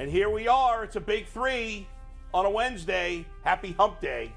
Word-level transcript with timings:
And 0.00 0.10
here 0.10 0.30
we 0.30 0.48
are. 0.48 0.82
It's 0.82 0.96
a 0.96 1.00
big 1.00 1.26
three 1.26 1.86
on 2.32 2.46
a 2.46 2.50
Wednesday. 2.50 3.26
Happy 3.44 3.72
Hump 3.72 4.00
Day. 4.00 4.32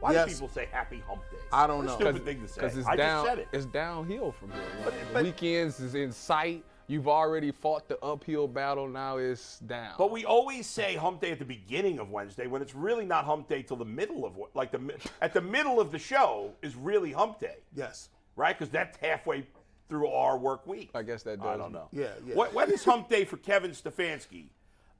Why 0.00 0.10
Yes. 0.12 0.26
do 0.26 0.32
people 0.34 0.48
say 0.48 0.66
Happy 0.72 1.04
Hump 1.06 1.22
Day? 1.30 1.36
I 1.52 1.68
don't 1.68 1.86
What 1.86 1.86
know. 1.86 1.94
Stupid 1.94 2.24
thing 2.24 2.40
to 2.42 2.48
say. 2.48 2.62
Because 2.62 2.76
it's 2.76 2.88
I 2.88 2.96
down. 2.96 3.24
just 3.24 3.28
said 3.28 3.38
it. 3.38 3.48
It's 3.52 3.66
downhill 3.66 4.32
from 4.32 4.50
here. 4.50 4.60
But- 4.84 4.94
but- 5.12 5.22
weekends 5.22 5.78
is 5.78 5.94
in 5.94 6.10
sight. 6.10 6.64
You've 6.88 7.06
already 7.06 7.52
fought 7.52 7.86
the 7.86 7.96
uphill 8.04 8.48
battle. 8.48 8.88
Now 8.88 9.18
it's 9.18 9.60
down. 9.60 9.94
But 9.96 10.10
we 10.10 10.24
always 10.24 10.66
say 10.66 10.96
Hump 10.96 11.20
Day 11.20 11.30
at 11.30 11.38
the 11.38 11.44
beginning 11.44 12.00
of 12.00 12.10
Wednesday 12.10 12.48
when 12.48 12.60
it's 12.60 12.74
really 12.74 13.04
not 13.06 13.24
Hump 13.24 13.46
Day 13.48 13.62
till 13.62 13.76
the 13.76 13.84
middle 13.84 14.24
of 14.24 14.32
like 14.54 14.72
the 14.72 14.80
at 15.22 15.32
the 15.32 15.40
middle 15.40 15.78
of 15.78 15.92
the 15.92 15.98
show 16.00 16.50
is 16.60 16.74
really 16.74 17.12
Hump 17.12 17.38
Day, 17.38 17.58
Yes. 17.72 18.08
right? 18.34 18.58
Because 18.58 18.68
that's 18.72 18.96
halfway 18.98 19.46
through 19.88 20.08
our 20.08 20.36
work 20.36 20.66
week. 20.66 20.90
I 20.92 21.04
guess 21.04 21.22
that 21.22 21.38
does. 21.38 21.46
I 21.46 21.56
don't 21.56 21.70
know. 21.72 21.86
Yeah, 21.92 22.08
yeah. 22.26 22.34
What, 22.34 22.52
when 22.52 22.72
is 22.72 22.84
Hump 22.84 23.08
Day 23.08 23.24
for 23.24 23.36
Kevin 23.36 23.70
Stefanski? 23.70 24.46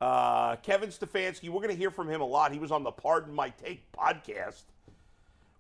Uh, 0.01 0.57
Kevin 0.57 0.91
Stefanski, 0.91 1.49
we're 1.49 1.61
going 1.61 1.71
to 1.71 1.77
hear 1.77 1.91
from 1.91 2.11
him 2.11 2.21
a 2.21 2.27
lot. 2.27 2.53
He 2.53 2.59
was 2.59 2.71
on 2.71 2.83
the 2.83 2.91
Pardon 2.91 3.33
My 3.35 3.51
Take 3.51 3.91
podcast. 3.93 4.63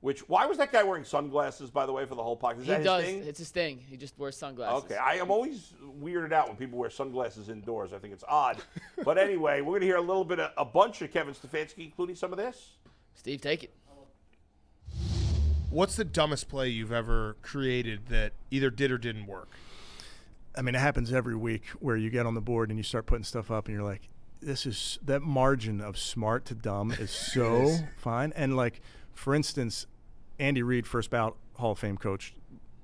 Which 0.01 0.29
why 0.29 0.45
was 0.45 0.59
that 0.59 0.71
guy 0.71 0.83
wearing 0.83 1.05
sunglasses? 1.05 1.71
By 1.71 1.87
the 1.87 1.93
way, 1.93 2.05
for 2.05 2.15
the 2.15 2.23
whole 2.23 2.37
podcast, 2.37 2.59
is 2.61 2.65
He 2.67 2.71
that 2.73 2.77
his 2.81 2.85
does. 2.85 3.05
thing? 3.05 3.25
It's 3.25 3.39
his 3.39 3.49
thing. 3.51 3.79
He 3.89 3.97
just 3.97 4.19
wears 4.19 4.37
sunglasses. 4.37 4.85
Okay, 4.85 4.97
I 4.97 5.15
am 5.15 5.31
always 5.31 5.73
weirded 6.03 6.31
out 6.33 6.47
when 6.49 6.59
people 6.59 6.79
wear 6.79 6.91
sunglasses 6.91 7.49
indoors. 7.49 7.95
I 7.95 7.99
think 7.99 8.13
it's 8.13 8.25
odd. 8.29 8.59
but 9.03 9.17
anyway, 9.17 9.63
we're 9.63 9.71
going 9.71 9.81
to 9.81 9.87
hear 9.87 9.97
a 9.97 10.03
little 10.03 10.25
bit 10.27 10.41
of 10.41 10.51
a 10.59 10.65
bunch 10.65 11.01
of 11.01 11.11
Kevin 11.11 11.33
Stefanski, 11.33 11.85
including 11.87 12.17
some 12.17 12.33
of 12.33 12.37
this. 12.37 12.73
Steve, 13.15 13.41
take 13.41 13.65
it. 13.65 13.73
What's 15.71 15.97
the 15.97 16.05
dumbest 16.05 16.49
play 16.49 16.69
you've 16.69 16.93
ever 16.93 17.37
created 17.41 18.09
that 18.09 18.33
either 18.51 18.69
did 18.71 18.93
or 18.93 18.99
didn't 18.99 19.27
work? 19.27 19.49
I 20.55 20.61
mean, 20.61 20.75
it 20.75 20.81
happens 20.81 21.13
every 21.15 21.35
week 21.35 21.65
where 21.81 21.97
you 21.97 22.11
get 22.11 22.27
on 22.27 22.35
the 22.35 22.41
board 22.43 22.69
and 22.69 22.79
you 22.79 22.83
start 22.85 23.07
putting 23.07 23.25
stuff 23.25 23.51
up, 23.51 23.67
and 23.69 23.75
you're 23.75 23.85
like, 23.85 24.09
"This 24.45 24.67
is 24.67 24.99
that 25.05 25.23
margin 25.23 25.81
of 25.81 25.99
smart 25.99 26.45
to 26.47 26.55
dumb 26.55 26.93
is 26.93 27.11
so 27.35 27.77
fine." 27.97 28.33
And 28.37 28.57
like, 28.57 28.81
for 29.13 29.35
instance, 29.35 29.87
Andy 30.39 30.63
Reid, 30.63 30.87
first 30.87 31.11
bout 31.11 31.37
Hall 31.57 31.73
of 31.73 31.79
Fame 31.79 31.97
coach, 31.97 32.35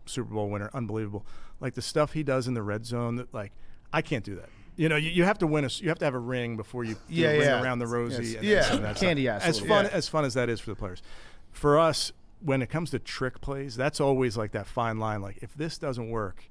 Super 0.06 0.32
Bowl 0.34 0.48
winner, 0.50 0.70
unbelievable. 0.74 1.24
Like 1.60 1.74
the 1.74 1.82
stuff 1.82 2.12
he 2.12 2.22
does 2.22 2.46
in 2.48 2.54
the 2.54 2.62
red 2.62 2.86
zone, 2.86 3.16
that 3.16 3.32
like 3.34 3.52
I 3.92 4.02
can't 4.02 4.24
do 4.24 4.34
that. 4.36 4.48
You 4.76 4.88
know, 4.88 4.96
you, 4.96 5.10
you 5.10 5.24
have 5.24 5.36
to 5.38 5.46
win 5.46 5.64
a, 5.64 5.68
you 5.68 5.88
have 5.90 5.98
to 5.98 6.04
have 6.06 6.14
a 6.14 6.18
ring 6.18 6.56
before 6.56 6.84
you 6.84 6.96
Yeah, 7.08 7.32
yeah. 7.34 7.62
around 7.62 7.80
the 7.80 7.86
rosy. 7.86 8.38
Yes. 8.40 8.70
and 8.70 8.80
Yeah. 8.80 8.92
that 8.92 8.96
Candy 8.96 9.28
ass 9.28 9.44
As 9.44 9.58
fun 9.60 9.84
bit. 9.84 9.92
as 9.92 10.08
fun 10.08 10.24
as 10.24 10.34
that 10.34 10.48
is 10.48 10.58
for 10.60 10.70
the 10.70 10.76
players, 10.76 11.02
for 11.50 11.78
us, 11.78 12.12
when 12.40 12.62
it 12.62 12.70
comes 12.70 12.90
to 12.92 12.98
trick 12.98 13.42
plays, 13.42 13.76
that's 13.76 14.00
always 14.00 14.38
like 14.38 14.52
that 14.52 14.66
fine 14.66 14.98
line. 14.98 15.20
Like 15.20 15.38
if 15.42 15.52
this 15.54 15.76
doesn't 15.76 16.08
work, 16.08 16.48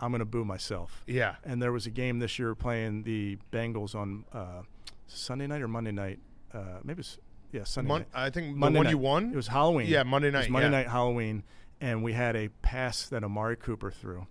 I'm 0.00 0.10
going 0.10 0.20
to 0.20 0.24
boo 0.24 0.44
myself. 0.44 1.02
Yeah. 1.06 1.36
And 1.44 1.60
there 1.60 1.72
was 1.72 1.86
a 1.86 1.90
game 1.90 2.18
this 2.18 2.38
year 2.38 2.54
playing 2.54 3.02
the 3.02 3.38
Bengals 3.52 3.94
on 3.94 4.24
uh, 4.32 4.62
Sunday 5.06 5.46
night 5.46 5.62
or 5.62 5.68
Monday 5.68 5.92
night. 5.92 6.18
Uh, 6.52 6.78
maybe 6.84 7.00
it's 7.00 7.18
yeah 7.52 7.64
Sunday 7.64 7.88
Mon- 7.88 8.00
night. 8.00 8.08
I 8.14 8.30
think 8.30 8.54
the 8.54 8.58
Monday 8.58 8.78
one 8.78 8.84
night. 8.84 8.90
you 8.90 8.98
won? 8.98 9.32
It 9.32 9.36
was 9.36 9.48
Halloween. 9.48 9.88
Yeah, 9.88 10.02
Monday 10.04 10.30
night. 10.30 10.38
It 10.38 10.40
was 10.40 10.46
night, 10.46 10.52
Monday 10.52 10.66
yeah. 10.76 10.82
night 10.82 10.90
Halloween, 10.90 11.42
and 11.80 12.02
we 12.02 12.12
had 12.12 12.36
a 12.36 12.48
pass 12.62 13.08
that 13.08 13.24
Amari 13.24 13.56
Cooper 13.56 13.90
threw, 13.90 14.26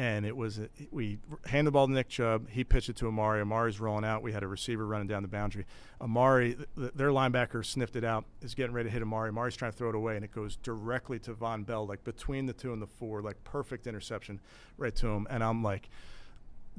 and 0.00 0.24
it 0.24 0.34
was 0.34 0.58
we 0.90 1.18
hand 1.44 1.66
the 1.66 1.70
ball 1.70 1.86
to 1.86 1.92
Nick 1.92 2.08
Chubb. 2.08 2.48
He 2.48 2.64
pitched 2.64 2.88
it 2.88 2.96
to 2.96 3.08
Amari. 3.08 3.42
Amari's 3.42 3.78
rolling 3.80 4.06
out. 4.06 4.22
We 4.22 4.32
had 4.32 4.42
a 4.42 4.46
receiver 4.46 4.86
running 4.86 5.08
down 5.08 5.20
the 5.20 5.28
boundary. 5.28 5.66
Amari, 6.00 6.54
th- 6.54 6.68
th- 6.74 6.92
their 6.94 7.10
linebacker 7.10 7.62
sniffed 7.62 7.96
it 7.96 8.04
out. 8.04 8.24
Is 8.40 8.54
getting 8.54 8.72
ready 8.72 8.88
to 8.88 8.92
hit 8.94 9.02
Amari. 9.02 9.28
Amari's 9.28 9.56
trying 9.56 9.72
to 9.72 9.76
throw 9.76 9.90
it 9.90 9.94
away, 9.94 10.16
and 10.16 10.24
it 10.24 10.32
goes 10.32 10.56
directly 10.56 11.18
to 11.18 11.34
Vonn 11.34 11.66
Bell, 11.66 11.86
like 11.86 12.02
between 12.02 12.46
the 12.46 12.54
two 12.54 12.72
and 12.72 12.80
the 12.80 12.86
four, 12.86 13.20
like 13.20 13.44
perfect 13.44 13.86
interception, 13.86 14.40
right 14.78 14.96
to 14.96 15.08
him. 15.08 15.26
And 15.28 15.44
I'm 15.44 15.62
like. 15.62 15.90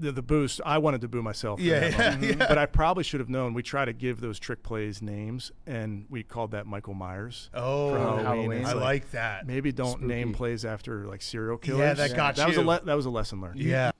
The, 0.01 0.11
the 0.11 0.21
boost, 0.21 0.59
I 0.65 0.77
wanted 0.79 1.01
to 1.01 1.07
boo 1.07 1.21
myself. 1.21 1.59
Yeah, 1.59 1.87
yeah, 1.89 2.19
yeah. 2.19 2.33
But 2.35 2.57
I 2.57 2.65
probably 2.65 3.03
should 3.03 3.19
have 3.19 3.29
known. 3.29 3.53
We 3.53 3.63
try 3.63 3.85
to 3.85 3.93
give 3.93 4.19
those 4.19 4.39
trick 4.39 4.63
plays 4.63 5.01
names, 5.01 5.51
and 5.67 6.05
we 6.09 6.23
called 6.23 6.51
that 6.51 6.65
Michael 6.65 6.93
Myers. 6.95 7.49
Oh, 7.53 7.91
for 7.91 7.99
Halloween. 7.99 8.25
Halloween. 8.25 8.65
I 8.65 8.73
like 8.73 9.11
that. 9.11 9.45
Maybe 9.47 9.71
don't 9.71 10.01
name 10.03 10.33
plays 10.33 10.65
after 10.65 11.05
like 11.07 11.21
serial 11.21 11.57
killers. 11.57 11.79
Yeah, 11.79 11.93
that 11.93 12.15
got 12.15 12.35
that 12.37 12.47
Was 12.47 12.57
a 12.57 12.61
you. 12.61 12.67
le- 12.67 12.81
that 12.85 12.95
was 12.95 13.05
a 13.05 13.09
lesson 13.11 13.41
learned. 13.41 13.59
Yeah. 13.59 13.91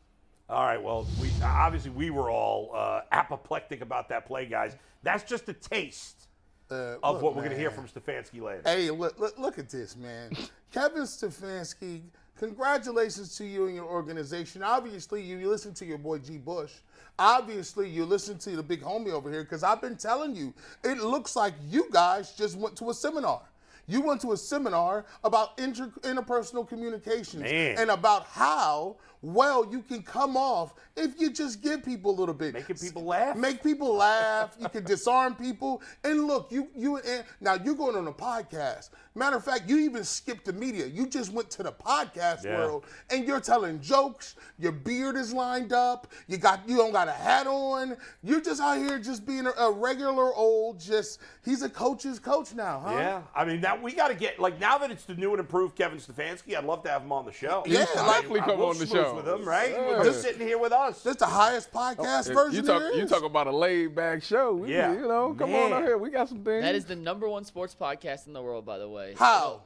All 0.49 0.65
right. 0.65 0.81
Well, 0.81 1.07
we 1.21 1.29
obviously 1.43 1.91
we 1.91 2.09
were 2.09 2.29
all 2.29 2.71
uh, 2.75 3.01
apoplectic 3.11 3.81
about 3.81 4.09
that 4.09 4.25
play, 4.25 4.45
guys. 4.47 4.75
That's 5.03 5.23
just 5.23 5.47
a 5.49 5.53
taste 5.53 6.27
Uh, 6.69 6.97
of 7.03 7.15
look, 7.15 7.21
what 7.23 7.35
we're 7.35 7.41
going 7.43 7.51
to 7.53 7.57
hear 7.59 7.71
from 7.71 7.85
Stefanski 7.87 8.41
later. 8.41 8.61
Hey, 8.65 8.89
look, 8.91 9.19
look, 9.19 9.37
look 9.39 9.59
at 9.59 9.69
this, 9.69 9.95
man. 9.95 10.31
Kevin 10.71 11.03
Stefanski, 11.03 12.01
congratulations 12.41 13.37
to 13.37 13.45
you 13.45 13.67
and 13.67 13.75
your 13.75 13.85
organization. 13.85 14.63
Obviously, 14.63 15.21
you, 15.21 15.37
you 15.37 15.47
listen 15.47 15.75
to 15.75 15.85
your 15.85 15.99
boy 15.99 16.17
G. 16.17 16.39
Bush. 16.39 16.71
Obviously, 17.19 17.87
you 17.87 18.03
listen 18.03 18.39
to 18.39 18.55
the 18.55 18.63
big 18.63 18.81
homie 18.81 19.11
over 19.11 19.31
here 19.31 19.43
because 19.43 19.61
I've 19.61 19.79
been 19.79 19.95
telling 19.95 20.35
you, 20.35 20.51
it 20.83 20.97
looks 20.97 21.35
like 21.35 21.53
you 21.69 21.87
guys 21.91 22.33
just 22.33 22.57
went 22.57 22.75
to 22.77 22.89
a 22.89 22.93
seminar. 22.95 23.43
You 23.87 24.01
went 24.01 24.21
to 24.21 24.31
a 24.31 24.37
seminar 24.37 25.05
about 25.23 25.59
inter- 25.59 25.91
interpersonal 26.01 26.67
communications 26.67 27.43
Man. 27.43 27.77
and 27.77 27.91
about 27.91 28.25
how 28.25 28.95
well 29.21 29.67
you 29.69 29.81
can 29.81 30.01
come 30.01 30.35
off 30.35 30.73
if 30.95 31.19
you 31.19 31.31
just 31.31 31.61
give 31.61 31.83
people 31.83 32.11
a 32.11 32.17
little 32.17 32.33
bit. 32.33 32.53
Making 32.53 32.77
people 32.77 33.03
laugh? 33.03 33.35
Make 33.37 33.61
people 33.61 33.93
laugh. 33.93 34.55
You 34.59 34.69
can 34.69 34.83
disarm 34.83 35.35
people. 35.35 35.81
And 36.03 36.25
look, 36.25 36.51
you 36.51 36.69
you 36.75 36.97
and 36.97 37.23
now 37.39 37.55
you're 37.63 37.75
going 37.75 37.95
on 37.95 38.07
a 38.07 38.13
podcast. 38.13 38.89
Matter 39.13 39.35
of 39.35 39.43
fact, 39.43 39.69
you 39.69 39.77
even 39.79 40.05
skipped 40.05 40.45
the 40.45 40.53
media. 40.53 40.85
You 40.85 41.05
just 41.05 41.33
went 41.33 41.49
to 41.51 41.63
the 41.63 41.71
podcast 41.73 42.45
Yeah. 42.45 42.57
world 42.59 42.85
and 43.09 43.27
you're 43.27 43.41
telling 43.41 43.81
jokes. 43.81 44.35
Your 44.57 44.71
beard 44.71 45.17
is 45.17 45.33
lined 45.33 45.73
up. 45.73 46.07
You 46.27 46.37
got 46.37 46.67
you 46.67 46.77
don't 46.77 46.93
got 46.93 47.09
a 47.09 47.11
hat 47.11 47.45
on. 47.45 47.97
You're 48.23 48.39
just 48.39 48.61
out 48.61 48.77
here 48.77 48.99
just 48.99 49.25
being 49.25 49.47
a, 49.47 49.51
a 49.51 49.71
regular 49.71 50.33
old 50.33 50.79
just 50.79 51.19
he's 51.43 51.61
a 51.61 51.69
coach's 51.69 52.19
coach 52.19 52.53
now, 52.55 52.81
huh? 52.85 52.93
Yeah, 52.93 53.21
I 53.35 53.43
mean 53.43 53.59
now 53.59 53.75
we 53.75 53.91
got 53.93 54.07
to 54.07 54.15
get 54.15 54.39
like 54.39 54.59
now 54.61 54.77
that 54.77 54.91
it's 54.91 55.03
the 55.03 55.15
new 55.15 55.31
and 55.31 55.39
improved 55.41 55.75
Kevin 55.75 55.97
Stefanski, 55.99 56.55
I'd 56.57 56.63
love 56.63 56.83
to 56.83 56.89
have 56.89 57.01
him 57.01 57.11
on 57.11 57.25
the 57.25 57.33
show. 57.33 57.63
Yeah, 57.65 57.85
I 57.97 58.07
like- 58.07 58.29
mean, 58.29 58.41
I 58.43 58.45
come 58.45 58.59
will 58.59 58.67
on 58.67 58.77
the 58.77 58.87
show. 58.87 59.15
with 59.15 59.27
him, 59.27 59.43
right? 59.45 59.71
Yeah. 59.71 60.03
Just 60.05 60.21
sitting 60.21 60.47
here 60.47 60.57
with 60.57 60.71
us. 60.71 61.03
That's 61.03 61.17
the 61.19 61.25
highest 61.25 61.71
podcast 61.73 62.27
oh, 62.27 62.29
You 62.29 62.33
version 62.35 62.65
talk, 62.65 62.79
there 62.81 62.93
you 62.95 63.03
is. 63.03 63.09
talk 63.09 63.23
about 63.23 63.47
a 63.47 63.51
laid 63.55 63.93
back 63.95 64.23
show. 64.23 64.53
We- 64.53 64.71
Yeah. 64.73 64.93
You 64.93 65.01
know, 65.07 65.35
come 65.37 65.53
on 65.53 65.73
out 65.73 65.83
here. 65.83 65.97
We 65.97 66.09
got 66.11 66.29
some 66.29 66.43
things. 66.45 66.61
That 66.63 66.75
is 66.75 66.85
the 66.85 66.95
number 66.95 67.27
one 67.27 67.43
sports 67.43 67.75
podcast 67.79 68.27
in 68.27 68.33
the 68.33 68.41
world, 68.41 68.65
by 68.65 68.77
the 68.77 68.87
way. 68.87 69.00
How? 69.17 69.63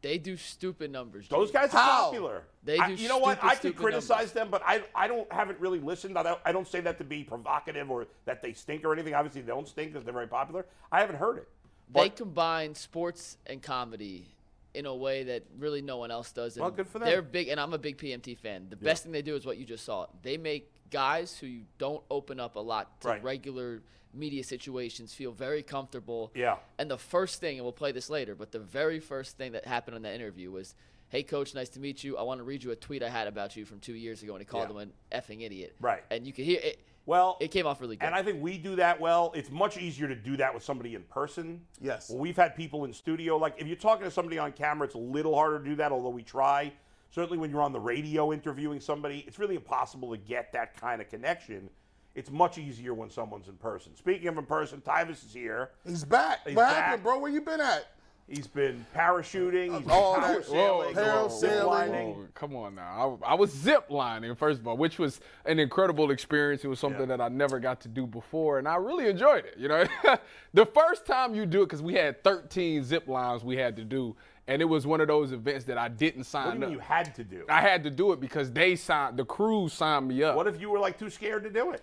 They 0.00 0.18
do 0.18 0.36
stupid 0.36 0.92
numbers. 0.92 1.26
Those 1.28 1.50
guys 1.50 1.74
are 1.74 1.78
How? 1.82 2.04
popular. 2.04 2.44
They 2.62 2.78
I- 2.78 2.94
do 2.94 3.02
you 3.02 3.08
know 3.08 3.18
what? 3.18 3.38
I 3.42 3.50
can 3.50 3.58
stupid 3.58 3.78
criticize 3.78 4.32
them, 4.32 4.48
but 4.50 4.62
I 4.64 4.82
I 4.94 5.08
don't 5.08 5.30
haven't 5.32 5.58
really 5.58 5.80
listened. 5.80 6.16
I 6.16 6.22
don't, 6.22 6.40
I 6.44 6.52
don't 6.52 6.68
say 6.68 6.80
that 6.80 6.98
to 6.98 7.04
be 7.04 7.24
provocative 7.24 7.90
or 7.90 8.06
that 8.24 8.40
they 8.40 8.52
stink 8.52 8.84
or 8.84 8.92
anything. 8.92 9.14
Obviously, 9.14 9.40
they 9.40 9.48
don't 9.48 9.66
stink 9.66 9.92
because 9.92 10.04
they're 10.04 10.14
very 10.14 10.28
popular. 10.28 10.66
I 10.92 11.00
haven't 11.00 11.16
heard 11.16 11.38
it. 11.38 11.48
They 11.92 12.10
combine 12.10 12.74
sports 12.74 13.38
and 13.46 13.62
comedy 13.62 14.26
in 14.74 14.86
a 14.86 14.94
way 14.94 15.24
that 15.24 15.42
really 15.58 15.82
no 15.82 15.96
one 15.96 16.10
else 16.10 16.30
does. 16.30 16.56
and 16.56 16.62
Well, 16.62 16.70
good 16.70 16.86
for 16.86 16.98
them. 16.98 17.08
They're 17.08 17.22
big, 17.22 17.48
and 17.48 17.58
I'm 17.58 17.72
a 17.72 17.78
big 17.78 17.96
PMT 17.96 18.36
fan. 18.36 18.66
The 18.68 18.76
best 18.76 19.02
thing 19.02 19.10
they 19.12 19.22
do 19.22 19.34
is 19.34 19.46
what 19.46 19.56
you 19.56 19.64
just 19.64 19.84
saw. 19.84 20.06
They 20.22 20.36
make 20.36 20.70
guys 20.90 21.38
who 21.38 21.46
you 21.46 21.62
don't 21.78 22.02
open 22.10 22.40
up 22.40 22.56
a 22.56 22.60
lot 22.60 23.00
to 23.02 23.08
Right. 23.08 23.22
regular 23.22 23.82
media 24.14 24.42
situations 24.42 25.12
feel 25.14 25.32
very 25.32 25.62
comfortable. 25.62 26.30
Yeah. 26.34 26.58
And 26.78 26.90
the 26.90 26.98
first 26.98 27.40
thing, 27.40 27.58
and 27.58 27.64
we'll 27.64 27.72
play 27.72 27.92
this 27.92 28.08
later, 28.08 28.34
but 28.34 28.52
the 28.52 28.58
very 28.58 29.00
first 29.00 29.36
thing 29.36 29.52
that 29.52 29.66
happened 29.66 29.96
in 29.96 30.02
that 30.02 30.14
interview 30.14 30.50
was, 30.50 30.74
"Hey, 31.10 31.22
coach, 31.22 31.54
nice 31.54 31.68
to 31.70 31.80
meet 31.80 32.02
you. 32.02 32.16
I 32.16 32.22
want 32.22 32.38
to 32.38 32.44
read 32.44 32.64
you 32.64 32.70
a 32.70 32.76
tweet 32.76 33.02
I 33.02 33.10
had 33.10 33.26
about 33.28 33.54
you 33.56 33.64
from 33.64 33.80
two 33.80 33.94
years 33.94 34.22
ago, 34.22 34.32
and 34.34 34.40
he 34.40 34.46
called 34.46 34.68
Yeah. 34.70 34.76
him 34.82 34.88
an 34.88 34.92
effing 35.12 35.42
idiot." 35.42 35.76
Right. 35.80 36.02
And 36.10 36.26
you 36.26 36.32
can 36.32 36.44
hear 36.44 36.60
it. 36.62 36.80
Well, 37.06 37.38
It 37.40 37.50
came 37.50 37.66
off 37.66 37.80
really 37.80 37.96
good. 37.96 38.04
And 38.04 38.14
I 38.14 38.22
think 38.22 38.42
we 38.42 38.58
do 38.58 38.76
that 38.76 39.00
well. 39.00 39.32
It's 39.34 39.50
much 39.50 39.78
easier 39.78 40.08
to 40.08 40.14
do 40.14 40.36
that 40.36 40.52
with 40.52 40.62
somebody 40.62 40.94
in 40.94 41.04
person. 41.04 41.66
Yes. 41.80 42.10
Well, 42.10 42.18
we've 42.18 42.36
had 42.36 42.54
people 42.54 42.84
in 42.84 42.92
studio. 42.92 43.38
Like 43.38 43.54
if 43.58 43.66
you're 43.66 43.76
talking 43.76 44.04
to 44.04 44.10
somebody 44.10 44.38
on 44.38 44.52
camera, 44.52 44.84
it's 44.86 44.94
a 44.94 44.98
little 44.98 45.34
harder 45.34 45.58
to 45.58 45.64
do 45.64 45.74
that, 45.76 45.90
although 45.90 46.10
we 46.10 46.22
try. 46.22 46.72
Certainly 47.10 47.38
when 47.38 47.50
you're 47.50 47.62
on 47.62 47.72
the 47.72 47.80
radio 47.80 48.32
interviewing 48.32 48.80
somebody, 48.80 49.24
it's 49.26 49.38
really 49.38 49.54
impossible 49.54 50.10
to 50.10 50.18
get 50.18 50.52
that 50.52 50.78
kind 50.78 51.00
of 51.00 51.08
connection. 51.08 51.70
It's 52.14 52.30
much 52.30 52.58
easier 52.58 52.94
when 52.94 53.10
someone's 53.10 53.48
in 53.48 53.54
person. 53.56 53.94
Speaking 53.96 54.28
of 54.28 54.36
in 54.38 54.44
person, 54.46 54.80
Tyvis 54.80 55.24
is 55.24 55.32
here. 55.32 55.70
He's 55.86 56.04
back. 56.04 56.40
He's 56.46 56.56
what 56.56 56.66
back. 56.68 56.76
happened, 56.84 57.02
bro? 57.04 57.18
Where 57.18 57.30
you 57.30 57.40
been 57.40 57.60
at? 57.60 57.86
He's 58.26 58.46
been 58.46 58.84
parachuting. 58.94 59.72
He's 59.72 59.80
been 59.82 59.90
All 59.90 60.16
power 60.16 60.42
sailing, 60.42 60.94
Whoa, 60.94 61.28
zip 61.30 61.50
parasailing. 61.50 61.66
lining. 61.66 62.14
Oh, 62.18 62.26
come 62.34 62.54
on 62.56 62.74
now. 62.74 63.18
I, 63.24 63.30
I 63.30 63.34
was 63.34 63.50
zip 63.52 63.86
lining, 63.88 64.34
first 64.34 64.60
of 64.60 64.68
all, 64.68 64.76
which 64.76 64.98
was 64.98 65.20
an 65.46 65.58
incredible 65.58 66.10
experience. 66.10 66.62
It 66.62 66.68
was 66.68 66.78
something 66.78 67.08
Yeah. 67.08 67.16
that 67.16 67.20
I 67.22 67.28
never 67.28 67.58
got 67.58 67.80
to 67.82 67.88
do 67.88 68.06
before, 68.06 68.58
and 68.58 68.68
I 68.68 68.76
really 68.76 69.08
enjoyed 69.08 69.46
it. 69.46 69.54
You 69.56 69.68
know, 69.68 69.84
the 70.52 70.66
first 70.66 71.06
time 71.06 71.34
you 71.34 71.46
do 71.46 71.62
it, 71.62 71.66
because 71.66 71.80
we 71.80 71.94
had 71.94 72.22
13 72.22 72.84
zip 72.84 73.08
lines 73.08 73.44
we 73.44 73.56
had 73.56 73.76
to 73.76 73.84
do, 73.84 74.14
and 74.48 74.60
it 74.62 74.64
was 74.64 74.86
one 74.86 75.00
of 75.00 75.06
those 75.08 75.30
events 75.32 75.64
that 75.66 75.78
I 75.78 75.88
didn't 75.88 76.24
sign 76.24 76.46
What 76.46 76.54
do 76.54 76.58
you 76.60 76.64
up. 76.64 76.68
mean 76.70 76.78
you 76.78 76.80
had 76.80 77.14
to 77.14 77.22
do? 77.24 77.44
I 77.48 77.60
had 77.60 77.84
to 77.84 77.90
do 77.90 78.12
it 78.12 78.20
because 78.20 78.50
they 78.50 78.74
signed, 78.74 79.16
the 79.18 79.24
crew 79.24 79.68
signed 79.68 80.08
me 80.08 80.22
up. 80.24 80.34
What 80.36 80.46
if 80.48 80.60
you 80.60 80.70
were 80.70 80.78
like 80.80 80.98
too 80.98 81.10
scared 81.10 81.44
to 81.44 81.50
do 81.50 81.72
it? 81.72 81.82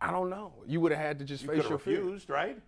I 0.00 0.10
don't 0.12 0.28
know. 0.30 0.52
You 0.66 0.80
would 0.82 0.92
have 0.92 1.00
had 1.00 1.18
to 1.20 1.24
just 1.24 1.42
You 1.44 1.48
face 1.48 1.62
your 1.62 1.72
have 1.72 1.82
fear. 1.82 2.00
refused, 2.02 2.28
right? 2.30 2.60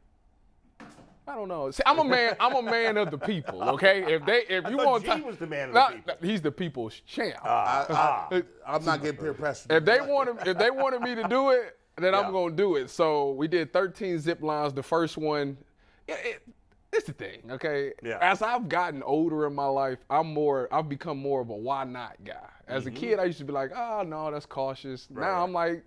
I 1.29 1.35
don't 1.35 1.49
know. 1.49 1.71
See, 1.73 1.83
I'm 1.85 1.99
a 1.99 2.05
man. 2.05 2.37
I'm 2.39 2.55
a 2.55 2.63
man 2.63 2.97
of 2.97 3.11
the 3.11 3.19
people. 3.19 3.63
Okay. 3.75 4.15
If 4.15 4.25
they, 4.25 4.43
if 4.49 4.65
I 4.65 4.71
you 4.71 4.77
want, 4.77 5.05
G 5.05 5.11
to, 5.11 5.23
was 5.23 5.37
the 5.37 5.47
man 5.47 5.69
of 5.69 5.75
the 5.75 5.81
people. 6.13 6.15
he's 6.29 6.41
the 6.41 6.53
people's 6.53 7.01
champ. 7.01 7.37
Ah, 7.45 8.29
I'm 8.67 8.85
not 8.85 9.03
getting 9.03 9.19
peer 9.21 9.35
pressure. 9.35 9.67
if 9.71 9.85
they 9.85 10.01
wanted, 10.01 10.47
if 10.47 10.57
they 10.57 10.71
wanted 10.71 11.03
me 11.03 11.15
to 11.17 11.25
do 11.29 11.51
it, 11.51 11.77
then 11.99 12.13
Yeah. 12.13 12.21
I'm 12.21 12.33
gonna 12.33 12.55
do 12.55 12.77
it. 12.77 12.91
So 12.91 13.33
we 13.33 13.49
did 13.49 13.73
13 13.73 14.19
zip 14.21 14.41
lines. 14.43 14.73
The 14.73 14.83
first 14.85 15.19
one, 15.19 15.59
it, 16.07 16.19
it, 16.25 16.43
it's 16.93 17.07
the 17.07 17.13
thing. 17.13 17.43
Okay. 17.51 17.93
Yeah. 18.03 18.19
As 18.21 18.43
I've 18.43 18.69
gotten 18.69 19.03
older 19.03 19.47
in 19.47 19.55
my 19.55 19.67
life, 19.67 19.99
I'm 20.11 20.33
more. 20.33 20.69
I've 20.73 20.89
become 20.89 21.19
more 21.19 21.41
of 21.41 21.51
a 21.51 21.57
why 21.57 21.85
not 21.85 22.17
guy. 22.25 22.49
As 22.69 22.87
a 22.87 22.91
kid, 22.91 23.19
I 23.19 23.25
used 23.25 23.39
to 23.39 23.45
be 23.45 23.53
like, 23.53 23.71
oh 23.77 24.03
no, 24.07 24.31
that's 24.31 24.47
cautious. 24.47 25.05
Mm-hmm. 25.05 25.19
Right. 25.19 25.27
Now 25.33 25.45
I'm 25.45 25.53
like, 25.53 25.85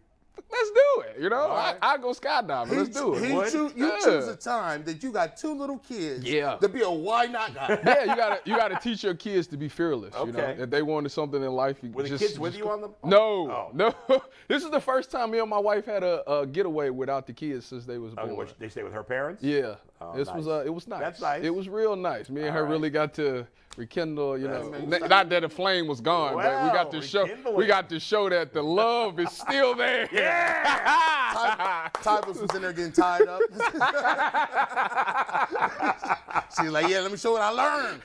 let's 0.49 0.71
do 0.71 1.01
it. 1.07 1.21
You 1.21 1.29
know, 1.29 1.49
right. 1.49 1.75
I, 1.81 1.95
I 1.95 1.97
go 1.97 2.11
skydiving. 2.11 2.69
He, 2.69 2.75
Let's 2.77 2.89
do 2.91 3.13
it. 3.15 3.23
he 3.23 3.51
choo- 3.51 3.73
you 3.75 3.87
Yeah. 3.87 3.97
choose 4.01 4.27
a 4.29 4.35
time 4.37 4.85
that 4.85 5.03
you 5.03 5.11
got 5.11 5.35
two 5.35 5.53
little 5.53 5.79
kids 5.79 6.23
Yeah. 6.23 6.55
to 6.55 6.69
be 6.69 6.81
a 6.81 6.89
why 6.89 7.25
not 7.25 7.53
guy. 7.53 7.77
yeah, 7.85 7.99
you 8.05 8.15
gotta 8.15 8.39
you 8.45 8.55
gotta 8.55 8.79
teach 8.81 9.03
your 9.03 9.15
kids 9.15 9.47
to 9.47 9.57
be 9.57 9.67
fearless. 9.67 10.13
You 10.17 10.31
know, 10.31 10.39
Okay. 10.39 10.61
if 10.63 10.69
they 10.69 10.81
wanted 10.81 11.09
something 11.09 11.43
in 11.43 11.51
life, 11.51 11.79
you 11.83 11.91
Were 11.91 12.03
the 12.03 12.09
just, 12.09 12.23
kids 12.23 12.39
with 12.39 12.53
just- 12.53 12.63
you 12.63 12.69
on 12.71 12.79
the? 12.79 12.89
No, 13.03 13.51
Oh. 13.51 13.69
no. 13.73 13.93
this 14.47 14.63
is 14.63 14.69
the 14.71 14.79
first 14.79 15.11
time 15.11 15.31
me 15.31 15.39
and 15.39 15.49
my 15.49 15.59
wife 15.59 15.85
had 15.85 16.03
a, 16.03 16.29
a 16.31 16.45
getaway 16.47 16.89
without 16.89 17.27
the 17.27 17.33
kids 17.33 17.65
since 17.65 17.85
they 17.85 17.97
was 17.97 18.13
Oh, 18.17 18.25
born. 18.25 18.37
which- 18.37 18.57
they 18.59 18.69
stay 18.69 18.83
with 18.83 18.93
her 18.93 19.03
parents. 19.03 19.43
yeah, 19.43 19.75
Oh, 20.01 20.15
this 20.15 20.29
was 20.31 20.47
uh, 20.47 20.63
it 20.65 20.73
was 20.73 20.87
nice. 20.87 20.99
That's 21.01 21.21
nice. 21.21 21.43
It 21.43 21.53
was 21.53 21.67
real 21.67 21.95
nice. 21.95 22.29
Me 22.29 22.41
and 22.43 22.51
her 22.51 22.59
All 22.59 22.63
right. 22.65 22.71
really 22.71 22.89
got 22.89 23.13
to 23.15 23.45
rekindle. 23.75 24.37
You 24.37 24.47
know, 24.47 24.69
That's 24.71 25.03
n- 25.03 25.09
not 25.09 25.29
that 25.29 25.41
the 25.41 25.49
flame 25.49 25.87
was 25.87 25.99
gone, 26.01 26.35
but 26.35 26.63
we 26.63 26.69
got 26.71 26.91
to 26.91 27.01
show 27.01 27.23
rekindle 27.23 27.55
we 27.55 27.65
got 27.65 27.89
to 27.89 27.99
show 27.99 28.29
that 28.29 28.53
the 28.53 28.61
love 28.63 29.19
is 29.19 29.31
still 29.31 29.75
there. 29.75 30.07
Yeah. 30.11 31.89
Tybus 32.01 32.41
was 32.41 32.55
in 32.55 32.61
there 32.63 32.73
getting 32.73 32.91
tied 32.91 33.27
up. 33.27 33.39
She's 36.59 36.71
like, 36.71 36.87
yeah, 36.89 36.99
let 37.01 37.11
me 37.11 37.17
show 37.17 37.33
what 37.33 37.41
I 37.41 37.49
learned. 37.51 38.01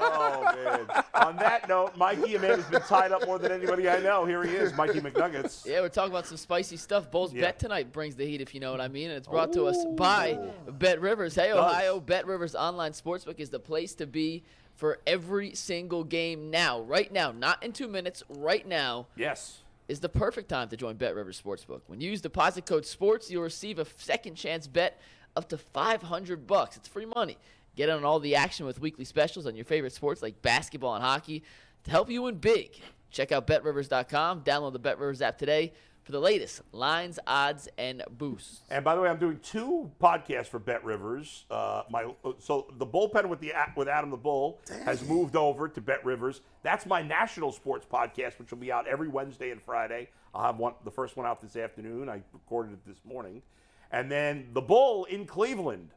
oh 0.00 0.42
man. 0.44 0.86
On 1.14 1.36
that 1.36 1.68
note, 1.68 1.96
Mikey, 1.96 2.34
a 2.34 2.38
man 2.40 2.56
who's 2.56 2.64
been 2.66 2.80
tied 2.82 3.12
up 3.12 3.24
more 3.26 3.38
than 3.38 3.52
anybody 3.52 3.88
I 3.88 4.00
know. 4.00 4.24
Here 4.24 4.42
he 4.42 4.54
is, 4.56 4.74
Mikey 4.74 5.00
McNuggets. 5.00 5.64
Yeah, 5.64 5.80
we're 5.80 5.88
talking 5.88 6.12
about 6.12 6.26
some 6.26 6.36
spicy 6.36 6.76
stuff. 6.76 7.08
Bulls 7.10 7.32
Yeah. 7.32 7.42
Bet 7.42 7.58
tonight 7.60 7.92
brings 7.92 8.16
the 8.16 8.26
heat, 8.26 8.40
if 8.40 8.52
you 8.54 8.60
know 8.60 8.72
what 8.72 8.80
I 8.80 8.88
mean, 8.88 9.10
and 9.10 9.16
it's 9.18 9.28
brought 9.28 9.52
to 9.54 9.66
us 9.66 9.76
by 9.96 10.36
Bet 10.68 11.00
Rivers. 11.10 11.34
Hey. 11.34 11.50
Ohio, 11.50 11.98
Bet 11.98 12.24
Rivers 12.24 12.54
online 12.54 12.92
sportsbook 12.92 13.40
is 13.40 13.50
the 13.50 13.58
place 13.58 13.94
to 13.96 14.06
be 14.06 14.44
for 14.76 15.00
every 15.08 15.54
single 15.56 16.04
game 16.04 16.50
now, 16.50 16.80
right 16.82 17.12
now, 17.12 17.32
not 17.32 17.62
in 17.64 17.72
two 17.72 17.88
minutes, 17.88 18.22
right 18.28 18.64
now 18.66 19.08
Yes. 19.16 19.58
is 19.88 19.98
the 19.98 20.08
perfect 20.08 20.48
time 20.48 20.68
to 20.68 20.76
join 20.76 20.94
Bet 20.94 21.16
Rivers 21.16 21.40
Sportsbook. 21.42 21.80
When 21.88 22.00
you 22.00 22.10
use 22.10 22.20
deposit 22.20 22.64
code 22.64 22.86
SPORTS, 22.86 23.28
you'll 23.28 23.42
receive 23.42 23.80
a 23.80 23.84
second 23.96 24.36
chance 24.36 24.68
bet 24.68 25.00
up 25.34 25.48
to 25.48 25.58
500 25.58 26.46
bucks. 26.46 26.76
It's 26.76 26.86
free 26.88 27.06
money. 27.06 27.36
Get 27.74 27.90
on 27.90 28.04
all 28.04 28.20
the 28.20 28.36
action 28.36 28.64
with 28.64 28.80
weekly 28.80 29.04
specials 29.04 29.46
on 29.46 29.56
your 29.56 29.64
favorite 29.64 29.92
sports 29.92 30.22
like 30.22 30.40
basketball 30.42 30.94
and 30.94 31.02
hockey 31.04 31.42
to 31.84 31.90
help 31.90 32.08
you 32.08 32.22
win 32.22 32.36
big. 32.36 32.80
Check 33.10 33.32
out 33.32 33.48
betrivers.com, 33.48 34.42
download 34.42 34.72
the 34.74 34.78
Bet 34.78 34.98
Rivers 35.00 35.20
app 35.20 35.36
today 35.38 35.72
for 36.02 36.12
the 36.12 36.20
latest 36.20 36.62
lines, 36.72 37.18
odds, 37.26 37.68
and 37.78 38.02
boosts. 38.10 38.60
And 38.70 38.84
by 38.84 38.94
the 38.94 39.00
way, 39.00 39.08
I'm 39.08 39.18
doing 39.18 39.38
two 39.42 39.90
podcasts 40.00 40.46
for 40.46 40.58
Bet 40.58 40.84
Rivers. 40.84 41.44
Uh, 41.50 41.82
my 41.90 42.12
so 42.38 42.66
the 42.78 42.86
bullpen 42.86 43.26
with 43.26 43.40
the 43.40 43.52
with 43.76 43.88
Adam 43.88 44.10
the 44.10 44.16
Bull 44.16 44.60
has 44.84 45.06
moved 45.06 45.36
over 45.36 45.68
to 45.68 45.80
Bet 45.80 46.04
Rivers. 46.04 46.40
That's 46.62 46.86
my 46.86 47.02
national 47.02 47.52
sports 47.52 47.86
podcast, 47.90 48.38
which 48.38 48.50
will 48.50 48.58
be 48.58 48.72
out 48.72 48.86
every 48.86 49.08
Wednesday 49.08 49.50
and 49.50 49.62
Friday. 49.62 50.08
I'll 50.34 50.44
have 50.44 50.58
one 50.58 50.74
the 50.84 50.90
first 50.90 51.16
one 51.16 51.26
out 51.26 51.40
this 51.40 51.56
afternoon. 51.56 52.08
I 52.08 52.22
recorded 52.32 52.72
it 52.72 52.86
this 52.86 53.00
morning, 53.04 53.42
and 53.90 54.10
then 54.10 54.48
the 54.52 54.62
Bull 54.62 55.04
in 55.04 55.26
Cleveland 55.26 55.90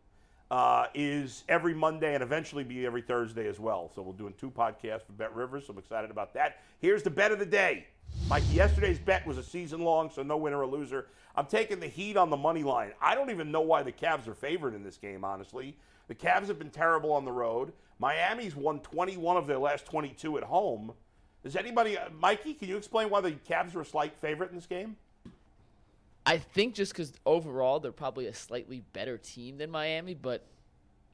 uh, 0.54 0.86
is 0.94 1.44
every 1.50 1.74
Monday 1.74 2.14
and 2.14 2.22
eventually 2.22 2.64
be 2.64 2.86
every 2.86 3.02
Thursday 3.02 3.48
as 3.48 3.60
well. 3.60 3.90
So 3.96 4.04
we're 4.04 4.14
doing 4.14 4.36
two 4.40 4.52
podcasts 4.52 5.04
for 5.04 5.14
Bet 5.14 5.36
Rivers. 5.36 5.66
So 5.66 5.74
I'm 5.74 5.80
excited 5.80 6.12
about 6.12 6.36
that. 6.36 6.60
Here's 6.80 7.02
the 7.02 7.10
bet 7.10 7.32
of 7.32 7.40
the 7.40 7.46
day. 7.46 7.88
Mike, 8.30 8.44
yesterday's 8.52 9.00
bet 9.00 9.26
was 9.26 9.40
a 9.40 9.44
season 9.44 9.82
long, 9.82 10.12
so 10.12 10.22
no 10.22 10.38
winner 10.38 10.60
or 10.60 10.68
loser. 10.68 11.08
I'm 11.36 11.48
taking 11.48 11.80
the 11.80 11.88
Heat 11.88 12.18
on 12.18 12.30
the 12.30 12.38
money 12.38 12.62
line. 12.62 12.92
I 13.02 13.16
don't 13.16 13.32
even 13.32 13.52
know 13.52 13.62
why 13.62 13.82
the 13.82 13.92
Cavs 13.92 14.28
are 14.28 14.36
favored 14.36 14.76
in 14.76 14.84
this 14.84 14.98
game, 14.98 15.24
honestly. 15.24 15.76
The 16.08 16.14
Cavs 16.14 16.50
have 16.50 16.60
been 16.60 16.70
terrible 16.70 17.14
on 17.14 17.26
the 17.26 17.32
road. 17.32 17.74
Miami's 17.98 18.56
won 18.56 18.80
21 18.82 19.38
of 19.38 19.48
their 19.48 19.58
last 19.58 19.88
22 19.88 20.38
at 20.38 20.44
home. 20.44 20.94
Does 21.42 21.56
anybody, 21.56 21.98
uh, 21.98 22.10
Mikey, 22.20 22.54
can 22.54 22.70
you 22.70 22.78
explain 22.78 23.10
why 23.10 23.22
the 23.22 23.32
Cavs 23.32 23.76
are 23.76 23.82
a 23.82 23.86
slight 23.86 24.14
favorite 24.22 24.52
in 24.52 24.56
this 24.56 24.68
game? 24.68 24.98
I 26.26 26.38
think 26.38 26.74
just 26.76 26.94
because 26.94 27.14
overall 27.26 27.80
they're 27.80 27.92
probably 27.92 28.28
a 28.28 28.34
slightly 28.34 28.84
better 28.94 29.18
team 29.18 29.58
than 29.58 29.70
Miami, 29.70 30.14
but 30.14 30.46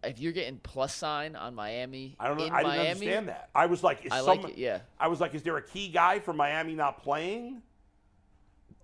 if 0.04 0.20
you're 0.20 0.32
getting 0.32 0.58
plus 0.60 0.94
sign 0.94 1.36
on 1.36 1.56
Miami 1.56 2.16
I 2.20 2.28
don't 2.28 2.38
know. 2.38 2.46
in 2.46 2.52
I 2.54 2.58
didn't 2.58 2.70
Miami, 2.70 2.90
understand 2.90 3.28
that. 3.30 3.50
I 3.56 3.66
was 3.66 3.84
like, 3.84 4.06
is 4.06 4.12
I 4.12 4.20
some, 4.20 4.28
like 4.28 4.52
it, 4.52 4.58
yeah. 4.58 4.80
I 5.00 5.08
was 5.08 5.20
like, 5.20 5.34
is 5.36 5.42
there 5.44 5.58
a 5.58 5.62
key 5.62 5.90
guy 5.90 6.20
for 6.20 6.34
Miami 6.34 6.76
not 6.76 7.02
playing? 7.04 7.62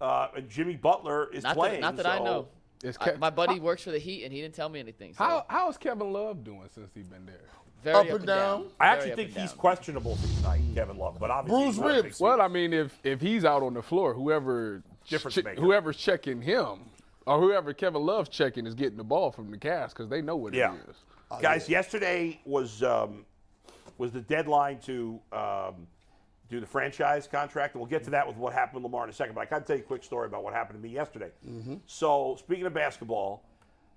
Uh, 0.01 0.27
and 0.35 0.49
Jimmy 0.49 0.75
Butler 0.75 1.31
is 1.31 1.43
Not 1.43 1.55
playing. 1.55 1.75
that, 1.75 1.81
not 1.81 1.95
that 1.97 2.05
I 2.05 2.19
know. 2.19 2.47
Is 2.83 2.97
I- 2.99 3.13
my 3.13 3.29
buddy 3.29 3.59
works 3.59 3.83
for 3.83 3.91
the 3.91 3.97
Heat, 3.99 4.23
and 4.25 4.33
he 4.33 4.41
didn't 4.41 4.55
tell 4.55 4.67
me 4.67 4.79
anything. 4.79 5.13
So 5.13 5.23
How 5.23 5.45
how's 5.47 5.77
Kevin 5.77 6.11
Love 6.11 6.43
doing 6.43 6.67
since 6.73 6.91
he's 6.93 7.07
been 7.07 7.25
there? 7.25 7.39
very 7.81 7.95
Up 7.95 8.05
up, 8.07 8.15
and 8.17 8.25
down? 8.25 8.65
I 8.79 8.87
actually 8.87 9.15
think 9.15 9.31
he's 9.37 9.53
questionable 9.53 10.15
for 10.17 10.27
tonight, 10.37 10.61
Kevin 10.73 10.97
Love. 10.97 11.17
But 11.19 11.29
obviously, 11.31 11.63
Bruce 11.65 11.75
he's 11.75 11.81
not 11.81 11.91
a 11.91 11.93
big 11.95 12.03
ribs. 12.05 12.19
Well. 12.19 12.41
I 12.41 12.47
mean, 12.47 12.73
if 12.73 12.99
if 13.03 13.21
he's 13.21 13.45
out 13.45 13.61
on 13.63 13.73
the 13.75 13.83
floor, 13.83 14.13
whoever 14.15 14.83
Difference 15.07 15.35
che- 15.35 15.41
maker. 15.43 15.61
whoever's 15.61 15.97
checking 15.97 16.41
him 16.41 16.79
or 17.25 17.39
whoever 17.39 17.73
Kevin 17.73 18.01
Love's 18.03 18.29
checking 18.29 18.65
is 18.67 18.73
getting 18.75 18.97
the 18.97 19.03
ball 19.03 19.31
from 19.31 19.51
the 19.51 19.57
cast 19.57 19.95
because 19.95 20.09
they 20.09 20.21
know 20.21 20.35
what 20.35 20.53
Yeah. 20.53 20.73
it 20.75 20.89
is. 20.89 20.95
guys, 21.41 21.67
yesterday 21.69 22.39
was 22.45 22.83
um, 22.83 23.25
was 23.97 24.11
the 24.11 24.21
deadline 24.21 24.79
to 24.79 25.19
um, 25.31 25.87
do 26.49 26.59
the 26.59 26.65
franchise 26.67 27.27
contract, 27.27 27.73
and 27.73 27.81
we'll 27.81 27.89
get 27.89 28.03
to 28.03 28.09
that 28.11 28.27
with 28.27 28.37
what 28.37 28.53
happened 28.53 28.75
with 28.83 28.91
Lamar 28.91 29.05
in 29.05 29.09
a 29.09 29.13
second. 29.13 29.33
But 29.35 29.41
I 29.41 29.45
got 29.45 29.59
to 29.59 29.65
tell 29.65 29.77
you 29.77 29.83
a 29.83 29.85
quick 29.85 30.03
story 30.03 30.27
about 30.27 30.43
what 30.43 30.53
happened 30.53 30.79
to 30.81 30.87
me 30.87 30.93
yesterday. 30.93 31.31
So, 31.87 32.35
speaking 32.39 32.65
of 32.65 32.73
basketball, 32.73 33.43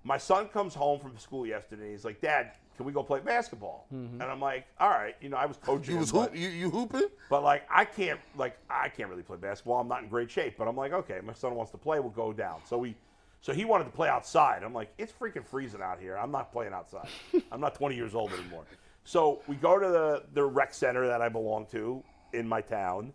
my 0.03 0.17
son 0.17 0.47
comes 0.47 0.73
home 0.73 0.99
from 0.99 1.17
school 1.17 1.45
yesterday. 1.45 1.91
He's 1.91 2.05
like, 2.05 2.21
"Dad, 2.21 2.53
can 2.79 2.85
we 2.85 2.93
go 2.93 3.03
play 3.03 3.19
basketball?" 3.19 3.87
Mm-hmm. 3.93 4.21
And 4.21 4.31
I'm 4.31 4.39
like, 4.39 4.65
"All 4.79 4.89
right." 4.89 5.17
You 5.19 5.27
know, 5.27 5.35
I 5.35 5.45
was 5.45 5.57
coaching. 5.61 5.95
You 5.95 5.99
was 5.99 6.11
hoop, 6.11 6.33
you, 6.33 6.47
you 6.47 6.69
hooping? 6.69 7.09
But 7.29 7.43
like 7.43 7.63
I 7.69 7.83
can't 7.83 8.21
like 8.37 8.57
I 8.69 8.87
can't 8.87 9.09
really 9.09 9.23
play 9.23 9.35
basketball. 9.35 9.81
I'm 9.81 9.89
not 9.89 10.01
in 10.03 10.07
great 10.07 10.31
shape. 10.31 10.55
But 10.57 10.69
I'm 10.69 10.77
like, 10.77 10.93
okay, 10.93 11.19
my 11.21 11.33
son 11.33 11.55
wants 11.55 11.73
to 11.73 11.77
play, 11.77 11.99
we'll 11.99 12.09
go 12.11 12.31
down. 12.31 12.61
So 12.65 12.77
we 12.77 12.95
so 13.41 13.51
he 13.53 13.65
wanted 13.65 13.85
to 13.85 13.91
play 13.91 14.07
outside. 14.07 14.63
I'm 14.63 14.73
like, 14.73 14.93
it's 14.97 15.11
freaking 15.11 15.45
freezing 15.45 15.81
out 15.81 15.99
here. 15.99 16.17
I'm 16.17 16.31
not 16.31 16.51
playing 16.53 16.73
outside. 16.73 17.09
I'm 17.51 17.61
not 17.61 17.75
20 17.75 17.95
years 17.95 18.15
old 18.15 18.31
anymore. 18.31 18.63
So 19.03 19.41
we 19.47 19.55
go 19.55 19.79
to 19.79 19.87
the, 19.87 20.23
the 20.33 20.43
rec 20.45 20.73
center 20.73 21.07
that 21.07 21.21
I 21.21 21.29
belong 21.29 21.65
to 21.67 22.03
in 22.33 22.47
my 22.47 22.61
town, 22.61 23.13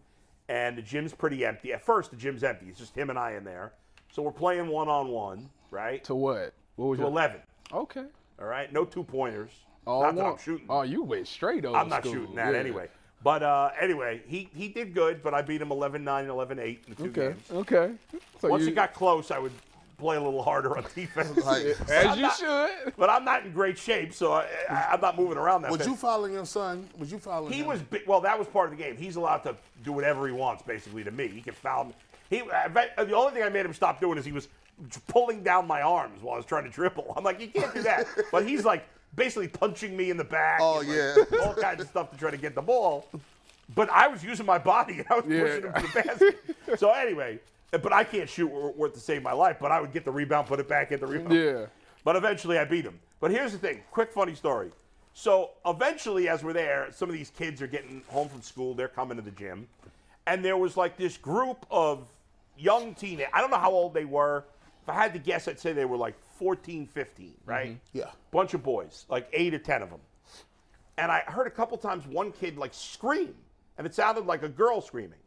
and 0.48 0.76
the 0.76 0.82
gym's 0.82 1.12
pretty 1.12 1.44
empty. 1.44 1.72
At 1.72 1.82
first, 1.82 2.10
the 2.10 2.16
gym's 2.16 2.42
empty. 2.42 2.66
It's 2.68 2.78
just 2.78 2.94
him 2.94 3.10
and 3.10 3.18
I 3.18 3.32
in 3.32 3.44
there. 3.44 3.72
So 4.12 4.22
we're 4.22 4.32
playing 4.32 4.68
one 4.68 4.88
on 4.88 5.08
one, 5.08 5.50
right? 5.70 6.02
To 6.04 6.14
what? 6.14 6.54
What 6.76 6.86
was 6.86 6.98
To 6.98 7.02
your 7.02 7.10
11. 7.10 7.40
Okay. 7.72 8.04
All 8.40 8.46
right, 8.46 8.72
no 8.72 8.84
two 8.84 9.04
pointers. 9.04 9.50
Oh, 9.86 10.02
not 10.02 10.16
that 10.16 10.24
I'm 10.24 10.38
shooting. 10.38 10.66
Oh, 10.68 10.82
you 10.82 11.02
went 11.02 11.28
straight 11.28 11.64
old 11.64 11.76
I'm 11.76 11.88
not 11.88 12.02
school. 12.02 12.14
shooting 12.14 12.34
that 12.36 12.54
Yeah. 12.54 12.60
anyway. 12.60 12.88
But 13.22 13.42
uh, 13.42 13.70
anyway, 13.80 14.22
he, 14.26 14.48
he 14.54 14.68
did 14.68 14.92
good, 14.92 15.22
but 15.22 15.32
I 15.34 15.40
beat 15.42 15.62
him 15.62 15.70
11 15.70 16.04
9 16.04 16.26
11 16.28 16.58
8 16.58 16.84
in 16.86 16.94
the 16.94 17.02
two 17.02 17.08
Okay. 17.10 17.28
games. 17.34 17.50
Okay. 17.50 17.92
So 18.40 18.48
Once 18.48 18.64
you, 18.64 18.68
it 18.70 18.74
got 18.74 18.92
close, 18.92 19.30
I 19.30 19.38
would 19.38 19.52
play 19.96 20.16
a 20.16 20.20
little 20.20 20.42
harder 20.42 20.76
on 20.76 20.84
defense. 20.94 21.34
Like, 21.44 21.64
as 21.88 22.06
I'm 22.06 22.16
you 22.16 22.22
not- 22.22 22.36
should. 22.36 22.94
but 22.98 23.08
I'm 23.08 23.24
not 23.24 23.44
in 23.46 23.52
great 23.52 23.78
shape, 23.78 24.12
so 24.12 24.32
I, 24.32 24.46
I, 24.68 24.88
I'm 24.92 25.00
not 25.00 25.16
moving 25.16 25.38
around 25.38 25.62
that 25.62 25.70
was 25.70 25.78
fast. 25.78 25.88
you 25.90 25.96
following 25.96 26.32
your 26.34 26.44
son? 26.46 26.86
Was 26.98 27.12
you 27.12 27.18
following 27.18 27.52
He 27.52 27.60
him? 27.60 27.66
was 27.68 27.80
well. 28.06 28.20
That 28.20 28.38
was 28.38 28.48
part 28.48 28.70
of 28.72 28.76
the 28.76 28.82
game. 28.82 28.96
He's 28.96 29.16
allowed 29.16 29.38
to 29.44 29.54
do 29.84 29.92
whatever 29.92 30.26
he 30.26 30.32
wants, 30.32 30.62
basically. 30.62 31.04
To 31.04 31.10
me, 31.10 31.28
he 31.28 31.40
can 31.40 31.54
foul 31.54 31.84
me. 31.84 31.92
He 32.28 32.42
I 32.50 32.68
bet- 32.68 32.96
the 32.96 33.14
only 33.14 33.32
thing 33.32 33.42
I 33.42 33.48
made 33.48 33.64
him 33.64 33.72
stop 33.74 34.00
doing 34.00 34.18
is 34.18 34.24
he 34.26 34.32
was 34.32 34.48
pulling 35.08 35.42
down 35.42 35.66
my 35.66 35.82
arms 35.82 36.22
while 36.22 36.34
I 36.34 36.36
was 36.38 36.46
trying 36.46 36.64
to 36.64 36.70
dribble. 36.70 37.14
I'm 37.16 37.24
like, 37.24 37.40
you 37.40 37.48
can't 37.48 37.72
do 37.74 37.82
that. 37.82 38.06
but 38.32 38.46
he's 38.46 38.64
like 38.64 38.86
basically 39.16 39.48
punching 39.48 39.96
me 39.96 40.10
in 40.10 40.16
the 40.16 40.24
back. 40.24 40.60
Oh, 40.60 40.78
like, 40.78 40.88
yeah. 40.88 41.14
all 41.42 41.54
kinds 41.54 41.80
of 41.80 41.88
stuff 41.88 42.10
to 42.10 42.18
try 42.18 42.30
to 42.30 42.36
get 42.36 42.54
the 42.54 42.62
ball. 42.62 43.08
But 43.74 43.88
I 43.90 44.08
was 44.08 44.22
using 44.22 44.44
my 44.46 44.58
body 44.58 44.98
and 44.98 45.06
I 45.10 45.14
was 45.20 45.24
Yeah. 45.28 45.40
pushing 45.42 45.62
him 45.62 45.72
to 45.72 45.80
the 45.82 46.02
basket. 46.02 46.56
so 46.78 46.90
anyway, 46.90 47.38
but 47.70 47.92
I 47.92 48.04
can't 48.04 48.28
shoot 48.28 48.48
worth 48.48 48.94
to 48.94 49.00
save 49.00 49.22
my 49.22 49.32
life. 49.32 49.56
But 49.60 49.72
I 49.72 49.80
would 49.80 49.92
get 49.92 50.04
the 50.04 50.10
rebound, 50.12 50.48
put 50.48 50.60
it 50.60 50.68
back, 50.68 50.90
get 50.90 51.00
the 51.00 51.06
rebound. 51.06 51.34
Yeah. 51.34 51.66
But 52.04 52.16
eventually 52.16 52.58
I 52.58 52.64
beat 52.64 52.84
him. 52.84 52.98
But 53.20 53.30
here's 53.30 53.52
the 53.52 53.58
thing 53.58 53.80
quick, 53.90 54.12
funny 54.12 54.34
story. 54.34 54.70
So 55.14 55.50
eventually, 55.64 56.28
as 56.28 56.42
we're 56.42 56.52
there, 56.52 56.88
some 56.90 57.08
of 57.08 57.14
these 57.14 57.30
kids 57.30 57.62
are 57.62 57.68
getting 57.68 58.02
home 58.08 58.28
from 58.28 58.42
school. 58.42 58.74
They're 58.74 58.88
coming 58.88 59.16
to 59.16 59.22
the 59.22 59.30
gym, 59.30 59.68
and 60.26 60.44
there 60.44 60.56
was 60.56 60.76
like 60.76 60.96
this 60.96 61.16
group 61.16 61.64
of 61.70 62.08
young 62.58 62.94
teenagers. 62.94 63.30
I 63.32 63.40
don't 63.40 63.50
know 63.52 63.58
how 63.58 63.70
old 63.70 63.94
they 63.94 64.04
were. 64.04 64.44
If 64.84 64.90
I 64.90 64.94
had 64.94 65.14
to 65.14 65.18
guess, 65.18 65.48
I'd 65.48 65.58
say 65.58 65.72
they 65.72 65.86
were 65.86 65.96
like 65.96 66.14
14, 66.38 66.86
15, 66.86 67.34
right? 67.46 67.68
Mm-hmm. 67.68 67.98
Yeah. 67.98 68.10
Bunch 68.30 68.52
of 68.52 68.62
boys, 68.62 69.06
like 69.08 69.26
eight 69.32 69.54
or 69.54 69.58
ten 69.58 69.80
of 69.82 69.88
them. 69.88 70.00
And 70.98 71.10
I 71.10 71.20
heard 71.20 71.46
a 71.46 71.50
couple 71.50 71.78
times 71.78 72.06
one 72.06 72.32
kid 72.32 72.58
like 72.58 72.74
scream, 72.74 73.34
and 73.78 73.86
it 73.86 73.94
sounded 73.94 74.26
like 74.26 74.42
a 74.42 74.48
girl 74.48 74.82
screaming. 74.82 75.18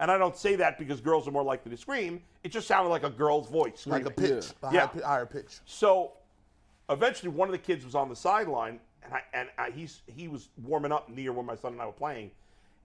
And 0.00 0.10
I 0.10 0.18
don't 0.18 0.36
say 0.36 0.56
that 0.56 0.78
because 0.78 1.00
girls 1.00 1.26
are 1.26 1.30
more 1.30 1.42
likely 1.42 1.70
to 1.70 1.78
scream. 1.78 2.20
It 2.44 2.50
just 2.52 2.68
sounded 2.68 2.90
like 2.90 3.04
a 3.04 3.10
girl's 3.10 3.48
voice. 3.48 3.86
Like 3.86 4.04
a 4.04 4.12
screaming. 4.12 4.36
pitch, 4.42 4.52
a 4.62 4.70
Yeah. 4.74 4.80
high, 4.80 5.00
pi- 5.00 5.06
higher 5.06 5.26
pitch. 5.26 5.60
So 5.64 6.12
eventually, 6.90 7.30
one 7.30 7.48
of 7.48 7.52
the 7.52 7.58
kids 7.58 7.86
was 7.86 7.94
on 7.94 8.10
the 8.10 8.16
sideline, 8.16 8.80
and 9.02 9.14
I, 9.14 9.20
and 9.32 9.48
I, 9.56 9.70
he's 9.70 10.02
he 10.14 10.28
was 10.28 10.50
warming 10.62 10.92
up 10.92 11.08
near 11.08 11.32
where 11.32 11.42
my 11.42 11.54
son 11.56 11.72
and 11.72 11.80
I 11.80 11.86
were 11.86 11.92
playing, 11.92 12.30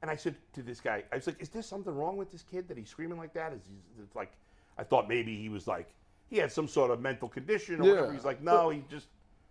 and 0.02 0.10
I 0.10 0.16
said 0.16 0.36
to 0.54 0.64
this 0.64 0.80
guy, 0.80 1.04
I 1.12 1.18
was 1.18 1.28
like, 1.28 1.42
"Is 1.42 1.50
there 1.50 1.62
something 1.62 1.94
wrong 1.94 2.16
with 2.16 2.32
this 2.32 2.44
kid 2.50 2.70
that 2.70 2.78
he's 2.78 2.88
screaming 2.90 3.18
like 3.18 3.34
that? 3.34 3.52
Is 3.52 3.64
he 3.68 3.76
it's 4.02 4.16
like?" 4.16 4.32
I 4.78 4.84
thought 4.86 5.10
maybe 5.10 5.36
he 5.36 5.50
was 5.50 5.68
like 5.68 5.94
he 6.32 6.38
had 6.38 6.52
some 6.52 6.68
sort 6.68 6.90
of 6.90 7.00
mental 7.02 7.30
condition 7.30 7.80
or 7.80 7.84
Yeah. 7.86 7.92
whatever. 7.92 8.14
He's 8.14 8.26
like, 8.26 8.42
"No, 8.42 8.70
he 8.70 8.84
just 8.90 9.08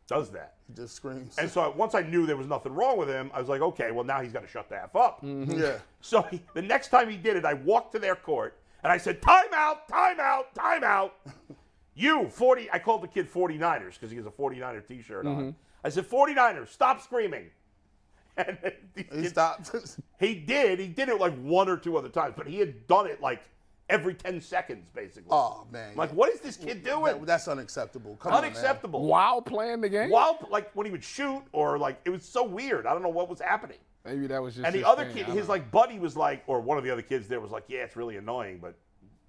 does 0.09 0.31
that." 0.31 0.55
He 0.67 0.75
just 0.75 0.97
screams. 0.97 1.39
And 1.39 1.49
so 1.49 1.71
once 1.77 1.95
I 1.95 2.01
knew 2.03 2.27
there 2.27 2.37
was 2.37 2.49
nothing 2.49 2.73
wrong 2.75 2.97
with 2.99 3.09
him, 3.09 3.31
I 3.33 3.39
was 3.39 3.49
like, 3.49 3.61
"Okay, 3.61 3.93
well 3.93 4.03
now 4.05 4.21
he's 4.23 4.33
got 4.33 4.41
to 4.43 4.49
shut 4.49 4.69
the 4.69 4.83
f 4.83 4.97
up." 4.97 5.23
Mm-hmm. 5.23 5.53
yeah. 5.61 5.77
So 6.01 6.23
he, 6.23 6.43
the 6.55 6.63
next 6.63 6.89
time 6.89 7.09
he 7.09 7.17
did 7.17 7.37
it, 7.37 7.45
I 7.45 7.55
walked 7.55 7.93
to 7.93 7.99
their 8.01 8.17
court 8.17 8.59
and 8.83 8.91
I 8.91 8.97
said, 8.97 9.21
"Time 9.23 9.53
out, 9.55 9.87
time 9.87 10.19
out, 10.19 10.53
time 10.57 10.83
out." 10.83 11.15
You 11.95 12.29
40 12.31 12.71
I 12.73 12.79
called 12.79 13.03
the 13.03 13.09
kid 13.09 13.31
49ers 13.31 13.95
because 13.95 14.11
he 14.11 14.17
has 14.17 14.25
a 14.25 14.31
49er 14.31 14.87
t-shirt 14.87 15.27
on. 15.27 15.37
Mm-hmm. 15.37 15.51
I 15.85 15.89
said, 15.91 16.09
"49ers, 16.09 16.69
stop 16.69 17.03
screaming." 17.03 17.51
And 18.39 18.57
these 18.95 19.05
He 19.13 19.27
stopped. 19.27 19.71
he 20.19 20.35
did. 20.37 20.79
He 20.79 20.87
did 20.87 21.11
it 21.11 21.21
like 21.21 21.35
one 21.43 21.69
or 21.69 21.77
two 21.77 21.99
other 21.99 22.09
times, 22.09 22.35
but 22.39 22.47
he 22.47 22.59
had 22.59 22.87
done 22.87 23.07
it 23.07 23.21
like 23.21 23.43
every 23.91 24.15
10 24.15 24.41
seconds 24.41 24.89
basically. 24.95 25.29
oh 25.31 25.67
man. 25.71 25.95
like 25.97 26.11
what 26.13 26.33
is 26.33 26.41
this 26.41 26.57
kid 26.57 26.83
doing? 26.85 27.05
That- 27.19 27.27
that's 27.27 27.49
unacceptable. 27.49 28.17
Come 28.17 28.33
on, 28.33 28.41
man. 28.43 28.51
Unacceptable. 28.51 29.07
While 29.07 29.43
playing 29.43 29.81
the 29.83 29.89
game? 29.89 30.11
While 30.11 30.47
like 30.51 30.71
when 30.75 30.87
he 30.87 30.93
would 30.93 31.05
shoot 31.05 31.43
or 31.53 31.79
like 31.79 32.01
it 32.05 32.11
was 32.11 32.25
so 32.25 32.45
weird. 32.45 32.87
I 32.87 32.93
don't 32.93 33.03
know 33.03 33.09
what 33.09 33.29
was 33.29 33.41
happening. 33.41 33.79
Maybe 34.05 34.27
that 34.29 34.41
was 34.43 34.55
just. 34.55 34.65
And 34.65 34.75
the 34.75 34.79
his 34.79 34.87
other 34.87 35.05
thing, 35.05 35.15
kid, 35.15 35.23
I 35.25 35.27
don't 35.29 35.37
his 35.37 35.47
know. 35.47 35.53
like 35.55 35.71
buddy 35.71 35.99
was 35.99 36.17
like, 36.17 36.43
or 36.47 36.61
one 36.61 36.79
of 36.79 36.85
the 36.85 36.91
other 36.91 37.03
kids 37.03 37.29
there 37.29 37.41
was 37.41 37.51
like, 37.51 37.65
yeah, 37.69 37.81
it's 37.81 37.97
really 37.97 38.17
annoying, 38.17 38.59
but 38.63 38.75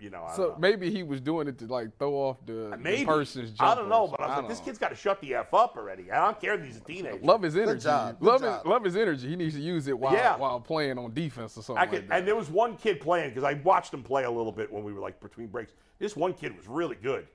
you 0.02 0.10
know, 0.10 0.24
I 0.24 0.36
So 0.36 0.44
don't 0.44 0.52
know. 0.54 0.58
maybe 0.60 0.90
he 0.92 1.04
was 1.04 1.22
doing 1.22 1.48
it 1.48 1.58
to 1.60 1.66
like 1.68 1.98
throw 2.00 2.14
off 2.16 2.38
the, 2.46 2.70
the 2.72 2.78
maybe 2.78 3.06
person's 3.06 3.54
I 3.60 3.76
don't 3.76 3.88
know, 3.90 4.04
or 4.06 4.10
but 4.10 4.22
I 4.22 4.26
was 4.26 4.30
something. 4.36 4.44
like, 4.44 4.50
this 4.50 4.58
don't 4.60 4.66
kid's 4.66 4.78
got 4.80 4.90
to 4.90 4.96
shut 4.96 5.22
the 5.22 5.36
f 5.36 5.54
up 5.54 5.78
already. 5.78 6.12
I 6.12 6.26
don't 6.26 6.40
care 6.42 6.56
if 6.56 6.66
he's 6.66 6.78
a 6.78 6.82
teenager. 6.82 7.20
love 7.22 7.42
his 7.44 7.56
energy. 7.56 7.84
job, 7.84 8.20
good 8.20 8.26
Love 8.26 8.42
job. 8.42 8.64
his 8.64 8.70
love 8.70 8.84
his 8.84 8.96
energy. 8.96 9.30
He 9.30 9.36
needs 9.36 9.56
to 9.56 9.62
use 9.62 9.88
it 9.88 9.98
while 9.98 10.14
Yeah. 10.14 10.38
while 10.38 10.60
playing 10.60 10.98
on 10.98 11.14
defense 11.14 11.58
or 11.58 11.62
something 11.64 11.78
I 11.88 11.90
like 11.92 12.08
that. 12.08 12.18
and 12.20 12.28
there 12.28 12.36
was 12.36 12.50
one 12.50 12.76
kid 12.78 13.00
playing 13.00 13.30
because 13.30 13.44
I 13.44 13.54
watched 13.64 13.94
him 13.94 14.02
play 14.04 14.24
a 14.24 14.32
little 14.32 14.52
bit 14.52 14.72
when 14.72 14.84
we 14.84 14.92
were 14.92 15.00
like 15.02 15.20
between 15.20 15.48
breaks. 15.48 15.74
This 16.00 16.16
one 16.16 16.34
kid 16.34 16.58
was 16.58 16.68
really 16.68 16.96
good. 16.96 17.28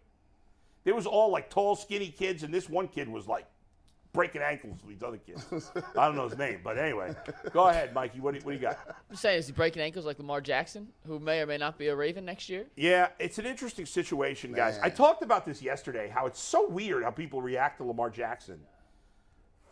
There 0.84 0.94
was 0.94 1.06
all 1.06 1.30
like 1.30 1.50
tall, 1.50 1.76
skinny 1.76 2.08
kids, 2.08 2.42
and 2.42 2.52
this 2.52 2.68
one 2.68 2.88
kid 2.88 3.08
was 3.08 3.26
like 3.26 3.46
breaking 4.16 4.42
ankles 4.42 4.80
with 4.82 4.94
these 4.94 5.02
other 5.02 5.18
kids. 5.18 5.70
I 5.96 6.06
don't 6.06 6.16
know 6.16 6.28
his 6.28 6.36
name, 6.36 6.60
but 6.64 6.78
anyway, 6.78 7.14
go 7.52 7.68
ahead, 7.68 7.94
Mikey. 7.94 8.18
What 8.18 8.32
do 8.32 8.38
you, 8.38 8.44
what 8.44 8.52
do 8.52 8.56
you 8.56 8.62
got? 8.62 8.78
I'm 9.08 9.16
saying, 9.16 9.38
is 9.38 9.46
he 9.46 9.52
breaking 9.52 9.82
ankles 9.82 10.04
like 10.04 10.18
Lamar 10.18 10.40
Jackson, 10.40 10.88
who 11.06 11.20
may 11.20 11.40
or 11.40 11.46
may 11.46 11.58
not 11.58 11.78
be 11.78 11.88
a 11.88 11.94
Raven 11.94 12.24
next 12.24 12.48
year? 12.48 12.66
Yeah, 12.74 13.08
it's 13.20 13.38
an 13.38 13.46
interesting 13.46 13.86
situation, 13.86 14.52
guys. 14.52 14.80
I 14.82 14.90
talked 14.90 15.22
about 15.22 15.46
this 15.46 15.62
yesterday. 15.62 16.10
How 16.12 16.26
it's 16.26 16.40
so 16.40 16.68
weird 16.68 17.04
how 17.04 17.10
people 17.10 17.40
react 17.40 17.78
to 17.78 17.84
Lamar 17.84 18.10
Jackson. 18.10 18.58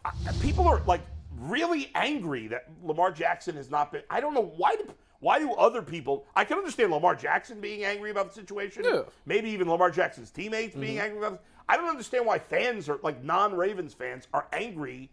I- 0.04 0.12
People 0.40 0.68
are 0.68 0.82
like 0.86 1.00
really 1.38 1.90
angry 1.94 2.46
that 2.48 2.68
Lamar 2.82 3.10
Jackson 3.10 3.56
has 3.56 3.70
not 3.70 3.90
been. 3.90 4.02
I 4.10 4.20
don't 4.20 4.34
know 4.34 4.52
why. 4.56 4.76
Do, 4.76 4.92
why 5.20 5.38
do 5.38 5.54
other 5.54 5.80
people? 5.80 6.26
I 6.36 6.44
can 6.44 6.58
understand 6.58 6.92
Lamar 6.92 7.14
Jackson 7.14 7.58
being 7.58 7.82
angry 7.82 8.10
about 8.10 8.28
the 8.28 8.34
situation. 8.34 8.84
Yeah. 8.84 9.02
Maybe 9.24 9.48
even 9.50 9.70
Lamar 9.70 9.90
Jackson's 9.90 10.30
teammates 10.30 10.76
being 10.76 10.96
mm-hmm. 10.96 11.04
angry 11.04 11.18
about. 11.18 11.32
It. 11.34 11.40
I 11.68 11.76
don't 11.76 11.88
understand 11.88 12.26
why 12.26 12.38
fans 12.38 12.88
are 12.88 12.98
like 13.02 13.22
non-Ravens 13.24 13.94
fans 13.94 14.28
are 14.32 14.46
angry 14.52 15.08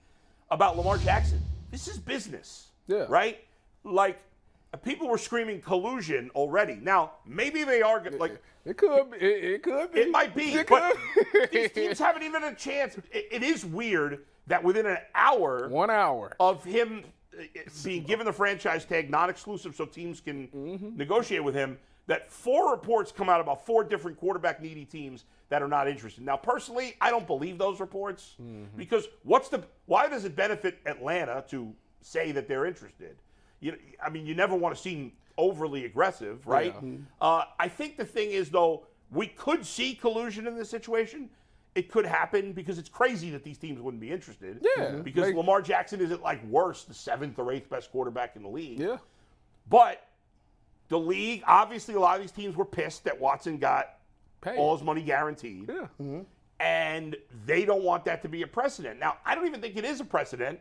about 0.49 0.77
Lamar 0.77 0.97
Jackson. 0.97 1.41
This 1.71 1.87
is 1.87 1.97
business. 1.97 2.67
Yeah. 2.87 3.05
Right. 3.07 3.43
Like 3.83 4.19
people 4.83 5.07
were 5.07 5.17
screaming 5.17 5.61
collusion 5.61 6.29
already. 6.35 6.75
Now 6.81 7.11
maybe 7.25 7.63
they 7.63 7.81
are 7.81 8.03
like. 8.19 8.41
it 8.65 8.77
could 8.77 9.11
be. 9.11 9.17
It, 9.17 9.43
it 9.55 9.63
could 9.63 9.93
be. 9.93 9.99
It 10.01 10.11
might 10.11 10.35
be, 10.35 10.53
It 10.53 10.67
but 10.67 10.95
these 11.51 11.71
teams 11.71 11.99
haven't 11.99 12.23
even 12.23 12.43
a 12.43 12.53
chance. 12.55 12.97
It, 13.11 13.27
it 13.31 13.43
is 13.43 13.65
weird 13.65 14.19
that 14.47 14.63
within 14.63 14.85
an 14.85 14.97
hour 15.15 15.69
One 15.69 15.89
hour. 15.89 16.35
of 16.39 16.63
him 16.65 17.03
uh, 17.39 17.43
being 17.85 18.03
given 18.03 18.25
the 18.25 18.33
franchise 18.33 18.83
tag, 18.83 19.09
non-exclusive, 19.09 19.75
so 19.75 19.85
teams 19.85 20.19
can 20.19 20.47
Mm-hmm. 20.49 20.97
negotiate 20.97 21.43
with 21.43 21.55
him, 21.55 21.77
that 22.07 22.29
four 22.29 22.71
reports 22.71 23.11
come 23.11 23.29
out 23.29 23.39
about 23.39 23.65
four 23.65 23.83
different 23.85 24.19
quarterback 24.19 24.61
needy 24.61 24.83
teams 24.83 25.23
that 25.51 25.61
are 25.61 25.67
not 25.67 25.85
interested. 25.89 26.23
Now, 26.23 26.37
personally, 26.37 26.95
I 27.01 27.09
don't 27.11 27.27
believe 27.27 27.57
those 27.57 27.79
reports 27.81 28.35
Mm-hmm. 28.41 28.77
because 28.77 29.07
what's 29.23 29.49
the 29.49 29.61
why 29.85 30.07
does 30.07 30.23
it 30.23 30.33
benefit 30.35 30.79
Atlanta 30.85 31.43
to 31.49 31.73
say 32.01 32.31
that 32.31 32.47
they're 32.47 32.65
interested? 32.65 33.17
You, 33.59 33.75
I 34.03 34.09
mean, 34.09 34.25
you 34.25 34.33
never 34.33 34.55
want 34.55 34.73
to 34.75 34.81
seem 34.81 35.11
overly 35.37 35.83
aggressive, 35.85 36.47
right? 36.47 36.73
Uh, 37.19 37.43
I 37.59 37.67
think 37.67 37.97
the 37.97 38.05
thing 38.05 38.31
is 38.31 38.49
though, 38.49 38.83
we 39.11 39.27
could 39.27 39.65
see 39.65 39.93
collusion 39.93 40.47
in 40.47 40.57
this 40.57 40.69
situation. 40.69 41.29
It 41.75 41.91
could 41.91 42.05
happen 42.05 42.53
because 42.53 42.77
it's 42.79 42.89
crazy 42.89 43.29
that 43.31 43.43
these 43.43 43.57
teams 43.57 43.81
wouldn't 43.81 44.01
be 44.01 44.09
interested. 44.11 44.65
Yeah. 44.77 44.91
Because 45.03 45.27
Like- 45.27 45.35
Lamar 45.35 45.61
Jackson 45.61 45.99
isn't 45.99 46.23
like 46.23 46.41
worse, 46.45 46.85
the 46.85 46.93
seventh 46.93 47.37
or 47.39 47.51
eighth 47.51 47.69
best 47.69 47.91
quarterback 47.91 48.37
in 48.37 48.41
the 48.43 48.49
league. 48.49 48.79
Yeah. 48.79 48.97
But 49.69 50.05
the 50.87 50.97
league, 50.99 51.43
obviously, 51.45 51.93
a 51.95 51.99
lot 51.99 52.15
of 52.15 52.21
these 52.21 52.31
teams 52.31 52.55
were 52.55 52.65
pissed 52.65 53.03
that 53.03 53.19
Watson 53.19 53.57
got 53.57 53.95
Paid. 54.41 54.57
all 54.57 54.75
his 54.75 54.83
money 54.83 55.03
guaranteed. 55.03 55.69
Yeah. 55.69 55.87
Mm-hmm. 56.01 56.21
And 56.59 57.15
they 57.45 57.65
don't 57.65 57.83
want 57.83 58.05
that 58.05 58.21
to 58.23 58.29
be 58.29 58.41
a 58.43 58.47
precedent. 58.47 58.99
Now, 58.99 59.17
I 59.25 59.33
don't 59.35 59.47
even 59.47 59.61
think 59.61 59.77
it 59.77 59.85
is 59.85 59.99
a 59.99 60.05
precedent 60.05 60.59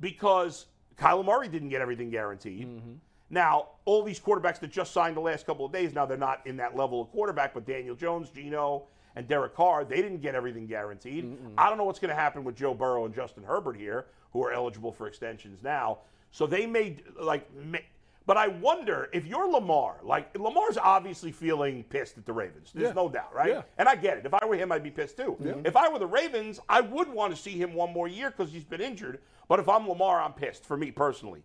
because 0.00 0.66
Kyler 0.98 1.24
Murray 1.24 1.48
didn't 1.48 1.70
get 1.70 1.80
everything 1.80 2.10
guaranteed. 2.10 2.66
Mm-hmm. 2.66 2.92
Now, 3.30 3.68
all 3.84 4.02
these 4.02 4.20
quarterbacks 4.20 4.58
that 4.60 4.70
just 4.70 4.92
signed 4.92 5.16
the 5.16 5.20
last 5.20 5.46
couple 5.46 5.64
of 5.64 5.72
days, 5.72 5.94
now 5.94 6.06
they're 6.06 6.16
not 6.16 6.46
in 6.46 6.56
that 6.58 6.76
level 6.76 7.00
of 7.00 7.10
quarterback, 7.10 7.54
but 7.54 7.66
Daniel 7.66 7.94
Jones, 7.94 8.30
Geno, 8.30 8.84
and 9.16 9.26
Derek 9.28 9.54
Carr, 9.54 9.84
they 9.84 9.96
didn't 9.96 10.20
get 10.20 10.34
everything 10.34 10.66
guaranteed. 10.66 11.36
I 11.58 11.68
don't 11.68 11.76
know 11.76 11.84
what's 11.84 11.98
going 11.98 12.10
to 12.10 12.14
happen 12.14 12.44
with 12.44 12.56
Joe 12.56 12.72
Burrow 12.72 13.04
and 13.04 13.14
Justin 13.14 13.42
Herbert 13.42 13.76
here, 13.76 14.06
who 14.32 14.42
are 14.44 14.52
eligible 14.52 14.92
for 14.92 15.06
extensions 15.06 15.62
now. 15.62 15.98
So 16.30 16.46
they 16.46 16.66
made, 16.66 17.02
like, 17.20 17.48
but 18.28 18.36
I 18.36 18.48
wonder 18.48 19.08
if 19.14 19.24
you're 19.24 19.50
Lamar, 19.50 19.96
like, 20.02 20.38
Lamar's 20.38 20.76
obviously 20.76 21.32
feeling 21.32 21.82
pissed 21.84 22.18
at 22.18 22.26
the 22.26 22.32
Ravens. 22.34 22.70
There's 22.74 22.88
Yeah. 22.88 22.92
no 22.92 23.08
doubt, 23.08 23.34
right? 23.34 23.48
Yeah. 23.48 23.62
And 23.78 23.88
I 23.88 23.96
get 23.96 24.18
it. 24.18 24.26
If 24.26 24.34
I 24.34 24.44
were 24.44 24.54
him, 24.54 24.70
I'd 24.70 24.82
be 24.82 24.90
pissed 24.90 25.16
too. 25.16 25.38
Yeah. 25.40 25.54
If 25.64 25.76
I 25.76 25.88
were 25.88 25.98
the 25.98 26.06
Ravens, 26.06 26.60
I 26.68 26.82
would 26.82 27.08
want 27.08 27.34
to 27.34 27.40
see 27.40 27.52
him 27.52 27.72
one 27.72 27.90
more 27.90 28.06
year 28.06 28.30
because 28.30 28.52
he's 28.52 28.64
been 28.64 28.82
injured. 28.82 29.20
But 29.48 29.60
if 29.60 29.68
I'm 29.68 29.88
Lamar, 29.88 30.20
I'm 30.20 30.34
pissed 30.34 30.66
for 30.66 30.76
me 30.76 30.90
personally. 30.90 31.42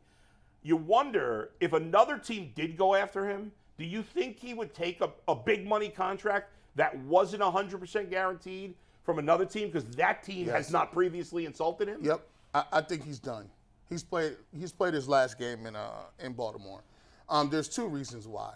You 0.62 0.76
wonder 0.76 1.52
if 1.62 1.72
another 1.72 2.18
team 2.18 2.52
did 2.54 2.76
go 2.76 2.96
after 2.96 3.30
him, 3.30 3.54
do 3.78 3.86
you 3.86 4.04
think 4.04 4.38
he 4.38 4.54
would 4.54 4.74
take 4.74 5.00
a, 5.00 5.10
a 5.30 5.36
big 5.36 5.66
money 5.66 5.88
contract 5.88 6.52
that 6.76 6.98
wasn't 6.98 7.44
100% 7.44 8.10
guaranteed 8.10 8.76
from 9.06 9.20
another 9.20 9.46
team 9.46 9.70
because 9.70 9.86
that 9.96 10.22
team 10.22 10.48
has 10.50 10.70
not 10.70 10.92
previously 10.92 11.46
insulted 11.46 11.88
him? 11.88 12.00
Yep, 12.04 12.28
I, 12.54 12.64
I 12.74 12.82
think 12.82 13.06
he's 13.06 13.20
done. 13.20 13.50
He's 13.90 14.04
played. 14.04 14.38
He's 14.58 14.72
played 14.72 14.94
his 14.94 15.08
last 15.08 15.38
game 15.38 15.66
in 15.66 15.76
uh, 15.76 15.90
in 16.20 16.34
Baltimore. 16.34 16.82
Um, 17.30 17.50
there's 17.50 17.70
two 17.70 17.88
reasons 17.88 18.28
why. 18.28 18.56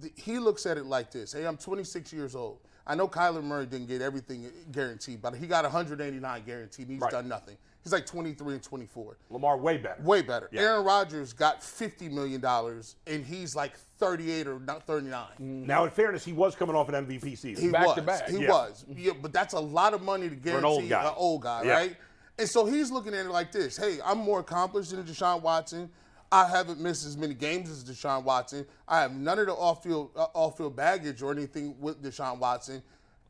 Th- 0.00 0.12
he 0.16 0.38
looks 0.38 0.66
at 0.66 0.76
it 0.78 0.86
like 0.86 1.10
this: 1.10 1.32
Hey, 1.32 1.46
I'm 1.46 1.56
26 1.56 2.12
years 2.12 2.34
old. 2.34 2.58
I 2.86 2.94
know 2.94 3.06
Kyler 3.06 3.42
Murray 3.44 3.66
didn't 3.66 3.88
get 3.88 4.00
everything 4.00 4.50
guaranteed, 4.72 5.20
but 5.20 5.34
he 5.34 5.46
got 5.46 5.64
189 5.64 6.42
guaranteed. 6.46 6.88
He's 6.88 7.00
Right. 7.00 7.10
done 7.10 7.28
nothing. 7.28 7.56
He's 7.82 7.92
like 7.92 8.06
23 8.06 8.54
and 8.54 8.62
24. 8.62 9.16
Lamar, 9.30 9.56
way 9.58 9.76
better. 9.76 10.02
Way 10.02 10.22
better. 10.22 10.48
Yeah. 10.52 10.62
Aaron 10.62 10.84
Rodgers 10.84 11.32
got 11.32 11.62
50 11.62 12.08
million 12.08 12.40
dollars, 12.40 12.96
and 13.06 13.24
he's 13.24 13.54
like 13.54 13.76
38 13.98 14.46
or 14.46 14.58
not 14.60 14.86
39. 14.86 15.26
Now, 15.38 15.84
in 15.84 15.90
fairness, 15.90 16.24
he 16.24 16.32
was 16.32 16.54
coming 16.54 16.74
off 16.74 16.88
an 16.88 16.94
MVP 17.06 17.36
season. 17.36 17.64
He 17.66 17.70
Back 17.70 17.86
was. 17.86 17.94
to 17.96 18.02
back. 18.02 18.28
He 18.28 18.38
Yeah. 18.42 18.50
was. 18.50 18.84
Yeah, 18.94 19.12
but 19.20 19.32
that's 19.32 19.54
a 19.54 19.60
lot 19.60 19.92
of 19.94 20.02
money 20.02 20.28
to 20.28 20.34
guarantee 20.34 20.58
an 20.58 20.64
old 20.64 20.88
guy. 20.88 21.04
an 21.08 21.14
old 21.16 21.42
guy, 21.42 21.62
Yeah. 21.64 21.72
right? 21.72 21.96
And 22.38 22.48
so 22.48 22.66
he's 22.66 22.90
looking 22.90 23.14
at 23.14 23.26
it 23.26 23.30
like 23.30 23.52
this: 23.52 23.76
Hey, 23.76 23.98
I'm 24.04 24.18
more 24.18 24.40
accomplished 24.40 24.90
than 24.90 25.04
Deshaun 25.04 25.42
Watson. 25.42 25.90
I 26.30 26.46
haven't 26.46 26.78
missed 26.78 27.06
as 27.06 27.16
many 27.16 27.34
games 27.34 27.70
as 27.70 27.82
Deshaun 27.82 28.22
Watson. 28.22 28.66
I 28.86 29.00
have 29.00 29.14
none 29.14 29.38
of 29.38 29.46
the 29.46 29.54
off-field 29.54 30.10
uh, 30.14 30.26
off-field 30.34 30.76
baggage 30.76 31.22
or 31.22 31.32
anything 31.32 31.74
with 31.80 32.02
Deshaun 32.02 32.38
Watson, 32.38 32.82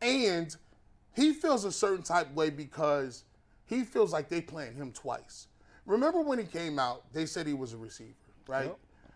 and 0.03 0.55
he 1.15 1.33
feels 1.33 1.65
a 1.65 1.73
certain 1.73 2.03
type 2.03 2.31
of 2.31 2.37
way 2.37 2.51
because 2.51 3.25
he 3.67 3.85
feels 3.85 4.13
like 4.13 4.29
they 4.29 4.41
playing 4.41 4.75
him 4.75 4.93
twice. 4.93 5.47
Remember 5.87 6.21
when 6.21 6.39
he 6.39 6.45
came 6.45 6.79
out? 6.79 7.05
They 7.13 7.25
said 7.25 7.47
he 7.47 7.55
was 7.55 7.73
a 7.73 7.77
receiver, 7.77 8.13
right? 8.47 8.67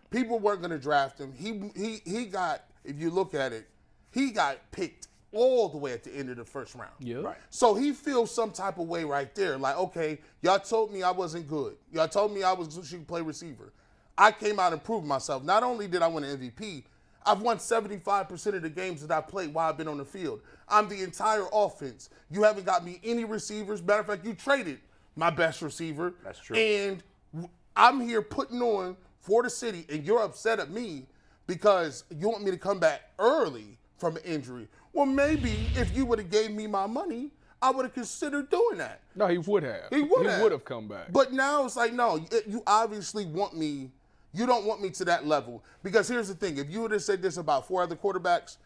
People 0.09 0.39
weren't 0.39 0.61
going 0.61 0.71
to 0.71 0.79
draft 0.79 1.19
him. 1.19 1.33
He 1.33 1.71
he 1.75 2.01
he 2.05 2.25
got. 2.25 2.63
If 2.83 2.99
you 2.99 3.09
look 3.09 3.33
at 3.33 3.53
it, 3.53 3.69
he 4.11 4.31
got 4.31 4.71
picked 4.71 5.07
all 5.33 5.69
the 5.69 5.77
way 5.77 5.91
at 5.91 6.03
the 6.03 6.15
end 6.15 6.29
of 6.29 6.37
the 6.37 6.45
first 6.45 6.75
round. 6.75 6.91
Yeah. 6.99 7.17
Right. 7.17 7.37
So 7.49 7.75
he 7.75 7.91
feels 7.91 8.33
some 8.33 8.51
type 8.51 8.77
of 8.77 8.87
way 8.87 9.03
right 9.03 9.33
there. 9.35 9.57
Like, 9.57 9.77
okay, 9.77 10.19
y'all 10.41 10.59
told 10.59 10.93
me 10.93 11.03
I 11.03 11.11
wasn't 11.11 11.47
good. 11.47 11.75
Y'all 11.91 12.07
told 12.07 12.33
me 12.33 12.43
I 12.43 12.53
was 12.53 12.79
should 12.87 13.07
play 13.07 13.21
receiver. 13.21 13.73
I 14.17 14.31
came 14.31 14.59
out 14.59 14.73
and 14.73 14.83
proved 14.83 15.07
myself. 15.07 15.43
Not 15.43 15.63
only 15.63 15.87
did 15.87 16.01
I 16.01 16.07
win 16.07 16.23
an 16.23 16.37
MVP, 16.37 16.83
I've 17.25 17.41
won 17.41 17.57
75% 17.57 18.55
of 18.55 18.61
the 18.61 18.69
games 18.69 19.01
that 19.01 19.15
I've 19.15 19.27
played 19.27 19.53
while 19.53 19.69
I've 19.69 19.77
been 19.77 19.87
on 19.87 19.97
the 19.97 20.05
field. 20.05 20.41
I'm 20.67 20.87
the 20.87 21.01
entire 21.01 21.45
offense. 21.51 22.09
You 22.29 22.43
haven't 22.43 22.65
got 22.65 22.85
me 22.85 22.99
any 23.03 23.25
receivers. 23.25 23.81
Matter 23.81 24.01
of 24.01 24.07
fact, 24.07 24.25
you 24.25 24.33
traded 24.33 24.79
my 25.15 25.29
best 25.29 25.61
receiver. 25.61 26.13
That's 26.23 26.39
true. 26.39 26.55
And 26.55 27.03
I'm 27.75 28.01
here 28.01 28.21
putting 28.21 28.61
on 28.61 28.97
for 29.19 29.41
the 29.41 29.49
city, 29.49 29.85
and 29.89 30.03
you're 30.03 30.21
upset 30.21 30.59
at 30.59 30.69
me 30.69 31.05
because 31.47 32.03
you 32.09 32.29
want 32.29 32.43
me 32.43 32.51
to 32.51 32.57
come 32.57 32.79
back 32.79 33.01
early 33.19 33.77
from 33.97 34.17
an 34.17 34.23
injury. 34.23 34.67
Well, 34.93 35.05
maybe 35.05 35.67
if 35.75 35.95
you 35.95 36.05
would 36.05 36.19
have 36.19 36.29
gave 36.29 36.51
me 36.51 36.67
my 36.67 36.85
money, 36.85 37.31
I 37.61 37.71
would 37.71 37.85
have 37.85 37.93
considered 37.93 38.49
doing 38.49 38.77
that. 38.77 39.01
No, 39.15 39.27
he 39.27 39.37
would 39.39 39.63
have. 39.63 39.89
He 39.89 40.01
would 40.01 40.21
He 40.21 40.27
have. 40.27 40.41
would 40.41 40.51
have 40.51 40.65
come 40.65 40.87
back. 40.87 41.11
But 41.11 41.33
now 41.33 41.65
it's 41.65 41.75
like, 41.75 41.93
no, 41.93 42.17
you- 42.17 42.41
you 42.47 42.63
obviously 42.67 43.25
want 43.25 43.55
me. 43.57 43.91
You 44.33 44.45
don't 44.45 44.65
want 44.65 44.81
me 44.81 44.89
to 44.91 45.05
that 45.05 45.25
level. 45.25 45.63
Because 45.83 46.07
here's 46.07 46.27
the 46.27 46.35
thing: 46.35 46.57
if 46.57 46.69
you 46.69 46.81
would 46.81 46.91
have 46.91 47.03
said 47.03 47.21
this 47.21 47.37
about 47.37 47.67
four 47.67 47.81
other 47.83 47.95
quarterbacks, 47.95 48.57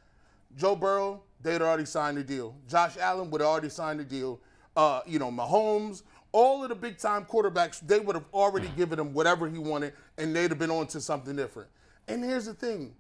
Joe 0.55 0.75
Burrow, 0.75 1.21
they'd 1.41 1.61
already 1.61 1.85
signed 1.85 2.17
the 2.17 2.23
deal. 2.23 2.55
Josh 2.67 2.97
Allen 2.97 3.29
would 3.31 3.41
have 3.41 3.49
already 3.49 3.69
signed 3.69 3.99
the 3.99 4.05
deal. 4.05 4.39
Uh, 4.75 5.01
you 5.05 5.19
know, 5.19 5.29
Mahomes, 5.31 6.03
all 6.31 6.63
of 6.63 6.69
the 6.69 6.75
big 6.75 6.97
time 6.97 7.25
quarterbacks, 7.25 7.79
they 7.85 7.99
would 7.99 8.15
have 8.15 8.25
already 8.33 8.69
given 8.77 8.97
him 8.99 9.13
whatever 9.13 9.47
he 9.47 9.57
wanted, 9.57 9.93
and 10.17 10.35
they'd 10.35 10.49
have 10.51 10.59
been 10.59 10.71
on 10.71 10.87
to 10.87 11.01
something 11.01 11.35
different. 11.35 11.69
And 12.07 12.23
here's 12.23 12.45
the 12.45 12.53
thing: 12.53 12.95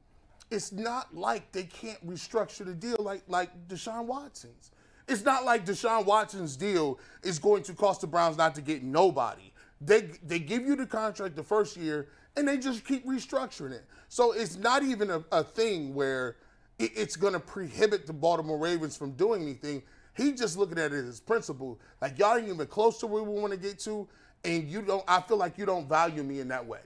it's 0.51 0.71
not 0.71 1.15
like 1.15 1.51
they 1.51 1.63
can't 1.63 2.05
restructure 2.07 2.65
the 2.65 2.73
deal 2.73 2.97
like 2.99 3.23
like 3.27 3.67
Deshaun 3.67 4.05
Watson's. 4.05 4.71
It's 5.07 5.23
not 5.23 5.45
like 5.45 5.65
Deshaun 5.65 6.05
Watson's 6.05 6.55
deal 6.55 6.99
is 7.23 7.39
going 7.39 7.63
to 7.63 7.73
cost 7.73 8.01
the 8.01 8.07
Browns 8.07 8.37
not 8.37 8.55
to 8.55 8.61
get 8.61 8.83
nobody. 8.83 9.51
They 9.81 10.11
they 10.23 10.39
give 10.39 10.65
you 10.65 10.75
the 10.75 10.85
contract 10.85 11.35
the 11.35 11.43
first 11.43 11.77
year 11.77 12.09
and 12.35 12.47
they 12.47 12.57
just 12.57 12.85
keep 12.85 13.05
restructuring 13.05 13.71
it. 13.71 13.85
So 14.09 14.31
it's 14.31 14.57
not 14.57 14.83
even 14.83 15.09
a, 15.11 15.23
a 15.31 15.43
thing 15.43 15.93
where 15.95 16.37
it- 16.79 16.91
it's 16.95 17.15
going 17.15 17.33
to 17.33 17.39
prohibit 17.39 18.05
the 18.07 18.13
Baltimore 18.13 18.57
Ravens 18.57 18.95
from 18.95 19.11
doing 19.13 19.41
anything. 19.41 19.83
He 20.15 20.33
just 20.33 20.57
looking 20.57 20.79
at 20.79 20.93
it 20.93 21.05
as 21.05 21.19
principle. 21.19 21.79
Like 22.01 22.17
y'all 22.19 22.37
ain't 22.37 22.47
even 22.49 22.67
close 22.67 22.99
to 22.99 23.07
where 23.07 23.23
we 23.23 23.39
want 23.39 23.53
to 23.53 23.59
get 23.59 23.79
to, 23.79 24.07
and 24.43 24.67
you 24.69 24.81
don't. 24.81 25.03
I 25.07 25.21
feel 25.21 25.37
like 25.37 25.57
you 25.57 25.65
don't 25.65 25.87
value 25.89 26.23
me 26.23 26.39
in 26.39 26.47
that 26.49 26.65
way. 26.65 26.79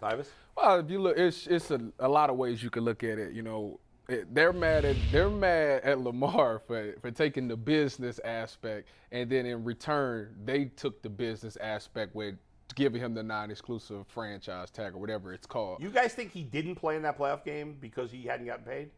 Davis? 0.00 0.28
Well, 0.56 0.80
if 0.80 0.90
you 0.90 1.00
look, 1.00 1.18
it's 1.18 1.46
it's 1.46 1.70
a, 1.70 1.80
a 1.98 2.08
lot 2.08 2.30
of 2.30 2.36
ways 2.36 2.62
you 2.62 2.70
can 2.70 2.84
look 2.84 3.04
at 3.04 3.18
it. 3.18 3.32
You 3.34 3.42
know, 3.42 3.80
it, 4.08 4.32
they're 4.34 4.52
mad 4.52 4.84
at 4.84 4.96
they're 5.12 5.28
mad 5.30 5.82
at 5.84 6.00
Lamar 6.00 6.58
for 6.66 6.94
for 7.00 7.10
taking 7.10 7.48
the 7.48 7.56
business 7.56 8.18
aspect, 8.24 8.88
and 9.12 9.28
then 9.30 9.46
in 9.46 9.64
return 9.64 10.34
they 10.44 10.66
took 10.66 11.02
the 11.02 11.10
business 11.10 11.56
aspect 11.56 12.14
with 12.14 12.36
giving 12.74 13.00
him 13.00 13.14
the 13.14 13.22
non-exclusive 13.22 14.06
franchise 14.08 14.70
tag 14.70 14.94
or 14.94 14.98
whatever 14.98 15.32
it's 15.32 15.46
called. 15.46 15.80
You 15.80 15.88
guys 15.88 16.12
think 16.14 16.32
he 16.32 16.42
didn't 16.42 16.74
play 16.74 16.96
in 16.96 17.02
that 17.02 17.16
playoff 17.18 17.44
game 17.44 17.76
because 17.80 18.10
he 18.10 18.22
hadn't 18.24 18.46
gotten 18.46 18.64
paid? 18.64 18.90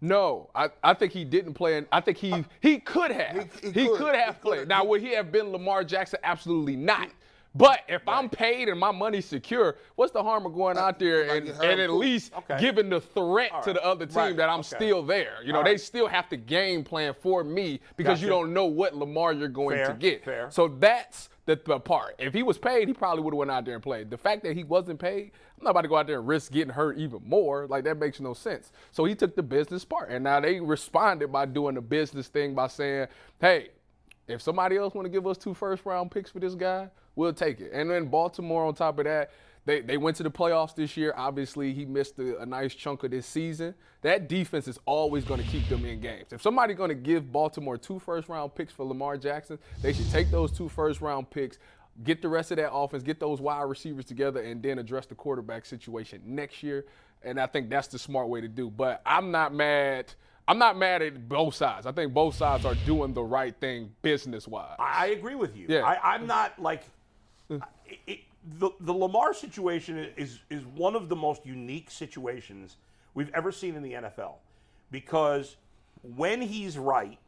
No, 0.00 0.48
I, 0.54 0.70
I 0.82 0.94
think 0.94 1.12
he 1.12 1.24
didn't 1.24 1.52
play. 1.54 1.84
I 1.92 2.00
think 2.00 2.16
he 2.16 2.44
he 2.60 2.78
could 2.78 3.10
have. 3.10 3.36
Uh, 3.36 3.44
He- 3.60 3.66
He, 3.72 3.80
he 3.82 3.88
could, 3.88 3.98
could. 3.98 4.14
have 4.14 4.36
He 4.36 4.40
played. 4.40 4.68
Now, 4.68 4.84
would 4.84 5.02
he 5.02 5.14
have 5.14 5.30
been 5.30 5.50
Lamar 5.52 5.84
Jackson? 5.84 6.18
Absolutely 6.22 6.74
not. 6.76 7.10
But 7.54 7.80
if 7.88 8.06
I'm 8.06 8.28
paid 8.28 8.68
and 8.68 8.78
my 8.78 8.92
money's 8.92 9.26
secure, 9.26 9.76
what's 9.96 10.12
the 10.12 10.22
harm 10.22 10.46
of 10.46 10.54
going 10.54 10.78
out 10.78 11.00
there 11.00 11.26
like 11.26 11.46
and, 11.46 11.48
and 11.62 11.80
at 11.80 11.90
least 11.90 12.32
Okay. 12.38 12.58
giving 12.60 12.88
the 12.88 13.00
threat 13.00 13.50
to 13.64 13.72
the 13.72 13.84
other 13.84 14.06
team 14.06 14.16
Right. 14.16 14.36
that 14.36 14.48
I'm 14.48 14.60
Okay. 14.60 14.76
still 14.76 15.02
there? 15.02 15.38
You 15.44 15.52
know, 15.52 15.58
All 15.58 15.64
they 15.64 15.76
still 15.76 16.06
have 16.06 16.28
to 16.28 16.36
game 16.36 16.84
plan 16.84 17.12
for 17.20 17.42
me 17.42 17.80
because 17.96 18.22
you 18.22 18.28
don't 18.28 18.52
know 18.54 18.66
what 18.66 18.94
Lamar 18.94 19.32
you're 19.32 19.48
going 19.48 19.78
Fair, 19.78 19.86
to 19.88 19.92
get. 19.94 20.24
fair. 20.24 20.46
So 20.50 20.68
that's 20.68 21.28
the, 21.46 21.60
the 21.66 21.80
part. 21.80 22.14
If 22.20 22.32
he 22.32 22.44
was 22.44 22.56
paid, 22.56 22.86
he 22.86 22.94
probably 22.94 23.24
would 23.24 23.34
have 23.34 23.38
went 23.38 23.50
out 23.50 23.64
there 23.64 23.74
and 23.74 23.82
played. 23.82 24.10
The 24.10 24.18
fact 24.18 24.44
that 24.44 24.56
he 24.56 24.62
wasn't 24.62 25.00
paid, 25.00 25.32
I'm 25.58 25.64
not 25.64 25.70
about 25.70 25.82
to 25.82 25.88
go 25.88 25.96
out 25.96 26.06
there 26.06 26.20
and 26.20 26.28
risk 26.28 26.52
getting 26.52 26.72
hurt 26.72 26.98
even 26.98 27.20
more. 27.26 27.66
Like 27.66 27.82
that 27.82 27.98
makes 27.98 28.20
no 28.20 28.32
sense. 28.32 28.70
So 28.92 29.04
he 29.04 29.16
took 29.16 29.34
the 29.34 29.42
business 29.42 29.84
part, 29.84 30.10
and 30.10 30.22
now 30.22 30.38
they 30.38 30.60
responded 30.60 31.32
by 31.32 31.46
doing 31.46 31.74
the 31.74 31.80
business 31.80 32.28
thing 32.28 32.54
by 32.54 32.68
saying, 32.68 33.08
"Hey, 33.40 33.70
if 34.30 34.42
somebody 34.42 34.76
else 34.76 34.94
want 34.94 35.06
to 35.06 35.10
give 35.10 35.26
us 35.26 35.38
two 35.38 35.54
first 35.54 35.84
round 35.84 36.10
picks 36.10 36.30
for 36.30 36.40
this 36.40 36.54
guy, 36.54 36.88
we'll 37.16 37.32
take 37.32 37.60
it." 37.60 37.72
And 37.72 37.90
then 37.90 38.06
Baltimore, 38.06 38.64
on 38.64 38.74
top 38.74 38.98
of 38.98 39.04
that. 39.04 39.30
They, 39.66 39.82
they 39.82 39.98
went 39.98 40.16
to 40.16 40.22
the 40.22 40.30
playoffs 40.30 40.74
this 40.74 40.96
year. 40.96 41.12
Obviously, 41.16 41.74
he 41.74 41.84
missed 41.84 42.18
a, 42.18 42.40
a 42.40 42.46
nice 42.46 42.74
chunk 42.74 43.04
of 43.04 43.10
this 43.10 43.26
season. 43.26 43.74
That 44.00 44.26
defense 44.26 44.66
is 44.66 44.78
always 44.86 45.24
going 45.24 45.42
to 45.42 45.46
keep 45.46 45.68
them 45.68 45.84
in 45.84 46.00
games. 46.00 46.32
If 46.32 46.40
somebody's 46.40 46.78
going 46.78 46.88
to 46.88 46.94
give 46.94 47.30
Baltimore 47.30 47.76
two 47.76 47.98
first 47.98 48.28
round 48.28 48.54
picks 48.54 48.72
for 48.72 48.86
Lamar 48.86 49.18
Jackson, 49.18 49.58
they 49.82 49.92
should 49.92 50.10
take 50.10 50.30
those 50.30 50.50
two 50.50 50.68
first 50.70 51.02
round 51.02 51.28
picks, 51.30 51.58
get 52.04 52.22
the 52.22 52.28
rest 52.28 52.52
of 52.52 52.56
that 52.56 52.72
offense, 52.72 53.02
get 53.02 53.20
those 53.20 53.40
wide 53.40 53.62
receivers 53.62 54.06
together, 54.06 54.40
and 54.40 54.62
then 54.62 54.78
address 54.78 55.04
the 55.04 55.14
quarterback 55.14 55.66
situation 55.66 56.22
next 56.24 56.62
year. 56.62 56.86
And 57.22 57.38
I 57.38 57.46
think 57.46 57.68
that's 57.68 57.88
the 57.88 57.98
smart 57.98 58.28
way 58.28 58.40
to 58.40 58.48
do. 58.48 58.70
But 58.70 59.02
I'm 59.04 59.30
not 59.30 59.52
mad. 59.52 60.14
I'm 60.50 60.58
not 60.58 60.76
mad 60.76 61.00
at 61.00 61.28
both 61.28 61.54
sides. 61.54 61.86
I 61.86 61.92
think 61.92 62.12
both 62.12 62.34
sides 62.34 62.64
are 62.64 62.74
doing 62.84 63.14
the 63.14 63.22
right 63.22 63.54
thing 63.60 63.92
business 64.02 64.48
wise. 64.48 64.74
I 64.80 65.04
I 65.04 65.06
agree 65.08 65.36
with 65.36 65.56
you. 65.56 65.66
Yeah. 65.68 65.84
I, 65.84 66.14
I'm 66.14 66.26
not 66.26 66.60
like 66.60 66.82
it, 67.48 67.62
it, 68.06 68.20
the 68.58 68.70
the 68.80 68.92
Lamar 68.92 69.32
situation 69.32 70.08
is 70.16 70.40
is 70.50 70.66
one 70.66 70.96
of 70.96 71.08
the 71.08 71.14
most 71.14 71.46
unique 71.46 71.88
situations 71.88 72.76
we've 73.14 73.30
ever 73.32 73.52
seen 73.52 73.76
in 73.76 73.82
the 73.82 73.92
NFL 73.92 74.34
because 74.90 75.56
when 76.16 76.40
he's 76.42 76.76
right, 76.76 77.18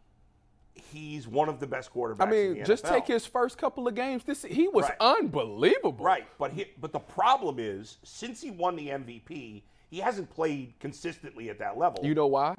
he's 0.75 1.29
one 1.29 1.49
of 1.49 1.61
the 1.61 1.67
best 1.67 1.95
quarterbacks. 1.95 2.27
I 2.27 2.31
mean, 2.31 2.65
just 2.65 2.85
NFL. 2.85 2.89
take 2.91 3.07
his 3.07 3.25
first 3.25 3.57
couple 3.57 3.87
of 3.87 3.95
games. 3.95 4.25
This 4.25 4.43
he 4.43 4.67
was 4.67 4.85
Right. 4.85 4.97
unbelievable. 5.01 6.05
right, 6.05 6.27
but 6.39 6.53
he, 6.53 6.67
but 6.81 6.93
the 6.93 6.99
problem 6.99 7.61
is 7.61 7.99
since 8.03 8.41
he 8.41 8.51
won 8.51 8.75
the 8.75 8.89
MVP, 8.89 9.63
he 9.91 9.99
hasn't 9.99 10.29
played 10.31 10.75
consistently 10.81 11.51
at 11.51 11.59
that 11.61 11.79
level. 11.79 12.05
You 12.05 12.17
know 12.17 12.27
why? 12.27 12.57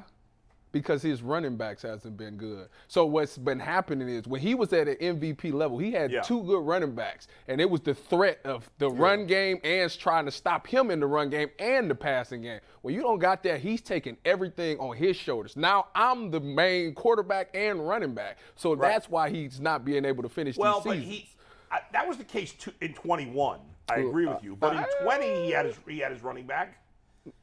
Because 0.73 1.01
his 1.03 1.21
running 1.21 1.55
backs 1.55 1.83
hasn't 1.83 2.17
been 2.17 2.35
good. 2.35 2.67
So 2.87 3.05
what's 3.05 3.37
been 3.37 3.59
happening 3.59 4.09
is 4.09 4.27
when 4.27 4.41
he 4.41 4.55
was 4.55 4.73
at 4.73 4.87
an 4.87 4.95
MVP 4.99 5.53
level, 5.53 5.77
he 5.77 5.91
had 5.91 6.11
Yeah. 6.11 6.21
two 6.21 6.41
good 6.43 6.65
running 6.65 6.95
backs, 6.95 7.27
and 7.47 7.61
it 7.61 7.69
was 7.69 7.81
the 7.81 7.93
threat 7.93 8.39
of 8.43 8.69
the 8.79 8.89
run 8.89 9.27
game 9.27 9.59
and 9.63 9.89
trying 9.99 10.25
to 10.25 10.31
stop 10.31 10.65
him 10.65 10.89
in 10.89 10.99
the 10.99 11.05
run 11.05 11.29
game 11.29 11.49
and 11.59 11.89
the 11.89 11.95
passing 11.95 12.41
game. 12.41 12.59
When 12.81 12.95
you 12.95 13.01
don't 13.01 13.19
got 13.19 13.43
that, 13.43 13.59
he's 13.59 13.81
taking 13.81 14.17
everything 14.25 14.79
on 14.79 14.97
his 14.97 15.15
shoulders. 15.15 15.55
Now 15.55 15.87
I'm 15.93 16.31
the 16.31 16.39
main 16.39 16.95
quarterback 16.95 17.49
and 17.53 17.87
running 17.87 18.15
back, 18.15 18.39
so 18.55 18.75
that's 18.75 19.07
why 19.07 19.29
he's 19.29 19.59
not 19.61 19.85
being 19.85 20.03
able 20.05 20.23
to 20.23 20.29
finish 20.29 20.57
Well, 20.57 20.81
but 20.83 20.93
seasons. 20.93 21.05
he 21.13 21.29
I, 21.71 21.81
that 21.91 22.07
was 22.07 22.17
the 22.17 22.23
case 22.23 22.53
in 22.81 22.93
21. 22.93 23.59
I 23.89 23.97
agree 23.99 24.25
with 24.25 24.37
uh, 24.37 24.39
you. 24.41 24.55
But 24.55 24.75
in 24.75 24.85
20, 25.03 25.45
he 25.45 25.51
had 25.51 25.65
his 25.67 25.75
he 25.87 25.99
had 25.99 26.11
his 26.11 26.23
running 26.23 26.47
back. 26.47 26.79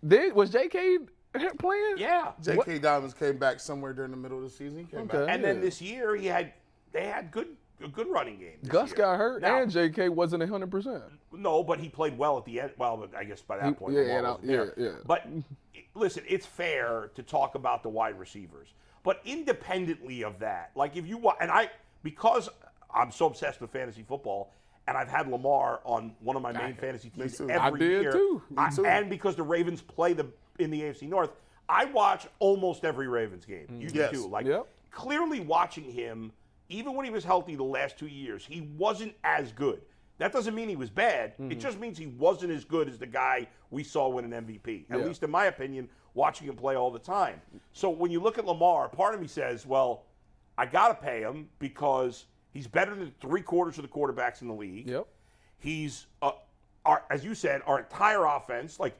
Did, 0.07 0.35
was 0.35 0.51
J.K. 0.51 0.99
playing? 1.59 1.95
Yeah. 1.99 2.33
J.K. 2.43 2.79
Dobbins 2.79 3.14
came 3.14 3.37
back 3.38 3.61
somewhere 3.61 3.93
during 3.93 4.11
the 4.11 4.16
middle 4.16 4.38
of 4.38 4.45
the 4.45 4.51
season. 4.51 4.79
He 4.81 4.85
came 4.85 5.01
Okay. 5.01 5.19
back. 5.19 5.29
And 5.35 5.45
then 5.45 5.61
this 5.61 5.81
year 5.81 6.16
he 6.16 6.27
had 6.27 6.53
they 6.93 7.07
had 7.07 7.31
good 7.31 7.49
a 7.83 7.88
good 7.88 8.09
running 8.09 8.38
game. 8.38 8.59
Gus 8.66 8.90
year. 8.90 8.97
got 8.99 9.16
hurt, 9.16 9.40
Now, 9.43 9.62
and 9.62 9.71
J.K. 9.71 10.09
wasn't 10.11 10.40
100. 10.43 10.71
percent 10.71 11.03
no, 11.33 11.62
but 11.62 11.79
he 11.79 11.88
played 11.88 12.19
well 12.19 12.37
at 12.37 12.45
the 12.45 12.61
end. 12.61 12.73
Well, 12.77 12.97
but 12.97 13.16
I 13.16 13.23
guess 13.25 13.40
by 13.40 13.57
that 13.59 13.66
He- 13.69 13.73
point, 13.75 13.95
yeah, 13.95 14.01
Lamar 14.01 14.19
and 14.19 14.27
wasn't 14.27 14.47
there. 14.47 14.75
yeah, 14.77 14.85
yeah. 14.85 14.97
But 15.07 15.27
listen, 15.95 16.25
it's 16.29 16.45
fair 16.45 17.11
to 17.14 17.23
talk 17.23 17.55
about 17.55 17.83
the 17.85 17.88
wide 17.88 18.19
receivers, 18.19 18.75
but 19.05 19.21
independently 19.25 20.25
of 20.25 20.38
that, 20.40 20.73
like 20.75 20.97
if 20.97 21.07
you 21.07 21.16
wa- 21.19 21.37
and 21.40 21.51
I 21.51 21.71
because 22.03 22.49
I'm 22.93 23.12
so 23.12 23.27
obsessed 23.27 23.61
with 23.61 23.71
fantasy 23.71 24.03
football. 24.03 24.53
And 24.88 24.99
I've 24.99 25.09
had 25.11 25.29
Lamar 25.29 25.81
on 25.85 26.16
one 26.21 26.35
of 26.35 26.43
my 26.43 26.51
main 26.51 26.75
fantasy 26.75 27.11
teams 27.11 27.37
too. 27.37 27.49
every 27.49 27.61
I 27.61 27.71
did 27.79 28.03
year. 28.03 28.12
too. 28.12 28.43
I- 28.57 28.71
too. 28.71 28.85
and 28.87 29.09
because 29.09 29.37
the 29.37 29.43
Ravens 29.45 29.81
play 29.83 30.14
the 30.14 30.27
in 30.61 30.70
the 30.70 30.83
AFC 30.83 31.09
North, 31.09 31.31
I 31.68 31.87
watch 31.87 32.27
almost 32.38 32.85
every 32.85 33.09
Ravens 33.09 33.44
game. 33.44 33.66
You 33.81 33.88
Yes. 33.92 34.11
do 34.11 34.23
too. 34.25 34.29
Like 34.29 34.46
Yep. 34.46 34.66
clearly 34.90 35.40
watching 35.40 35.85
him, 35.85 36.33
even 36.68 36.94
when 36.94 37.05
he 37.05 37.11
was 37.11 37.25
healthy 37.25 37.55
the 37.57 37.62
last 37.64 37.99
two 37.99 38.07
years, 38.09 38.44
he 38.44 38.61
wasn't 38.77 39.14
as 39.25 39.53
good. 39.53 39.83
That 40.18 40.33
doesn't 40.33 40.55
mean 40.55 40.68
he 40.68 40.77
was 40.77 40.90
bad. 40.90 41.33
It 41.38 41.61
just 41.61 41.79
means 41.79 41.96
he 41.96 42.07
wasn't 42.09 42.53
as 42.53 42.64
good 42.64 42.88
as 42.88 42.99
the 42.99 43.07
guy 43.07 43.49
we 43.70 43.83
saw 43.83 44.09
win 44.09 44.25
an 44.27 44.33
MVP. 44.35 44.85
At 44.90 44.99
Yeah. 44.99 45.07
least 45.07 45.23
in 45.23 45.31
my 45.31 45.46
opinion, 45.46 45.88
watching 46.12 46.46
him 46.46 46.57
play 46.57 46.75
all 46.77 46.90
the 46.90 46.99
time. 46.99 47.40
So 47.73 47.88
when 47.88 48.11
you 48.11 48.20
look 48.20 48.37
at 48.37 48.44
Lamar, 48.44 48.88
part 48.90 49.14
of 49.14 49.20
me 49.20 49.27
says, 49.27 49.64
well, 49.64 50.05
I 50.59 50.66
got 50.66 50.88
to 50.88 50.94
pay 50.94 51.23
him 51.23 51.49
because 51.59 52.27
he's 52.53 52.66
better 52.66 52.94
than 52.94 53.12
three 53.20 53.40
quarters 53.40 53.79
of 53.79 53.83
the 53.83 53.88
quarterbacks 53.88 54.42
in 54.42 54.49
the 54.49 54.55
league. 54.55 54.88
Yep. 54.90 55.07
He's, 55.59 56.07
uh, 56.20 56.33
our, 56.85 57.03
as 57.11 57.25
you 57.25 57.35
said, 57.35 57.62
our 57.66 57.79
entire 57.79 58.25
offense, 58.27 58.79
like 58.79 58.94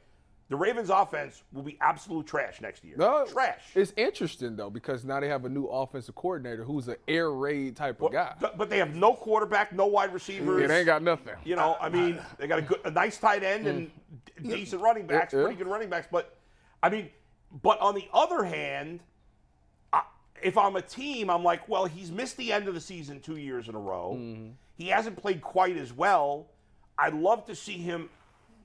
the 0.51 0.57
Ravens' 0.57 0.91
offense 0.91 1.45
will 1.53 1.63
be 1.63 1.79
absolute 1.81 2.27
trash 2.27 2.61
next 2.61 2.85
year. 2.85 2.97
No, 2.99 3.25
trash. 3.25 3.61
It's 3.77 3.93
interesting 3.97 4.57
though 4.57 4.69
because 4.69 5.05
now 5.05 5.21
they 5.21 5.29
have 5.29 5.45
a 5.45 5.49
new 5.49 5.67
offensive 5.67 6.17
coordinator 6.17 6.65
who's 6.65 6.89
an 6.89 6.97
air 7.07 7.31
raid 7.31 7.77
type 7.77 8.03
of 8.03 8.13
guy. 8.13 8.35
But, 8.41 8.59
but 8.59 8.69
they 8.69 8.79
have 8.79 8.97
no 8.97 9.15
quarterback, 9.15 9.73
no 9.73 9.87
wide 9.87 10.13
receivers. 10.13 10.69
They 10.69 10.79
ain't 10.79 10.87
got 10.87 11.05
nothing. 11.05 11.35
You 11.45 11.55
know, 11.55 11.77
I 11.81 11.89
mean, 11.89 12.19
they 12.37 12.49
got 12.49 12.59
a 12.59 12.63
good, 12.63 12.81
a 12.85 12.91
nice 12.91 13.17
tight 13.17 13.45
end 13.45 13.69
and 13.69 13.91
d- 14.43 14.57
decent 14.57 14.83
running 14.83 15.07
backs, 15.07 15.33
yeah. 15.33 15.43
pretty 15.43 15.57
good 15.57 15.69
running 15.69 15.89
backs. 15.89 16.09
But 16.11 16.37
I 16.83 16.91
mean, 16.91 17.11
but 17.63 17.81
on 17.81 17.95
the 17.95 18.09
other 18.13 18.43
hand, 18.43 18.99
I, 19.93 20.03
if 20.43 20.59
I'm 20.59 20.75
a 20.75 20.83
team, 20.83 21.31
I'm 21.31 21.45
like, 21.45 21.69
well, 21.69 21.87
he's 21.87 22.11
missed 22.11 22.37
the 22.37 22.53
end 22.53 22.67
of 22.67 22.75
the 22.75 22.81
season 22.81 23.21
two 23.21 23.37
years 23.37 23.69
in 23.69 23.77
a 23.77 23.81
row. 23.81 24.17
Mm-hmm. 24.19 24.51
He 24.77 24.89
hasn't 24.89 25.17
played 25.17 25.43
quite 25.43 25.77
as 25.77 25.93
well. 25.93 26.49
I'd 26.99 27.15
love 27.15 27.47
to 27.47 27.55
see 27.55 27.79
him 27.79 28.11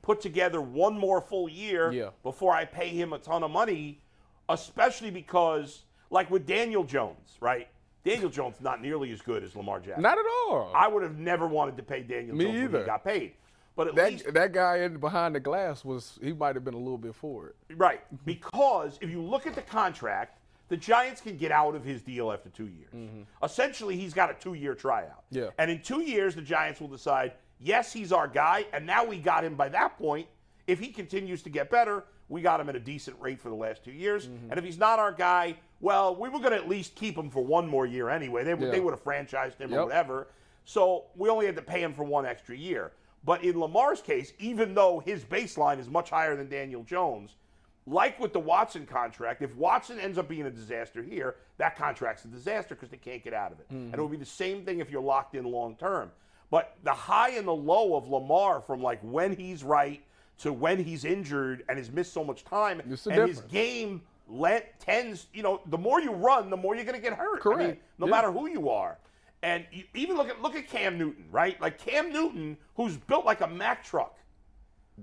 put 0.06 0.22
together 0.22 0.62
one 0.62 0.98
more 0.98 1.20
full 1.20 1.50
year 1.50 1.92
Yeah. 1.92 2.10
before 2.24 2.54
I 2.54 2.64
pay 2.64 2.90
him 2.90 3.12
a 3.12 3.18
ton 3.18 3.44
of 3.44 3.50
money, 3.50 4.00
especially 4.48 5.10
because, 5.10 5.84
like 6.12 6.30
with 6.30 6.46
Daniel 6.46 6.84
Jones, 6.84 7.38
right? 7.42 7.68
Daniel 8.04 8.30
Jones 8.30 8.58
not 8.62 8.82
nearly 8.84 9.12
as 9.12 9.20
good 9.22 9.44
as 9.44 9.56
Lamar 9.56 9.80
Jackson. 9.80 10.04
Not 10.04 10.20
at 10.20 10.26
all. 10.48 10.72
I 10.76 10.88
would 10.88 11.02
have 11.02 11.18
never 11.18 11.48
wanted 11.48 11.76
to 11.78 11.84
pay 11.84 12.04
Daniel 12.04 12.36
Me 12.36 12.46
Jones 12.46 12.56
when 12.56 12.64
either. 12.66 12.80
he 12.82 12.86
got 12.86 13.04
paid. 13.04 13.34
But 13.76 13.88
at 13.90 13.96
that 13.96 14.12
least 14.12 14.32
that 14.34 14.54
guy 14.54 14.78
in 14.84 14.98
behind 15.00 15.34
the 15.34 15.40
glass 15.40 15.84
was 15.84 16.20
he 16.22 16.32
might 16.32 16.56
have 16.56 16.64
been 16.64 16.76
a 16.76 16.80
little 16.80 17.00
bit 17.00 17.16
forward. 17.16 17.56
Right. 17.76 18.02
Because 18.26 19.00
if 19.02 19.10
you 19.10 19.22
look 19.24 19.48
at 19.48 19.56
the 19.56 19.64
contract, 19.64 20.40
the 20.70 20.78
Giants 20.78 21.20
can 21.20 21.36
get 21.36 21.52
out 21.52 21.74
of 21.76 21.84
his 21.84 22.02
deal 22.04 22.32
after 22.32 22.50
two 22.50 22.68
years. 22.68 22.92
Mm-hmm. 22.96 23.24
Essentially, 23.44 23.98
he's 23.98 24.14
got 24.14 24.30
a 24.30 24.36
two 24.36 24.54
year 24.54 24.76
tryout. 24.76 25.24
Yeah. 25.32 25.50
And 25.58 25.70
in 25.72 25.82
two 25.82 26.02
years, 26.02 26.36
the 26.36 26.42
Giants 26.44 26.80
will 26.80 26.88
decide, 26.88 27.34
yes, 27.60 27.94
he's 27.94 28.12
our 28.12 28.28
guy. 28.28 28.66
And 28.74 28.86
now 28.86 29.06
we 29.06 29.18
got 29.18 29.44
him 29.44 29.56
by 29.56 29.70
that 29.70 29.98
point. 29.98 30.28
If 30.68 30.80
he 30.80 30.88
continues 30.88 31.42
to 31.44 31.50
get 31.50 31.70
better, 31.70 32.04
we 32.28 32.42
got 32.42 32.60
him 32.60 32.70
at 32.70 32.76
a 32.76 32.80
decent 32.80 33.18
rate 33.20 33.40
for 33.40 33.50
the 33.50 33.56
last 33.56 33.84
two 33.84 33.92
years. 33.92 34.28
Mm-hmm. 34.28 34.50
And 34.50 34.58
if 34.58 34.66
he's 34.66 34.80
not 34.80 35.00
our 35.00 35.12
guy, 35.12 35.56
well, 35.80 36.16
we 36.16 36.30
were 36.30 36.40
going 36.40 36.52
to 36.52 36.58
at 36.58 36.68
least 36.68 36.96
keep 36.96 37.16
him 37.16 37.30
for 37.30 37.44
one 37.44 37.68
more 37.68 37.86
year 37.86 38.10
anyway. 38.10 38.44
They, 38.44 38.54
would 38.54 38.64
Yeah. 38.64 38.72
they 38.72 38.80
would 38.80 38.92
have 38.92 39.04
franchised 39.04 39.60
him 39.60 39.74
or 39.74 39.86
whatever. 39.86 40.28
So 40.64 41.06
we 41.16 41.30
only 41.30 41.46
had 41.46 41.56
to 41.58 41.62
pay 41.62 41.82
him 41.82 41.94
for 41.94 42.04
one 42.04 42.26
extra 42.26 42.56
year. 42.58 42.92
But 43.24 43.44
in 43.44 43.60
Lamar's 43.60 44.02
case, 44.02 44.34
even 44.40 44.74
though 44.74 45.00
his 45.00 45.24
baseline 45.24 45.80
is 45.80 45.90
much 45.90 46.10
higher 46.10 46.36
than 46.36 46.48
Daniel 46.48 46.84
Jones, 46.84 47.36
like 47.88 48.20
with 48.20 48.34
the 48.34 48.40
Watson 48.40 48.86
contract, 48.86 49.42
if 49.42 49.56
Watson 49.56 50.00
ends 50.00 50.18
up 50.18 50.28
being 50.28 50.46
a 50.46 50.52
disaster 50.52 51.04
here, 51.04 51.36
that 51.58 51.76
contract's 51.76 52.26
a 52.26 52.28
disaster 52.28 52.74
because 52.76 52.90
they 52.90 52.98
can't 52.98 53.24
get 53.24 53.34
out 53.34 53.52
of 53.52 53.60
it. 53.60 53.68
And 53.70 53.88
mm-hmm. 53.88 54.00
it 54.00 54.02
would 54.02 54.12
be 54.12 54.18
the 54.18 54.26
same 54.26 54.66
thing 54.66 54.80
if 54.80 54.90
you're 54.90 55.02
locked 55.02 55.36
in 55.36 55.44
long 55.46 55.76
term. 55.76 56.12
But 56.56 56.78
the 56.86 56.94
high 56.94 57.32
and 57.32 57.46
the 57.46 57.54
low 57.54 57.98
of 57.98 58.08
Lamar 58.08 58.62
from 58.62 58.82
like 58.82 59.02
when 59.02 59.36
he's 59.36 59.62
right 59.62 60.02
to 60.38 60.54
when 60.54 60.82
he's 60.82 61.04
injured 61.04 61.66
and 61.68 61.78
has 61.78 61.92
missed 61.92 62.14
so 62.14 62.24
much 62.24 62.46
time, 62.46 62.82
It's 62.90 63.04
the 63.04 63.10
and 63.12 63.28
his 63.28 63.42
game 63.42 64.02
let 64.30 64.80
tends, 64.80 65.28
you 65.34 65.44
know, 65.44 65.60
the 65.66 65.78
more 65.78 66.00
you 66.00 66.12
run, 66.14 66.50
the 66.50 66.56
more 66.56 66.74
you're 66.74 66.86
going 66.86 66.96
to 66.96 67.02
get 67.02 67.12
hurt. 67.12 67.42
I 67.46 67.50
mean, 67.50 67.58
Correct. 67.58 67.82
no 68.00 68.06
Yeah. 68.06 68.10
matter 68.12 68.32
who 68.32 68.48
you 68.48 68.70
are. 68.70 68.98
And 69.44 69.66
you, 69.70 69.84
even 69.96 70.16
look 70.16 70.30
at 70.30 70.42
look 70.42 70.56
at 70.56 70.70
Cam 70.70 70.98
Newton, 70.98 71.26
right? 71.30 71.60
Like 71.60 71.78
Cam 71.78 72.14
Newton, 72.14 72.56
who's 72.76 72.96
built 72.96 73.26
like 73.26 73.42
a 73.42 73.48
Mack 73.48 73.84
truck, 73.84 74.18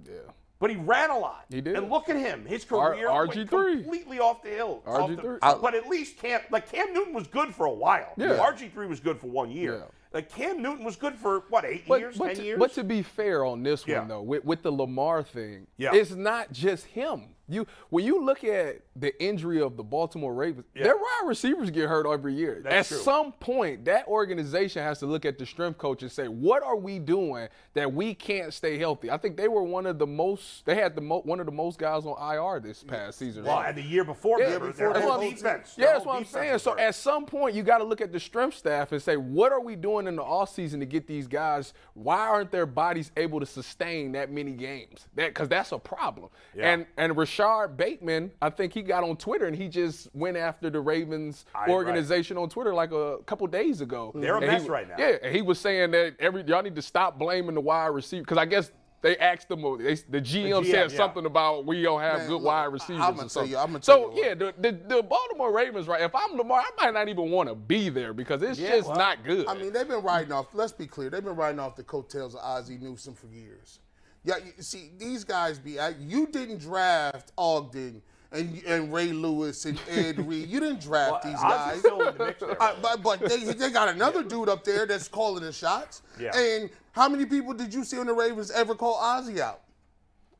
Yeah. 0.08 0.20
but 0.58 0.70
he 0.70 0.76
ran 0.76 1.10
a 1.10 1.18
lot. 1.18 1.44
He 1.50 1.60
did. 1.60 1.76
And 1.76 1.90
look 1.90 2.08
at 2.08 2.16
him, 2.16 2.46
his 2.46 2.64
career 2.64 3.10
went 3.12 3.30
RG3. 3.30 3.74
completely 3.82 4.20
off 4.20 4.42
the 4.42 4.48
hill. 4.48 4.82
off 4.86 5.10
the- 5.10 5.16
RG3. 5.22 5.60
but 5.60 5.74
at 5.74 5.86
least 5.86 6.16
Cam, 6.16 6.40
like 6.50 6.72
Cam 6.72 6.94
Newton 6.94 7.12
was 7.12 7.26
good 7.26 7.54
for 7.54 7.66
a 7.66 7.70
while. 7.70 8.14
Yeah. 8.16 8.38
RG3 8.38 8.88
was 8.88 9.00
good 9.00 9.20
for 9.20 9.26
one 9.26 9.50
year. 9.50 9.80
Yeah. 9.80 9.84
Like 10.12 10.30
Cam 10.30 10.60
Newton 10.62 10.84
was 10.84 10.96
good 10.96 11.14
for 11.14 11.44
what 11.48 11.64
eight 11.64 11.84
But, 11.88 12.00
years, 12.00 12.16
but, 12.18 12.26
ten 12.28 12.36
to, 12.36 12.44
years. 12.44 12.58
but 12.58 12.72
to 12.74 12.84
be 12.84 13.02
fair 13.02 13.44
on 13.44 13.62
this 13.62 13.86
Yeah. 13.86 14.00
one 14.00 14.08
though, 14.08 14.22
with, 14.22 14.44
with 14.44 14.62
the 14.62 14.70
Lamar 14.70 15.22
thing, 15.22 15.66
Yeah. 15.78 15.94
it's 15.94 16.10
not 16.10 16.52
just 16.52 16.86
him. 16.86 17.34
You 17.52 17.66
when 17.90 18.04
you 18.04 18.24
look 18.24 18.44
at 18.44 18.80
the 18.96 19.20
injury 19.22 19.60
of 19.60 19.76
the 19.76 19.82
Baltimore 19.82 20.34
Ravens, 20.34 20.66
Yeah. 20.74 20.84
their 20.84 20.96
wide 20.96 21.22
receivers 21.26 21.70
get 21.70 21.88
hurt 21.88 22.06
every 22.06 22.34
year. 22.34 22.60
That's 22.64 22.90
at 22.90 22.94
true. 22.96 23.04
some 23.04 23.32
point, 23.32 23.84
that 23.86 24.06
organization 24.08 24.82
has 24.82 24.98
to 25.00 25.06
look 25.06 25.24
at 25.24 25.38
the 25.38 25.46
strength 25.46 25.78
coach 25.78 26.02
and 26.02 26.10
say, 26.12 26.28
what 26.28 26.62
are 26.62 26.76
we 26.76 26.98
doing 26.98 27.48
that 27.74 27.92
we 27.92 28.14
can't 28.14 28.52
stay 28.54 28.78
healthy? 28.78 29.10
I 29.10 29.16
think 29.16 29.36
they 29.36 29.48
were 29.48 29.62
one 29.62 29.86
of 29.86 29.98
the 29.98 30.06
most. 30.06 30.64
They 30.66 30.74
had 30.74 30.94
the 30.94 31.00
mo- 31.00 31.22
one 31.24 31.40
of 31.40 31.46
the 31.46 31.52
most 31.52 31.78
guys 31.78 32.04
on 32.04 32.16
IR 32.34 32.60
this 32.60 32.82
past 32.82 33.18
season. 33.18 33.44
well, 33.44 33.60
and 33.60 33.76
the 33.76 33.82
year 33.82 34.04
before, 34.04 34.38
Yeah, 34.38 34.46
remember, 34.46 34.66
before 34.68 34.92
their 34.92 34.92
that 34.94 35.02
whole 35.02 35.20
whole 35.20 35.30
defense. 35.30 35.74
Yeah, 35.76 35.86
that's 35.92 36.04
what 36.06 36.16
I'm 36.16 36.24
saying. 36.24 36.58
So 36.58 36.76
at 36.78 36.94
some 36.94 37.26
point, 37.26 37.54
you 37.54 37.62
got 37.62 37.78
to 37.78 37.84
look 37.84 38.00
at 38.00 38.12
the 38.12 38.20
strength 38.20 38.56
staff 38.56 38.92
and 38.92 39.02
say, 39.02 39.16
what 39.16 39.52
are 39.52 39.60
we 39.60 39.76
doing 39.76 40.06
in 40.06 40.16
the 40.16 40.22
offseason 40.22 40.80
to 40.80 40.86
get 40.86 41.06
these 41.06 41.26
guys? 41.26 41.72
Why 41.94 42.18
aren't 42.28 42.50
their 42.50 42.66
bodies 42.66 43.10
able 43.16 43.40
to 43.40 43.46
sustain 43.46 44.12
that 44.12 44.30
many 44.30 44.52
games? 44.52 45.06
That 45.14 45.28
because 45.28 45.48
that's 45.48 45.72
a 45.72 45.78
problem. 45.78 46.28
Yeah. 46.54 46.72
And 46.72 46.86
and 46.96 47.16
Rashod 47.42 47.76
Bateman, 47.76 48.30
I 48.40 48.50
think 48.50 48.72
he 48.72 48.82
got 48.82 49.02
on 49.04 49.16
Twitter 49.16 49.46
and 49.46 49.56
he 49.56 49.68
just 49.68 50.08
went 50.14 50.36
after 50.36 50.70
the 50.70 50.80
Ravens 50.80 51.44
I- 51.54 51.60
right. 51.62 51.70
organization 51.70 52.36
on 52.38 52.48
Twitter 52.48 52.72
like 52.74 52.92
a 52.92 53.18
couple 53.26 53.46
days 53.46 53.80
ago. 53.80 54.12
They're 54.14 54.34
a 54.34 54.36
And 54.36 54.44
he 54.44 54.50
mess 54.50 54.60
was- 54.62 54.68
right 54.70 54.88
now. 54.88 54.94
Yeah, 54.98 55.16
and 55.22 55.34
he 55.34 55.42
was 55.42 55.58
saying 55.58 55.90
that 55.92 56.14
every 56.18 56.42
y'all 56.44 56.62
need 56.62 56.76
to 56.76 56.82
stop 56.82 57.18
blaming 57.18 57.54
the 57.54 57.60
wide 57.60 57.86
receiver 57.88 58.22
because 58.22 58.38
I 58.38 58.46
guess. 58.46 58.72
They 59.02 59.16
asked 59.16 59.48
them. 59.48 59.62
They, 59.62 59.94
the 59.96 60.20
GM, 60.20 60.62
GM, 60.62 60.70
said 60.70 60.92
yeah. 60.92 60.96
something 60.96 61.26
about 61.26 61.66
we 61.66 61.82
don't 61.82 62.00
have 62.00 62.18
Man, 62.18 62.28
good 62.28 62.34
look, 62.34 62.44
wide 62.44 62.66
receivers. 62.66 63.02
I'ma 63.02 63.24
tell 63.24 63.44
you- 63.44 63.58
I'ma 63.58 63.78
tell 63.80 64.12
so 64.12 64.16
you 64.16 64.24
yeah, 64.24 64.34
the, 64.34 64.54
the 64.60 64.70
the 64.70 65.02
Baltimore 65.02 65.52
Ravens, 65.52 65.88
right? 65.88 66.02
If 66.02 66.14
I'm 66.14 66.36
Lamar, 66.36 66.60
I 66.60 66.70
might 66.84 66.94
not 66.94 67.08
even 67.08 67.32
want 67.32 67.48
to 67.48 67.56
be 67.56 67.88
there 67.88 68.12
because 68.12 68.42
it's 68.42 68.60
just 68.60 68.86
well, 68.86 68.96
not 68.96 69.24
good. 69.24 69.48
I 69.48 69.54
mean, 69.54 69.72
they've 69.72 69.88
been 69.88 70.04
riding 70.04 70.30
off. 70.30 70.54
Let's 70.54 70.70
be 70.70 70.86
clear. 70.86 71.10
They've 71.10 71.24
been 71.24 71.34
riding 71.34 71.58
off 71.58 71.74
the 71.74 71.82
coattails 71.82 72.36
of 72.36 72.42
Ozzie 72.44 72.78
Newsome 72.78 73.14
for 73.14 73.26
years. 73.26 73.80
Yeah, 74.24 74.36
you 74.38 74.62
see, 74.62 74.90
these 74.98 75.24
guys 75.24 75.58
be. 75.58 75.78
I- 75.80 75.94
You 75.98 76.26
didn't 76.26 76.58
draft 76.58 77.32
Ogden 77.36 78.02
and 78.30 78.62
and 78.66 78.92
Ray 78.92 79.12
Lewis 79.12 79.64
and 79.64 79.78
Ed 79.90 80.18
Reed. 80.28 80.48
You 80.48 80.60
didn't 80.60 80.80
draft 80.80 81.24
these 81.24 81.34
guys. 81.34 81.80
still 81.80 81.98
the 81.98 82.24
mix 82.24 82.40
there. 82.40 82.62
Uh, 82.62 82.74
but 82.80 83.02
but 83.02 83.20
they, 83.20 83.38
they 83.44 83.70
got 83.70 83.88
another 83.88 84.22
dude 84.22 84.48
up 84.48 84.64
there 84.64 84.86
that's 84.86 85.08
calling 85.08 85.42
the 85.42 85.52
shots. 85.52 86.02
Yeah. 86.20 86.36
And 86.36 86.70
how 86.92 87.08
many 87.08 87.26
people 87.26 87.52
did 87.52 87.74
you 87.74 87.84
see 87.84 87.98
on 87.98 88.06
the 88.06 88.12
Ravens 88.14 88.50
ever 88.50 88.74
call 88.74 88.94
Ozzie 88.94 89.40
out? 89.42 89.60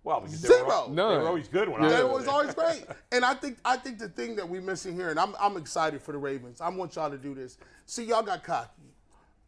well, 0.05 0.21
because 0.21 0.43
they 0.43 0.49
were, 0.49 0.57
Zero. 0.57 0.71
al- 0.73 0.89
they 0.89 0.95
were 1.03 1.27
always 1.29 1.47
good 1.49 1.69
when 1.69 1.85
I 1.85 1.89
That 1.91 2.05
was 2.09 2.21
was 2.21 2.29
always 2.29 2.55
great. 2.55 2.85
And 3.13 3.25
I 3.25 3.35
think 3.35 3.59
I 3.65 3.77
think 3.77 3.99
the 3.99 4.09
thing 4.09 4.37
that 4.37 4.49
we're 4.49 4.61
missing 4.63 4.95
here, 4.95 5.11
and 5.11 5.19
I'm 5.19 5.35
I'm 5.41 5.57
excited 5.57 6.01
for 6.03 6.13
the 6.13 6.19
Ravens. 6.19 6.61
I 6.61 6.69
want 6.71 6.97
y'all 6.97 7.11
to 7.11 7.19
do 7.19 7.35
this. 7.35 7.59
See, 7.87 8.05
y'all 8.05 8.23
got 8.23 8.43
cocky. 8.45 8.71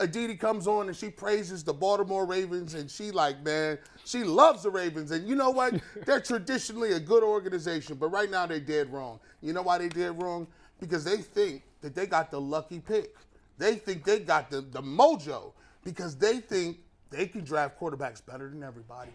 Aditi 0.04 0.34
comes 0.36 0.66
on 0.66 0.88
and 0.88 0.96
she 0.96 1.08
praises 1.08 1.64
the 1.64 1.72
Baltimore 1.72 2.26
Ravens, 2.26 2.74
and 2.74 2.90
she 2.90 3.10
like, 3.10 3.42
man, 3.42 3.78
she 4.04 4.22
loves 4.22 4.62
the 4.62 4.70
Ravens. 4.70 5.10
And 5.10 5.26
you 5.26 5.34
know 5.34 5.50
what? 5.50 5.74
They're 6.06 6.20
traditionally 6.20 6.92
a 6.92 7.00
good 7.00 7.22
organization, 7.22 7.96
but 7.96 8.08
right 8.08 8.30
now 8.30 8.46
they're 8.46 8.60
dead 8.60 8.92
wrong. 8.92 9.18
You 9.40 9.52
know 9.52 9.62
why 9.62 9.78
they 9.78 9.88
dead 9.88 10.22
wrong? 10.22 10.46
Because 10.78 11.04
they 11.04 11.16
think 11.16 11.62
that 11.80 11.94
they 11.94 12.06
got 12.06 12.30
the 12.30 12.40
lucky 12.40 12.80
pick. 12.80 13.16
They 13.58 13.76
think 13.76 14.04
they 14.04 14.20
got 14.20 14.50
the, 14.50 14.60
the 14.60 14.82
mojo 14.82 15.52
because 15.84 16.16
they 16.16 16.38
think 16.38 16.78
they 17.10 17.26
can 17.26 17.44
draft 17.44 17.78
quarterbacks 17.80 18.24
better 18.24 18.48
than 18.50 18.62
everybody. 18.62 19.12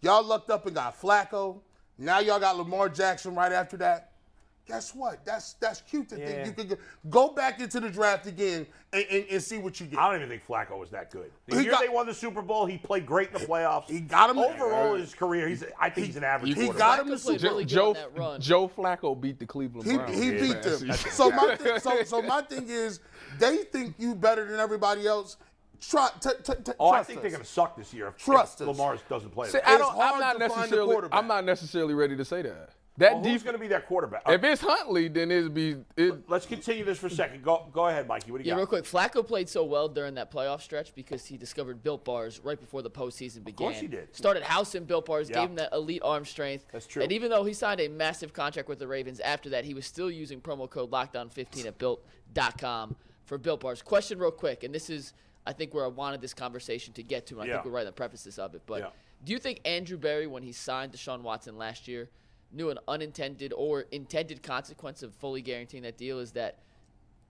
Y'all 0.00 0.24
lucked 0.24 0.50
up 0.50 0.66
and 0.66 0.74
got 0.74 1.00
Flacco. 1.00 1.60
Now 1.98 2.20
y'all 2.20 2.40
got 2.40 2.56
Lamar 2.56 2.88
Jackson 2.88 3.34
right 3.34 3.52
after 3.52 3.76
that. 3.78 4.09
Guess 4.70 4.94
what? 4.94 5.24
That's 5.24 5.54
that's 5.54 5.80
cute 5.82 6.08
to 6.10 6.18
Yeah. 6.18 6.26
think 6.26 6.46
you 6.46 6.52
could 6.52 6.68
go, 6.70 6.76
go 7.28 7.34
back 7.34 7.60
into 7.60 7.80
the 7.80 7.90
draft 7.90 8.26
again 8.26 8.66
and, 8.92 9.04
and, 9.10 9.24
and 9.30 9.42
see 9.42 9.58
what 9.58 9.78
you 9.80 9.86
get. 9.86 9.98
I 9.98 10.06
don't 10.08 10.16
even 10.16 10.28
think 10.28 10.46
Flacco 10.46 10.78
was 10.78 10.90
that 10.90 11.10
good. 11.10 11.30
The 11.46 11.56
He 11.56 11.62
year 11.62 11.72
got- 11.72 11.80
they 11.82 11.88
won 11.88 12.06
the 12.06 12.14
Super 12.14 12.42
Bowl, 12.42 12.66
he 12.66 12.78
played 12.78 13.06
great 13.06 13.28
in 13.28 13.34
the 13.34 13.46
playoffs. 13.46 13.88
He 13.88 14.00
got 14.00 14.30
him 14.30 14.36
there. 14.36 14.50
overall 14.54 14.94
in 14.94 15.00
his 15.00 15.14
career. 15.14 15.48
He's 15.48 15.64
I 15.78 15.90
think 15.90 16.06
he's 16.06 16.16
an 16.16 16.24
average. 16.24 16.54
he 16.54 16.68
got 16.68 17.00
him 17.00 17.08
the 17.08 17.16
Flacco 17.16 17.22
played 17.24 17.40
Super 17.40 17.52
really 17.52 17.64
Joe 17.64 17.88
on 17.88 17.94
that 17.94 18.16
run. 18.18 18.40
Joe 18.40 18.68
Flacco 18.68 19.20
beat 19.20 19.38
the 19.38 19.46
Cleveland 19.46 19.90
He, 19.90 19.96
Browns. 19.96 20.18
he 20.18 20.26
Yeah, 20.32 20.40
beat 20.40 20.64
man. 20.64 20.78
them. 20.88 20.92
So 21.10 21.30
my 21.30 21.56
thing, 21.56 21.78
so 21.80 22.02
so 22.04 22.22
my 22.22 22.42
thing 22.42 22.66
is, 22.68 23.00
they 23.38 23.58
think 23.58 23.94
you 23.98 24.14
better 24.14 24.44
than 24.46 24.60
everybody 24.60 25.06
else. 25.06 25.36
Try, 25.82 26.10
t- 26.20 26.28
t- 26.44 26.52
t- 26.62 26.72
Oh, 26.78 26.90
I 26.90 27.02
think 27.02 27.18
us. 27.18 27.22
they're 27.22 27.30
going 27.30 27.42
to 27.42 27.48
suck 27.48 27.74
this 27.74 27.94
year 27.94 28.08
if, 28.08 28.18
Trust 28.18 28.60
if. 28.60 28.66
Lamar 28.66 28.98
doesn't 29.08 29.30
play. 29.30 29.48
See. 29.48 29.60
I 29.64 29.78
don't, 29.78 29.96
I'm 29.96 30.20
not 30.20 30.38
to 30.38 30.40
find 30.40 30.52
a 30.72 30.76
necessarily. 30.76 31.08
I'm 31.10 31.26
not 31.26 31.44
necessarily 31.46 31.94
ready 31.94 32.16
to 32.18 32.24
say 32.24 32.42
that. 32.42 32.68
That 33.00 33.14
Well, 33.14 33.24
who's 33.24 33.32
def- 33.40 33.44
going 33.44 33.54
to 33.54 33.58
be 33.58 33.66
their 33.66 33.80
quarterback? 33.80 34.22
if 34.28 34.44
it's 34.44 34.60
Huntley, 34.60 35.08
then 35.08 35.30
it'd 35.30 35.54
be. 35.54 35.76
It, 35.96 36.28
Let's 36.28 36.44
continue 36.44 36.84
this 36.84 36.98
for 36.98 37.06
a 37.06 37.10
second. 37.10 37.42
Go 37.42 37.66
go 37.72 37.86
ahead, 37.86 38.06
Mikey. 38.06 38.30
What 38.30 38.38
do 38.38 38.44
you 38.44 38.48
Yeah, 38.48 38.52
got? 38.54 38.58
real 38.58 38.66
quick. 38.66 38.84
Flacco 38.84 39.26
played 39.26 39.48
so 39.48 39.64
well 39.64 39.88
during 39.88 40.14
that 40.16 40.30
playoff 40.30 40.60
stretch 40.60 40.94
because 40.94 41.24
he 41.24 41.38
discovered 41.38 41.82
Built 41.82 42.04
Bars 42.04 42.40
right 42.44 42.60
before 42.60 42.82
the 42.82 42.90
postseason 42.90 43.42
began. 43.42 43.68
Of 43.68 43.72
course 43.72 43.80
he 43.80 43.86
did. 43.86 44.14
Started 44.14 44.42
housing 44.42 44.84
Built 44.84 45.06
Bars, 45.06 45.30
Yeah. 45.30 45.40
gave 45.40 45.48
him 45.48 45.54
that 45.56 45.72
elite 45.72 46.02
arm 46.04 46.26
strength. 46.26 46.66
That's 46.70 46.86
true. 46.86 47.02
And 47.02 47.10
even 47.10 47.30
though 47.30 47.44
he 47.44 47.54
signed 47.54 47.80
a 47.80 47.88
massive 47.88 48.34
contract 48.34 48.68
with 48.68 48.78
the 48.78 48.86
Ravens 48.86 49.18
after 49.20 49.48
that, 49.48 49.64
he 49.64 49.72
was 49.72 49.86
still 49.86 50.10
using 50.10 50.38
promo 50.42 50.68
code 50.68 50.90
Lockdown15 50.90 51.64
at 51.64 51.78
Built.com 51.78 52.96
for 53.24 53.38
Built 53.38 53.60
Bars. 53.60 53.80
Question, 53.80 54.18
real 54.18 54.30
quick, 54.30 54.62
and 54.62 54.74
this 54.74 54.90
is, 54.90 55.14
I 55.46 55.54
think, 55.54 55.72
where 55.72 55.86
I 55.86 55.88
wanted 55.88 56.20
this 56.20 56.34
conversation 56.34 56.92
to 56.94 57.02
get 57.02 57.26
to, 57.28 57.34
and 57.40 57.44
I 57.44 57.46
Yeah. 57.46 57.52
think 57.54 57.64
we're 57.64 57.70
right 57.72 57.80
in 57.80 57.86
the 57.86 57.92
prefaces 57.92 58.38
of 58.38 58.54
it. 58.54 58.60
But 58.66 58.80
Yeah. 58.82 58.90
do 59.24 59.32
you 59.32 59.38
think 59.38 59.60
Andrew 59.64 59.96
Berry, 59.96 60.26
when 60.26 60.42
he 60.42 60.52
signed 60.52 60.92
Deshaun 60.92 61.22
Watson 61.22 61.56
last 61.56 61.88
year, 61.88 62.10
knew 62.52 62.70
an 62.70 62.78
unintended 62.88 63.52
or 63.56 63.82
intended 63.92 64.42
consequence 64.42 65.02
of 65.02 65.14
fully 65.14 65.42
guaranteeing 65.42 65.82
that 65.84 65.96
deal 65.96 66.18
is 66.18 66.32
that 66.32 66.58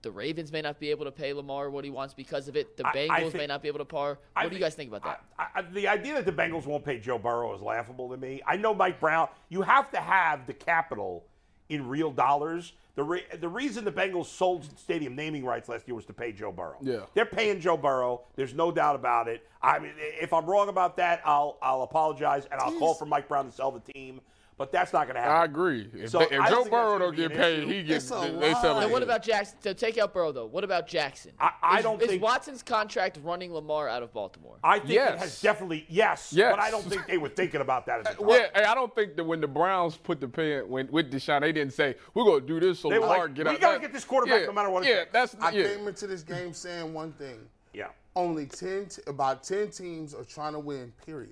the 0.01 0.09
Ravens 0.11 0.51
may 0.51 0.61
not 0.63 0.79
be 0.79 0.89
able 0.89 1.05
to 1.05 1.11
pay 1.11 1.31
Lamar 1.31 1.69
what 1.69 1.83
he 1.85 1.91
wants 1.91 2.13
because 2.15 2.47
of 2.47 2.55
it. 2.55 2.75
The 2.75 2.87
I- 2.87 2.89
I 2.89 3.21
Bengals 3.21 3.33
may 3.35 3.45
not 3.45 3.61
be 3.61 3.67
able 3.67 3.79
to 3.79 3.85
par. 3.85 4.17
What 4.33 4.45
I 4.45 4.49
do 4.49 4.55
you 4.55 4.61
guys 4.61 4.73
think 4.73 4.89
about 4.89 5.03
that? 5.03 5.23
I, 5.37 5.59
I, 5.59 5.61
the 5.61 5.87
idea 5.87 6.15
that 6.15 6.25
the 6.25 6.31
Bengals 6.31 6.65
won't 6.65 6.83
pay 6.83 6.97
Joe 6.99 7.19
Burrow 7.19 7.53
is 7.53 7.61
laughable 7.61 8.09
to 8.09 8.17
me. 8.17 8.41
I 8.47 8.57
know 8.57 8.73
Mike 8.73 8.99
Brown. 8.99 9.27
You 9.49 9.61
have 9.61 9.91
to 9.91 9.99
have 9.99 10.47
the 10.47 10.53
capital 10.53 11.25
in 11.69 11.87
real 11.87 12.11
dollars. 12.11 12.73
The 12.95 13.03
re, 13.03 13.23
the 13.39 13.47
reason 13.47 13.85
the 13.85 13.91
Bengals 13.91 14.25
sold 14.25 14.67
stadium 14.77 15.15
naming 15.15 15.45
rights 15.45 15.69
last 15.69 15.87
year 15.87 15.93
was 15.95 16.05
to 16.05 16.13
pay 16.13 16.31
Joe 16.31 16.51
Burrow. 16.51 16.77
Yeah. 16.81 17.01
they're 17.13 17.25
paying 17.25 17.59
Joe 17.61 17.77
Burrow. 17.77 18.21
There's 18.35 18.53
no 18.55 18.71
doubt 18.71 18.95
about 18.95 19.27
it. 19.27 19.45
I 19.61 19.77
mean, 19.77 19.93
if 19.97 20.33
I'm 20.33 20.45
wrong 20.47 20.67
about 20.67 20.97
that, 20.97 21.21
I'll 21.23 21.59
I'll 21.61 21.83
apologize 21.83 22.47
and 22.51 22.59
I'll 22.59 22.73
call 22.79 22.95
for 22.95 23.05
Mike 23.05 23.27
Brown 23.27 23.45
to 23.45 23.51
sell 23.51 23.71
the 23.71 23.91
team. 23.93 24.19
But 24.57 24.71
that's 24.71 24.93
not 24.93 25.05
going 25.05 25.15
to 25.15 25.21
happen. 25.21 25.35
I 25.37 25.45
agree. 25.45 25.89
If, 25.93 26.11
So 26.11 26.19
they- 26.19 26.35
if 26.35 26.41
I 26.41 26.49
Joe 26.49 26.65
Burrow 26.65 26.99
don't 26.99 27.15
get 27.15 27.31
paid, 27.33 27.59
issue. 27.63 27.67
he 27.67 27.83
gets 27.83 28.05
It's 28.05 28.11
a 28.11 28.15
they, 28.21 28.29
lie. 28.31 28.39
they 28.39 28.53
sell 28.53 28.79
Now, 28.79 28.85
it. 28.85 28.91
what 28.91 29.01
about 29.01 29.23
Jackson? 29.23 29.57
So 29.61 29.73
take 29.73 29.97
out 29.97 30.13
Burrow 30.13 30.31
though. 30.31 30.45
What 30.45 30.63
about 30.63 30.87
Jackson? 30.87 31.31
I- 31.39 31.51
I 31.63 31.77
is, 31.79 31.83
don't 31.83 32.01
is 32.01 32.09
think- 32.09 32.21
Watson's 32.21 32.61
contract 32.61 33.17
running 33.23 33.53
Lamar 33.53 33.89
out 33.89 34.03
of 34.03 34.13
Baltimore. 34.13 34.57
I 34.63 34.77
think 34.79 34.91
Yes. 34.91 35.13
it 35.13 35.19
has 35.19 35.41
definitely 35.41 35.85
yes, 35.89 36.31
Yes. 36.31 36.51
but 36.51 36.59
I 36.59 36.69
don't 36.69 36.83
think 36.83 37.07
they 37.07 37.17
were 37.17 37.29
thinking 37.29 37.61
about 37.61 37.87
that 37.87 37.99
at 38.05 38.17
the 38.17 38.23
time. 38.23 38.29
Yeah, 38.29 38.47
hey, 38.53 38.63
I 38.65 38.75
don't 38.75 38.93
think 38.93 39.15
that 39.15 39.23
when 39.23 39.41
the 39.41 39.47
Browns 39.47 39.97
put 39.97 40.19
the 40.19 40.27
pen 40.27 40.69
when 40.69 40.87
with 40.91 41.11
Deshaun, 41.11 41.41
they 41.41 41.51
didn't 41.51 41.73
say 41.73 41.95
we're 42.13 42.25
gonna 42.25 42.41
do 42.41 42.59
this 42.59 42.79
so 42.79 42.89
They 42.89 42.99
were 42.99 43.07
Lamar 43.07 43.25
like, 43.25 43.33
get 43.35 43.45
"We 43.47 43.53
out. 43.55 43.61
gotta 43.61 43.79
get 43.79 43.93
this 43.93 44.05
quarterback 44.05 44.41
yeah, 44.41 44.45
no 44.47 44.53
matter 44.53 44.69
what 44.69 44.83
Yeah, 44.83 44.99
takes." 44.99 45.11
that's 45.11 45.35
I 45.41 45.49
yeah. 45.51 45.63
came 45.75 45.87
into 45.87 46.05
this 46.05 46.21
game 46.21 46.53
saying 46.53 46.93
one 46.93 47.13
thing. 47.13 47.47
Yeah. 47.73 47.87
Only 48.15 48.45
10, 48.45 48.87
t- 48.87 49.01
about 49.07 49.41
10 49.43 49.69
teams 49.71 50.13
are 50.13 50.25
trying 50.25 50.53
to 50.53 50.59
win, 50.59 50.91
period. 51.05 51.31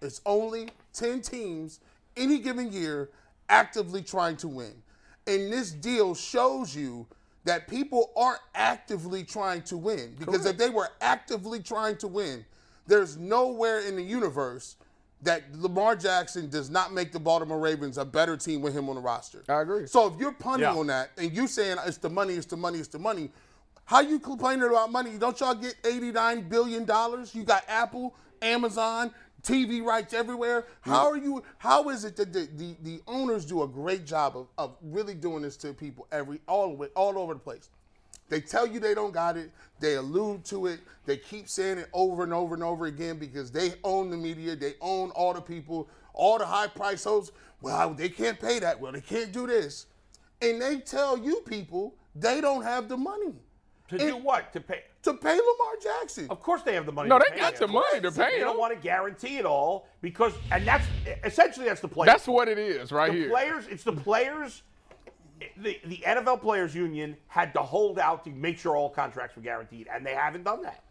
It's 0.00 0.20
only 0.24 0.68
10 0.92 1.20
teams 1.20 1.80
any 2.16 2.38
given 2.38 2.72
year 2.72 3.10
actively 3.48 4.02
trying 4.02 4.36
to 4.38 4.48
win. 4.48 4.72
And 5.26 5.52
this 5.52 5.70
deal 5.70 6.14
shows 6.14 6.74
you 6.74 7.06
that 7.44 7.68
people 7.68 8.10
aren't 8.16 8.40
actively 8.54 9.22
trying 9.22 9.62
to 9.62 9.76
win. 9.76 10.14
Because 10.18 10.46
if 10.46 10.56
they 10.56 10.70
were 10.70 10.88
actively 11.00 11.60
trying 11.60 11.96
to 11.98 12.08
win, 12.08 12.44
there's 12.86 13.16
nowhere 13.16 13.80
in 13.80 13.96
the 13.96 14.02
universe 14.02 14.76
that 15.22 15.42
Lamar 15.56 15.96
Jackson 15.96 16.50
does 16.50 16.68
not 16.68 16.92
make 16.92 17.12
the 17.12 17.20
Baltimore 17.20 17.58
Ravens 17.58 17.96
a 17.96 18.04
better 18.04 18.36
team 18.36 18.60
with 18.60 18.74
him 18.74 18.88
on 18.90 18.96
the 18.96 19.00
roster. 19.00 19.42
I 19.48 19.62
agree. 19.62 19.86
So 19.86 20.06
if 20.06 20.18
you're 20.20 20.32
punting 20.32 20.68
Yeah. 20.68 20.74
on 20.78 20.86
that 20.88 21.10
and 21.16 21.32
you 21.32 21.46
saying 21.46 21.78
it's 21.86 21.96
the 21.98 22.10
money, 22.10 22.34
it's 22.34 22.46
the 22.46 22.56
money, 22.58 22.78
it's 22.78 22.88
the 22.88 22.98
money, 22.98 23.30
how 23.86 24.00
you 24.00 24.18
complaining 24.18 24.68
about 24.68 24.90
money? 24.92 25.16
Don't 25.18 25.38
y'all 25.40 25.54
get 25.54 25.74
89 25.84 26.48
billion 26.48 26.84
dollars? 26.84 27.34
You 27.34 27.42
got 27.44 27.64
Apple, 27.68 28.14
Amazon, 28.42 29.12
TV 29.44 29.82
rights 29.82 30.14
everywhere. 30.14 30.66
How 30.80 31.08
are 31.10 31.16
you? 31.16 31.42
How 31.58 31.90
is 31.90 32.04
it 32.04 32.16
that 32.16 32.32
the, 32.32 32.48
the, 32.56 32.76
the 32.82 33.00
owners 33.06 33.44
do 33.44 33.62
a 33.62 33.68
great 33.68 34.06
job 34.06 34.36
of, 34.36 34.48
of 34.58 34.76
really 34.82 35.14
doing 35.14 35.42
this 35.42 35.56
to 35.58 35.72
people 35.72 36.06
every 36.10 36.40
all 36.48 36.68
the 36.68 36.74
way, 36.74 36.88
all 36.96 37.18
over 37.18 37.34
the 37.34 37.40
place? 37.40 37.68
They 38.30 38.40
tell 38.40 38.66
you 38.66 38.80
they 38.80 38.94
don't 38.94 39.12
got 39.12 39.36
it. 39.36 39.50
They 39.80 39.96
allude 39.96 40.44
to 40.46 40.66
it. 40.66 40.80
They 41.04 41.18
keep 41.18 41.48
saying 41.48 41.78
it 41.78 41.88
over 41.92 42.24
and 42.24 42.32
over 42.32 42.54
and 42.54 42.64
over 42.64 42.86
again 42.86 43.18
because 43.18 43.50
they 43.50 43.74
own 43.84 44.10
the 44.10 44.16
media. 44.16 44.56
They 44.56 44.74
own 44.80 45.10
all 45.10 45.34
the 45.34 45.42
people, 45.42 45.88
all 46.14 46.38
the 46.38 46.46
high 46.46 46.68
price 46.68 47.04
hosts. 47.04 47.32
Well, 47.60 47.92
they 47.92 48.08
can't 48.08 48.40
pay 48.40 48.58
that. 48.60 48.80
Well, 48.80 48.92
they 48.92 49.02
can't 49.02 49.30
do 49.30 49.46
this. 49.46 49.86
And 50.40 50.60
they 50.60 50.78
tell 50.78 51.18
you 51.18 51.42
people 51.46 51.94
they 52.14 52.40
don't 52.40 52.62
have 52.62 52.88
the 52.88 52.96
money 52.96 53.34
To 53.98 54.06
do 54.10 54.16
what? 54.16 54.52
To 54.52 54.60
pay? 54.60 54.82
to 55.02 55.14
pay 55.14 55.36
Lamar 55.36 55.74
Jackson. 55.82 56.26
Of 56.30 56.40
course 56.40 56.62
they 56.62 56.74
have 56.74 56.86
the 56.86 56.92
money. 56.92 57.08
No, 57.08 57.18
to 57.18 57.24
they 57.28 57.34
pay 57.36 57.40
got 57.42 57.54
him. 57.54 57.60
the 57.60 57.68
money 57.68 58.00
to 58.00 58.10
pay 58.10 58.30
They 58.36 58.40
don't 58.40 58.58
want 58.58 58.74
to 58.74 58.80
guarantee 58.80 59.36
it 59.38 59.44
all 59.44 59.86
because, 60.00 60.32
and 60.50 60.66
that's 60.66 60.86
essentially 61.24 61.66
that's 61.66 61.80
the 61.80 61.88
player. 61.88 62.06
That's 62.06 62.26
what 62.26 62.48
it 62.48 62.58
is 62.58 62.90
right 62.92 63.12
the 63.12 63.18
here. 63.18 63.28
players. 63.30 63.66
It's 63.68 63.84
the 63.84 63.92
players. 63.92 64.62
The 65.58 65.78
the 65.84 65.96
NFL 66.06 66.40
Players 66.40 66.74
Union 66.74 67.16
had 67.26 67.52
to 67.54 67.60
hold 67.60 67.98
out 67.98 68.24
to 68.24 68.30
make 68.30 68.58
sure 68.58 68.76
all 68.76 68.88
contracts 68.88 69.36
were 69.36 69.42
guaranteed, 69.42 69.88
and 69.92 70.06
they 70.06 70.14
haven't 70.14 70.44
done 70.44 70.62
that. 70.62 70.83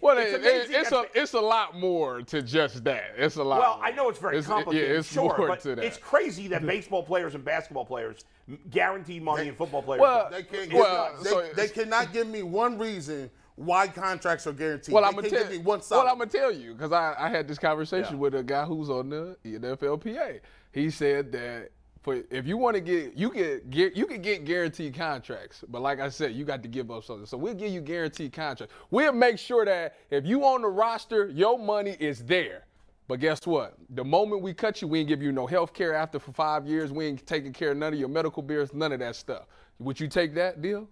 Well, 0.00 0.18
it's 0.18 0.32
it- 0.32 0.44
it- 0.44 0.70
it's 0.70 0.92
a 0.92 1.04
it's 1.14 1.32
a 1.34 1.40
lot 1.40 1.76
more 1.76 2.22
to 2.22 2.42
just 2.42 2.82
that. 2.84 3.12
It's 3.16 3.36
a 3.36 3.42
lot. 3.44 3.60
Well, 3.60 3.76
more. 3.76 3.84
I 3.86 3.90
know 3.92 4.08
it's 4.08 4.18
very 4.18 4.36
It's- 4.38 4.46
complicated, 4.48 4.90
Yeah, 4.90 4.98
it's 4.98 5.12
sure, 5.12 5.36
more 5.38 5.48
but 5.48 5.60
to 5.60 5.74
that. 5.76 5.84
it's 5.84 5.96
crazy 5.98 6.48
that 6.48 6.66
baseball 6.66 7.02
players 7.02 7.34
and 7.34 7.44
basketball 7.44 7.84
players 7.84 8.24
m- 8.48 8.58
guaranteed 8.70 9.22
money 9.22 9.48
and 9.48 9.56
football 9.56 9.82
players. 9.82 10.00
Well. 10.00 10.28
They 10.30 10.42
can't. 10.42 10.72
Well, 10.72 11.12
give, 11.14 11.24
they, 11.24 11.30
so- 11.30 11.48
they 11.54 11.68
cannot 11.68 12.12
give 12.12 12.26
me 12.26 12.42
one 12.42 12.78
reason 12.78 13.30
why 13.56 13.86
contracts 13.88 14.46
are 14.46 14.52
guaranteed. 14.52 14.92
Well, 14.94 15.02
they 15.02 15.08
I'm 15.08 15.14
gonna 15.14 15.28
can't 15.28 15.42
tell 15.42 15.50
give 15.52 15.60
me 15.60 15.64
one 15.64 15.78
Well, 15.78 15.82
solid. 15.82 16.10
I'm 16.10 16.18
gonna 16.18 16.30
tell 16.30 16.50
you 16.52 16.72
because 16.74 16.92
I, 16.92 17.14
I 17.18 17.28
had 17.28 17.46
this 17.46 17.58
conversation 17.58 18.14
Yeah. 18.14 18.20
with 18.20 18.34
a 18.34 18.42
guy 18.42 18.64
who's 18.64 18.88
on 18.90 19.10
the 19.10 19.36
NFLPA. 19.44 20.40
He 20.72 20.90
said 20.90 21.30
that 21.32 21.70
for 22.02 22.22
if 22.30 22.46
you 22.46 22.56
want 22.56 22.74
to 22.76 22.80
get 22.80 23.14
you 23.16 23.32
get 23.32 23.96
you 23.96 24.06
can 24.06 24.22
get 24.22 24.44
guaranteed 24.44 24.94
contracts, 24.94 25.62
but 25.68 25.82
like 25.82 26.00
I 26.00 26.08
said, 26.08 26.32
you 26.32 26.44
got 26.44 26.62
to 26.62 26.68
give 26.68 26.90
up 26.90 27.04
something. 27.04 27.26
So 27.26 27.36
we'll 27.36 27.54
give 27.54 27.70
you 27.70 27.80
guaranteed 27.80 28.32
contracts. 28.32 28.74
We'll 28.90 29.12
make 29.12 29.38
sure 29.38 29.64
that 29.64 29.96
if 30.10 30.24
you 30.24 30.44
on 30.44 30.62
the 30.62 30.68
roster, 30.68 31.28
your 31.28 31.58
money 31.58 31.96
is 32.00 32.24
there. 32.24 32.64
But 33.06 33.20
guess 33.20 33.44
what? 33.46 33.76
The 33.90 34.04
moment 34.04 34.40
we 34.40 34.54
cut 34.54 34.80
you, 34.80 34.88
we 34.88 35.00
ain't 35.00 35.08
give 35.08 35.20
you 35.20 35.32
no 35.32 35.46
health 35.46 35.74
care 35.74 35.94
after 35.94 36.18
for 36.18 36.32
five 36.32 36.66
years. 36.66 36.92
We 36.92 37.06
ain't 37.06 37.26
taking 37.26 37.52
care 37.52 37.72
of 37.72 37.76
none 37.76 37.92
of 37.92 37.98
your 37.98 38.08
medical 38.08 38.42
bills, 38.42 38.72
none 38.72 38.92
of 38.92 39.00
that 39.00 39.16
stuff. 39.16 39.46
Would 39.80 39.98
you 39.98 40.06
take 40.06 40.34
that 40.36 40.62
deal? 40.62 40.88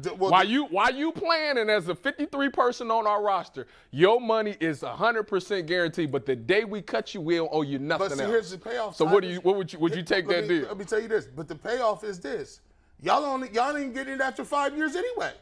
D- 0.00 0.10
well, 0.18 0.30
While 0.30 0.44
you 0.44 0.64
while 0.66 0.94
you 0.94 1.12
playing 1.12 1.58
and 1.58 1.70
as 1.70 1.88
a 1.88 1.94
53 1.94 2.48
person 2.50 2.90
on 2.90 3.06
our 3.06 3.22
roster, 3.22 3.66
your 3.90 4.20
money 4.20 4.56
is 4.60 4.80
100% 4.82 5.66
guaranteed. 5.66 6.12
But 6.12 6.26
the 6.26 6.36
day 6.36 6.64
we 6.64 6.82
cut 6.82 7.14
you, 7.14 7.20
we 7.20 7.36
don't 7.36 7.48
owe 7.52 7.62
you 7.62 7.78
nothing 7.78 8.08
But 8.08 8.16
see, 8.18 8.22
else. 8.24 8.30
here's 8.32 8.50
the 8.50 8.58
payoff. 8.58 8.96
So 8.96 9.04
what 9.04 9.22
do 9.22 9.28
you 9.28 9.40
what 9.40 9.56
would 9.56 9.72
you 9.72 9.78
would 9.78 9.94
you 9.94 10.02
take 10.02 10.26
Let 10.26 10.42
that 10.42 10.48
me- 10.48 10.60
deal? 10.60 10.68
Let 10.68 10.78
me 10.78 10.84
tell 10.84 11.00
you 11.00 11.08
this. 11.08 11.26
But 11.26 11.48
the 11.48 11.54
payoff 11.54 12.04
is 12.04 12.20
this: 12.20 12.60
y'all 13.00 13.24
only 13.24 13.48
y'all 13.52 13.72
didn't 13.72 13.94
get 13.94 14.08
it 14.08 14.20
after 14.20 14.44
five 14.44 14.76
years 14.76 14.94
anyway. 14.94 15.32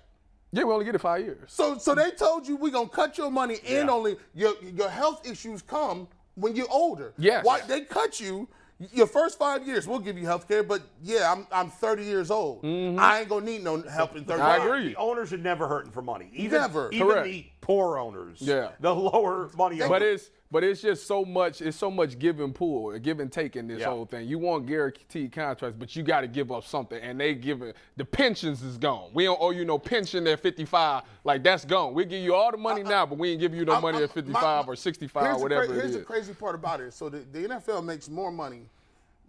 yeah, 0.53 0.64
we 0.64 0.73
only 0.73 0.85
get 0.85 0.95
it 0.95 1.01
five 1.01 1.23
years. 1.25 1.53
So 1.53 1.77
so 1.79 1.95
they 1.95 2.11
told 2.12 2.47
you 2.47 2.57
we 2.57 2.71
gonna 2.71 2.88
cut 2.88 3.19
your 3.19 3.31
money 3.31 3.57
and 3.66 3.88
Yeah. 3.88 3.95
only 3.95 4.16
your 4.35 4.55
your 4.62 4.88
health 4.88 5.29
issues 5.29 5.61
come 5.62 6.09
when 6.37 6.55
you're 6.55 6.71
older. 6.71 7.12
Yes. 7.19 7.45
Why 7.45 7.61
they 7.62 7.81
cut 7.83 8.21
you? 8.21 8.49
Your 8.92 9.06
first 9.06 9.38
five 9.38 9.66
years, 9.66 9.88
we'll 9.88 10.00
give 10.00 10.18
you 10.18 10.26
health 10.26 10.46
care, 10.46 10.62
but 10.62 10.82
yeah, 11.02 11.32
I'm 11.32 11.46
I'm 11.50 11.70
30 11.70 12.04
years 12.04 12.30
old. 12.30 12.62
I 12.62 13.20
ain't 13.20 13.28
gonna 13.30 13.46
need 13.46 13.64
no 13.64 13.80
help 13.80 14.16
in 14.16 14.24
30. 14.26 14.38
Mm-hmm. 14.38 14.42
I 14.42 14.56
years. 14.56 14.66
agree. 14.66 14.88
The 14.90 14.96
owners 14.96 15.32
are 15.32 15.38
never 15.38 15.66
hurting 15.66 15.92
for 15.92 16.02
money. 16.02 16.28
Even, 16.34 16.60
Never. 16.60 16.90
Even 16.92 17.06
Correct. 17.08 17.24
the 17.24 17.46
poor 17.66 17.98
owners. 17.98 18.40
Yeah. 18.40 18.68
The 18.79 18.94
lower 18.94 19.50
money 19.57 19.76
owners. 19.83 19.88
But 19.88 20.02
it's 20.02 20.31
but 20.52 20.62
it's 20.62 20.81
just 20.81 21.09
so 21.09 21.24
much 21.24 21.61
it's 21.61 21.76
so 21.76 21.90
much 21.90 22.16
give 22.16 22.38
and 22.38 22.55
pull, 22.55 22.96
give 23.00 23.18
and 23.18 23.31
take 23.33 23.57
in 23.57 23.66
this 23.66 23.81
Yeah. 23.81 23.87
whole 23.87 24.07
thing. 24.07 24.29
You 24.29 24.38
want 24.38 24.66
guaranteed 24.66 25.33
contracts, 25.33 25.76
but 25.76 25.96
you 25.96 26.05
got 26.05 26.20
to 26.20 26.29
give 26.29 26.52
up 26.52 26.62
something, 26.64 27.02
and 27.02 27.18
they 27.18 27.35
give 27.35 27.62
it. 27.62 27.74
The 27.96 28.05
pensions 28.05 28.62
is 28.62 28.79
gone. 28.79 29.11
We 29.12 29.24
don't 29.24 29.40
owe 29.40 29.50
you 29.50 29.64
no 29.64 29.81
pension 29.81 30.29
at 30.29 30.38
55. 30.38 31.02
Like 31.24 31.42
that's 31.42 31.64
gone. 31.64 31.92
We 31.92 32.05
give 32.05 32.22
you 32.22 32.37
all 32.37 32.52
the 32.52 32.57
money 32.57 32.85
now, 32.85 33.05
but 33.05 33.18
we 33.18 33.33
ain't 33.33 33.40
give 33.40 33.52
you 33.52 33.64
no 33.64 33.72
I'm- 33.72 33.83
money 33.83 33.96
I'm- 33.96 34.05
at 34.05 34.12
55 34.12 34.42
my- 34.42 34.62
my- 34.62 34.72
or 34.72 34.76
65, 34.76 35.22
here's 35.24 35.37
the 35.38 35.42
whatever 35.42 35.74
Here's 35.74 35.94
the 35.94 36.02
crazy 36.02 36.35
part 36.35 36.55
about 36.55 36.81
it. 36.81 36.92
So 36.92 37.09
the, 37.09 37.18
the 37.33 37.48
NFL 37.48 37.83
makes 37.83 38.09
more 38.09 38.31
money 38.31 38.62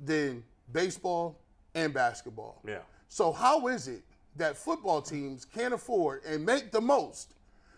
than 0.05 0.43
baseball 0.71 1.35
and 1.73 1.91
basketball. 1.91 2.61
Yeah. 2.67 2.81
So 3.09 3.31
how 3.31 3.65
is 3.67 3.87
it 3.87 4.03
that 4.35 4.55
football 4.55 5.01
teams 5.01 5.43
can't 5.45 5.73
afford 5.73 6.23
and 6.23 6.45
make 6.45 6.71
the 6.71 6.79
most, 6.81 7.33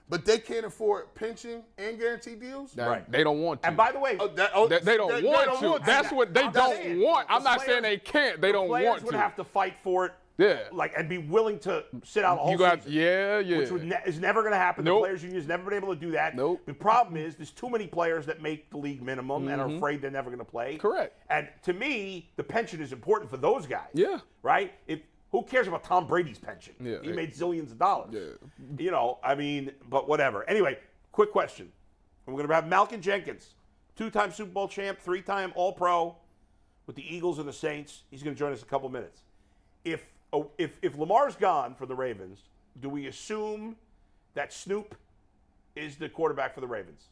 but 0.10 0.26
they 0.26 0.40
can't 0.40 0.66
afford 0.66 1.14
pension 1.16 1.64
and 1.78 2.00
guaranteed 2.00 2.40
deals? 2.42 2.74
That- 2.74 2.88
Right. 2.90 3.12
They 3.12 3.24
don't 3.24 3.42
want 3.42 3.62
to. 3.62 3.68
And 3.68 3.78
by 3.78 3.92
the 3.92 4.00
way, 4.00 4.18
Oh, 4.20 4.28
that- 4.30 4.52
oh, 4.54 4.68
They, 4.68 4.80
they 4.80 4.98
don't 4.98 5.10
they- 5.10 5.28
want 5.28 5.46
they 5.46 5.68
don't 5.68 5.80
to. 5.80 5.86
That's 5.86 6.10
to. 6.10 6.16
what 6.16 6.34
they 6.34 6.42
I'm 6.44 6.52
don't 6.52 6.76
saying, 6.76 7.02
want. 7.02 7.28
I'm 7.30 7.44
the 7.44 7.50
not 7.50 7.62
saying 7.62 7.84
they 7.84 7.98
can't. 7.98 8.42
They 8.42 8.52
don't 8.52 8.68
want 8.70 8.82
to. 8.82 8.86
players 8.86 8.90
want 9.02 9.04
would 9.06 9.12
to. 9.12 9.18
have 9.20 9.36
to 9.38 9.44
fight 9.44 9.76
for 9.84 10.08
it. 10.08 10.14
Yeah. 10.38 10.60
Like 10.72 10.94
and 10.96 11.10
be 11.10 11.18
willing 11.18 11.60
to 11.60 11.84
sit 12.06 12.24
out 12.24 12.38
a 12.38 12.42
whole 12.42 12.52
you 12.52 12.58
got 12.58 12.82
season. 12.84 12.94
yeah, 12.98 13.40
yeah. 13.40 13.58
Which 13.58 13.72
would 13.72 13.84
ne- 13.84 14.00
is 14.06 14.20
never 14.22 14.42
going 14.42 14.54
to 14.54 14.58
happen. 14.58 14.86
Nope. 14.86 15.00
The 15.02 15.08
players' 15.08 15.22
union 15.22 15.38
has 15.42 15.50
never 15.50 15.66
been 15.66 15.74
able 15.74 15.94
to 15.94 16.00
do 16.00 16.12
that. 16.12 16.34
Nope. 16.34 16.62
The 16.66 16.74
problem 16.74 17.18
is 17.18 17.36
there's 17.36 17.52
too 17.52 17.70
many 17.70 17.88
players 17.88 18.26
that 18.28 18.42
make 18.42 18.70
the 18.70 18.78
league 18.78 19.02
minimum 19.02 19.50
and 19.50 19.62
are 19.62 19.68
afraid 19.70 20.02
they're 20.02 20.10
never 20.10 20.30
going 20.30 20.40
to 20.40 20.46
play. 20.46 20.76
Mm-hmm. 20.78 20.88
Correct. 20.88 21.14
And 21.30 21.50
to 21.64 21.74
me, 21.74 22.30
the 22.38 22.44
pension 22.44 22.82
is 22.82 22.94
important 22.94 23.30
for 23.30 23.36
those 23.36 23.68
guys. 23.68 23.90
Yeah. 23.94 24.20
Right. 24.42 24.72
If 24.88 25.02
who 25.32 25.44
cares 25.44 25.68
about 25.68 25.84
Tom 25.84 26.08
Brady's 26.08 26.40
pension? 26.40 26.74
Yeah. 26.80 26.98
He 27.02 27.12
made 27.12 27.34
zillions 27.34 27.72
of 27.72 27.80
dollars. 27.80 28.10
Yeah. 28.12 28.48
You 28.78 28.92
know, 28.92 29.20
I 29.24 29.36
mean, 29.36 29.72
but 29.90 30.08
whatever. 30.08 30.48
Anyway, 30.50 30.80
quick 31.12 31.32
question. 31.32 31.72
We're 32.26 32.34
going 32.34 32.48
to 32.48 32.54
have 32.54 32.68
Malcolm 32.68 33.02
Jenkins, 33.02 33.56
two-time 33.96 34.32
Super 34.32 34.52
Bowl 34.52 34.68
champ, 34.68 35.00
three-time 35.00 35.52
All-Pro 35.56 36.16
with 36.86 36.96
the 36.96 37.16
Eagles 37.16 37.40
and 37.40 37.48
the 37.48 37.54
Saints. 37.54 38.04
He's 38.12 38.24
going 38.24 38.36
to 38.36 38.40
join 38.40 38.52
us 38.52 38.60
in 38.60 38.66
a 38.66 38.70
couple 38.70 38.90
minutes. 38.90 39.22
If 39.84 40.06
oh, 40.34 40.52
if 40.58 40.78
if 40.82 40.98
Lamar's 40.98 41.36
gone 41.36 41.74
for 41.74 41.86
the 41.86 41.96
Ravens, 41.96 42.44
do 42.82 42.90
we 42.90 43.08
assume 43.08 43.78
that 44.34 44.52
Snoop 44.54 44.96
is 45.76 45.96
the 45.96 46.10
quarterback 46.10 46.54
for 46.54 46.62
the 46.62 46.68
Ravens? 46.68 47.06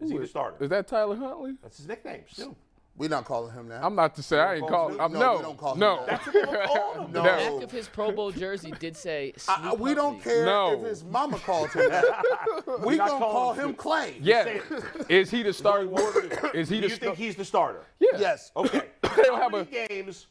Is 0.00 0.10
he 0.10 0.18
the 0.18 0.26
starter? 0.26 0.62
Is 0.62 0.70
that 0.70 0.86
Tyler 0.86 1.16
Huntley? 1.16 1.56
That's 1.62 1.76
his 1.76 1.86
nickname, 1.86 2.22
Snoop. 2.30 2.56
We're 2.98 3.08
not 3.08 3.24
calling 3.24 3.52
him 3.54 3.68
that. 3.68 3.84
I'm 3.84 3.94
not 3.94 4.16
to 4.16 4.22
say 4.24 4.40
I 4.40 4.54
ain't 4.56 4.66
call 4.68 4.90
calling. 4.90 4.94
Snoop? 4.96 5.02
I'm 5.04 5.12
No, 5.12 5.18
no, 5.20 5.36
we 5.36 5.42
don't 5.42 5.56
call 5.56 5.74
him 5.74 5.80
no. 5.80 5.96
that. 5.98 6.06
That's 6.08 6.26
what 6.26 6.34
people 6.34 6.54
call 6.66 6.94
him. 6.94 7.12
No. 7.12 7.22
The 7.22 7.28
back 7.28 7.62
of 7.62 7.70
his 7.70 7.88
Pro 7.88 8.10
Bowl 8.10 8.32
jersey 8.32 8.72
did 8.80 8.96
say 8.96 9.32
I- 9.48 9.74
we 9.74 9.94
don't 9.94 10.20
care 10.22 10.44
No. 10.44 10.72
if 10.72 10.80
his 10.82 11.04
mama 11.04 11.38
called 11.38 11.70
him 11.70 11.88
that. 11.90 12.04
we 12.84 12.96
not 12.96 13.08
gonna 13.10 13.24
call 13.24 13.52
him 13.54 13.68
him 13.70 13.74
Clay. 13.74 14.16
Yeah. 14.20 14.58
Is 15.08 15.30
he 15.30 15.44
the 15.44 15.52
starter? 15.52 15.82
Only 15.88 15.92
one 15.92 16.02
word. 16.14 16.50
Is 16.54 16.68
he 16.68 16.76
Do 16.76 16.82
the 16.82 16.88
you 16.88 16.94
star- 16.96 17.06
think 17.10 17.18
he's 17.18 17.36
the 17.36 17.44
starter? 17.44 17.84
Yeah. 18.00 18.18
Yes. 18.18 18.50
Okay. 18.56 18.82
They 19.16 19.22
don't 19.24 19.36
How 19.36 19.42
have 19.50 19.52
many 19.52 19.86
games 19.88 20.26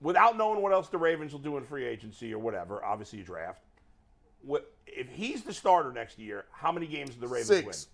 without 0.00 0.36
knowing 0.36 0.60
what 0.62 0.72
else 0.72 0.88
the 0.88 0.98
Ravens 0.98 1.32
will 1.32 1.38
do 1.40 1.56
in 1.56 1.64
free 1.64 1.84
agency 1.84 2.32
or 2.32 2.38
whatever? 2.40 2.84
Obviously, 2.84 3.18
you 3.20 3.24
draft. 3.24 3.60
What 4.42 4.72
if 4.86 5.08
he's 5.08 5.42
the 5.42 5.52
starter 5.52 5.92
next 5.92 6.18
year? 6.18 6.44
How 6.52 6.72
many 6.72 6.86
games 6.86 7.10
do 7.14 7.20
the 7.20 7.28
Ravens 7.28 7.46
Six. 7.48 7.88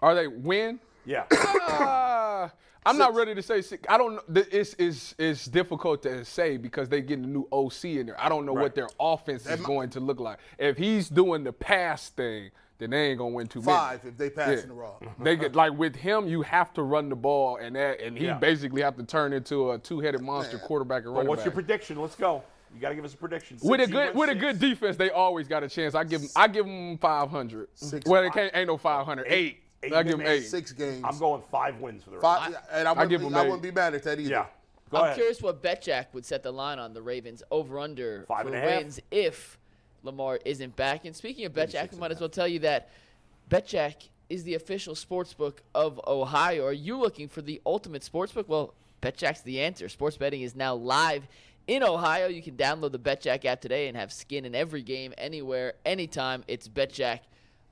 Are 0.00 0.14
they 0.14 0.26
win? 0.28 0.42
win? 0.42 0.80
Yeah. 1.04 1.24
Uh, 1.30 2.48
I'm 2.86 2.96
not 2.98 3.14
ready 3.14 3.34
to 3.34 3.42
say. 3.42 3.60
six. 3.62 3.82
I 3.88 3.98
don't. 3.98 4.20
It's 4.34 4.74
it's 4.78 5.14
it's 5.18 5.44
difficult 5.46 6.02
to 6.04 6.24
say 6.24 6.56
because 6.56 6.88
they 6.88 7.00
getting 7.02 7.24
a 7.24 7.28
new 7.28 7.46
OC 7.52 7.84
in 7.84 8.06
there. 8.06 8.20
I 8.20 8.28
don't 8.28 8.46
know 8.46 8.54
Right. 8.54 8.62
what 8.62 8.74
their 8.74 8.88
offense 8.98 9.46
is 9.46 9.60
mi- 9.60 9.66
going 9.66 9.90
to 9.90 10.00
look 10.00 10.18
like. 10.20 10.38
If 10.58 10.76
he's 10.78 11.08
doing 11.08 11.44
the 11.44 11.52
pass 11.52 12.08
thing, 12.08 12.50
then 12.78 12.90
they 12.90 13.08
ain't 13.10 13.18
gonna 13.18 13.34
win 13.34 13.46
too 13.48 13.60
many. 13.60 13.76
Five 13.76 14.04
if 14.06 14.16
they 14.16 14.30
pass 14.30 14.48
Yeah. 14.56 14.62
in 14.62 14.68
the 14.68 14.74
raw. 14.74 14.92
Mm-hmm. 15.02 15.24
They 15.24 15.36
get 15.36 15.54
like 15.54 15.76
with 15.76 15.94
him, 15.94 16.26
you 16.26 16.40
have 16.42 16.72
to 16.74 16.82
run 16.82 17.10
the 17.10 17.16
ball, 17.16 17.56
and 17.56 17.76
that, 17.76 18.00
and 18.00 18.16
he 18.16 18.24
Yeah. 18.24 18.38
basically 18.38 18.80
have 18.80 18.96
to 18.96 19.02
turn 19.04 19.32
into 19.34 19.72
a 19.72 19.78
two-headed 19.78 20.22
monster 20.22 20.58
quarterback 20.58 21.04
and 21.04 21.12
But 21.12 21.18
running 21.18 21.28
what's 21.28 21.44
your 21.44 21.52
prediction? 21.52 22.00
Let's 22.00 22.16
go. 22.16 22.42
You 22.74 22.80
got 22.80 22.90
to 22.90 22.94
give 22.94 23.04
us 23.04 23.12
a 23.14 23.16
prediction. 23.18 23.58
with 23.62 23.80
a 23.80 23.86
good 23.88 24.14
you 24.14 24.20
with 24.20 24.30
a 24.30 24.34
good 24.34 24.58
defense, 24.58 24.96
they 24.96 25.10
always 25.10 25.48
got 25.48 25.62
a 25.64 25.68
chance. 25.68 25.94
I 25.94 26.04
give 26.04 26.22
'em- 26.22 26.28
I 26.36 26.48
give 26.48 26.64
them 26.64 26.96
500. 26.98 27.68
Six. 27.74 28.06
well, 28.08 28.22
it 28.24 28.32
can't, 28.32 28.54
ain't 28.56 28.68
no 28.68 28.78
500. 28.78 29.26
Eight. 29.28 29.64
Eight 29.82 29.92
I 29.94 30.02
give 30.02 30.12
them 30.18 30.26
wins. 30.26 30.44
eight. 30.44 30.48
Six 30.48 30.72
games. 30.72 31.02
I'm 31.04 31.18
going 31.18 31.42
five 31.50 31.78
wins 31.80 32.04
for 32.04 32.10
the 32.10 32.20
Five, 32.20 32.48
Ravens. 32.48 32.64
and 32.72 32.86
I 32.88 32.92
wouldn't, 32.92 33.10
give 33.10 33.20
be, 33.20 33.26
him 33.26 33.34
I 33.34 33.40
eight. 33.40 33.44
wouldn't 33.46 33.62
be 33.62 33.70
mad 33.70 33.94
at 33.94 34.02
that 34.02 34.20
either. 34.20 34.30
Yeah. 34.30 34.46
Go 34.90 34.98
I'm 34.98 35.04
ahead. 35.04 35.16
curious 35.16 35.40
what 35.40 35.62
BetJack 35.62 36.06
would 36.12 36.26
set 36.26 36.42
the 36.42 36.52
line 36.52 36.78
on 36.78 36.92
the 36.92 37.00
Ravens 37.00 37.42
over 37.50 37.78
under 37.78 38.24
Five 38.28 38.42
for 38.42 38.48
and 38.48 38.56
a 38.56 38.60
half? 38.60 38.80
wins 38.82 39.00
if 39.10 39.58
Lamar 40.02 40.38
isn't 40.44 40.76
back. 40.76 41.04
And 41.04 41.14
speaking 41.16 41.44
of 41.46 41.52
BetJack, 41.52 41.92
we 41.92 41.98
might 41.98 42.10
as 42.10 42.20
well 42.20 42.28
tell 42.28 42.48
you 42.48 42.58
that 42.60 42.90
BetJack 43.48 44.08
is 44.28 44.44
the 44.44 44.54
official 44.54 44.94
sports 44.94 45.32
book 45.32 45.62
of 45.74 46.00
Ohio. 46.06 46.64
Are 46.66 46.72
you 46.72 46.96
looking 46.98 47.28
for 47.28 47.40
the 47.40 47.60
ultimate 47.64 48.02
sports 48.04 48.32
book? 48.32 48.48
Well, 48.48 48.74
BetJack's 49.02 49.40
the 49.42 49.60
answer. 49.60 49.88
Sports 49.88 50.16
betting 50.16 50.42
is 50.42 50.54
now 50.54 50.74
live 50.74 51.26
in 51.66 51.82
Ohio. 51.82 52.26
You 52.28 52.42
can 52.42 52.56
download 52.56 52.92
the 52.92 52.98
BetJack 52.98 53.44
app 53.44 53.60
today 53.60 53.88
and 53.88 53.96
have 53.96 54.12
skin 54.12 54.44
in 54.44 54.54
every 54.54 54.82
game, 54.82 55.14
anywhere, 55.18 55.74
anytime. 55.86 56.44
It's 56.48 56.68
BetJack. 56.68 57.20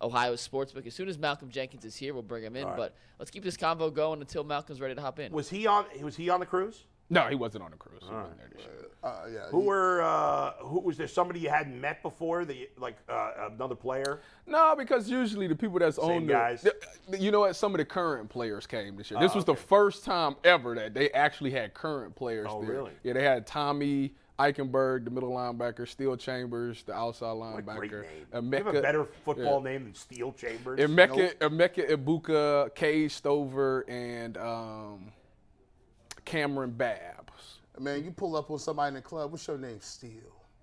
Ohio's 0.00 0.46
sportsbook. 0.46 0.86
As 0.86 0.94
soon 0.94 1.08
as 1.08 1.18
Malcolm 1.18 1.50
Jenkins 1.50 1.84
is 1.84 1.96
here, 1.96 2.14
we'll 2.14 2.22
bring 2.22 2.44
him 2.44 2.56
in. 2.56 2.64
All 2.64 2.70
right. 2.70 2.76
But 2.76 2.94
let's 3.18 3.30
keep 3.30 3.42
this 3.44 3.56
convo 3.56 3.92
going 3.92 4.20
until 4.20 4.44
Malcolm's 4.44 4.80
ready 4.80 4.94
to 4.94 5.00
hop 5.00 5.18
in. 5.18 5.32
Was 5.32 5.48
he 5.50 5.66
on? 5.66 5.86
Was 6.02 6.16
he 6.16 6.28
on 6.30 6.40
the 6.40 6.46
cruise? 6.46 6.84
No, 7.10 7.22
he 7.26 7.34
wasn't 7.36 7.64
on 7.64 7.70
the 7.70 7.76
cruise. 7.78 8.02
He 8.06 8.14
wasn't 8.14 8.38
there. 8.38 8.50
Uh, 9.02 9.26
yeah. 9.32 9.38
Who 9.50 9.60
were? 9.60 10.02
Uh, 10.02 10.52
who 10.60 10.80
was 10.80 10.98
there? 10.98 11.08
Somebody 11.08 11.40
you 11.40 11.48
hadn't 11.48 11.80
met 11.80 12.02
before? 12.02 12.44
The 12.44 12.68
like 12.76 12.96
uh, 13.08 13.48
another 13.50 13.74
player? 13.74 14.20
No, 14.46 14.74
because 14.76 15.08
usually 15.08 15.46
the 15.46 15.54
people 15.56 15.78
that's 15.78 15.96
Same 15.96 16.04
on 16.04 16.26
the, 16.26 16.32
guys? 16.32 16.62
the- 17.08 17.18
you 17.18 17.30
know 17.30 17.40
what? 17.40 17.56
Some 17.56 17.72
of 17.74 17.78
the 17.78 17.84
current 17.86 18.28
players 18.28 18.66
came 18.66 18.96
this 18.96 19.10
year. 19.10 19.18
This 19.20 19.32
Oh, 19.32 19.36
was 19.36 19.44
okay. 19.44 19.54
the 19.54 19.66
first 19.66 20.04
time 20.04 20.36
ever 20.44 20.74
that 20.74 20.92
they 20.92 21.10
actually 21.12 21.50
had 21.50 21.72
current 21.72 22.14
players 22.14 22.46
Oh, 22.50 22.60
there. 22.60 22.70
really? 22.72 22.92
Yeah, 23.02 23.14
they 23.14 23.22
had 23.24 23.46
Tommy 23.46 24.12
Eichenberg, 24.38 25.04
the 25.04 25.10
middle 25.10 25.30
linebacker, 25.32 25.86
Steele 25.88 26.16
Chambers, 26.16 26.82
the 26.84 26.94
outside 26.94 27.32
What 27.32 27.58
a 27.58 27.62
great 27.62 27.90
linebacker, 27.90 28.02
name. 28.32 28.52
you 28.52 28.64
have 28.64 28.66
a 28.74 28.80
better 28.82 29.04
football 29.24 29.60
name 29.60 29.84
than 29.84 29.94
Steele 29.94 30.32
Chambers. 30.32 30.78
Emeka, 30.78 31.34
Emeka 31.38 31.90
Egbuka, 31.90 32.74
Cade 32.74 33.10
Stover, 33.10 33.84
and 33.88 34.36
um, 34.38 35.12
Cameron 36.24 36.70
Babs. 36.70 37.58
Man, 37.78 38.04
you 38.04 38.10
pull 38.10 38.36
up 38.36 38.50
on 38.50 38.58
somebody 38.58 38.88
in 38.88 38.94
the 38.94 39.00
club. 39.02 39.30
What's 39.32 39.46
your 39.46 39.58
name? 39.58 39.78
Steele. 39.80 40.12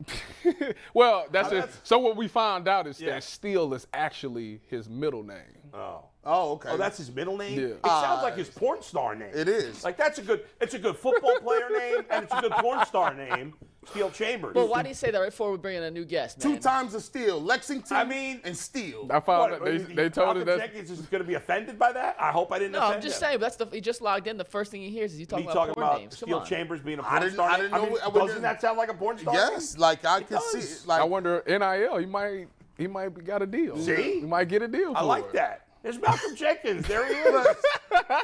well, 0.94 1.26
that's 1.32 1.50
it. 1.50 1.56
that's- 1.56 1.80
So 1.84 1.98
what 2.00 2.18
we 2.18 2.28
found 2.28 2.68
out 2.68 2.88
is 2.88 3.00
Yeah. 3.00 3.12
that 3.12 3.24
Steele 3.24 3.74
is 3.74 3.88
actually 3.94 4.62
his 4.68 4.90
middle 4.90 5.24
name. 5.24 5.38
oh. 5.74 6.06
Oh, 6.28 6.54
okay. 6.54 6.70
Oh, 6.72 6.78
that's 6.78 6.98
his 6.98 7.14
middle 7.14 7.38
name. 7.38 7.60
Yeah. 7.60 7.66
It 7.68 7.86
sounds 7.86 8.24
like 8.24 8.34
uh, 8.34 8.38
his 8.38 8.50
porn 8.50 8.82
star 8.82 9.14
name. 9.16 9.30
It 9.34 9.48
is. 9.48 9.84
Like 9.84 9.96
that's 9.98 10.18
a 10.18 10.24
good. 10.24 10.42
It's 10.60 10.74
a 10.74 10.80
good 10.80 10.98
football 10.98 11.38
player 11.40 11.70
name, 11.72 12.04
and 12.10 12.24
it's 12.24 12.34
a 12.34 12.42
good 12.42 12.52
porn 12.54 12.84
star 12.86 13.14
name. 13.14 13.54
Steele 13.92 14.10
Chambers. 14.10 14.56
Well, 14.56 14.68
why 14.68 14.82
do 14.82 14.90
you 14.90 14.96
say 14.96 15.12
that 15.12 15.20
right 15.20 15.30
before 15.30 15.52
we 15.52 15.58
bring 15.58 15.78
in 15.78 15.84
a 15.84 15.92
new 15.92 16.06
guest, 16.06 16.44
man? 16.44 16.56
two 16.56 16.60
times 16.60 16.96
of 16.96 17.04
Steele. 17.04 17.40
Lexington. 17.40 17.96
I 17.96 18.04
mean- 18.04 18.42
and 18.44 18.58
Steele. 18.58 19.08
I 19.12 19.20
found 19.20 19.52
What, 19.52 19.64
they, 19.64 19.78
they 19.78 20.10
told 20.10 20.38
us 20.38 20.44
Malcolm 20.44 20.46
that 20.46 20.58
Jenkins 20.74 20.90
is 20.90 21.02
going 21.06 21.22
to 21.22 21.28
be 21.28 21.36
offended 21.36 21.78
by 21.78 21.92
that. 21.92 22.16
I 22.20 22.32
hope 22.32 22.52
I 22.52 22.58
didn't 22.58 22.72
No, 22.72 22.80
offend 22.80 22.96
I'm 22.96 23.02
just 23.04 23.18
him. 23.22 23.28
saying. 23.28 23.40
That's 23.42 23.58
the 23.58 23.68
he 23.68 23.82
just 23.82 24.02
logged 24.02 24.26
in. 24.26 24.38
The 24.38 24.44
first 24.44 24.72
thing 24.72 24.82
he 24.82 24.90
hears 24.90 25.14
is 25.14 25.20
you 25.20 25.26
Me 25.26 25.28
talking 25.28 25.46
about 25.46 25.54
talking 25.54 25.74
porn 25.76 25.86
about 25.86 26.00
names. 26.00 26.16
Come 26.16 26.30
Steele. 26.30 26.46
Chambers 26.46 26.82
being 26.82 26.98
a 26.98 27.04
porn 27.04 27.22
didn't- 27.22 27.34
star. 27.36 27.48
I 27.52 27.58
didn't 27.58 27.74
I 27.76 27.78
know 27.78 27.86
mean, 27.86 27.98
I 28.04 28.08
wouldn't- 28.08 28.28
doesn't 28.30 28.42
that 28.42 28.60
sound 28.60 28.80
like 28.80 28.90
a 28.90 28.94
porn 28.96 29.20
star? 29.20 29.36
yes, 29.36 29.78
like 29.78 30.04
I 30.04 30.22
can 30.24 30.38
does. 30.38 30.52
see. 30.82 30.88
Like 30.88 31.02
I 31.02 31.04
wonder 31.04 31.44
NIL. 31.48 31.98
He 31.98 32.08
might 32.08 32.48
he 32.80 32.88
might 32.88 33.10
be 33.10 33.22
got 33.22 33.44
a 33.44 33.46
deal. 33.46 33.78
See? 33.78 34.22
he 34.22 34.26
might 34.26 34.48
get 34.48 34.64
a 34.64 34.68
deal. 34.68 34.94
For 34.94 35.00
I 35.00 35.04
like 35.04 35.26
it. 35.26 35.34
that. 35.34 35.65
There's 35.86 36.02
Malcolm 36.02 36.36
Jenkins. 36.36 36.88
There 36.88 37.06
he 37.08 37.14
is. 37.14 37.56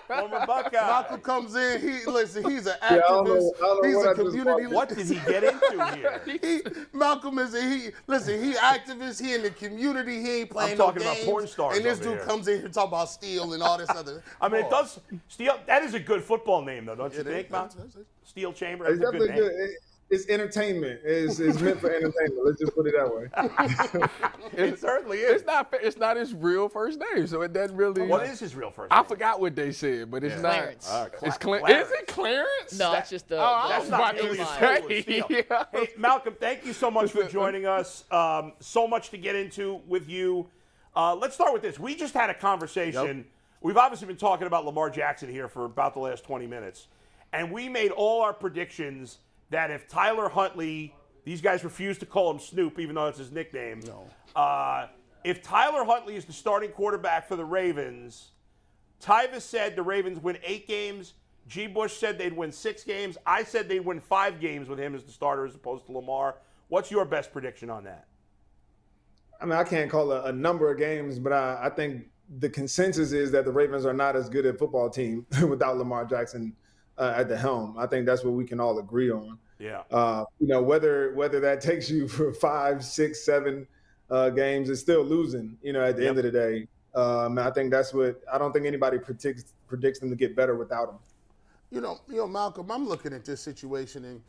Former 0.07 0.45
Buckeye. 0.47 0.71
Malcolm 0.71 1.21
comes 1.21 1.53
in. 1.55 1.79
He 1.79 2.03
listen. 2.09 2.43
He's 2.49 2.65
an 2.65 2.73
I 2.81 2.95
don't 2.97 3.27
know- 3.27 3.33
activist. 3.35 3.51
I 3.55 3.59
don't 3.61 3.85
he's 3.85 3.95
what 3.95 4.05
a 4.07 4.09
I 4.09 4.13
community. 4.15 4.65
What 4.75 4.89
did 4.89 5.05
he 5.07 5.13
get 5.31 5.43
into 5.43 5.95
here? 5.95 6.21
He, 6.41 6.61
Malcolm 6.91 7.37
is 7.37 7.53
a 7.53 7.61
he. 7.61 7.89
Listen, 8.07 8.43
he 8.43 8.53
activist. 8.53 9.21
He 9.23 9.35
in 9.35 9.43
the 9.43 9.51
community. 9.51 10.21
He 10.23 10.39
ain't 10.39 10.49
playing 10.49 10.71
I'm 10.71 10.77
talking 10.77 11.03
no 11.03 11.09
about 11.09 11.17
games. 11.17 11.27
porn 11.29 11.45
stars 11.47 11.77
And 11.77 11.85
this 11.85 11.99
over 11.99 12.09
dude 12.09 12.17
here. 12.17 12.25
comes 12.25 12.47
in 12.47 12.59
here 12.61 12.69
talking 12.69 12.87
about 12.89 13.09
Steele 13.11 13.53
and 13.53 13.61
all 13.61 13.77
this 13.77 13.91
other. 13.91 14.23
I 14.41 14.49
mean, 14.49 14.61
it 14.61 14.67
Oh. 14.71 14.81
does. 14.81 14.99
Steele. 15.27 15.59
That 15.67 15.83
is 15.83 15.93
a 15.93 15.99
good 15.99 16.23
football 16.23 16.63
name, 16.63 16.85
though, 16.85 16.95
don't 16.95 17.13
you 17.13 17.19
It 17.19 17.27
is. 17.27 17.33
think, 17.33 17.51
Malcolm? 17.51 17.77
That's- 17.77 17.93
that's- 17.93 18.07
Steele 18.23 18.53
Chamber. 18.53 18.85
It's 18.87 18.99
That's 18.99 19.09
a 19.09 19.17
good 19.19 19.27
definitely 19.27 19.41
name. 19.49 19.51
good. 19.59 19.69
It- 19.69 19.77
It's 20.11 20.27
entertainment. 20.27 20.99
It's, 21.05 21.39
it's 21.39 21.59
meant 21.61 21.79
for 21.79 21.89
entertainment. 21.89 22.45
Let's 22.45 22.59
just 22.59 22.75
put 22.75 22.85
it 22.85 22.93
that 22.97 23.15
way. 23.15 24.07
It 24.53 24.77
certainly 24.79 25.19
is. 25.19 25.35
It's 25.41 25.45
not 25.45 25.73
it's 25.81 25.97
not 25.97 26.17
his 26.17 26.33
real 26.33 26.67
first 26.67 26.99
name, 27.15 27.25
so 27.25 27.41
it 27.41 27.53
doesn't 27.53 27.75
really. 27.77 28.05
What 28.05 28.25
is 28.25 28.39
his 28.41 28.53
real 28.53 28.69
first 28.69 28.91
name? 28.91 28.99
I 28.99 29.03
forgot 29.03 29.39
what 29.39 29.55
they 29.55 29.71
said, 29.71 30.11
but 30.11 30.23
it's 30.25 30.35
Yeah. 30.35 30.41
not. 30.41 30.51
Clarence. 30.53 30.89
Uh, 30.89 31.05
Cla- 31.13 31.27
It's 31.29 31.37
Cla- 31.37 31.59
Clarence. 31.61 31.87
Is 31.87 31.93
it 31.93 32.07
Clarence? 32.07 32.77
No, 32.79 32.91
that's 32.91 33.09
just 33.09 33.29
the. 33.29 33.37
Oh, 33.39 33.43
I 33.43 33.69
That's 33.69 33.81
was 33.83 33.89
not 33.91 33.99
about 34.01 34.17
to 34.17 34.23
nearly 34.23 34.39
as 34.41 34.47
line. 34.47 34.81
cool 34.81 34.91
as 34.91 35.03
Steele. 35.03 35.25
Yeah. 35.29 35.63
Hey, 35.71 35.89
Malcolm, 35.97 36.35
thank 36.39 36.65
you 36.65 36.73
so 36.73 36.91
much 36.91 37.11
for 37.11 37.23
joining 37.23 37.65
us. 37.65 38.03
Um, 38.11 38.51
so 38.59 38.85
much 38.87 39.09
to 39.11 39.17
get 39.17 39.35
into 39.35 39.79
with 39.87 40.09
you. 40.09 40.47
Uh, 40.95 41.15
let's 41.15 41.33
start 41.35 41.53
with 41.53 41.61
this. 41.61 41.79
We 41.79 41.95
just 41.95 42.13
had 42.13 42.29
a 42.29 42.33
conversation. 42.33 43.25
We've 43.61 43.77
obviously 43.77 44.07
been 44.07 44.17
talking 44.17 44.47
about 44.47 44.65
Lamar 44.65 44.89
Jackson 44.89 45.29
here 45.29 45.47
for 45.47 45.63
about 45.63 45.93
the 45.93 46.01
last 46.01 46.25
20 46.25 46.45
minutes. 46.47 46.87
And 47.31 47.51
we 47.53 47.69
made 47.69 47.91
all 47.91 48.21
our 48.21 48.33
predictions 48.33 49.19
that 49.51 49.69
if 49.69 49.87
Tyler 49.87 50.29
Huntley, 50.29 50.95
these 51.23 51.41
guys 51.41 51.63
refuse 51.63 51.97
to 51.99 52.05
call 52.05 52.31
him 52.31 52.39
Snoop, 52.39 52.79
even 52.79 52.95
though 52.95 53.07
it's 53.07 53.19
his 53.19 53.31
nickname. 53.31 53.81
No. 53.85 54.07
Uh, 54.35 54.87
if 55.23 55.43
Tyler 55.43 55.85
Huntley 55.85 56.15
is 56.15 56.25
the 56.25 56.33
starting 56.33 56.71
quarterback 56.71 57.27
for 57.27 57.35
the 57.35 57.45
Ravens, 57.45 58.31
Tyvis 59.01 59.41
said 59.41 59.75
the 59.75 59.83
Ravens 59.83 60.19
win 60.19 60.37
eight 60.43 60.67
games. 60.67 61.13
G. 61.47 61.67
Bush 61.67 61.93
said 61.93 62.17
they'd 62.17 62.33
win 62.33 62.51
six 62.51 62.83
games. 62.83 63.17
I 63.25 63.43
said 63.43 63.67
they'd 63.67 63.85
win 63.85 63.99
five 63.99 64.39
games 64.39 64.69
with 64.69 64.79
him 64.79 64.95
as 64.95 65.03
the 65.03 65.11
starter 65.11 65.45
as 65.45 65.53
opposed 65.53 65.85
to 65.87 65.91
Lamar. 65.91 66.35
What's 66.69 66.89
your 66.89 67.03
best 67.03 67.33
prediction 67.33 67.69
on 67.69 67.83
that? 67.83 68.07
I 69.41 69.45
mean, 69.45 69.57
I 69.57 69.63
can't 69.63 69.89
call 69.89 70.11
a, 70.11 70.25
a 70.25 70.31
number 70.31 70.71
of 70.71 70.77
games, 70.77 71.19
but 71.19 71.33
I, 71.33 71.59
I 71.63 71.69
think 71.69 72.05
the 72.37 72.49
consensus 72.49 73.11
is 73.11 73.31
that 73.31 73.43
the 73.43 73.51
Ravens 73.51 73.85
are 73.85 73.93
not 73.93 74.15
as 74.15 74.29
good 74.29 74.45
a 74.45 74.53
football 74.53 74.89
team 74.89 75.25
without 75.49 75.77
Lamar 75.77 76.05
Jackson 76.05 76.55
uh, 76.97 77.13
at 77.15 77.27
the 77.27 77.37
helm. 77.37 77.75
I 77.77 77.87
think 77.87 78.05
that's 78.05 78.23
what 78.23 78.33
we 78.33 78.45
can 78.45 78.59
all 78.59 78.79
agree 78.79 79.11
on. 79.11 79.37
Yeah. 79.59 79.83
Uh, 79.91 80.25
you 80.39 80.47
know, 80.47 80.61
whether 80.61 81.13
whether 81.13 81.39
that 81.39 81.61
takes 81.69 81.89
you 81.89 82.07
for 82.07 82.33
five, 82.33 82.83
six, 82.83 83.25
seven 83.25 83.67
uh, 84.09 84.29
games, 84.29 84.69
it's 84.69 84.81
still 84.81 85.03
losing. 85.03 85.57
You 85.61 85.73
know, 85.73 85.83
at 85.83 85.97
the 85.97 86.07
end 86.07 86.17
of 86.17 86.23
the 86.23 86.31
day, 86.31 86.67
um, 86.95 87.37
I 87.37 87.51
think 87.51 87.71
that's 87.71 87.93
what 87.93 88.21
I 88.31 88.37
don't 88.37 88.51
think 88.51 88.65
anybody 88.65 88.97
predicts 88.97 89.53
predicts 89.67 89.99
them 89.99 90.09
to 90.09 90.15
get 90.15 90.35
better 90.35 90.55
without 90.55 90.89
him. 90.89 90.99
You 91.69 91.81
know, 91.81 91.99
you 92.07 92.17
know, 92.17 92.27
Malcolm. 92.27 92.71
I'm 92.71 92.87
looking 92.87 93.13
at 93.13 93.23
this 93.23 93.39
situation, 93.39 94.05
and 94.05 94.21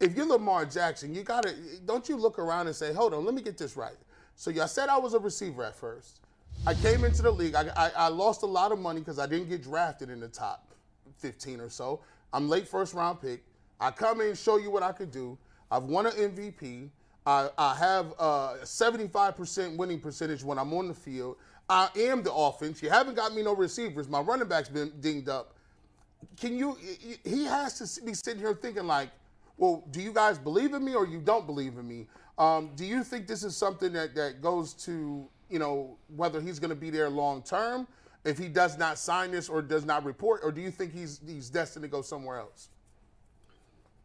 if 0.00 0.16
you're 0.16 0.26
Lamar 0.26 0.64
Jackson, 0.64 1.14
you 1.14 1.22
gotta 1.22 1.54
don't 1.86 2.08
you 2.08 2.16
look 2.16 2.38
around 2.38 2.66
and 2.66 2.74
say, 2.74 2.92
"Hold 2.92 3.14
on, 3.14 3.24
let 3.24 3.34
me 3.34 3.42
get 3.42 3.58
this 3.58 3.76
right." 3.76 3.96
So 4.34 4.50
y'all 4.50 4.68
said 4.68 4.88
I 4.88 4.98
was 4.98 5.14
a 5.14 5.18
receiver 5.18 5.64
at 5.64 5.76
first. 5.76 6.20
I 6.66 6.74
came 6.74 7.04
into 7.04 7.22
the 7.22 7.30
league. 7.30 7.54
I, 7.54 7.68
I, 7.76 7.90
I 7.96 8.08
lost 8.08 8.42
a 8.42 8.46
lot 8.46 8.72
of 8.72 8.78
money 8.78 9.00
because 9.00 9.18
I 9.18 9.26
didn't 9.26 9.48
get 9.48 9.62
drafted 9.62 10.10
in 10.10 10.18
the 10.18 10.28
top 10.28 10.67
15 11.18 11.60
or 11.60 11.68
so. 11.68 12.00
I'm 12.32 12.48
late 12.48 12.68
first 12.68 12.94
round 12.94 13.20
pick. 13.20 13.42
I 13.80 13.90
come 13.90 14.20
in, 14.20 14.34
show 14.34 14.56
you 14.56 14.70
what 14.70 14.82
I 14.82 14.92
could 14.92 15.10
do. 15.10 15.38
I've 15.70 15.84
won 15.84 16.06
an 16.06 16.12
MVP. 16.12 16.88
I, 17.26 17.50
I 17.58 17.74
have 17.74 18.12
a 18.18 18.56
75% 18.62 19.76
winning 19.76 20.00
percentage 20.00 20.42
when 20.42 20.58
I'm 20.58 20.72
on 20.72 20.88
the 20.88 20.94
field. 20.94 21.36
I 21.68 21.88
am 21.96 22.22
the 22.22 22.32
offense. 22.32 22.82
You 22.82 22.88
haven't 22.88 23.14
got 23.14 23.34
me 23.34 23.42
no 23.42 23.54
receivers. 23.54 24.08
My 24.08 24.20
running 24.20 24.48
back's 24.48 24.70
been 24.70 24.92
dinged 25.00 25.28
up 25.28 25.54
can 26.40 26.56
you 26.56 26.76
he 27.24 27.44
has 27.44 27.78
to 27.78 28.04
be 28.04 28.14
sitting 28.14 28.40
here 28.40 28.54
thinking 28.54 28.86
like 28.86 29.10
well 29.56 29.84
do 29.90 30.00
you 30.00 30.12
guys 30.12 30.38
believe 30.38 30.74
in 30.74 30.84
me 30.84 30.94
or 30.94 31.06
you 31.06 31.20
don't 31.20 31.46
believe 31.46 31.76
in 31.78 31.86
me 31.86 32.06
um, 32.38 32.70
do 32.76 32.84
you 32.84 33.02
think 33.02 33.26
this 33.26 33.42
is 33.42 33.56
something 33.56 33.92
that, 33.92 34.14
that 34.14 34.40
goes 34.40 34.72
to 34.72 35.26
you 35.50 35.58
know 35.58 35.96
whether 36.16 36.40
he's 36.40 36.58
going 36.58 36.70
to 36.70 36.76
be 36.76 36.90
there 36.90 37.08
long 37.08 37.42
term 37.42 37.86
if 38.24 38.38
he 38.38 38.48
does 38.48 38.78
not 38.78 38.98
sign 38.98 39.30
this 39.30 39.48
or 39.48 39.62
does 39.62 39.84
not 39.84 40.04
report 40.04 40.40
or 40.44 40.52
do 40.52 40.60
you 40.60 40.70
think 40.70 40.92
he's 40.92 41.20
he's 41.26 41.50
destined 41.50 41.82
to 41.82 41.88
go 41.88 42.02
somewhere 42.02 42.38
else 42.38 42.70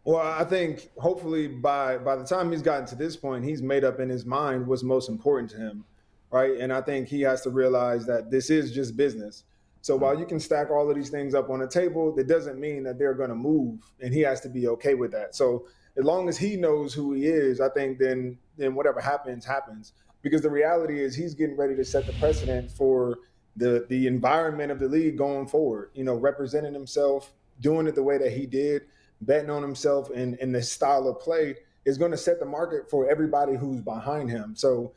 Well, 0.03 0.17
I 0.17 0.43
think 0.43 0.89
hopefully 0.97 1.47
by 1.47 1.97
by 1.97 2.15
the 2.15 2.25
time 2.25 2.51
he's 2.51 2.61
gotten 2.61 2.85
to 2.87 2.95
this 2.95 3.15
point, 3.15 3.45
he's 3.45 3.61
made 3.61 3.83
up 3.83 3.99
in 3.99 4.09
his 4.09 4.25
mind 4.25 4.67
what's 4.67 4.83
most 4.83 5.09
important 5.09 5.49
to 5.51 5.57
him, 5.57 5.85
right? 6.31 6.57
And 6.59 6.73
I 6.73 6.81
think 6.81 7.07
he 7.07 7.21
has 7.21 7.41
to 7.43 7.49
realize 7.49 8.05
that 8.07 8.29
this 8.31 8.49
is 8.49 8.71
just 8.73 8.97
business. 8.97 9.45
So 9.81 9.95
while 9.97 10.17
you 10.17 10.25
can 10.25 10.39
stack 10.39 10.69
all 10.71 10.89
of 10.89 10.95
these 10.95 11.09
things 11.09 11.35
up 11.35 11.49
on 11.49 11.61
a 11.61 11.67
table, 11.67 12.13
that 12.15 12.27
doesn't 12.27 12.59
mean 12.59 12.83
that 12.83 12.97
they're 12.97 13.13
going 13.13 13.29
to 13.29 13.35
move, 13.35 13.79
and 14.01 14.13
he 14.13 14.21
has 14.21 14.41
to 14.41 14.49
be 14.49 14.67
okay 14.69 14.93
with 14.95 15.11
that. 15.11 15.35
So 15.35 15.67
as 15.97 16.05
long 16.05 16.29
as 16.29 16.37
he 16.37 16.55
knows 16.55 16.93
who 16.93 17.13
he 17.13 17.27
is, 17.27 17.61
I 17.61 17.69
think 17.69 17.99
then 17.99 18.37
then 18.57 18.75
whatever 18.75 19.01
happens 19.01 19.45
happens. 19.45 19.93
Because 20.21 20.41
the 20.41 20.49
reality 20.49 21.01
is 21.01 21.15
he's 21.15 21.35
getting 21.35 21.57
ready 21.57 21.75
to 21.75 21.85
set 21.85 22.05
the 22.07 22.13
precedent 22.13 22.71
for 22.71 23.19
the 23.55 23.85
the 23.89 24.07
environment 24.07 24.71
of 24.71 24.79
the 24.79 24.87
league 24.87 25.17
going 25.17 25.47
forward. 25.47 25.91
You 25.93 26.03
know, 26.03 26.15
representing 26.15 26.73
himself, 26.73 27.33
doing 27.61 27.87
it 27.87 27.95
the 27.95 28.03
way 28.03 28.17
that 28.17 28.31
he 28.31 28.45
did, 28.45 28.83
betting 29.21 29.49
on 29.49 29.61
himself 29.61 30.09
and, 30.09 30.37
and 30.39 30.53
the 30.53 30.61
style 30.61 31.07
of 31.07 31.19
play 31.19 31.55
is 31.85 31.97
going 31.97 32.11
to 32.11 32.17
set 32.17 32.39
the 32.39 32.45
market 32.45 32.89
for 32.89 33.09
everybody 33.09 33.55
who's 33.55 33.81
behind 33.81 34.29
him. 34.29 34.55
So 34.55 34.93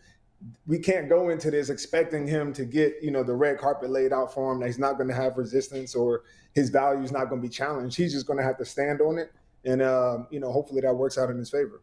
we 0.67 0.79
can't 0.79 1.09
go 1.09 1.31
into 1.31 1.51
this 1.51 1.71
expecting 1.71 2.27
him 2.27 2.53
to 2.53 2.65
get 2.65 2.95
you 3.03 3.11
know 3.11 3.23
the 3.23 3.35
red 3.35 3.59
carpet 3.59 3.91
laid 3.91 4.13
out 4.13 4.33
for 4.33 4.53
him 4.53 4.61
that 4.61 4.67
he's 4.67 4.79
not 4.79 4.97
going 4.97 5.09
to 5.09 5.15
have 5.15 5.37
resistance 5.37 5.95
or 5.95 6.25
his 6.55 6.71
value 6.71 7.03
is 7.03 7.13
not 7.13 7.29
going 7.29 7.41
to 7.41 7.49
be 7.49 7.53
challenged 7.53 7.97
he's 7.97 8.13
just 8.13 8.27
going 8.27 8.39
to 8.39 8.45
have 8.45 8.59
to 8.59 8.65
stand 8.65 9.01
on 9.01 9.19
it 9.19 9.33
and 9.65 9.83
um, 9.83 10.27
you 10.31 10.39
know 10.39 10.53
hopefully 10.53 10.81
that 10.81 10.95
works 10.95 11.17
out 11.17 11.31
in 11.31 11.39
his 11.39 11.51
favor 11.51 11.81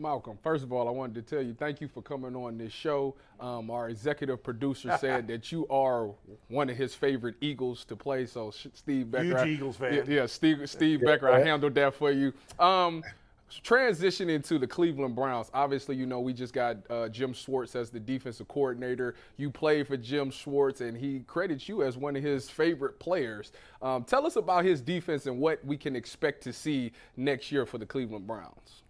Malcolm, 0.00 0.38
first 0.42 0.64
of 0.64 0.72
all, 0.72 0.88
I 0.88 0.90
wanted 0.90 1.14
to 1.14 1.22
tell 1.22 1.44
you 1.44 1.54
thank 1.54 1.80
you 1.80 1.88
for 1.88 2.02
coming 2.02 2.34
on 2.34 2.58
this 2.58 2.72
show. 2.72 3.14
Um, 3.38 3.70
our 3.70 3.88
executive 3.88 4.42
producer 4.42 4.96
said 5.00 5.28
that 5.28 5.52
you 5.52 5.66
are 5.68 6.10
one 6.48 6.70
of 6.70 6.76
his 6.76 6.94
favorite 6.94 7.36
Eagles 7.40 7.84
to 7.86 7.96
play. 7.96 8.26
So, 8.26 8.50
Steve 8.50 9.10
Becker, 9.10 9.24
huge 9.24 9.36
I, 9.36 9.46
Eagles 9.46 9.76
fan. 9.76 9.94
Yeah, 9.94 10.02
yeah 10.06 10.26
Steve, 10.26 10.68
Steve 10.68 11.02
Becker, 11.04 11.28
I 11.28 11.40
handled 11.40 11.74
that 11.74 11.94
for 11.94 12.10
you. 12.10 12.32
Um, 12.58 13.02
transitioning 13.64 14.46
to 14.46 14.58
the 14.58 14.66
Cleveland 14.66 15.16
Browns, 15.16 15.50
obviously, 15.52 15.96
you 15.96 16.06
know, 16.06 16.20
we 16.20 16.32
just 16.32 16.52
got 16.52 16.76
uh, 16.88 17.08
Jim 17.08 17.32
Schwartz 17.32 17.74
as 17.74 17.90
the 17.90 17.98
defensive 17.98 18.46
coordinator. 18.48 19.14
You 19.36 19.50
played 19.50 19.88
for 19.88 19.96
Jim 19.96 20.30
Schwartz, 20.30 20.80
and 20.80 20.96
he 20.96 21.20
credits 21.26 21.68
you 21.68 21.82
as 21.82 21.96
one 21.96 22.16
of 22.16 22.22
his 22.22 22.48
favorite 22.48 22.98
players. 23.00 23.52
Um, 23.82 24.04
tell 24.04 24.26
us 24.26 24.36
about 24.36 24.64
his 24.64 24.80
defense 24.80 25.26
and 25.26 25.38
what 25.38 25.64
we 25.64 25.76
can 25.76 25.96
expect 25.96 26.42
to 26.44 26.52
see 26.52 26.92
next 27.16 27.50
year 27.50 27.66
for 27.66 27.78
the 27.78 27.86
Cleveland 27.86 28.26
Browns. 28.26 28.82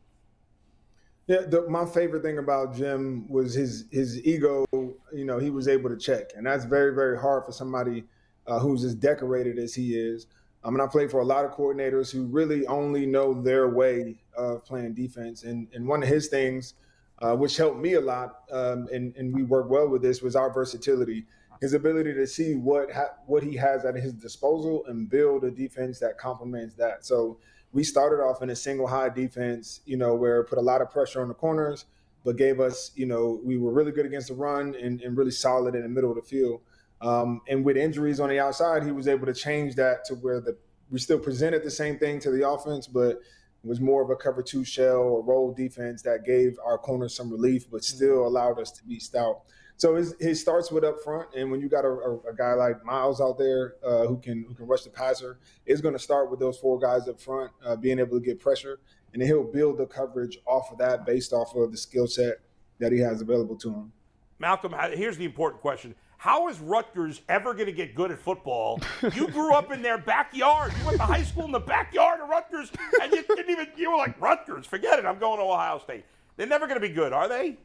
Yeah, 1.30 1.42
the, 1.42 1.68
my 1.68 1.86
favorite 1.86 2.24
thing 2.24 2.38
about 2.38 2.74
Jim 2.74 3.24
was 3.28 3.54
his 3.54 3.84
his 3.92 4.20
ego. 4.26 4.66
You 4.72 5.24
know, 5.24 5.38
he 5.38 5.48
was 5.48 5.68
able 5.68 5.88
to 5.88 5.96
check, 5.96 6.32
and 6.36 6.44
that's 6.44 6.64
very 6.64 6.92
very 6.92 7.16
hard 7.16 7.44
for 7.44 7.52
somebody 7.52 8.02
uh, 8.48 8.58
who's 8.58 8.82
as 8.82 8.96
decorated 8.96 9.56
as 9.56 9.72
he 9.72 9.94
is. 9.94 10.26
I 10.64 10.70
mean, 10.70 10.80
I 10.80 10.88
played 10.88 11.08
for 11.08 11.20
a 11.20 11.24
lot 11.24 11.44
of 11.44 11.52
coordinators 11.52 12.10
who 12.10 12.24
really 12.24 12.66
only 12.66 13.06
know 13.06 13.32
their 13.32 13.68
way 13.68 14.16
of 14.36 14.64
playing 14.64 14.94
defense, 14.94 15.44
and 15.44 15.68
and 15.72 15.86
one 15.86 16.02
of 16.02 16.08
his 16.08 16.26
things, 16.26 16.74
uh, 17.20 17.36
which 17.36 17.56
helped 17.56 17.78
me 17.78 17.92
a 17.92 18.00
lot, 18.00 18.40
um, 18.50 18.88
and 18.92 19.14
and 19.14 19.32
we 19.32 19.44
work 19.44 19.70
well 19.70 19.88
with 19.88 20.02
this, 20.02 20.22
was 20.22 20.34
our 20.34 20.52
versatility, 20.52 21.26
his 21.60 21.74
ability 21.74 22.12
to 22.12 22.26
see 22.26 22.56
what 22.56 22.90
ha- 22.90 23.14
what 23.26 23.44
he 23.44 23.54
has 23.54 23.84
at 23.84 23.94
his 23.94 24.14
disposal 24.14 24.84
and 24.86 25.08
build 25.08 25.44
a 25.44 25.52
defense 25.52 26.00
that 26.00 26.18
complements 26.18 26.74
that. 26.74 27.06
So 27.06 27.38
we 27.72 27.84
started 27.84 28.22
off 28.22 28.42
in 28.42 28.50
a 28.50 28.56
single 28.56 28.86
high 28.86 29.08
defense, 29.08 29.80
you 29.84 29.96
know, 29.96 30.14
where 30.14 30.40
it 30.40 30.44
put 30.44 30.58
a 30.58 30.62
lot 30.62 30.80
of 30.82 30.90
pressure 30.90 31.22
on 31.22 31.28
the 31.28 31.34
corners, 31.34 31.86
but 32.24 32.36
gave 32.36 32.60
us, 32.60 32.90
you 32.94 33.06
know, 33.06 33.40
we 33.44 33.56
were 33.56 33.72
really 33.72 33.92
good 33.92 34.06
against 34.06 34.28
the 34.28 34.34
run 34.34 34.74
and, 34.74 35.00
and 35.02 35.16
really 35.16 35.30
solid 35.30 35.74
in 35.74 35.82
the 35.82 35.88
middle 35.88 36.10
of 36.10 36.16
the 36.16 36.22
field. 36.22 36.60
Um, 37.00 37.40
and 37.48 37.64
with 37.64 37.76
injuries 37.76 38.20
on 38.20 38.28
the 38.28 38.38
outside, 38.38 38.84
he 38.84 38.92
was 38.92 39.08
able 39.08 39.26
to 39.26 39.34
change 39.34 39.74
that 39.76 40.04
to 40.06 40.14
where 40.16 40.40
the 40.40 40.56
we 40.90 40.98
still 40.98 41.20
presented 41.20 41.62
the 41.62 41.70
same 41.70 41.98
thing 41.98 42.18
to 42.20 42.30
the 42.32 42.48
offense, 42.48 42.88
but 42.88 43.20
it 43.62 43.68
was 43.68 43.80
more 43.80 44.02
of 44.02 44.10
a 44.10 44.16
cover 44.16 44.42
two 44.42 44.64
shell 44.64 45.02
or 45.02 45.22
roll 45.22 45.52
defense 45.52 46.02
that 46.02 46.24
gave 46.24 46.58
our 46.64 46.78
corners 46.78 47.14
some 47.14 47.30
relief, 47.30 47.70
but 47.70 47.84
still 47.84 48.26
allowed 48.26 48.58
us 48.58 48.72
to 48.72 48.84
be 48.84 48.98
stout. 48.98 49.42
So 49.80 49.94
his, 49.94 50.14
his 50.20 50.38
starts 50.38 50.70
with 50.70 50.84
up 50.84 51.02
front, 51.02 51.30
and 51.34 51.50
when 51.50 51.58
you 51.62 51.70
got 51.70 51.86
a, 51.86 51.88
a, 51.88 52.16
a 52.28 52.34
guy 52.36 52.52
like 52.52 52.84
Myles 52.84 53.18
out 53.18 53.38
there 53.38 53.76
uh, 53.82 54.06
who 54.06 54.18
can 54.18 54.44
who 54.46 54.52
can 54.52 54.66
rush 54.66 54.82
the 54.82 54.90
passer, 54.90 55.38
is 55.64 55.80
going 55.80 55.94
to 55.94 55.98
start 55.98 56.30
with 56.30 56.38
those 56.38 56.58
four 56.58 56.78
guys 56.78 57.08
up 57.08 57.18
front, 57.18 57.50
uh, 57.64 57.76
being 57.76 57.98
able 57.98 58.20
to 58.20 58.22
get 58.22 58.38
pressure, 58.38 58.80
and 59.14 59.22
then 59.22 59.26
he'll 59.26 59.42
build 59.42 59.78
the 59.78 59.86
coverage 59.86 60.36
off 60.46 60.70
of 60.70 60.76
that 60.76 61.06
based 61.06 61.32
off 61.32 61.54
of 61.54 61.70
the 61.70 61.78
skill 61.78 62.06
set 62.06 62.40
that 62.78 62.92
he 62.92 62.98
has 62.98 63.22
available 63.22 63.56
to 63.56 63.70
him. 63.70 63.90
Malcolm, 64.38 64.74
here's 64.92 65.16
the 65.16 65.24
important 65.24 65.62
question. 65.62 65.94
How 66.18 66.48
is 66.48 66.60
Rutgers 66.60 67.22
ever 67.30 67.54
going 67.54 67.64
to 67.64 67.72
get 67.72 67.94
good 67.94 68.10
at 68.10 68.18
football? 68.18 68.80
You 69.14 69.28
grew 69.28 69.54
up 69.54 69.72
in 69.72 69.80
their 69.80 69.96
backyard. 69.96 70.74
You 70.78 70.84
went 70.84 70.98
to 70.98 71.04
high 71.04 71.22
school 71.22 71.46
in 71.46 71.52
the 71.52 71.58
backyard 71.58 72.20
of 72.20 72.28
Rutgers, 72.28 72.70
and 73.00 73.10
you 73.10 73.22
didn't 73.22 73.48
even, 73.48 73.68
you 73.78 73.90
were 73.90 73.96
like, 73.96 74.20
Rutgers, 74.20 74.66
forget 74.66 74.98
it. 74.98 75.06
I'm 75.06 75.18
going 75.18 75.38
to 75.38 75.44
Ohio 75.44 75.78
State. 75.78 76.04
They're 76.36 76.46
never 76.46 76.66
going 76.66 76.78
to 76.78 76.86
be 76.86 76.92
good, 76.92 77.14
are 77.14 77.26
they? 77.26 77.56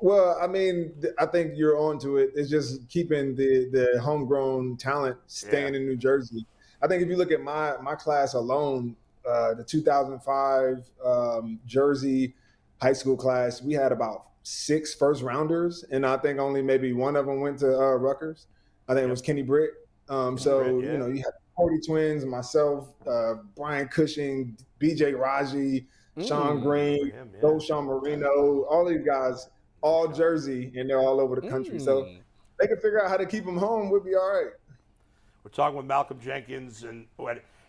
Well, 0.00 0.38
I 0.40 0.46
mean, 0.46 0.92
I 1.18 1.26
think 1.26 1.54
you're 1.56 1.76
on 1.76 1.98
to 2.00 2.18
it. 2.18 2.30
It's 2.34 2.48
just 2.48 2.88
keeping 2.88 3.34
the 3.34 3.68
the 3.70 4.00
homegrown 4.00 4.76
talent 4.76 5.16
staying 5.26 5.74
yeah. 5.74 5.80
in 5.80 5.86
New 5.86 5.96
Jersey. 5.96 6.46
I 6.80 6.86
think 6.86 7.02
if 7.02 7.08
you 7.08 7.16
look 7.16 7.32
at 7.32 7.40
my 7.40 7.76
my 7.82 7.96
class 7.96 8.34
alone, 8.34 8.94
uh, 9.28 9.54
the 9.54 9.64
2005 9.64 10.84
um, 11.04 11.58
Jersey 11.66 12.34
high 12.80 12.92
school 12.92 13.16
class, 13.16 13.60
we 13.60 13.74
had 13.74 13.90
about 13.90 14.26
six 14.44 14.94
first 14.94 15.22
rounders, 15.22 15.84
and 15.90 16.06
I 16.06 16.16
think 16.16 16.38
only 16.38 16.62
maybe 16.62 16.92
one 16.92 17.16
of 17.16 17.26
them 17.26 17.40
went 17.40 17.58
to 17.60 17.76
uh, 17.76 17.94
Rutgers. 17.94 18.46
I 18.88 18.94
think 18.94 19.06
it 19.06 19.10
was 19.10 19.20
Kenny 19.20 19.42
Britt. 19.42 19.72
Um, 20.08 20.38
so 20.38 20.62
Britt, 20.62 20.84
yeah. 20.84 20.92
you 20.92 20.98
know, 20.98 21.06
you 21.08 21.16
had 21.16 21.32
McCourty 21.58 21.84
Twins, 21.84 22.24
myself, 22.24 22.88
uh, 23.06 23.34
Brian 23.56 23.88
Cushing, 23.88 24.56
B.J. 24.78 25.12
Raji, 25.12 25.86
Sean 26.24 26.60
mm, 26.60 26.62
Green, 26.62 27.08
yeah. 27.08 27.40
Knowshon 27.42 27.84
Moreno, 27.84 28.62
all 28.70 28.86
these 28.86 29.04
guys 29.04 29.48
all 29.80 30.08
Jersey, 30.08 30.72
and 30.76 30.88
they're 30.88 31.00
all 31.00 31.20
over 31.20 31.40
the 31.40 31.48
country. 31.48 31.78
Mm. 31.78 31.84
So 31.84 32.08
they 32.60 32.66
can 32.66 32.76
figure 32.76 33.02
out 33.02 33.10
how 33.10 33.16
to 33.16 33.26
keep 33.26 33.44
them 33.44 33.56
home. 33.56 33.90
We'll 33.90 34.00
be 34.00 34.14
all 34.14 34.28
right. 34.28 34.52
We're 35.44 35.50
talking 35.50 35.76
with 35.76 35.86
Malcolm 35.86 36.20
Jenkins, 36.20 36.84
and 36.84 37.06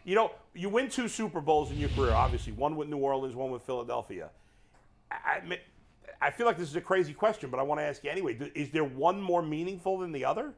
you 0.04 0.16
know, 0.16 0.32
you 0.54 0.70
win 0.70 0.90
two 0.90 1.08
Super 1.08 1.40
Bowls 1.40 1.72
in 1.72 1.78
your 1.78 1.90
career. 1.90 2.12
Obviously, 2.12 2.54
one 2.54 2.76
with 2.76 2.90
New 2.90 2.98
Orleans, 2.98 3.36
one 3.36 3.52
with 3.52 3.62
Philadelphia. 3.64 4.30
I, 5.12 5.42
I 6.22 6.32
feel 6.32 6.46
like 6.46 6.58
this 6.58 6.70
is 6.70 6.76
a 6.76 6.82
crazy 6.82 7.14
question, 7.14 7.50
but 7.50 7.60
I 7.60 7.64
want 7.64 7.80
to 7.80 7.86
ask 7.86 8.04
you 8.04 8.10
anyway. 8.10 8.38
Is 8.56 8.72
there 8.72 8.84
one 8.84 9.22
more 9.22 9.42
meaningful 9.42 10.00
than 10.00 10.12
the 10.12 10.26
other? 10.26 10.54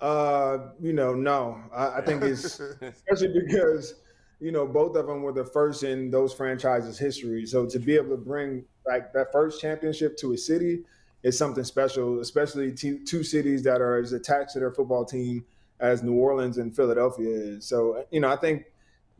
Uh, 0.00 0.70
you 0.80 0.92
know, 0.92 1.14
no. 1.14 1.60
I, 1.72 1.98
I 1.98 2.00
think 2.00 2.22
it's 2.22 2.60
especially 2.80 3.34
because 3.46 3.94
you 4.40 4.50
know 4.50 4.66
both 4.66 4.96
of 4.96 5.06
them 5.06 5.22
were 5.22 5.32
the 5.32 5.44
first 5.44 5.82
in 5.82 6.10
those 6.10 6.32
franchises' 6.32 6.98
history. 6.98 7.46
So 7.46 7.66
to 7.66 7.78
be 7.78 7.94
able 7.94 8.10
to 8.10 8.22
bring 8.22 8.64
like 8.90 9.12
that 9.12 9.30
first 9.32 9.60
championship 9.60 10.16
to 10.18 10.32
a 10.32 10.38
city 10.38 10.80
is 11.22 11.38
something 11.38 11.64
special, 11.64 12.20
especially 12.20 12.72
t- 12.72 12.98
two 13.04 13.22
cities 13.22 13.62
that 13.62 13.80
are 13.80 13.98
as 13.98 14.12
attached 14.12 14.52
to 14.52 14.60
their 14.60 14.72
football 14.72 15.04
team 15.04 15.44
as 15.78 16.02
New 16.02 16.14
Orleans 16.14 16.58
and 16.58 16.74
Philadelphia 16.74 17.28
is. 17.28 17.66
So, 17.66 18.04
you 18.10 18.20
know, 18.20 18.28
I 18.28 18.36
think 18.36 18.64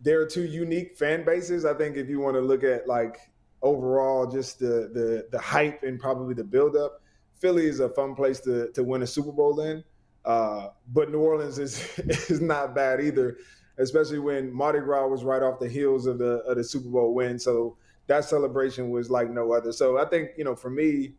there 0.03 0.21
are 0.21 0.27
two 0.27 0.45
unique 0.45 0.97
fan 0.97 1.25
bases. 1.25 1.65
I 1.65 1.75
think 1.75 1.97
if 1.97 2.09
you 2.09 2.21
want 2.21 2.37
to 2.37 2.41
look 2.41 2.65
at 2.65 2.89
like 2.89 3.19
overall 3.63 4.27
just 4.27 4.59
the 4.59 4.91
the 4.93 5.29
the 5.31 5.39
hype 5.39 5.83
and 5.83 6.01
probably 6.01 6.35
the 6.35 6.45
buildup, 6.45 7.03
Philly 7.39 7.67
is 7.67 7.81
a 7.81 7.89
fun 7.91 8.15
place 8.15 8.41
to 8.41 8.71
to 8.73 8.83
win 8.83 9.03
a 9.03 9.07
Super 9.07 9.33
Bowl 9.33 9.61
in. 9.61 9.85
Uh, 10.25 10.69
but 10.93 11.11
New 11.11 11.21
Orleans 11.21 11.59
is 11.59 11.99
is 12.31 12.41
not 12.41 12.75
bad 12.75 13.01
either, 13.01 13.37
especially 13.79 14.19
when 14.19 14.53
Mardi 14.53 14.81
Gras 14.81 15.07
was 15.07 15.25
right 15.25 15.43
off 15.43 15.59
the 15.59 15.69
heels 15.69 16.07
of 16.07 16.19
the 16.19 16.39
of 16.49 16.57
the 16.57 16.65
Super 16.65 16.89
Bowl 16.89 17.15
win. 17.15 17.39
So 17.39 17.77
that 18.11 18.25
celebration 18.25 18.91
was 18.91 19.09
like 19.09 19.31
no 19.31 19.53
other. 19.53 19.73
So 19.73 19.97
I 19.97 20.05
think 20.05 20.31
you 20.37 20.43
know 20.43 20.57
for 20.57 20.69
me, 20.69 21.15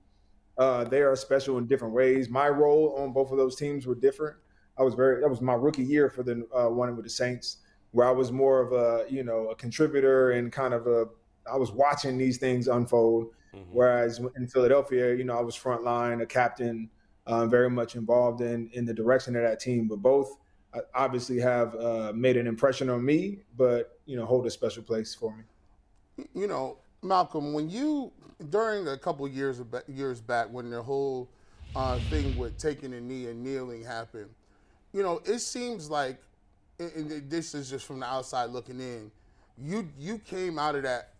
uh, 0.58 0.84
they 0.84 1.02
are 1.02 1.16
special 1.16 1.58
in 1.58 1.66
different 1.66 1.94
ways. 1.94 2.30
My 2.30 2.50
role 2.50 2.96
on 2.98 3.14
both 3.14 3.32
of 3.32 3.38
those 3.38 3.56
teams 3.56 3.88
were 3.88 3.96
different. 3.96 4.36
I 4.78 4.84
was 4.84 4.94
very 4.94 5.22
that 5.22 5.30
was 5.30 5.40
my 5.40 5.54
rookie 5.54 5.84
year 5.84 6.10
for 6.10 6.22
the 6.22 6.46
uh, 6.54 6.68
one 6.68 6.94
with 6.98 7.06
the 7.06 7.10
Saints, 7.10 7.58
where 7.92 8.06
I 8.06 8.12
was 8.12 8.34
more 8.34 8.60
of 8.62 8.74
a 8.74 9.10
you 9.10 9.24
know 9.24 9.48
a 9.48 9.56
contributor 9.56 10.32
and 10.32 10.52
kind 10.52 10.74
of 10.74 10.86
a 10.86 11.06
I 11.50 11.56
was 11.56 11.72
watching 11.72 12.18
these 12.18 12.38
things 12.38 12.68
unfold. 12.68 13.28
Mm-hmm. 13.56 13.72
Whereas 13.72 14.22
in 14.36 14.48
Philadelphia, 14.48 15.16
you 15.16 15.24
know, 15.24 15.38
I 15.38 15.42
was 15.42 15.56
front 15.56 15.84
line, 15.84 16.22
a 16.22 16.26
captain, 16.26 16.90
uh, 17.26 17.46
very 17.48 17.70
much 17.70 17.96
involved 17.96 18.42
in 18.42 18.70
in 18.74 18.84
the 18.84 18.94
direction 18.94 19.38
of 19.38 19.44
that 19.44 19.62
team. 19.62 19.88
But 19.88 20.00
both 20.00 20.36
uh, 20.74 20.82
obviously 20.94 21.40
have 21.40 21.74
uh, 21.76 22.12
made 22.14 22.36
an 22.36 22.48
impression 22.48 22.90
on 22.90 23.06
me, 23.06 23.44
but 23.56 23.98
you 24.06 24.18
know, 24.18 24.26
hold 24.26 24.46
a 24.46 24.52
special 24.52 24.84
place 24.84 25.16
for 25.16 25.38
me 25.38 25.44
you 26.34 26.48
know, 26.48 26.78
Malcolm, 27.02 27.54
when 27.54 27.70
you 27.70 28.12
during 28.50 28.88
a 28.88 28.98
couple 28.98 29.28
years 29.28 29.60
of, 29.60 29.68
years 29.88 30.20
back 30.20 30.48
when 30.52 30.70
the 30.70 30.82
whole 30.82 31.30
uh, 31.76 32.00
thing 32.10 32.36
with 32.38 32.58
taking 32.58 32.94
a 32.94 33.02
knee 33.02 33.28
and 33.28 33.44
kneeling 33.44 33.84
happened, 33.84 34.30
you 34.94 35.04
know, 35.04 35.22
it 35.26 35.40
seems 35.40 35.90
like, 35.90 36.18
and 36.80 37.30
this 37.30 37.54
is 37.54 37.70
just 37.70 37.86
from 37.86 38.00
the 38.00 38.06
outside 38.06 38.50
looking 38.50 38.80
in, 38.80 39.12
you 39.58 39.88
you 40.00 40.18
came 40.18 40.58
out 40.58 40.76
of 40.76 40.84
that 40.84 41.14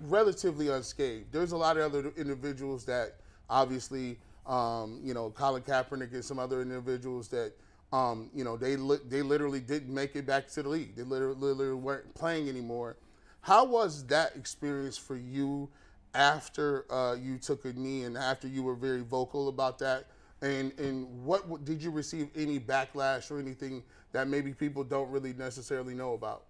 relatively 0.00 0.68
unscathed. 0.68 1.30
There's 1.32 1.52
a 1.52 1.56
lot 1.56 1.76
of 1.76 1.94
other 1.94 2.12
individuals 2.16 2.84
that 2.86 3.16
obviously, 3.50 4.18
um, 4.46 5.00
you 5.02 5.12
know, 5.12 5.30
Colin 5.30 5.62
Kaepernick 5.62 6.12
and 6.12 6.24
some 6.24 6.38
other 6.38 6.62
individuals 6.62 7.28
that. 7.28 7.52
Um, 7.92 8.28
you 8.34 8.42
know, 8.42 8.56
they 8.56 8.74
li- 8.74 8.98
they 9.08 9.22
literally 9.22 9.60
didn't 9.60 9.94
make 9.94 10.16
it 10.16 10.26
back 10.26 10.48
to 10.48 10.64
the 10.64 10.68
league. 10.68 10.96
They 10.96 11.04
literally, 11.04 11.36
literally 11.36 11.80
weren't 11.80 12.12
playing 12.14 12.48
anymore 12.48 12.96
how 13.44 13.66
was 13.66 14.06
that 14.06 14.34
experience 14.36 14.96
for 14.96 15.16
you 15.16 15.68
after 16.14 16.90
uh, 16.90 17.14
you 17.14 17.36
took 17.36 17.66
a 17.66 17.74
knee 17.74 18.04
and 18.04 18.16
after 18.16 18.48
you 18.48 18.62
were 18.62 18.74
very 18.74 19.02
vocal 19.02 19.48
about 19.48 19.78
that? 19.80 20.06
And 20.40 20.72
and 20.78 21.06
what 21.24 21.62
did 21.66 21.82
you 21.82 21.90
receive 21.90 22.30
any 22.34 22.58
backlash 22.58 23.30
or 23.30 23.38
anything 23.38 23.82
that 24.12 24.28
maybe 24.28 24.54
people 24.54 24.82
don't 24.82 25.10
really 25.10 25.34
necessarily 25.34 25.94
know 25.94 26.14
about? 26.14 26.44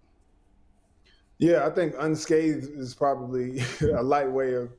Yeah, 1.37 1.67
I 1.67 1.69
think 1.69 1.95
unscathed 1.99 2.69
is 2.79 2.95
probably 2.95 3.59
a 3.81 4.01
light 4.01 4.31
way 4.31 4.53
of 4.53 4.71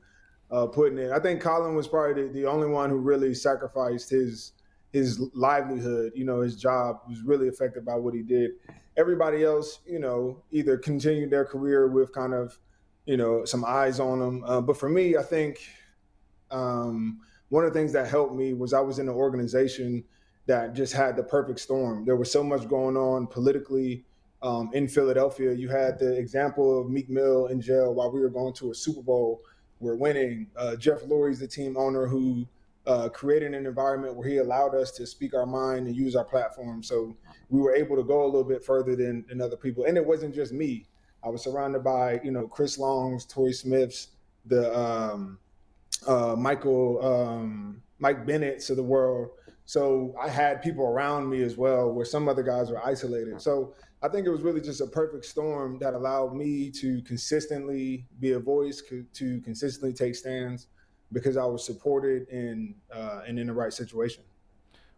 uh, 0.49 0.65
putting 0.65 0.97
it. 0.97 1.11
I 1.11 1.19
think 1.19 1.39
Colin 1.39 1.75
was 1.75 1.87
probably 1.87 2.23
the, 2.23 2.33
the 2.33 2.45
only 2.47 2.67
one 2.67 2.89
who 2.89 2.97
really 2.97 3.35
sacrificed 3.35 4.09
his 4.09 4.53
his 4.91 5.19
livelihood. 5.35 6.13
You 6.15 6.25
know, 6.25 6.41
his 6.41 6.55
job 6.55 7.01
was 7.07 7.21
really 7.21 7.47
affected 7.47 7.85
by 7.85 7.93
what 7.93 8.15
he 8.15 8.23
did 8.23 8.53
everybody 8.97 9.43
else, 9.43 9.79
you 9.85 9.99
know, 9.99 10.43
either 10.51 10.77
continued 10.77 11.29
their 11.29 11.45
career 11.45 11.87
with 11.87 12.11
kind 12.11 12.33
of, 12.33 12.59
you 13.05 13.15
know, 13.15 13.45
some 13.45 13.63
eyes 13.63 13.99
on 13.99 14.19
them. 14.19 14.43
Uh, 14.43 14.59
but 14.59 14.75
for 14.77 14.89
me, 14.89 15.15
I 15.15 15.23
think 15.23 15.59
Um, 16.49 17.19
one 17.49 17.65
of 17.65 17.73
the 17.73 17.79
things 17.79 17.91
that 17.93 18.07
helped 18.07 18.35
me 18.35 18.53
was 18.53 18.71
I 18.73 18.79
was 18.79 18.99
in 18.99 19.09
an 19.09 19.15
organization 19.15 20.03
that 20.45 20.73
just 20.73 20.93
had 20.93 21.15
the 21.17 21.23
perfect 21.23 21.59
storm. 21.59 22.05
There 22.05 22.15
was 22.15 22.31
so 22.31 22.41
much 22.41 22.69
going 22.69 22.95
on 22.95 23.27
politically 23.27 24.05
um, 24.41 24.69
in 24.73 24.87
Philadelphia. 24.87 25.51
You 25.51 25.67
had 25.67 25.99
the 25.99 26.17
example 26.17 26.79
of 26.79 26.89
Meek 26.89 27.09
Mill 27.09 27.47
in 27.47 27.59
jail 27.59 27.93
while 27.93 28.11
we 28.11 28.21
were 28.21 28.29
going 28.29 28.53
to 28.53 28.71
a 28.71 28.75
Super 28.75 29.01
Bowl. 29.01 29.41
We're 29.81 29.97
winning. 29.97 30.47
Uh, 30.55 30.77
Jeff 30.77 31.03
Lurie's 31.03 31.39
the 31.39 31.47
team 31.47 31.75
owner 31.75 32.07
who 32.07 32.47
uh, 32.87 33.09
an 33.23 33.53
environment 33.53 34.15
where 34.15 34.27
he 34.27 34.37
allowed 34.37 34.73
us 34.73 34.91
to 34.91 35.05
speak 35.05 35.33
our 35.33 35.45
mind 35.45 35.87
and 35.87 35.95
use 35.95 36.15
our 36.15 36.23
platform. 36.23 36.81
So 36.81 37.15
we 37.49 37.59
were 37.59 37.75
able 37.75 37.95
to 37.97 38.03
go 38.03 38.23
a 38.23 38.25
little 38.25 38.43
bit 38.43 38.63
further 38.63 38.95
than, 38.95 39.25
than 39.27 39.41
other 39.41 39.57
people. 39.57 39.83
And 39.85 39.97
it 39.97 40.05
wasn't 40.05 40.33
just 40.33 40.53
me. 40.53 40.87
I 41.23 41.29
was 41.29 41.43
surrounded 41.43 41.83
by, 41.83 42.21
you 42.23 42.31
know, 42.31 42.47
Chris 42.47 42.77
Longs, 42.77 43.25
Torrey 43.25 43.53
Smiths, 43.53 44.09
the 44.45 44.77
um, 44.77 45.37
uh, 46.07 46.35
Michael, 46.37 47.05
um, 47.05 47.81
Mike 47.99 48.25
Bennett's 48.25 48.69
of 48.69 48.77
the 48.77 48.83
world. 48.83 49.31
So 49.65 50.15
I 50.21 50.29
had 50.29 50.61
people 50.61 50.85
around 50.85 51.29
me 51.29 51.43
as 51.43 51.57
well, 51.57 51.91
where 51.91 52.05
some 52.05 52.29
other 52.29 52.43
guys 52.43 52.71
were 52.71 52.85
isolated. 52.85 53.41
So 53.41 53.73
I 54.01 54.07
think 54.07 54.25
it 54.25 54.29
was 54.29 54.41
really 54.41 54.61
just 54.61 54.79
a 54.79 54.87
perfect 54.87 55.25
storm 55.25 55.77
that 55.79 55.93
allowed 55.93 56.33
me 56.33 56.71
to 56.71 57.01
consistently 57.01 58.07
be 58.19 58.31
a 58.31 58.39
voice, 58.39 58.81
to 59.13 59.41
consistently 59.41 59.91
take 59.91 60.15
stands, 60.15 60.67
because 61.11 61.37
I 61.37 61.45
was 61.45 61.65
supported 61.65 62.27
and 62.29 62.75
uh, 62.93 63.21
and 63.27 63.39
in 63.39 63.47
the 63.47 63.53
right 63.53 63.73
situation. 63.73 64.23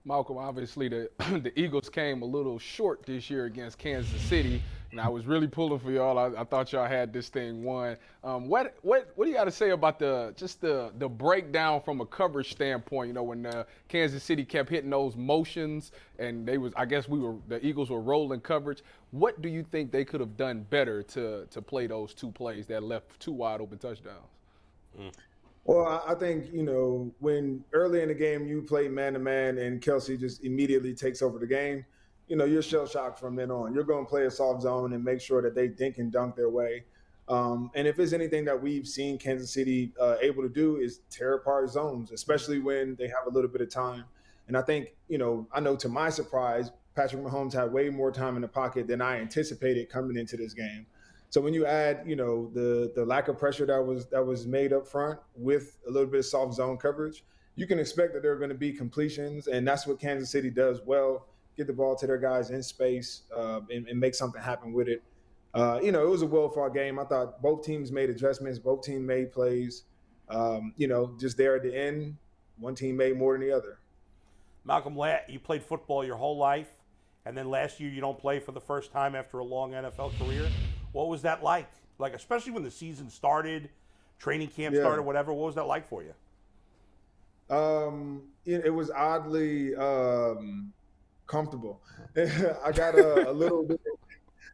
Malcolm, 0.05 0.37
obviously 0.37 0.87
the 0.87 1.09
the 1.19 1.51
Eagles 1.59 1.89
came 1.89 2.21
a 2.21 2.25
little 2.25 2.59
short 2.59 3.05
this 3.05 3.29
year 3.29 3.45
against 3.45 3.77
Kansas 3.77 4.21
City 4.21 4.61
and 4.91 4.99
I 4.99 5.07
was 5.07 5.25
really 5.25 5.47
pulling 5.47 5.79
for 5.79 5.91
y'all. 5.91 6.17
I, 6.17 6.41
I 6.41 6.43
thought 6.43 6.71
y'all 6.71 6.87
had 6.87 7.13
this 7.13 7.29
thing 7.29 7.63
won. 7.63 7.97
Um, 8.23 8.47
what 8.47 8.75
what 8.81 9.11
what 9.15 9.25
do 9.25 9.31
you 9.31 9.37
got 9.37 9.45
to 9.45 9.51
say 9.51 9.69
about 9.69 9.99
the 9.99 10.33
just 10.35 10.61
the 10.61 10.91
the 10.97 11.07
breakdown 11.07 11.81
from 11.81 12.01
a 12.01 12.05
coverage 12.05 12.51
standpoint? 12.51 13.07
You 13.07 13.13
know, 13.13 13.23
when 13.23 13.45
uh, 13.45 13.65
Kansas 13.87 14.23
City 14.23 14.43
kept 14.43 14.69
hitting 14.69 14.89
those 14.89 15.15
motions, 15.15 15.91
and 16.17 16.45
they 16.45 16.57
was 16.57 16.73
I 16.75 16.85
guess 16.85 17.07
we 17.07 17.19
were 17.19 17.35
the 17.47 17.63
Eagles 17.65 17.89
were 17.89 18.01
rolling 18.01 18.41
coverage. 18.41 18.81
What 19.11 19.41
do 19.41 19.49
you 19.49 19.63
think 19.63 19.91
they 19.91 20.05
could 20.05 20.21
have 20.21 20.37
done 20.37 20.65
better 20.69 21.03
to 21.03 21.45
to 21.45 21.61
play 21.61 21.87
those 21.87 22.13
two 22.13 22.31
plays 22.31 22.65
that 22.67 22.83
left 22.83 23.19
two 23.19 23.33
wide 23.33 23.61
open 23.61 23.77
touchdowns? 23.77 24.17
Mm. 24.99 25.13
Well, 25.69 26.03
I 26.07 26.15
think 26.15 26.51
you 26.51 26.63
know 26.63 27.13
when 27.19 27.63
early 27.73 28.01
in 28.01 28.07
the 28.07 28.15
game 28.15 28.47
you 28.47 28.61
play 28.61 28.87
man 28.87 29.13
to 29.13 29.19
man 29.19 29.57
and 29.59 29.81
Kelce 29.81 30.19
just 30.19 30.43
immediately 30.43 30.93
takes 30.93 31.21
over 31.21 31.37
the 31.37 31.47
game 31.47 31.85
you 32.29 32.35
know, 32.35 32.45
you're 32.45 32.61
shell 32.61 32.85
shocked 32.85 33.19
from 33.19 33.35
then 33.35 33.51
on. 33.51 33.73
You're 33.73 33.83
going 33.83 34.05
to 34.05 34.09
play 34.09 34.25
a 34.27 34.31
soft 34.31 34.61
zone 34.61 34.93
and 34.93 35.03
make 35.03 35.19
sure 35.19 35.41
that 35.41 35.55
they 35.55 35.67
dink 35.67 35.97
and 35.97 36.11
dunk 36.11 36.35
their 36.35 36.49
way. 36.49 36.83
Um, 37.27 37.71
and 37.75 37.87
if 37.87 37.97
there's 37.97 38.13
anything 38.13 38.45
that 38.45 38.61
we've 38.61 38.87
seen 38.87 39.17
Kansas 39.17 39.51
City 39.51 39.91
uh, 39.99 40.15
able 40.21 40.43
to 40.43 40.49
do 40.49 40.77
is 40.77 41.01
tear 41.09 41.33
apart 41.33 41.69
zones, 41.69 42.11
especially 42.11 42.59
when 42.59 42.95
they 42.95 43.07
have 43.07 43.27
a 43.27 43.29
little 43.29 43.49
bit 43.49 43.61
of 43.61 43.69
time. 43.69 44.05
And 44.47 44.55
I 44.55 44.61
think, 44.61 44.93
you 45.09 45.17
know, 45.17 45.47
I 45.51 45.59
know 45.59 45.75
to 45.77 45.89
my 45.89 46.09
surprise, 46.09 46.71
Patrick 46.95 47.23
Mahomes 47.23 47.53
had 47.53 47.71
way 47.71 47.89
more 47.89 48.11
time 48.11 48.35
in 48.35 48.41
the 48.41 48.47
pocket 48.47 48.87
than 48.87 49.01
I 49.01 49.19
anticipated 49.19 49.89
coming 49.89 50.17
into 50.17 50.37
this 50.37 50.53
game. 50.53 50.85
So 51.29 51.41
when 51.41 51.53
you 51.53 51.65
add, 51.65 52.03
you 52.05 52.15
know, 52.15 52.49
the 52.53 52.91
the 52.95 53.05
lack 53.05 53.27
of 53.27 53.37
pressure 53.37 53.65
that 53.67 53.85
was 53.85 54.07
that 54.07 54.25
was 54.25 54.47
made 54.47 54.73
up 54.73 54.87
front 54.87 55.19
with 55.35 55.77
a 55.87 55.91
little 55.91 56.09
bit 56.09 56.19
of 56.19 56.25
soft 56.25 56.55
zone 56.55 56.77
coverage, 56.77 57.23
you 57.55 57.67
can 57.67 57.77
expect 57.77 58.13
that 58.13 58.23
there 58.23 58.31
are 58.31 58.37
going 58.37 58.49
to 58.49 58.55
be 58.55 58.71
completions, 58.73 59.47
and 59.47 59.67
that's 59.67 59.85
what 59.85 59.99
Kansas 59.99 60.31
City 60.31 60.49
does 60.49 60.81
well 60.85 61.27
get 61.59 61.67
the 61.67 61.73
ball 61.73 61.93
to 61.93 62.07
their 62.07 62.17
guys 62.17 62.51
in 62.51 62.63
space 62.63 63.23
uh, 63.35 63.59
and, 63.69 63.85
and, 63.89 63.99
make 63.99 64.15
something 64.15 64.41
happen 64.41 64.71
with 64.71 64.87
it. 64.87 65.03
Uh, 65.53 65.77
you 65.83 65.91
know, 65.91 66.01
it 66.01 66.09
was 66.09 66.21
a 66.21 66.25
well 66.25 66.47
fought 66.47 66.73
game. 66.73 66.97
I 66.97 67.03
thought 67.03 67.41
both 67.41 67.65
teams 67.65 67.91
made 67.91 68.09
adjustments, 68.09 68.57
both 68.57 68.81
teams 68.81 69.05
made 69.05 69.31
plays. 69.33 69.83
Um, 70.29 70.73
you 70.77 70.87
know, 70.87 71.15
just 71.19 71.35
there 71.37 71.57
at 71.57 71.63
the 71.63 71.75
end, 71.75 72.15
one 72.59 72.75
team 72.75 72.95
made 72.95 73.17
more 73.17 73.37
than 73.37 73.45
the 73.45 73.53
other. 73.53 73.79
Malcolm, 74.63 74.97
you 75.27 75.39
played 75.39 75.63
football 75.63 76.05
your 76.05 76.15
whole 76.15 76.37
life, 76.37 76.69
and 77.25 77.37
then 77.37 77.49
last 77.49 77.79
year 77.79 77.89
you 77.89 77.99
don't 77.99 78.17
play 78.17 78.39
for 78.39 78.51
the 78.51 78.61
first 78.61 78.91
time 78.91 79.15
after 79.15 79.39
a 79.39 79.43
long 79.43 79.71
NFL 79.71 80.17
career. 80.17 80.47
What 80.91 81.07
was 81.07 81.21
that 81.23 81.43
like? 81.43 81.69
Like, 81.97 82.13
especially 82.13 82.53
when 82.53 82.63
the 82.63 82.71
season 82.71 83.09
started, 83.09 83.69
training 84.17 84.49
camp 84.49 84.75
yeah. 84.75 84.81
started, 84.81 85.03
whatever. 85.03 85.33
What 85.33 85.47
was 85.47 85.55
that 85.55 85.67
like 85.67 85.87
for 85.87 86.03
you? 86.03 86.13
Um, 87.55 88.23
it, 88.45 88.65
it 88.65 88.69
was 88.69 88.91
oddly 88.91 89.75
um, 89.75 90.71
comfortable. 91.27 91.81
I 92.17 92.71
got 92.71 92.95
a, 92.95 93.29
a 93.29 93.33
little 93.33 93.63
bit. 93.63 93.79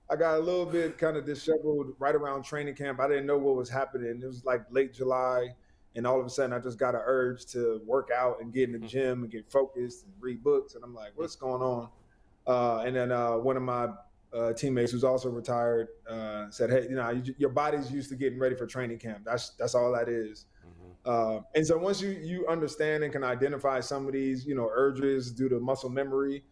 I 0.10 0.16
got 0.16 0.36
a 0.36 0.40
little 0.40 0.68
bit 0.68 1.00
kind 1.00 1.18
of 1.18 1.26
disheveled 1.26 1.96
right 1.98 2.14
around 2.14 2.44
training 2.44 2.76
camp. 2.76 3.00
I 3.00 3.08
didn't 3.08 3.26
know 3.26 3.40
what 3.40 3.56
was 3.56 3.70
happening. 3.70 4.20
It 4.22 4.26
was 4.26 4.46
like 4.46 4.62
late 4.70 4.94
July, 4.94 5.50
and 5.96 6.06
all 6.06 6.20
of 6.20 6.26
a 6.26 6.30
sudden, 6.30 6.54
I 6.54 6.60
just 6.60 6.78
got 6.78 6.94
an 6.94 7.02
urge 7.04 7.46
to 7.48 7.82
work 7.86 8.12
out 8.16 8.38
and 8.40 8.54
get 8.54 8.70
in 8.70 8.74
the 8.74 8.78
mm-hmm. 8.78 8.88
gym 8.88 9.24
and 9.24 9.32
get 9.32 9.52
focused 9.52 10.04
and 10.04 10.14
read 10.20 10.44
books. 10.44 10.76
And 10.76 10.84
I'm 10.84 10.94
like, 10.94 11.12
"What's 11.16 11.36
going 11.36 11.62
on?" 11.62 11.90
Uh, 12.46 12.84
and 12.86 12.96
then 12.96 13.12
uh, 13.12 13.32
one 13.32 13.58
of 13.58 13.64
my 13.64 13.88
uh, 14.36 14.54
teammates, 14.54 14.92
who's 14.92 15.04
also 15.04 15.30
retired, 15.30 15.88
uh, 16.10 16.50
said, 16.50 16.70
"Hey, 16.70 16.84
you 16.90 16.96
know, 16.96 17.10
you, 17.10 17.34
your 17.38 17.50
body's 17.50 17.92
used 17.92 18.10
to 18.10 18.16
getting 18.16 18.40
ready 18.40 18.56
for 18.56 18.66
training 18.66 19.00
camp. 19.00 19.20
That's 19.24 19.52
that's 19.52 19.76
all 19.76 19.92
that 19.94 20.10
is." 20.10 20.46
Mm-hmm. 20.66 21.38
Uh, 21.38 21.42
and 21.56 21.66
so 21.66 21.78
once 21.78 22.02
you 22.02 22.10
you 22.10 22.48
understand 22.48 23.04
and 23.04 23.14
can 23.14 23.24
identify 23.24 23.80
some 23.80 24.06
of 24.06 24.14
these, 24.14 24.46
you 24.46 24.56
know, 24.56 24.70
urges 24.74 25.32
due 25.32 25.48
to 25.50 25.60
muscle 25.60 25.90
memory, 25.90 26.44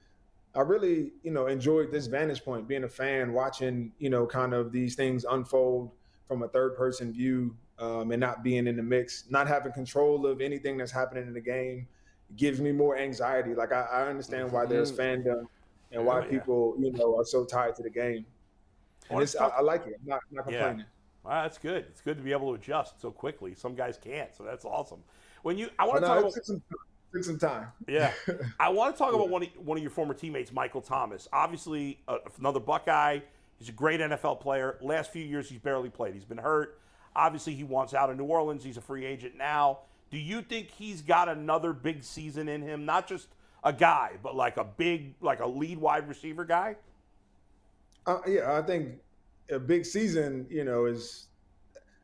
I 0.56 0.62
really, 0.62 1.12
you 1.24 1.32
know, 1.32 1.48
enjoyed 1.48 1.92
this 1.92 2.08
vantage 2.08 2.44
point, 2.46 2.68
being 2.68 2.84
a 2.84 2.90
fan, 2.90 3.34
watching, 3.34 3.92
you 4.00 4.10
know, 4.10 4.26
kind 4.26 4.54
of 4.54 4.72
these 4.72 4.96
things 4.96 5.26
unfold 5.30 5.92
from 6.28 6.44
a 6.44 6.48
third 6.48 6.78
person 6.78 7.12
view 7.12 7.56
um, 7.80 8.12
and 8.12 8.20
not 8.20 8.44
being 8.44 8.68
in 8.68 8.78
the 8.78 8.84
mix, 8.84 9.26
not 9.30 9.48
having 9.48 9.72
control 9.74 10.26
of 10.26 10.42
anything 10.42 10.78
that's 10.78 10.92
happening 10.92 11.28
in 11.28 11.34
the 11.34 11.42
game 11.42 11.88
gives 12.36 12.62
me 12.62 12.72
more 12.72 12.98
anxiety. 12.98 13.54
Like 13.54 13.72
I, 13.72 13.82
I 13.82 14.08
understand 14.08 14.52
why 14.52 14.66
there's 14.66 14.92
mm-hmm. 14.92 15.30
fandom 15.30 15.48
and 15.94 16.06
why 16.06 16.20
oh, 16.20 16.24
yeah. 16.24 16.30
people, 16.30 16.76
you 16.80 16.92
know, 16.92 17.18
are 17.18 17.26
so 17.26 17.46
tied 17.46 17.76
to 17.76 17.84
the 17.84 17.90
game. 17.90 18.26
And 19.10 19.22
it's, 19.22 19.36
I, 19.36 19.48
I, 19.48 19.62
like 19.62 19.86
it. 19.86 20.00
I'm 20.02 20.10
not, 20.10 20.20
not 20.32 20.44
complaining. 20.44 20.80
Yeah. 20.80 20.86
Well, 21.24 21.44
that's 21.44 21.58
good. 21.58 21.86
It's 21.90 22.02
good 22.02 22.18
to 22.18 22.24
be 22.24 22.32
able 22.32 22.50
to 22.50 22.62
adjust 22.62 23.02
so 23.02 23.12
quickly. 23.12 23.54
Some 23.54 23.76
guys 23.76 23.98
can't, 24.02 24.34
so 24.36 24.44
that's 24.44 24.66
awesome. 24.66 25.00
When 25.44 25.58
you, 25.58 25.70
I 25.78 25.86
want 25.86 26.02
to 26.02 26.08
talk 26.08 26.20
about 26.20 26.34
took 27.14 27.24
some 27.24 27.38
time. 27.38 27.68
Yeah, 27.88 28.12
I 28.60 28.70
want 28.70 28.96
to 28.96 28.98
talk 28.98 29.14
about 29.14 29.30
one 29.30 29.44
of, 29.44 29.50
one 29.58 29.78
of 29.78 29.84
your 29.84 29.92
former 29.92 30.14
teammates, 30.14 30.52
Michael 30.52 30.82
Thomas. 30.82 31.28
Obviously, 31.32 32.00
uh, 32.08 32.18
another 32.40 32.60
Buckeye. 32.60 33.20
He's 33.58 33.70
a 33.70 33.74
great 33.74 34.00
NFL 34.00 34.42
player. 34.42 34.78
Last 34.82 35.12
few 35.12 35.24
years, 35.24 35.48
he's 35.48 35.60
barely 35.60 35.90
played. 35.90 36.16
He's 36.16 36.26
been 36.26 36.40
hurt. 36.40 36.80
Obviously, 37.16 37.54
he 37.54 37.64
wants 37.64 37.94
out 37.94 38.10
of 38.10 38.18
New 38.18 38.26
Orleans. 38.26 38.64
He's 38.64 38.78
a 38.78 38.82
free 38.82 39.06
agent 39.06 39.38
now. 39.38 39.80
Do 40.10 40.18
you 40.18 40.42
think 40.42 40.70
he's 40.70 41.02
got 41.02 41.30
another 41.30 41.72
big 41.72 42.04
season 42.04 42.50
in 42.50 42.62
him? 42.62 42.86
Not 42.86 43.08
just 43.08 43.28
a 43.64 43.74
guy, 43.74 44.12
but 44.22 44.36
like 44.36 44.58
a 44.58 44.64
big, 44.64 45.16
like 45.22 45.40
a 45.40 45.48
lead 45.48 45.78
wide 45.78 46.08
receiver 46.08 46.46
guy. 46.46 46.76
Uh, 48.06 48.20
yeah, 48.28 48.58
I 48.58 48.62
think 48.62 48.96
a 49.50 49.60
big 49.60 49.86
season, 49.86 50.46
you 50.50 50.64
know, 50.64 50.86
is 50.86 51.28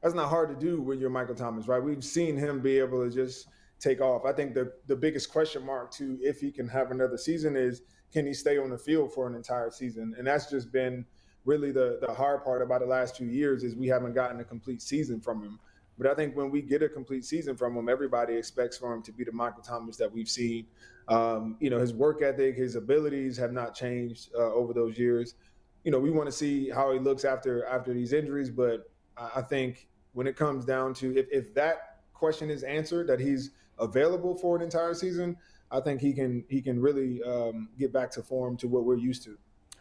that's 0.01 0.15
not 0.15 0.29
hard 0.29 0.49
to 0.49 0.55
do 0.55 0.81
when 0.81 0.99
you're 0.99 1.09
Michael 1.09 1.35
Thomas, 1.35 1.67
right? 1.67 1.81
We've 1.81 2.03
seen 2.03 2.37
him 2.37 2.61
be 2.61 2.79
able 2.79 3.03
to 3.03 3.13
just 3.13 3.47
take 3.79 4.01
off. 4.01 4.25
I 4.25 4.33
think 4.33 4.53
the 4.53 4.71
the 4.87 4.95
biggest 4.95 5.31
question 5.31 5.65
mark 5.65 5.91
to 5.93 6.17
if 6.21 6.39
he 6.39 6.51
can 6.51 6.67
have 6.67 6.91
another 6.91 7.17
season 7.17 7.55
is 7.55 7.81
can 8.11 8.25
he 8.25 8.33
stay 8.33 8.57
on 8.57 8.69
the 8.69 8.77
field 8.77 9.13
for 9.13 9.27
an 9.27 9.35
entire 9.35 9.71
season? 9.71 10.15
And 10.17 10.25
that's 10.25 10.49
just 10.49 10.71
been 10.71 11.05
really 11.45 11.71
the 11.71 11.99
the 12.01 12.13
hard 12.13 12.43
part 12.43 12.61
about 12.61 12.81
the 12.81 12.87
last 12.87 13.17
few 13.17 13.27
years 13.27 13.63
is 13.63 13.75
we 13.75 13.87
haven't 13.87 14.13
gotten 14.13 14.39
a 14.39 14.43
complete 14.43 14.81
season 14.81 15.19
from 15.19 15.43
him. 15.43 15.59
But 15.97 16.07
I 16.07 16.15
think 16.15 16.35
when 16.35 16.49
we 16.49 16.61
get 16.61 16.81
a 16.81 16.87
complete 16.87 17.25
season 17.25 17.57
from 17.57 17.75
him, 17.75 17.89
everybody 17.89 18.35
expects 18.35 18.77
for 18.77 18.93
him 18.93 19.01
to 19.03 19.11
be 19.11 19.25
the 19.25 19.33
Michael 19.33 19.61
Thomas 19.61 19.97
that 19.97 20.09
we've 20.09 20.29
seen. 20.29 20.65
Um, 21.09 21.57
you 21.59 21.69
know, 21.69 21.79
his 21.79 21.93
work 21.93 22.21
ethic, 22.21 22.55
his 22.55 22.75
abilities 22.75 23.35
have 23.37 23.51
not 23.51 23.73
changed 23.73 24.29
uh, 24.35 24.53
over 24.53 24.73
those 24.73 24.97
years. 24.97 25.35
You 25.83 25.91
know, 25.91 25.99
we 25.99 26.11
want 26.11 26.27
to 26.27 26.31
see 26.31 26.69
how 26.69 26.91
he 26.91 26.99
looks 26.99 27.25
after 27.25 27.65
after 27.65 27.93
these 27.93 28.13
injuries, 28.13 28.49
but 28.49 28.89
I, 29.17 29.41
think 29.41 29.87
when 30.13 30.27
it 30.27 30.35
comes 30.35 30.65
down 30.65 30.93
to 30.95 31.17
if, 31.17 31.27
if 31.31 31.53
that 31.55 31.99
question 32.13 32.49
is 32.49 32.63
answered, 32.63 33.07
that 33.07 33.19
he's 33.19 33.51
available 33.79 34.35
for 34.35 34.55
an 34.55 34.61
entire 34.61 34.93
season, 34.93 35.37
I 35.71 35.79
think 35.79 36.01
he 36.01 36.13
can 36.13 36.43
he 36.49 36.61
can 36.61 36.81
really 36.81 37.21
um, 37.23 37.69
get 37.77 37.91
back 37.91 38.11
to 38.11 38.23
form 38.23 38.57
to 38.57 38.67
what 38.67 38.85
we're 38.85 38.97
used 38.97 39.23
to. 39.23 39.37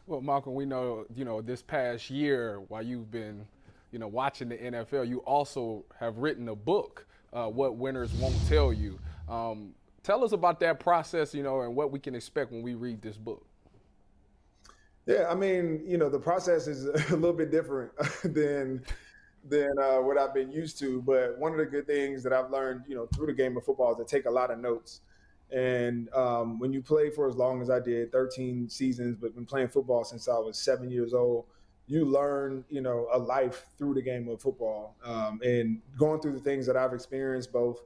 Well, 0.07 0.21
Malcolm, 0.21 0.55
we 0.55 0.65
know 0.65 1.05
you 1.15 1.25
know 1.25 1.41
this 1.41 1.63
past 1.63 2.11
year 2.11 2.61
while 2.69 2.83
you've 2.83 3.11
been 3.11 3.47
you 3.93 3.99
know 3.99 4.09
watching 4.09 4.49
the 4.49 4.57
NFL, 4.57 5.09
you 5.09 5.19
also 5.21 5.85
have 5.99 6.19
written 6.19 6.49
a 6.49 6.57
book, 6.57 7.07
uh, 7.33 7.49
"What 7.49 7.77
Winners 7.77 8.13
Won't 8.15 8.37
Tell 8.49 8.73
You." 8.73 8.99
Um, 9.29 9.75
tell 10.09 10.25
us 10.25 10.33
about 10.33 10.59
that 10.59 10.81
process, 10.81 11.35
you 11.35 11.43
know, 11.43 11.61
and 11.61 11.77
what 11.77 11.93
we 11.93 11.99
can 11.99 12.15
expect 12.15 12.51
when 12.51 12.63
we 12.63 12.75
read 12.75 13.03
this 13.03 13.19
book. 13.19 13.45
Yeah, 15.05 15.27
I 15.31 15.35
mean, 15.35 15.83
you 15.87 15.99
know, 15.99 16.09
the 16.09 16.19
process 16.19 16.67
is 16.67 16.87
a 17.11 17.17
little 17.17 17.35
bit 17.35 17.51
different 17.51 17.93
than 18.25 18.83
than 19.45 19.69
uh, 19.79 19.99
what 19.99 20.17
I've 20.17 20.33
been 20.33 20.51
used 20.51 20.79
to. 20.79 21.03
But 21.03 21.39
one 21.39 21.53
of 21.53 21.59
the 21.59 21.67
good 21.67 21.87
things 21.87 22.23
that 22.23 22.33
I've 22.33 22.51
learned, 22.51 22.85
you 22.89 22.95
know, 22.95 23.07
through 23.15 23.27
the 23.27 23.35
game 23.35 23.57
of 23.59 23.65
football 23.65 23.93
is 23.93 23.99
to 23.99 24.05
take 24.05 24.25
a 24.25 24.31
lot 24.31 24.51
of 24.51 24.59
notes. 24.59 25.03
And 25.51 26.13
um, 26.15 26.59
when 26.59 26.73
you 26.73 26.81
play 26.81 27.11
for 27.11 27.29
as 27.29 27.37
long 27.37 27.61
as 27.61 27.69
I 27.69 27.79
did, 27.79 28.11
13 28.11 28.69
seasons, 28.71 29.17
but 29.21 29.35
been 29.35 29.47
playing 29.47 29.69
football 29.69 30.05
since 30.05 30.27
I 30.27 30.39
was 30.39 30.59
seven 30.59 30.91
years 30.91 31.13
old, 31.13 31.45
you 31.87 32.07
learn, 32.07 32.65
you 32.71 32.81
know, 32.81 33.09
a 33.13 33.19
life 33.19 33.67
through 33.77 33.95
the 33.95 34.03
game 34.03 34.29
of 34.29 34.41
football. 34.41 34.97
Um, 35.05 35.41
and 35.43 35.81
going 35.99 36.21
through 36.21 36.33
the 36.33 36.41
things 36.41 36.67
that 36.67 36.77
I've 36.77 36.93
experienced, 36.95 37.53
both 37.53 37.81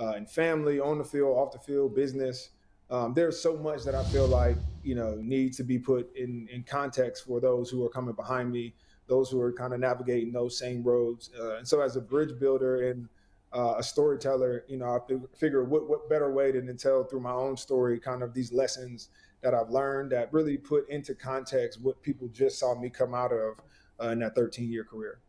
uh, 0.00 0.14
in 0.16 0.26
family, 0.26 0.80
on 0.80 0.98
the 0.98 1.04
field, 1.04 1.36
off 1.36 1.52
the 1.52 1.58
field, 1.58 1.94
business. 1.94 2.50
Um, 2.90 3.12
there's 3.14 3.40
so 3.40 3.56
much 3.56 3.84
that 3.84 3.94
I 3.94 4.02
feel 4.04 4.26
like 4.26 4.56
you 4.82 4.94
know 4.94 5.16
needs 5.20 5.56
to 5.58 5.64
be 5.64 5.78
put 5.78 6.14
in 6.16 6.48
in 6.50 6.62
context 6.62 7.26
for 7.26 7.40
those 7.40 7.68
who 7.68 7.84
are 7.84 7.90
coming 7.90 8.14
behind 8.14 8.50
me, 8.50 8.74
those 9.06 9.30
who 9.30 9.40
are 9.40 9.52
kind 9.52 9.74
of 9.74 9.80
navigating 9.80 10.32
those 10.32 10.58
same 10.58 10.82
roads. 10.82 11.30
Uh, 11.38 11.56
and 11.56 11.68
so, 11.68 11.80
as 11.80 11.96
a 11.96 12.00
bridge 12.00 12.38
builder 12.38 12.90
and 12.90 13.08
uh, 13.52 13.74
a 13.78 13.82
storyteller, 13.82 14.64
you 14.68 14.78
know, 14.78 14.86
I 14.86 15.36
figure 15.36 15.64
what 15.64 15.88
what 15.88 16.08
better 16.08 16.32
way 16.32 16.52
than 16.52 16.66
to 16.66 16.74
tell 16.74 17.04
through 17.04 17.20
my 17.20 17.32
own 17.32 17.56
story, 17.56 17.98
kind 18.00 18.22
of 18.22 18.32
these 18.32 18.52
lessons 18.52 19.10
that 19.42 19.54
I've 19.54 19.70
learned 19.70 20.12
that 20.12 20.32
really 20.32 20.56
put 20.56 20.88
into 20.88 21.14
context 21.14 21.80
what 21.80 22.02
people 22.02 22.28
just 22.28 22.58
saw 22.58 22.74
me 22.78 22.90
come 22.90 23.14
out 23.14 23.32
of 23.32 23.54
uh, 24.00 24.08
in 24.08 24.18
that 24.20 24.34
13 24.34 24.70
year 24.70 24.84
career. 24.84 25.20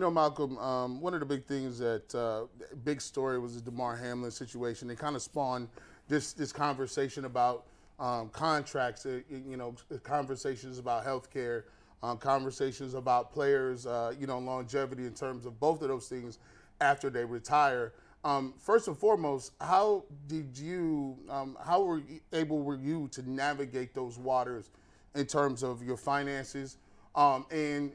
You 0.00 0.06
know, 0.06 0.12
Malcolm, 0.12 0.56
um, 0.56 0.98
one 1.02 1.12
of 1.12 1.20
the 1.20 1.26
big 1.26 1.44
things 1.44 1.78
that 1.78 2.14
uh, 2.14 2.46
big 2.86 3.02
story 3.02 3.38
was 3.38 3.56
the 3.56 3.70
Damar 3.70 3.98
Hamlin 3.98 4.30
situation. 4.30 4.88
It 4.88 4.98
kind 4.98 5.14
of 5.14 5.20
spawned 5.20 5.68
this 6.08 6.32
this 6.32 6.52
conversation 6.52 7.26
about 7.26 7.66
um, 7.98 8.30
contracts. 8.30 9.04
Uh, 9.04 9.20
you 9.28 9.58
know, 9.58 9.74
conversations 10.02 10.78
about 10.78 11.04
healthcare, 11.04 11.64
um, 12.02 12.16
conversations 12.16 12.94
about 12.94 13.30
players. 13.30 13.84
Uh, 13.84 14.14
you 14.18 14.26
know, 14.26 14.38
longevity 14.38 15.04
in 15.04 15.12
terms 15.12 15.44
of 15.44 15.60
both 15.60 15.82
of 15.82 15.88
those 15.88 16.08
things 16.08 16.38
after 16.80 17.10
they 17.10 17.26
retire. 17.26 17.92
Um, 18.24 18.54
first 18.56 18.88
and 18.88 18.96
foremost, 18.96 19.52
how 19.60 20.04
did 20.28 20.56
you, 20.56 21.18
um, 21.28 21.58
how 21.62 21.82
were 21.82 21.98
you, 21.98 22.20
able 22.32 22.62
were 22.62 22.76
you 22.76 23.08
to 23.08 23.30
navigate 23.30 23.92
those 23.92 24.16
waters 24.16 24.70
in 25.14 25.26
terms 25.26 25.62
of 25.62 25.82
your 25.82 25.98
finances? 25.98 26.78
Um, 27.14 27.44
and 27.50 27.92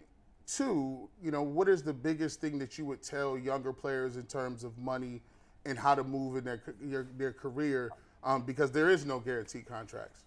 two, 0.47 1.09
you 1.21 1.31
know, 1.31 1.43
what 1.43 1.67
is 1.67 1.83
the 1.83 1.93
biggest 1.93 2.41
thing 2.41 2.57
that 2.59 2.77
you 2.77 2.85
would 2.85 3.01
tell 3.01 3.37
younger 3.37 3.73
players 3.73 4.17
in 4.17 4.23
terms 4.23 4.63
of 4.63 4.77
money 4.77 5.21
and 5.65 5.77
how 5.77 5.95
to 5.95 6.03
move 6.03 6.37
in 6.37 6.43
their 6.43 6.61
their, 6.81 7.07
their 7.17 7.33
career? 7.33 7.91
Um, 8.23 8.43
because 8.43 8.71
there 8.71 8.89
is 8.89 9.05
no 9.05 9.19
guaranteed 9.19 9.67
contracts. 9.67 10.23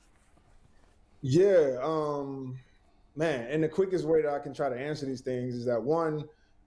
Yeah, 1.20 1.78
um, 1.82 2.58
man, 3.16 3.48
and 3.50 3.62
the 3.62 3.68
quickest 3.68 4.04
way 4.04 4.22
that 4.22 4.32
I 4.32 4.38
can 4.38 4.54
try 4.54 4.68
to 4.68 4.78
answer 4.78 5.04
these 5.04 5.20
things 5.20 5.54
is 5.54 5.64
that 5.66 5.82
one, 5.82 6.24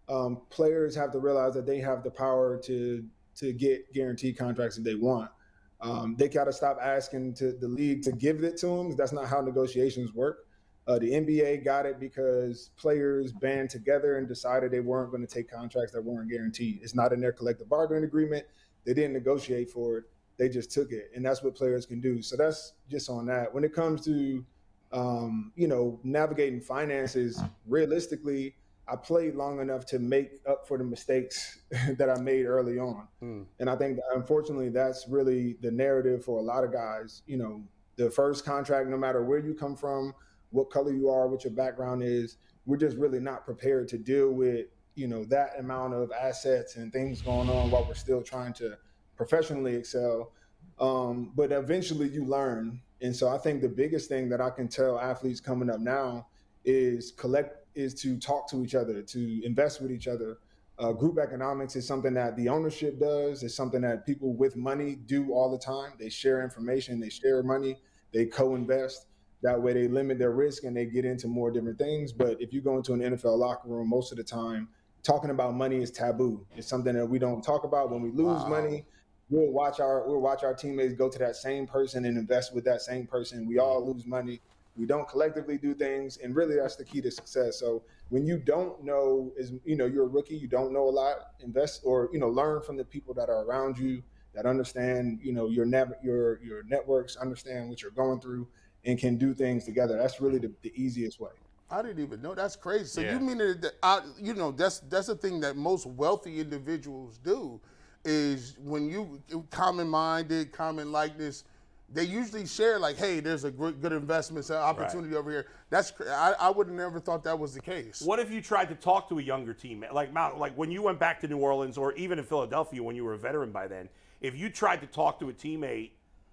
um, 0.10 0.42
players 0.50 0.94
have 0.96 1.12
to 1.14 1.20
realize 1.20 1.54
that 1.54 1.66
they 1.66 1.80
have 1.80 2.04
the 2.04 2.12
power 2.12 2.60
to 2.66 3.04
to 3.38 3.54
get 3.54 3.94
guaranteed 3.94 4.38
contracts 4.38 4.78
if 4.78 4.84
they 4.84 4.96
want. 4.96 5.32
Um, 5.80 6.16
they 6.18 6.28
got 6.28 6.44
to 6.46 6.54
stop 6.54 6.78
asking 6.82 7.34
to 7.36 7.54
the 7.54 7.68
league 7.68 8.04
to 8.04 8.12
give 8.12 8.44
it 8.44 8.58
to 8.58 8.68
them. 8.68 8.96
That's 8.96 9.14
not 9.14 9.28
how 9.28 9.42
negotiations 9.42 10.14
work. 10.14 10.46
Uh, 10.88 10.98
the 10.98 11.12
NBA 11.12 11.64
got 11.64 11.86
it 11.86 12.00
because 12.00 12.72
players 12.76 13.32
band 13.32 13.70
together 13.70 14.18
and 14.18 14.28
decided 14.28 14.72
they 14.72 14.80
weren't 14.80 15.12
going 15.12 15.26
to 15.26 15.32
take 15.32 15.50
contracts 15.50 15.94
that 15.94 16.04
weren't 16.04 16.30
guaranteed. 16.30 16.80
It's 16.82 16.96
not 16.96 17.14
in 17.14 17.22
their 17.22 17.32
collective 17.32 17.70
bargaining 17.70 18.04
agreement. 18.04 18.46
They 18.86 18.94
didn't 18.94 19.14
negotiate 19.14 19.70
for 19.70 20.00
it. 20.00 20.04
They 20.38 20.50
just 20.50 20.72
took 20.72 20.92
it, 20.92 21.12
and 21.16 21.24
that's 21.24 21.44
what 21.44 21.56
players 21.56 21.86
can 21.86 22.02
do. 22.02 22.22
So 22.24 22.36
that's 22.36 22.74
just 22.90 23.10
on 23.10 23.28
that. 23.28 23.54
When 23.54 23.64
it 23.64 23.74
comes 23.74 24.04
to, 24.06 24.44
um, 24.92 25.52
you 25.56 25.68
know, 25.68 26.00
navigating 26.04 26.62
finances, 26.62 27.40
realistically, 27.68 28.56
I 28.88 28.96
played 28.96 29.36
long 29.36 29.60
enough 29.60 29.86
to 29.88 30.00
make 30.00 30.42
up 30.50 30.68
for 30.68 30.78
the 30.78 30.84
mistakes 30.84 31.60
that 31.98 32.10
I 32.10 32.20
made 32.20 32.46
early 32.46 32.80
on. 32.80 33.08
Mm. 33.24 33.46
And 33.60 33.70
I 33.70 33.76
think 33.76 33.98
that 33.98 34.06
unfortunately 34.16 34.70
that's 34.70 35.08
really 35.08 35.58
the 35.62 35.72
narrative 35.72 36.26
for 36.26 36.40
a 36.40 36.42
lot 36.42 36.64
of 36.64 36.74
guys. 36.74 37.22
You 37.28 37.38
know, 37.38 37.64
the 37.96 38.10
first 38.10 38.44
contract, 38.44 38.90
no 38.90 38.98
matter 38.98 39.24
where 39.24 39.40
you 39.40 39.54
come 39.54 39.76
from, 39.76 40.14
what 40.52 40.70
color 40.70 40.94
you 40.94 41.10
are, 41.10 41.28
what 41.28 41.44
your 41.44 41.54
background 41.54 42.04
is, 42.04 42.38
we're 42.66 42.78
just 42.78 42.98
really 42.98 43.20
not 43.20 43.46
prepared 43.46 43.88
to 43.90 43.98
deal 43.98 44.32
with, 44.32 44.68
you 44.96 45.08
know, 45.08 45.26
that 45.26 45.60
amount 45.60 45.94
of 45.94 46.12
assets 46.12 46.76
and 46.76 46.92
things 46.94 47.22
going 47.22 47.50
on 47.50 47.72
while 47.72 47.86
we're 47.86 47.94
still 47.94 48.22
trying 48.22 48.54
to 48.54 48.78
professionally 49.16 49.76
excel. 49.76 50.32
Um, 50.80 51.32
but 51.36 51.52
eventually 51.52 52.08
you 52.10 52.26
learn. 52.26 52.82
And 53.02 53.16
so 53.16 53.30
I 53.30 53.38
think 53.38 53.62
the 53.62 53.70
biggest 53.70 54.10
thing 54.10 54.30
that 54.30 54.42
I 54.42 54.50
can 54.50 54.68
tell 54.68 55.00
athletes 55.00 55.40
coming 55.40 55.70
up 55.70 55.80
now 55.80 56.28
is 56.66 57.12
collect 57.12 57.66
is 57.76 57.94
to 58.02 58.18
talk 58.20 58.50
to 58.50 58.64
each 58.64 58.76
other, 58.76 59.02
to 59.02 59.46
invest 59.46 59.82
with 59.82 59.92
each 59.92 60.08
other. 60.08 60.38
Uh, 60.78 60.92
group 60.92 61.18
economics 61.20 61.76
is 61.76 61.88
something 61.88 62.14
that 62.14 62.36
the 62.36 62.50
ownership 62.50 63.00
does. 63.00 63.44
It's 63.44 63.56
something 63.56 63.82
that 63.82 64.06
people 64.06 64.34
with 64.34 64.56
money 64.56 64.96
do 64.96 65.32
all 65.32 65.52
the 65.52 65.58
time. 65.58 65.94
They 66.00 66.10
share 66.10 66.44
information, 66.44 67.00
they 67.00 67.10
share 67.10 67.44
money, 67.44 67.78
they 68.14 68.26
co-invest. 68.26 69.06
That 69.44 69.62
way, 69.62 69.74
they 69.74 69.88
limit 69.88 70.20
their 70.20 70.32
risk 70.32 70.64
and 70.64 70.76
they 70.76 70.86
get 70.86 71.06
into 71.06 71.28
more 71.28 71.52
different 71.52 71.80
things. 71.80 72.14
But 72.14 72.40
if 72.40 72.54
you 72.54 72.62
go 72.62 72.78
into 72.78 72.94
an 72.94 73.00
NFL 73.00 73.38
locker 73.38 73.68
room, 73.68 73.90
most 73.90 74.12
of 74.12 74.18
the 74.18 74.24
time, 74.24 74.70
talking 75.04 75.32
about 75.32 75.56
money 75.56 75.82
is 75.82 75.90
taboo. 75.90 76.46
It's 76.56 76.68
something 76.68 76.94
that 76.94 77.06
we 77.06 77.18
don't 77.18 77.42
talk 77.42 77.64
about. 77.64 77.90
When 77.90 78.02
we 78.02 78.12
lose 78.12 78.44
wow. 78.44 78.50
money, 78.50 78.86
we'll 79.30 79.52
watch 79.52 79.80
our 79.80 80.08
we'll 80.08 80.22
watch 80.22 80.44
our 80.44 80.54
teammates 80.54 80.94
go 80.94 81.10
to 81.10 81.20
that 81.20 81.36
same 81.36 81.66
person 81.66 82.06
and 82.06 82.18
invest 82.18 82.54
with 82.54 82.66
that 82.66 82.82
same 82.82 83.08
person. 83.08 83.48
We 83.48 83.58
all 83.58 83.82
mm. 83.82 83.94
lose 83.94 84.06
money 84.06 84.42
we 84.76 84.86
don't 84.86 85.08
collectively 85.08 85.58
do 85.58 85.74
things 85.74 86.18
and 86.18 86.36
really 86.36 86.56
that's 86.56 86.76
the 86.76 86.84
key 86.84 87.02
to 87.02 87.12
success 87.12 87.60
so 87.60 87.84
when 88.10 88.26
you 88.26 88.38
don't 88.38 88.84
know 88.84 89.32
is 89.38 89.54
you 89.66 89.76
know 89.76 89.86
you're 89.86 90.06
a 90.06 90.08
rookie 90.08 90.36
you 90.36 90.48
don't 90.48 90.72
know 90.72 90.88
a 90.88 90.90
lot 90.90 91.16
invest 91.42 91.82
or 91.84 92.10
you 92.14 92.20
know 92.20 92.30
learn 92.30 92.62
from 92.62 92.78
the 92.78 92.86
people 92.86 93.14
that 93.14 93.30
are 93.30 93.44
around 93.44 93.78
you 93.78 94.02
that 94.34 94.46
understand 94.46 95.20
you 95.22 95.34
know 95.34 95.48
your 95.48 95.66
net 95.66 95.88
your 96.04 96.42
your 96.42 96.64
networks 96.64 97.16
understand 97.18 97.70
what 97.70 97.82
you're 97.82 97.92
going 97.92 98.20
through 98.20 98.48
and 98.86 98.98
can 98.98 99.18
do 99.18 99.34
things 99.34 99.66
together 99.66 99.98
that's 99.98 100.22
really 100.22 100.40
the, 100.40 100.52
the 100.62 100.72
easiest 100.76 101.20
way 101.20 101.32
I 101.74 101.82
didn't 101.82 102.04
even 102.04 102.22
know. 102.22 102.36
That's 102.36 102.58
crazy. 102.58 102.84
So 102.84 103.00
yeah. 103.00 103.14
you 103.14 103.22
mean 103.22 103.38
that? 103.38 103.76
I, 103.82 104.02
you 104.20 104.34
know, 104.34 104.52
that's 104.52 104.80
that's 104.80 105.08
the 105.08 105.16
thing 105.16 105.40
that 105.40 105.56
most 105.56 105.86
wealthy 105.86 106.42
individuals 106.42 107.18
do, 107.24 107.62
is 108.04 108.58
when 108.62 108.90
you 108.90 109.22
common-minded, 109.52 110.52
common 110.52 110.92
likeness 110.92 111.46
they 111.94 112.04
usually 112.04 112.46
share 112.46 112.80
like, 112.80 112.98
"Hey, 112.98 113.20
there's 113.20 113.44
a 113.44 113.52
good, 113.52 113.82
good 113.82 113.92
investment 113.92 114.50
opportunity 114.50 115.14
right. 115.14 115.20
over 115.20 115.30
here." 115.30 115.48
That's 115.70 115.92
I, 116.10 116.34
I 116.40 116.50
would 116.50 116.68
have 116.68 116.76
never 116.76 117.00
thought 117.00 117.24
that 117.26 117.38
was 117.38 117.54
the 117.54 117.62
case. 117.62 118.02
What 118.02 118.20
if 118.20 118.32
you 118.32 118.42
tried 118.42 118.70
to 118.70 118.76
talk 118.76 119.10
to 119.10 119.20
a 119.20 119.22
younger 119.22 119.54
teammate, 119.54 119.94
like 119.94 120.14
Mount, 120.14 120.38
like 120.40 120.54
when 120.58 120.72
you 120.72 120.82
went 120.82 121.00
back 121.00 121.20
to 121.22 121.28
New 121.28 121.38
Orleans 121.38 121.78
or 121.78 121.94
even 121.94 122.20
in 122.20 122.26
Philadelphia 122.26 122.82
when 122.82 122.96
you 122.96 123.04
were 123.04 123.14
a 123.14 123.18
veteran 123.18 123.52
by 123.52 123.68
then? 123.68 123.90
If 124.22 124.38
you 124.38 124.50
tried 124.50 124.82
to 124.82 124.88
talk 124.88 125.20
to 125.20 125.30
a 125.30 125.34
teammate, 125.34 125.92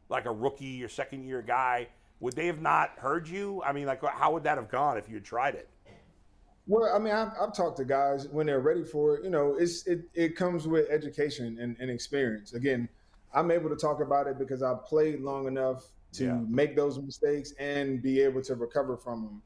like 0.09 0.27
a 0.27 0.33
rookie 0.33 0.85
or 0.85 0.89
second 0.89 1.25
year 1.25 1.43
guy, 1.43 1.89
would 2.21 2.35
they 2.35 2.47
have 2.47 2.61
not 2.61 2.93
heard 2.99 3.29
you? 3.29 3.63
I 3.65 3.73
mean, 3.73 3.87
like, 3.87 4.03
how 4.03 4.33
would 4.33 4.45
that 4.45 4.59
have 4.59 4.69
gone 4.69 4.99
if 4.99 5.09
you 5.09 5.15
had 5.15 5.25
tried 5.25 5.55
it? 5.55 5.69
Well, 6.67 6.95
I 6.95 6.99
mean, 6.99 7.15
I've, 7.15 7.33
I've, 7.41 7.55
talked 7.55 7.79
to 7.79 7.85
guys 7.85 8.29
when 8.29 8.47
they're 8.47 8.61
ready 8.61 8.85
for 8.85 9.17
it. 9.17 9.25
You 9.25 9.31
know, 9.31 9.57
it's 9.59 9.87
it, 9.87 10.03
it 10.13 10.37
comes 10.37 10.69
with 10.69 10.91
education 10.91 11.59
and, 11.59 11.77
and 11.81 11.91
experience. 11.91 12.53
Again, 12.53 12.89
I'm 13.33 13.51
able 13.51 13.71
to 13.71 13.77
talk 13.77 14.03
about 14.03 14.27
it 14.27 14.39
because 14.39 14.63
I 14.63 14.75
played 14.87 15.21
long 15.21 15.47
enough 15.47 15.87
to 16.15 16.25
yeah. 16.25 16.39
make 16.47 16.77
those 16.77 16.99
mistakes 16.99 17.55
and 17.59 18.03
be 18.03 18.21
able 18.21 18.43
to 18.43 18.55
recover 18.55 18.97
from 18.97 19.25
them. 19.25 19.43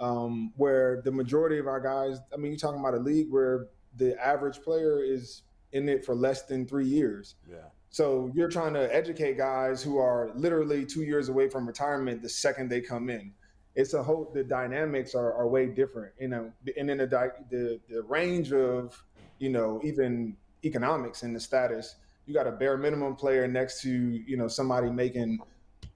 Um, 0.00 0.52
where 0.56 1.02
the 1.02 1.12
majority 1.12 1.58
of 1.58 1.68
our 1.68 1.78
guys, 1.78 2.18
I 2.32 2.36
mean, 2.36 2.52
you're 2.52 2.58
talking 2.58 2.80
about 2.80 2.94
a 2.94 3.00
league 3.00 3.30
where 3.30 3.68
the 3.96 4.20
average 4.20 4.60
player 4.62 5.00
is 5.04 5.42
in 5.72 5.88
it 5.88 6.04
for 6.04 6.14
less 6.14 6.42
than 6.42 6.66
three 6.66 6.86
years. 6.86 7.36
Yeah. 7.48 7.56
So 7.94 8.30
you're 8.34 8.48
trying 8.48 8.74
to 8.74 8.92
educate 8.94 9.36
guys 9.36 9.82
who 9.82 9.98
are 9.98 10.32
literally 10.34 10.84
two 10.84 11.02
years 11.02 11.28
away 11.28 11.48
from 11.48 11.66
retirement 11.66 12.22
the 12.22 12.28
second 12.28 12.68
they 12.68 12.80
come 12.80 13.08
in. 13.08 13.32
It's 13.76 13.94
a 13.94 14.02
whole. 14.02 14.30
The 14.34 14.42
dynamics 14.42 15.14
are, 15.14 15.32
are 15.32 15.46
way 15.46 15.66
different, 15.66 16.12
you 16.18 16.28
know, 16.28 16.52
and 16.76 16.88
then 16.88 16.98
the, 16.98 17.06
the 17.50 17.80
the 17.88 18.02
range 18.02 18.52
of, 18.52 19.00
you 19.38 19.50
know, 19.50 19.80
even 19.84 20.36
economics 20.64 21.22
and 21.22 21.36
the 21.36 21.40
status 21.40 21.96
you 22.26 22.34
got 22.34 22.46
a 22.46 22.52
bare 22.52 22.76
minimum 22.76 23.16
player 23.16 23.46
next 23.46 23.80
to 23.82 23.90
you 23.90 24.36
know 24.36 24.48
somebody 24.48 24.90
making 24.90 25.38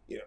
you 0.09 0.19
know 0.19 0.25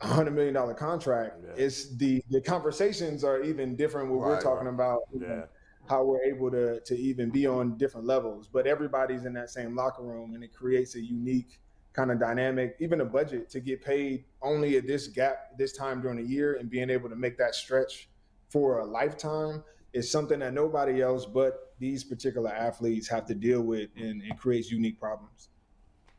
a 0.00 0.06
hundred 0.06 0.32
million 0.32 0.54
dollar 0.54 0.74
contract. 0.74 1.36
Yeah. 1.44 1.64
It's 1.64 1.96
the 1.96 2.22
the 2.30 2.40
conversations 2.40 3.24
are 3.24 3.42
even 3.42 3.76
different 3.76 4.10
when 4.10 4.18
right, 4.18 4.28
we're 4.30 4.40
talking 4.40 4.66
right. 4.66 4.74
about 4.74 5.02
yeah. 5.12 5.26
know, 5.26 5.44
how 5.86 6.04
we're 6.04 6.22
able 6.22 6.50
to 6.50 6.80
to 6.80 6.98
even 6.98 7.30
be 7.30 7.46
on 7.46 7.76
different 7.76 8.06
levels. 8.06 8.48
But 8.52 8.66
everybody's 8.66 9.24
in 9.24 9.32
that 9.34 9.50
same 9.50 9.74
locker 9.74 10.02
room, 10.02 10.34
and 10.34 10.42
it 10.42 10.54
creates 10.54 10.94
a 10.94 11.00
unique 11.00 11.60
kind 11.92 12.10
of 12.10 12.18
dynamic. 12.18 12.76
Even 12.80 13.00
a 13.00 13.04
budget 13.04 13.48
to 13.50 13.60
get 13.60 13.84
paid 13.84 14.24
only 14.42 14.76
at 14.76 14.86
this 14.86 15.08
gap 15.08 15.56
this 15.58 15.72
time 15.76 16.00
during 16.00 16.16
the 16.16 16.28
year, 16.28 16.56
and 16.56 16.70
being 16.70 16.90
able 16.90 17.08
to 17.08 17.16
make 17.16 17.38
that 17.38 17.54
stretch 17.54 18.08
for 18.48 18.78
a 18.78 18.84
lifetime 18.84 19.62
is 19.92 20.10
something 20.10 20.40
that 20.40 20.52
nobody 20.52 21.02
else 21.02 21.24
but 21.24 21.74
these 21.78 22.04
particular 22.04 22.50
athletes 22.50 23.08
have 23.08 23.26
to 23.26 23.34
deal 23.34 23.62
with 23.62 23.90
and 23.96 24.22
it 24.22 24.38
creates 24.38 24.70
unique 24.70 24.98
problems. 24.98 25.48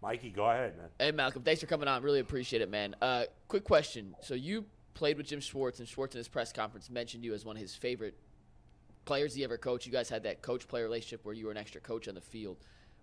Mikey, 0.01 0.29
go 0.29 0.49
ahead, 0.49 0.77
man. 0.77 0.87
Hey, 0.99 1.11
Malcolm, 1.11 1.43
thanks 1.43 1.61
for 1.61 1.67
coming 1.67 1.87
on. 1.87 2.03
Really 2.03 2.19
appreciate 2.19 2.61
it, 2.61 2.69
man. 2.69 2.95
Uh, 3.01 3.25
quick 3.47 3.63
question. 3.63 4.15
So 4.21 4.33
you 4.33 4.65
played 4.93 5.17
with 5.17 5.27
Jim 5.27 5.39
Schwartz, 5.39 5.79
and 5.79 5.87
Schwartz 5.87 6.15
in 6.15 6.19
his 6.19 6.27
press 6.27 6.51
conference 6.51 6.89
mentioned 6.89 7.23
you 7.23 7.33
as 7.33 7.45
one 7.45 7.55
of 7.55 7.61
his 7.61 7.75
favorite 7.75 8.15
players 9.05 9.33
he 9.33 9.43
ever 9.43 9.57
coached. 9.57 9.85
You 9.85 9.91
guys 9.91 10.09
had 10.09 10.23
that 10.23 10.41
coach-player 10.41 10.83
relationship 10.83 11.23
where 11.23 11.33
you 11.33 11.45
were 11.45 11.51
an 11.51 11.57
extra 11.57 11.79
coach 11.79 12.07
on 12.07 12.15
the 12.15 12.21
field. 12.21 12.57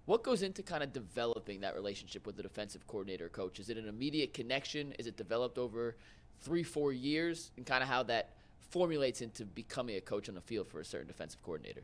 What 0.04 0.24
goes 0.24 0.42
into 0.42 0.62
kind 0.62 0.82
of 0.82 0.92
developing 0.92 1.60
that 1.60 1.74
relationship 1.74 2.26
with 2.26 2.36
the 2.36 2.42
defensive 2.42 2.86
coordinator 2.88 3.28
coach? 3.28 3.60
Is 3.60 3.70
it 3.70 3.78
an 3.78 3.88
immediate 3.88 4.34
connection? 4.34 4.92
Is 4.98 5.06
it 5.06 5.16
developed 5.16 5.58
over 5.58 5.96
three, 6.40 6.64
four 6.64 6.92
years? 6.92 7.52
And 7.56 7.64
kind 7.64 7.82
of 7.82 7.88
how 7.88 8.02
that 8.04 8.30
formulates 8.68 9.20
into 9.20 9.44
becoming 9.44 9.96
a 9.96 10.00
coach 10.00 10.28
on 10.28 10.34
the 10.34 10.40
field 10.40 10.66
for 10.66 10.80
a 10.80 10.84
certain 10.84 11.06
defensive 11.06 11.42
coordinator? 11.42 11.82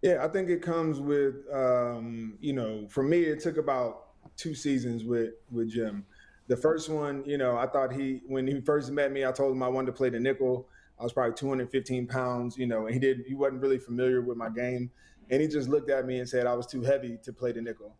Yeah, 0.00 0.24
I 0.24 0.28
think 0.28 0.48
it 0.48 0.62
comes 0.62 1.00
with 1.00 1.34
um, 1.52 2.38
you 2.40 2.54
know, 2.54 2.86
for 2.88 3.02
me 3.02 3.22
it 3.22 3.40
took 3.40 3.56
about 3.56 4.06
two 4.36 4.54
seasons 4.54 5.04
with 5.04 5.34
with 5.50 5.70
Jim. 5.70 6.06
The 6.48 6.56
first 6.56 6.88
one, 6.88 7.22
you 7.26 7.38
know, 7.38 7.56
I 7.56 7.66
thought 7.66 7.92
he 7.92 8.22
when 8.26 8.46
he 8.46 8.60
first 8.60 8.90
met 8.90 9.12
me, 9.12 9.24
I 9.24 9.32
told 9.32 9.52
him 9.52 9.62
I 9.62 9.68
wanted 9.68 9.86
to 9.86 9.92
play 9.92 10.08
the 10.08 10.18
nickel. 10.18 10.66
I 10.98 11.02
was 11.02 11.12
probably 11.12 11.34
215 11.34 12.06
pounds, 12.06 12.56
you 12.56 12.66
know, 12.66 12.86
and 12.86 12.94
he 12.94 13.00
did 13.00 13.24
he 13.26 13.34
wasn't 13.34 13.62
really 13.62 13.78
familiar 13.78 14.20
with 14.20 14.36
my 14.36 14.48
game. 14.48 14.90
And 15.30 15.40
he 15.40 15.48
just 15.48 15.68
looked 15.68 15.90
at 15.90 16.06
me 16.06 16.18
and 16.18 16.28
said 16.28 16.46
I 16.46 16.54
was 16.54 16.66
too 16.66 16.82
heavy 16.82 17.18
to 17.22 17.32
play 17.32 17.52
the 17.52 17.62
nickel. 17.62 17.94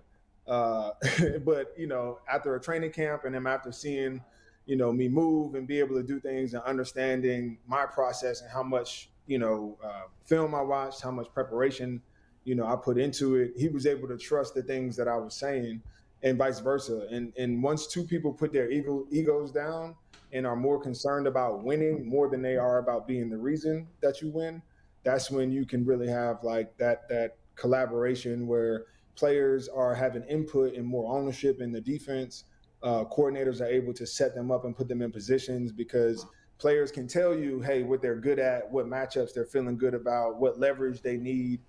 Uh, 0.47 0.91
but 1.45 1.73
you 1.77 1.87
know, 1.87 2.19
after 2.31 2.55
a 2.55 2.61
training 2.61 2.93
camp 2.93 3.25
and 3.25 3.35
then 3.35 3.47
after 3.47 3.73
seeing, 3.73 4.23
you 4.67 4.77
know, 4.77 4.93
me 4.93 5.09
move 5.09 5.55
and 5.55 5.67
be 5.67 5.79
able 5.79 5.97
to 5.97 6.03
do 6.03 6.21
things 6.21 6.55
and 6.55 6.63
understanding 6.65 7.59
my 7.67 7.87
process 7.87 8.43
and 8.43 8.51
how 8.51 8.63
much 8.63 9.09
you 9.27 9.39
know, 9.39 9.79
uh, 9.83 10.03
film 10.25 10.55
I 10.55 10.63
watched, 10.63 11.01
how 11.01 11.11
much 11.11 11.33
preparation, 11.33 12.03
you 12.45 12.55
know, 12.55 12.67
I 12.67 12.77
put 12.77 12.99
into 12.99 13.37
it. 13.37 13.53
He 13.57 13.69
was 13.69 13.87
able 13.87 14.09
to 14.09 14.19
trust 14.19 14.55
the 14.55 14.63
things 14.63 14.97
that 14.97 15.09
I 15.09 15.17
was 15.17 15.35
saying, 15.35 15.83
and 16.23 16.37
vice 16.37 16.61
versa. 16.61 17.07
And 17.11 17.33
and 17.37 17.63
once 17.63 17.87
two 17.87 18.05
people 18.05 18.33
put 18.33 18.53
their 18.53 18.71
ego, 18.71 19.07
egos 19.11 19.53
down 19.53 19.95
and 20.33 20.47
are 20.47 20.57
more 20.57 20.81
concerned 20.81 21.27
about 21.27 21.63
winning 21.63 22.09
more 22.09 22.29
than 22.29 22.43
they 22.43 22.57
are 22.57 22.79
about 22.79 23.07
being 23.07 23.29
the 23.29 23.37
reason 23.37 23.87
that 24.01 24.23
you 24.23 24.31
win, 24.31 24.63
that's 25.05 25.31
when 25.31 25.51
you 25.51 25.67
can 25.67 25.85
really 25.85 26.09
have 26.09 26.43
like 26.43 26.77
that 26.79 27.09
that 27.09 27.37
collaboration 27.55 28.47
where 28.47 28.87
players 29.15 29.69
are 29.69 29.95
having 29.95 30.23
input 30.25 30.75
and 30.75 30.87
more 30.87 31.17
ownership 31.17 31.61
in 31.61 31.71
the 31.71 31.81
defense. 31.81 32.45
Uh, 32.83 33.05
coordinators 33.05 33.61
are 33.61 33.67
able 33.67 33.93
to 33.93 34.07
set 34.07 34.35
them 34.35 34.51
up 34.51 34.65
and 34.65 34.77
put 34.77 34.89
them 34.89 35.03
in 35.03 35.13
positions 35.13 35.71
because 35.71 36.27
players 36.59 36.91
can 36.91 37.07
tell 37.07 37.37
you, 37.37 37.61
hey, 37.61 37.83
what 37.83 38.01
they're 38.01 38.17
good 38.17 38.39
at, 38.39 38.69
what 38.71 38.87
matchups 38.87 39.35
they're 39.35 39.45
feeling 39.45 39.77
good 39.77 39.95
about, 39.95 40.41
what 40.41 40.59
leverage 40.59 41.03
they 41.03 41.17
need, 41.17 41.61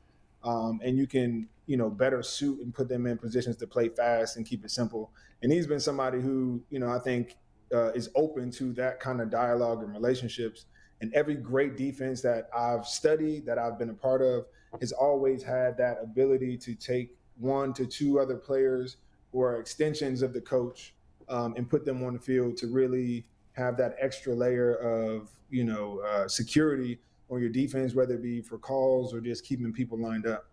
um, 0.44 0.80
and 0.84 0.98
you 0.98 1.06
can, 1.06 1.48
you 1.66 1.78
know, 1.78 1.90
better 1.90 2.24
suit 2.24 2.60
and 2.62 2.74
put 2.74 2.88
them 2.88 3.06
in 3.06 3.18
positions 3.18 3.56
to 3.58 3.68
play 3.68 3.90
fast 3.90 4.38
and 4.38 4.46
keep 4.46 4.64
it 4.66 4.72
simple. 4.72 5.12
And 5.42 5.52
he's 5.52 5.68
been 5.68 5.80
somebody 5.80 6.22
who, 6.22 6.64
you 6.70 6.80
know, 6.80 6.90
I 6.90 7.00
think 7.00 7.36
uh, 7.74 7.92
is 7.94 8.10
open 8.16 8.52
to 8.52 8.74
that 8.74 9.00
kind 9.00 9.22
of 9.22 9.30
dialogue 9.30 9.84
and 9.84 9.94
relationships. 9.94 10.66
And 11.02 11.14
every 11.14 11.36
great 11.36 11.76
defense 11.76 12.22
that 12.22 12.50
I've 12.56 12.86
studied, 12.86 13.46
that 13.46 13.58
I've 13.58 13.78
been 13.78 13.90
a 13.90 13.94
part 13.94 14.22
of, 14.22 14.46
has 14.80 14.92
always 14.92 15.44
had 15.44 15.78
that 15.78 15.98
ability 16.02 16.58
to 16.58 16.76
take 16.76 17.16
one 17.38 17.74
to 17.74 17.86
two 17.86 18.20
other 18.20 18.36
players 18.36 18.98
who 19.32 19.42
are 19.42 19.60
extensions 19.60 20.22
of 20.22 20.34
the 20.34 20.42
coach 20.42 20.94
um, 21.30 21.56
and 21.58 21.70
put 21.70 21.86
them 21.86 22.04
on 22.04 22.14
the 22.14 22.20
field 22.20 22.58
to 22.58 22.68
really 22.68 23.26
have 23.54 23.78
that 23.78 23.96
extra 24.00 24.34
layer 24.34 24.76
of 24.76 25.30
you 25.50 25.64
know 25.64 26.00
uh, 26.00 26.28
security 26.28 27.00
on 27.30 27.40
your 27.40 27.50
defense, 27.50 27.94
whether 27.94 28.16
it 28.16 28.24
be 28.24 28.42
for 28.42 28.58
calls 28.58 29.14
or 29.14 29.22
just 29.22 29.46
keeping 29.46 29.72
people 29.74 29.98
lined 29.98 30.28
up. 30.28 30.46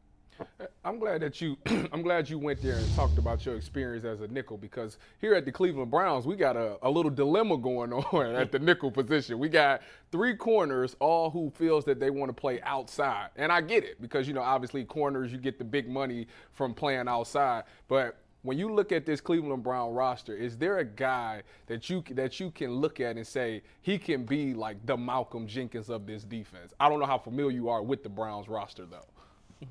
I'm 0.85 0.99
glad 0.99 1.21
that 1.21 1.41
you 1.41 1.57
I'm 1.93 2.03
glad 2.03 2.29
you 2.29 2.39
went 2.39 2.63
there 2.63 2.77
and 2.77 2.95
talked 2.95 3.19
about 3.19 3.45
your 3.45 3.57
experience 3.57 4.05
as 4.05 4.21
a 4.21 4.29
nickel 4.29 4.57
because 4.57 4.99
here 5.21 5.35
at 5.35 5.45
the 5.45 5.53
Cleveland 5.53 5.91
Browns 5.91 6.27
we 6.27 6.37
got 6.37 6.57
a, 6.57 6.79
a 6.83 6.91
little 6.91 7.11
dilemma 7.11 7.59
going 7.59 7.93
on 8.13 8.35
at 8.35 8.51
the 8.51 8.59
nickel 8.59 8.91
position. 8.91 9.39
We 9.39 9.49
got 9.49 9.83
three 10.11 10.35
corners 10.35 10.97
all 10.99 11.31
who 11.31 11.53
feels 11.57 11.85
that 11.85 12.01
they 12.01 12.11
want 12.11 12.31
to 12.31 12.33
play 12.33 12.61
outside. 12.63 13.29
And 13.37 13.53
I 13.53 13.61
get 13.61 13.85
it 13.85 14.01
because 14.01 14.27
you 14.27 14.35
know 14.35 14.43
obviously 14.43 14.85
corners 14.85 15.33
you 15.33 15.39
get 15.39 15.59
the 15.59 15.65
big 15.65 15.89
money 15.89 16.27
from 16.53 16.75
playing 16.75 17.09
outside, 17.09 17.65
but 17.89 18.17
when 18.43 18.59
you 18.59 18.73
look 18.73 18.91
at 18.91 19.05
this 19.05 19.21
Cleveland 19.21 19.63
Brown 19.63 19.93
roster, 19.93 20.35
is 20.35 20.57
there 20.57 20.79
a 20.79 20.85
guy 20.85 21.43
that 21.67 21.91
you 21.91 22.03
that 22.13 22.41
you 22.41 22.51
can 22.51 22.73
look 22.73 22.99
at 23.01 23.17
and 23.17 23.27
say 23.27 23.63
he 23.83 23.99
can 23.99 24.25
be 24.25 24.55
like 24.55 24.85
the 24.87 24.97
Malcolm 24.97 25.47
Jenkins 25.47 25.91
of 25.91 26.07
this 26.07 26.25
defense? 26.25 26.73
I 26.81 26.89
don't 26.89 27.01
know 27.01 27.07
how 27.07 27.19
familiar 27.19 27.51
you 27.51 27.69
are 27.69 27.83
with 27.83 28.03
the 28.03 28.09
Browns 28.09 28.49
roster 28.49 28.87
though. 28.87 29.05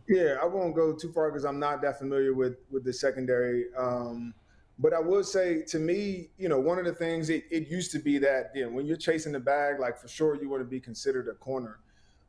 Yeah, 0.08 0.38
I 0.42 0.46
won't 0.46 0.76
go 0.76 0.94
too 0.94 1.12
far 1.12 1.30
because 1.32 1.46
I'm 1.46 1.60
not 1.60 1.82
that 1.82 1.98
familiar 1.98 2.34
with 2.34 2.58
with 2.70 2.84
the 2.84 2.94
secondary. 2.94 3.66
Um, 3.78 4.34
but 4.78 4.94
I 4.94 5.00
will 5.00 5.24
say, 5.24 5.64
to 5.64 5.80
me, 5.80 6.30
you 6.38 6.48
know, 6.48 6.60
one 6.60 6.80
of 6.80 6.86
the 6.86 6.94
things 6.94 7.30
it, 7.30 7.44
it 7.52 7.68
used 7.68 7.92
to 7.94 8.00
be 8.00 8.18
that 8.20 8.52
you 8.56 8.66
know, 8.66 8.70
when 8.72 8.86
you're 8.86 8.98
chasing 8.98 9.32
the 9.34 9.40
bag, 9.40 9.80
like 9.80 9.98
for 9.98 10.08
sure 10.08 10.36
you 10.36 10.50
want 10.50 10.62
to 10.62 10.66
be 10.70 10.80
considered 10.80 11.28
a 11.28 11.34
corner. 11.34 11.80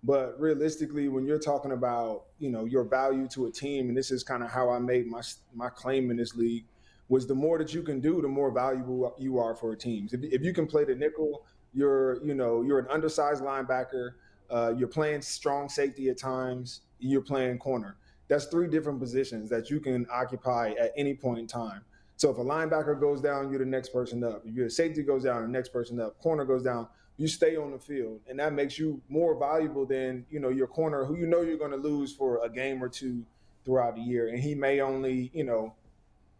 But 0.02 0.40
realistically, 0.40 1.08
when 1.08 1.26
you're 1.26 1.38
talking 1.38 1.72
about 1.72 2.24
you 2.38 2.50
know 2.50 2.64
your 2.64 2.84
value 2.84 3.28
to 3.28 3.46
a 3.46 3.50
team, 3.50 3.88
and 3.88 3.96
this 3.96 4.10
is 4.10 4.22
kind 4.22 4.42
of 4.42 4.50
how 4.50 4.70
I 4.70 4.78
made 4.78 5.06
my 5.06 5.20
my 5.54 5.68
claim 5.68 6.10
in 6.10 6.16
this 6.16 6.34
league, 6.34 6.64
was 7.08 7.26
the 7.26 7.34
more 7.34 7.58
that 7.58 7.74
you 7.74 7.82
can 7.82 8.00
do, 8.00 8.22
the 8.22 8.28
more 8.28 8.50
valuable 8.50 9.14
you 9.18 9.38
are 9.38 9.54
for 9.54 9.76
teams. 9.76 10.14
If, 10.14 10.22
if 10.22 10.42
you 10.42 10.54
can 10.54 10.66
play 10.66 10.84
the 10.84 10.94
nickel, 10.94 11.44
you're 11.74 12.24
you 12.24 12.34
know 12.34 12.62
you're 12.62 12.78
an 12.78 12.86
undersized 12.90 13.42
linebacker. 13.42 14.12
Uh, 14.50 14.72
you're 14.76 14.88
playing 14.88 15.20
strong 15.22 15.68
safety 15.68 16.08
at 16.08 16.16
times. 16.18 16.80
You're 17.00 17.22
playing 17.22 17.58
corner. 17.58 17.96
That's 18.28 18.46
three 18.46 18.68
different 18.68 19.00
positions 19.00 19.50
that 19.50 19.70
you 19.70 19.80
can 19.80 20.06
occupy 20.10 20.72
at 20.78 20.92
any 20.96 21.14
point 21.14 21.40
in 21.40 21.46
time. 21.46 21.82
So 22.16 22.30
if 22.30 22.36
a 22.36 22.44
linebacker 22.44 23.00
goes 23.00 23.20
down, 23.20 23.50
you're 23.50 23.58
the 23.58 23.64
next 23.64 23.92
person 23.92 24.22
up. 24.22 24.42
If 24.44 24.54
your 24.54 24.68
safety 24.68 25.02
goes 25.02 25.24
down, 25.24 25.42
the 25.42 25.48
next 25.48 25.70
person 25.70 25.98
up. 25.98 26.20
Corner 26.20 26.44
goes 26.44 26.62
down, 26.62 26.86
you 27.16 27.26
stay 27.26 27.56
on 27.56 27.70
the 27.72 27.78
field, 27.78 28.20
and 28.28 28.38
that 28.38 28.52
makes 28.52 28.78
you 28.78 29.00
more 29.08 29.38
valuable 29.38 29.84
than 29.84 30.24
you 30.30 30.38
know 30.38 30.50
your 30.50 30.66
corner, 30.66 31.04
who 31.04 31.16
you 31.16 31.26
know 31.26 31.42
you're 31.42 31.58
going 31.58 31.70
to 31.70 31.76
lose 31.76 32.12
for 32.12 32.44
a 32.44 32.48
game 32.48 32.84
or 32.84 32.88
two 32.88 33.24
throughout 33.64 33.96
the 33.96 34.00
year, 34.00 34.28
and 34.28 34.38
he 34.38 34.54
may 34.54 34.80
only 34.80 35.30
you 35.34 35.44
know 35.44 35.74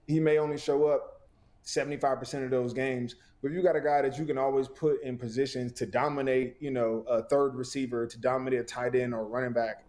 he 0.07 0.21
may 0.21 0.39
only 0.39 0.59
show 0.59 0.87
up 0.87 1.21
75% 1.65 2.45
of 2.45 2.51
those 2.51 2.73
games. 2.73 3.17
But 3.43 3.49
if 3.49 3.55
you 3.55 3.63
got 3.63 3.77
a 3.77 3.81
guy 3.81 4.03
that 4.03 4.19
you 4.19 4.25
can 4.25 4.39
always 4.39 4.69
put 4.69 5.03
in 5.03 5.17
positions 5.17 5.73
to 5.73 5.87
dominate, 5.87 6.57
you 6.61 6.71
know, 6.71 7.05
a 7.09 7.23
third 7.23 7.55
receiver, 7.55 8.07
to 8.07 8.19
dominate 8.19 8.61
a 8.61 8.65
tight 8.65 8.95
end 8.95 9.15
or 9.15 9.25
running 9.25 9.53
back, 9.53 9.85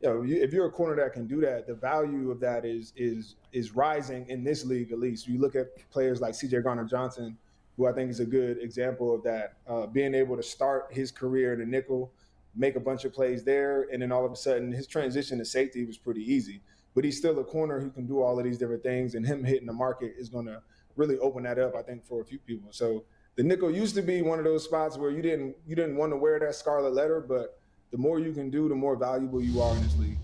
you 0.00 0.08
know, 0.08 0.24
if 0.24 0.52
you're 0.52 0.66
a 0.66 0.70
corner 0.70 0.96
that 0.96 1.12
can 1.12 1.26
do 1.26 1.40
that, 1.42 1.66
the 1.66 1.74
value 1.74 2.30
of 2.30 2.40
that 2.40 2.64
is 2.64 2.92
is 2.96 3.36
is 3.52 3.74
rising 3.74 4.28
in 4.28 4.44
this 4.44 4.64
league 4.64 4.92
at 4.92 4.98
least. 4.98 5.26
You 5.28 5.38
look 5.38 5.54
at 5.54 5.68
players 5.90 6.20
like 6.20 6.34
C.J. 6.34 6.62
Gardner 6.62 6.84
Johnson 6.84 7.36
who 7.80 7.86
I 7.86 7.92
think 7.92 8.10
is 8.10 8.20
a 8.20 8.26
good 8.26 8.58
example 8.58 9.14
of 9.14 9.22
that. 9.22 9.54
Uh, 9.66 9.86
being 9.86 10.14
able 10.14 10.36
to 10.36 10.42
start 10.42 10.88
his 10.90 11.10
career 11.10 11.54
in 11.54 11.60
the 11.60 11.64
nickel, 11.64 12.12
make 12.54 12.76
a 12.76 12.80
bunch 12.80 13.06
of 13.06 13.14
plays 13.14 13.42
there, 13.42 13.86
and 13.90 14.02
then 14.02 14.12
all 14.12 14.26
of 14.26 14.32
a 14.32 14.36
sudden 14.36 14.70
his 14.70 14.86
transition 14.86 15.38
to 15.38 15.46
safety 15.46 15.86
was 15.86 15.96
pretty 15.96 16.20
easy. 16.20 16.60
But 16.94 17.04
he's 17.04 17.16
still 17.16 17.38
a 17.38 17.44
corner 17.44 17.80
who 17.80 17.88
can 17.88 18.06
do 18.06 18.20
all 18.20 18.38
of 18.38 18.44
these 18.44 18.58
different 18.58 18.82
things, 18.82 19.14
and 19.14 19.26
him 19.26 19.42
hitting 19.42 19.66
the 19.66 19.72
market 19.72 20.12
is 20.18 20.28
going 20.28 20.44
to 20.44 20.60
really 20.96 21.16
open 21.20 21.44
that 21.44 21.58
up, 21.58 21.74
I 21.74 21.80
think, 21.80 22.04
for 22.04 22.20
a 22.20 22.24
few 22.24 22.38
people. 22.38 22.70
So 22.70 23.04
the 23.36 23.42
nickel 23.42 23.70
used 23.70 23.94
to 23.94 24.02
be 24.02 24.20
one 24.20 24.38
of 24.38 24.44
those 24.44 24.64
spots 24.64 24.98
where 24.98 25.10
you 25.10 25.22
didn't 25.22 25.56
you 25.66 25.74
didn't 25.74 25.96
want 25.96 26.12
to 26.12 26.18
wear 26.18 26.38
that 26.38 26.54
scarlet 26.56 26.92
letter, 26.92 27.24
but 27.26 27.59
the 27.90 27.98
more 27.98 28.18
you 28.18 28.32
can 28.32 28.50
do, 28.50 28.68
the 28.68 28.74
more 28.74 28.96
valuable 28.96 29.42
you 29.42 29.60
are 29.60 29.74
in 29.74 29.82
this 29.82 29.96
league. 29.98 30.18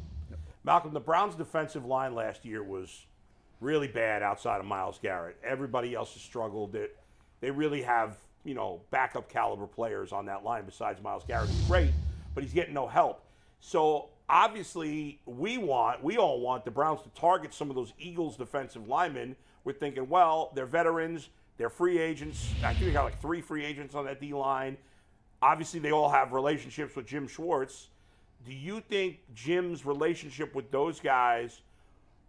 Malcolm, 0.64 0.92
the 0.92 1.00
Browns' 1.00 1.34
defensive 1.34 1.84
line 1.84 2.14
last 2.14 2.44
year 2.44 2.62
was 2.62 3.06
really 3.60 3.88
bad 3.88 4.22
outside 4.22 4.58
of 4.58 4.66
Myles 4.66 4.98
Garrett. 5.02 5.36
Everybody 5.44 5.94
else 5.94 6.12
has 6.14 6.22
struggled. 6.22 6.74
It 6.74 6.96
they 7.40 7.50
really 7.50 7.82
have, 7.82 8.16
you 8.44 8.54
know, 8.54 8.80
backup 8.90 9.28
caliber 9.28 9.66
players 9.66 10.12
on 10.12 10.26
that 10.26 10.42
line 10.42 10.64
besides 10.64 11.02
Myles 11.02 11.24
Garrett, 11.26 11.48
who's 11.48 11.66
great, 11.66 11.90
but 12.34 12.42
he's 12.42 12.52
getting 12.52 12.74
no 12.74 12.86
help. 12.86 13.24
So 13.60 14.08
obviously, 14.28 15.20
we 15.26 15.58
want, 15.58 16.02
we 16.02 16.16
all 16.16 16.40
want 16.40 16.64
the 16.64 16.70
Browns 16.70 17.02
to 17.02 17.08
target 17.10 17.52
some 17.52 17.70
of 17.70 17.76
those 17.76 17.92
Eagles 17.98 18.36
defensive 18.36 18.88
linemen. 18.88 19.36
We're 19.64 19.72
thinking, 19.72 20.08
well, 20.08 20.52
they're 20.54 20.66
veterans, 20.66 21.28
they're 21.58 21.70
free 21.70 21.98
agents. 21.98 22.48
I 22.64 22.72
think 22.72 22.86
we 22.86 22.92
got 22.92 23.04
like 23.04 23.20
three 23.20 23.40
free 23.40 23.64
agents 23.64 23.94
on 23.94 24.04
that 24.06 24.20
D 24.20 24.32
line. 24.32 24.76
Obviously, 25.46 25.78
they 25.78 25.92
all 25.92 26.08
have 26.08 26.32
relationships 26.32 26.96
with 26.96 27.06
Jim 27.06 27.28
Schwartz. 27.28 27.90
Do 28.44 28.52
you 28.52 28.80
think 28.80 29.18
Jim's 29.32 29.86
relationship 29.86 30.56
with 30.56 30.72
those 30.72 30.98
guys 30.98 31.60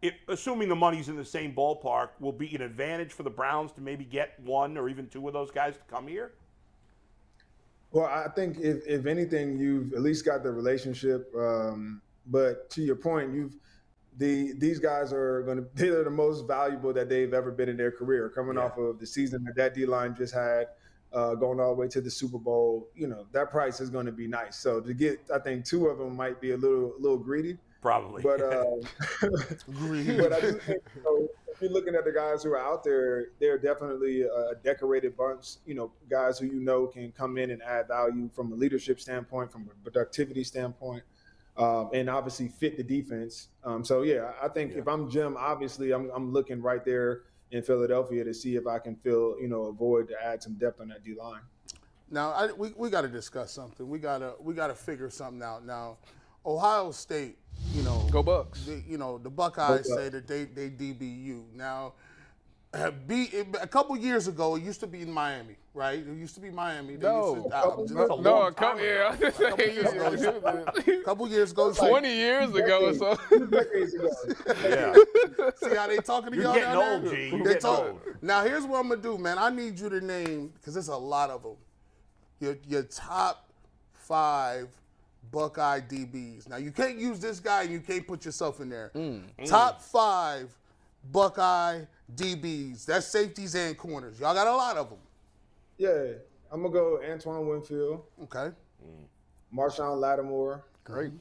it, 0.01 0.13
assuming 0.27 0.69
the 0.69 0.75
money's 0.75 1.09
in 1.09 1.15
the 1.15 1.25
same 1.25 1.55
ballpark, 1.55 2.09
will 2.19 2.31
be 2.31 2.53
an 2.53 2.61
advantage 2.61 3.13
for 3.13 3.23
the 3.23 3.29
Browns 3.31 3.71
to 3.73 3.81
maybe 3.81 4.05
get 4.05 4.39
one 4.43 4.77
or 4.77 4.89
even 4.89 5.07
two 5.07 5.27
of 5.27 5.33
those 5.33 5.49
guys 5.49 5.73
to 5.73 5.81
come 5.89 6.07
here? 6.07 6.33
Well, 7.91 8.05
I 8.05 8.27
think 8.35 8.59
if, 8.59 8.85
if 8.85 9.07
anything, 9.07 9.57
you've 9.57 9.93
at 9.93 10.01
least 10.01 10.23
got 10.23 10.43
the 10.43 10.51
relationship. 10.51 11.33
Um, 11.35 12.01
but 12.27 12.69
to 12.71 12.83
your 12.83 12.95
point, 12.95 13.33
you've 13.33 13.55
the 14.17 14.53
these 14.57 14.77
guys 14.77 15.11
are 15.13 15.41
going 15.43 15.57
to 15.63 15.67
they're 15.73 16.03
the 16.03 16.09
most 16.11 16.45
valuable 16.45 16.93
that 16.93 17.09
they've 17.09 17.33
ever 17.33 17.49
been 17.49 17.69
in 17.69 17.77
their 17.77 17.91
career, 17.91 18.29
coming 18.29 18.57
yeah. 18.57 18.65
off 18.65 18.77
of 18.77 18.99
the 18.99 19.07
season 19.07 19.43
that 19.45 19.55
that 19.55 19.73
D 19.73 19.87
line 19.87 20.15
just 20.15 20.33
had, 20.33 20.67
uh, 21.17 21.33
going 21.33 21.59
all 21.59 21.73
the 21.73 21.81
way 21.81 21.87
to 21.87 21.99
the 21.99 22.11
Super 22.11 22.37
Bowl. 22.37 22.89
You 22.95 23.07
know 23.07 23.25
that 23.31 23.49
price 23.49 23.81
is 23.81 23.89
going 23.89 24.05
to 24.05 24.11
be 24.11 24.27
nice. 24.27 24.57
So 24.57 24.79
to 24.79 24.93
get, 24.93 25.19
I 25.33 25.39
think 25.39 25.65
two 25.65 25.87
of 25.87 25.97
them 25.97 26.15
might 26.15 26.39
be 26.39 26.51
a 26.51 26.57
little 26.57 26.93
a 26.97 26.99
little 26.99 27.17
greedy. 27.17 27.57
Probably. 27.81 28.21
But 28.21 28.41
uh, 28.41 28.63
but 29.21 30.33
I 30.33 30.41
do 30.41 30.59
think 30.59 30.83
you 30.95 31.03
know, 31.03 31.27
if 31.47 31.59
you're 31.59 31.71
looking 31.71 31.95
at 31.95 32.05
the 32.05 32.11
guys 32.11 32.43
who 32.43 32.51
are 32.51 32.59
out 32.59 32.83
there, 32.83 33.29
they're 33.39 33.57
definitely 33.57 34.21
a 34.21 34.53
decorated 34.63 35.17
bunch. 35.17 35.55
You 35.65 35.73
know, 35.73 35.91
guys 36.07 36.37
who 36.37 36.45
you 36.45 36.59
know 36.59 36.85
can 36.85 37.11
come 37.11 37.37
in 37.39 37.49
and 37.49 37.63
add 37.63 37.87
value 37.87 38.29
from 38.35 38.51
a 38.51 38.55
leadership 38.55 38.99
standpoint, 38.99 39.51
from 39.51 39.69
a 39.71 39.89
productivity 39.89 40.43
standpoint. 40.43 41.03
Um, 41.57 41.89
and 41.91 42.07
obviously 42.07 42.49
fit 42.49 42.77
the 42.77 42.83
defense. 42.83 43.47
Um, 43.63 43.83
so 43.83 44.03
yeah, 44.03 44.33
I 44.39 44.47
think 44.47 44.73
yeah. 44.73 44.81
if 44.81 44.87
I'm 44.87 45.09
Jim, 45.09 45.35
obviously 45.39 45.91
I'm, 45.91 46.11
I'm 46.13 46.31
looking 46.31 46.61
right 46.61 46.85
there 46.85 47.21
in 47.51 47.61
Philadelphia 47.63 48.23
to 48.23 48.33
see 48.33 48.55
if 48.55 48.67
I 48.67 48.79
can 48.79 48.95
fill 48.95 49.35
you 49.39 49.47
know 49.47 49.65
a 49.65 49.71
void 49.71 50.07
to 50.09 50.15
add 50.23 50.43
some 50.43 50.53
depth 50.53 50.81
on 50.81 50.89
that 50.89 51.03
D 51.03 51.15
line. 51.15 51.41
Now 52.09 52.31
I, 52.31 52.51
we 52.51 52.73
we 52.75 52.89
got 52.89 53.01
to 53.01 53.07
discuss 53.07 53.51
something. 53.51 53.87
We 53.87 53.99
gotta 53.99 54.33
we 54.39 54.53
gotta 54.53 54.75
figure 54.75 55.09
something 55.09 55.43
out 55.43 55.65
now 55.65 55.97
Ohio 56.47 56.91
State, 56.91 57.37
you 57.73 57.83
know, 57.83 58.07
Go 58.09 58.23
Bucks. 58.23 58.63
the, 58.65 58.81
you 58.87 58.97
know, 58.97 59.17
the 59.17 59.29
Buckeyes 59.29 59.87
say 59.93 60.07
that 60.07 60.27
they 60.27 60.45
they 60.45 60.69
DBU. 60.69 61.53
Now, 61.53 61.93
be, 63.07 63.29
a 63.61 63.67
couple 63.67 63.97
years 63.97 64.27
ago, 64.27 64.55
it 64.55 64.63
used 64.63 64.79
to 64.81 64.87
be 64.87 65.01
in 65.01 65.11
Miami, 65.11 65.55
right? 65.73 65.99
It 65.99 66.05
used 66.17 66.35
to 66.35 66.41
be 66.41 66.49
Miami. 66.51 66.95
They 66.95 67.07
No. 67.07 67.35
to, 67.49 67.55
I'm 67.55 67.81
just- 67.87 67.93
That's 67.95 68.09
a 68.11 68.21
No, 68.21 68.39
long 68.39 68.53
come 68.53 68.77
time 68.77 68.77
here. 68.85 69.03
a 69.05 71.03
couple 71.03 71.27
years 71.27 71.51
ago, 71.51 71.69
it's 71.69 71.79
like- 71.79 71.89
20 71.89 72.13
years 72.15 72.53
ago 72.55 72.85
or 72.87 72.93
so. 72.93 73.15
Two 73.29 73.47
decades 73.47 73.93
ago. 73.93 74.09
Yeah. 74.63 74.93
See 75.57 75.75
how 75.75 75.87
they 75.87 75.97
talking 75.97 76.31
to 76.31 76.35
You're 76.35 76.45
y'all 76.45 76.53
getting 76.55 76.71
down 76.79 77.03
old. 77.03 77.09
G. 77.13 77.27
You're 77.29 77.37
They 77.39 77.43
getting 77.45 77.59
talk- 77.61 77.79
old. 77.79 78.01
Now 78.21 78.43
here's 78.43 78.65
what 78.65 78.79
I'm 78.79 78.89
gonna 78.89 79.01
do, 79.01 79.17
man. 79.17 79.37
I 79.39 79.49
need 79.49 79.79
you 79.79 79.89
to 79.89 80.01
name 80.01 80.49
because 80.55 80.73
there's 80.73 80.87
a 80.89 80.95
lot 80.97 81.29
of 81.29 81.43
them. 81.43 81.55
Your 82.39 82.57
your 82.67 82.83
top 82.83 83.49
five 83.93 84.67
Buckeye 85.31 85.81
DBs. 85.81 86.47
Now 86.49 86.57
you 86.57 86.71
can't 86.71 86.97
use 86.97 87.19
this 87.19 87.39
guy 87.39 87.63
and 87.63 87.71
you 87.71 87.79
can't 87.79 88.05
put 88.07 88.23
yourself 88.25 88.59
in 88.61 88.69
there. 88.69 88.91
Mm. 88.95 89.23
Top 89.45 89.81
five 89.81 90.49
Buckeye 91.11 91.81
DBs. 92.15 92.85
That's 92.85 93.07
safeties 93.07 93.55
and 93.55 93.77
corners. 93.77 94.19
Y'all 94.19 94.33
got 94.33 94.47
a 94.47 94.55
lot 94.55 94.77
of 94.77 94.89
them. 94.89 94.99
Yeah, 95.77 96.13
I'm 96.51 96.61
gonna 96.61 96.73
go 96.73 97.01
Antoine 97.03 97.47
Winfield, 97.47 98.03
Okay. 98.23 98.51
Marshon 99.53 99.97
Lattimore. 99.99 100.65
Great. 100.83 101.11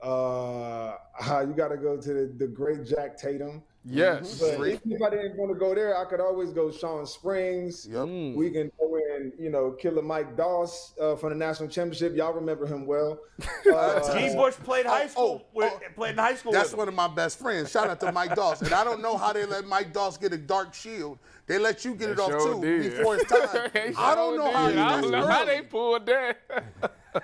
Uh, 0.00 0.92
you 1.46 1.52
got 1.54 1.68
to 1.68 1.76
go 1.76 1.96
to 1.96 2.12
the, 2.14 2.32
the 2.36 2.46
great 2.46 2.84
Jack 2.86 3.16
Tatum. 3.18 3.62
Yes. 3.90 4.38
But 4.38 4.68
if, 4.68 4.80
if 4.84 5.02
I 5.02 5.10
didn't 5.10 5.36
want 5.36 5.52
to 5.52 5.58
go 5.58 5.74
there, 5.74 5.96
I 5.96 6.04
could 6.04 6.20
always 6.20 6.50
go 6.52 6.70
Shawn 6.70 7.06
Springs. 7.06 7.86
Yep. 7.90 8.06
We 8.36 8.50
can 8.50 8.70
go 8.78 8.96
in, 8.96 9.32
you 9.38 9.50
know, 9.50 9.70
Killer 9.72 10.02
Mike 10.02 10.36
Doss 10.36 10.94
uh, 11.00 11.16
from 11.16 11.30
the 11.30 11.36
national 11.36 11.68
championship. 11.68 12.14
Y'all 12.14 12.32
remember 12.32 12.66
him 12.66 12.86
well. 12.86 13.18
Uh, 13.68 14.18
G. 14.18 14.34
Bush 14.34 14.54
played 14.54 14.86
high 14.86 15.06
school. 15.06 15.42
oh, 15.44 15.46
with, 15.52 15.72
oh. 15.72 15.80
played 15.94 16.12
in 16.12 16.18
high 16.18 16.34
school. 16.34 16.52
That's 16.52 16.70
with 16.70 16.78
one 16.78 16.88
of 16.88 16.94
my 16.94 17.06
best 17.06 17.38
friends. 17.38 17.70
Shout 17.70 17.88
out 17.88 18.00
to 18.00 18.10
Mike 18.12 18.34
Doss. 18.34 18.62
And 18.62 18.72
I 18.72 18.82
don't 18.82 19.02
know 19.02 19.16
how 19.16 19.32
they 19.32 19.44
let 19.44 19.66
Mike 19.66 19.92
Doss 19.92 20.16
get 20.16 20.32
a 20.32 20.38
dark 20.38 20.72
shield. 20.72 21.18
They 21.46 21.58
let 21.58 21.84
you 21.84 21.94
get 21.94 22.10
it 22.10 22.18
off 22.18 22.30
Sure 22.30 22.54
too 22.54 22.62
did. 22.62 22.96
before 22.96 23.16
it's 23.16 23.24
time. 23.30 23.70
I 23.98 24.14
don't 24.14 24.36
sure 24.36 24.38
know 24.38 24.50
how 24.50 24.66
did. 24.68 24.76
you, 24.76 24.82
I 24.82 25.00
don't 25.00 25.10
know 25.10 25.26
how 25.26 25.44
they 25.44 25.58
early. 25.58 25.66
pulled 25.66 26.06
that. 26.06 26.38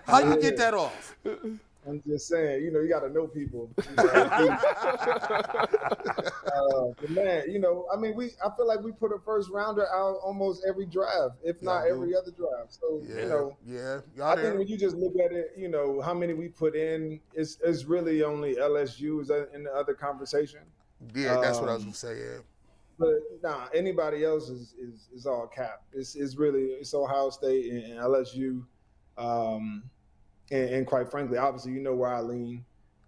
How 0.04 0.18
you 0.20 0.40
get 0.40 0.56
that 0.58 0.74
off? 0.74 1.16
I'm 1.87 2.03
just 2.07 2.28
saying, 2.28 2.64
you 2.64 2.72
know, 2.72 2.80
you 2.80 2.89
got 2.89 3.01
to 3.01 3.11
know 3.11 3.26
people. 3.26 3.70
uh, 3.99 4.57
but 7.01 7.11
man, 7.11 7.45
you 7.51 7.59
know, 7.59 7.87
I 7.93 7.97
mean, 7.97 8.14
we 8.16 8.30
I 8.45 8.49
feel 8.57 8.66
like 8.66 8.80
we 8.80 8.93
put 8.93 9.12
a 9.12 9.18
first 9.18 9.51
rounder 9.51 9.87
out 9.93 10.18
almost 10.24 10.64
every 10.66 10.87
drive, 10.87 11.32
if 11.43 11.61
not 11.62 11.85
Y'all 11.85 11.95
every 11.95 12.16
other 12.16 12.30
drive. 12.30 12.68
So 12.68 13.03
Yeah, 13.07 13.22
you 13.22 13.28
know, 13.28 13.57
yeah. 13.66 14.01
I 14.16 14.16
Y'all 14.16 14.35
think 14.35 14.43
there. 14.43 14.55
when 14.57 14.66
you 14.66 14.76
just 14.78 14.97
look 14.97 15.14
at 15.24 15.32
it, 15.32 15.53
you 15.57 15.68
know, 15.68 16.01
how 16.01 16.14
many 16.14 16.32
we 16.32 16.49
put 16.49 16.74
in, 16.74 17.20
it's, 17.35 17.59
it's 17.62 17.85
really 17.85 18.22
only 18.22 18.57
LSU 18.57 19.20
is 19.20 19.30
in 19.30 19.64
the 19.64 19.72
other 19.72 19.95
conversation. 19.95 20.61
Yeah, 21.14 21.41
that's 21.41 21.59
what 21.59 21.68
I 21.68 21.74
was 21.74 21.82
um, 21.82 21.89
gonna 21.89 21.95
say. 21.95 22.18
Yeah. 22.18 22.39
But 22.99 23.20
nah, 23.43 23.66
anybody 23.74 24.24
else 24.24 24.49
is 24.49 24.74
is, 24.78 25.09
is 25.14 25.26
all 25.26 25.47
cap. 25.47 25.82
It's, 25.93 26.14
it's 26.14 26.37
really 26.37 26.66
it's 26.66 26.95
Ohio 26.95 27.30
State 27.30 27.72
and, 27.72 27.85
and 27.85 28.01
LSU, 28.01 28.64
um, 29.18 29.82
and, 30.51 30.70
and 30.70 30.86
quite 30.86 31.11
frankly, 31.11 31.38
obviously 31.38 31.72
you 31.72 31.80
know 31.80 31.95
where 31.95 32.12
I 32.12 32.20
lean, 32.20 32.64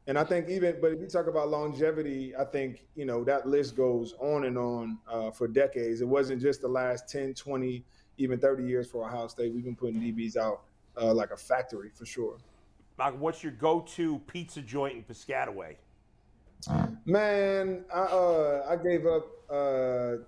and 0.07 0.19
I 0.19 0.25
think 0.25 0.49
even 0.49 0.77
but 0.81 0.93
if 0.93 1.01
you 1.01 1.07
talk 1.07 1.27
about 1.27 1.49
longevity, 1.49 2.35
I 2.37 2.45
think 2.45 2.85
you 2.95 3.05
know 3.05 3.25
that 3.25 3.47
list 3.47 3.77
goes 3.77 4.15
on 4.21 4.45
and 4.45 4.57
on 4.57 4.99
uh, 5.11 5.31
for 5.31 5.49
decades. 5.49 6.01
It 6.01 6.09
wasn't 6.09 6.41
just 6.41 6.61
the 6.61 6.69
last 6.69 7.09
10, 7.09 7.35
20, 7.35 7.85
even 8.19 8.39
30 8.39 8.65
years 8.65 8.91
for 8.91 9.07
Ohio 9.07 9.27
State. 9.29 9.53
We've 9.53 9.65
been 9.65 9.77
putting 9.77 10.01
DBs 10.01 10.37
out 10.37 10.63
uh, 11.01 11.13
like 11.13 11.31
a 11.31 11.37
factory 11.37 11.91
for 11.93 12.07
sure. 12.07 12.39
Malcolm, 12.99 13.21
what's 13.21 13.43
your 13.43 13.53
go-to 13.53 14.19
pizza 14.27 14.63
joint 14.63 14.95
in 14.97 15.03
Piscataway? 15.03 15.77
Man, 17.05 17.85
I 17.95 17.99
uh 17.99 18.67
I 18.69 18.77
gave 18.77 19.07
up 19.07 19.27
uh 19.51 20.23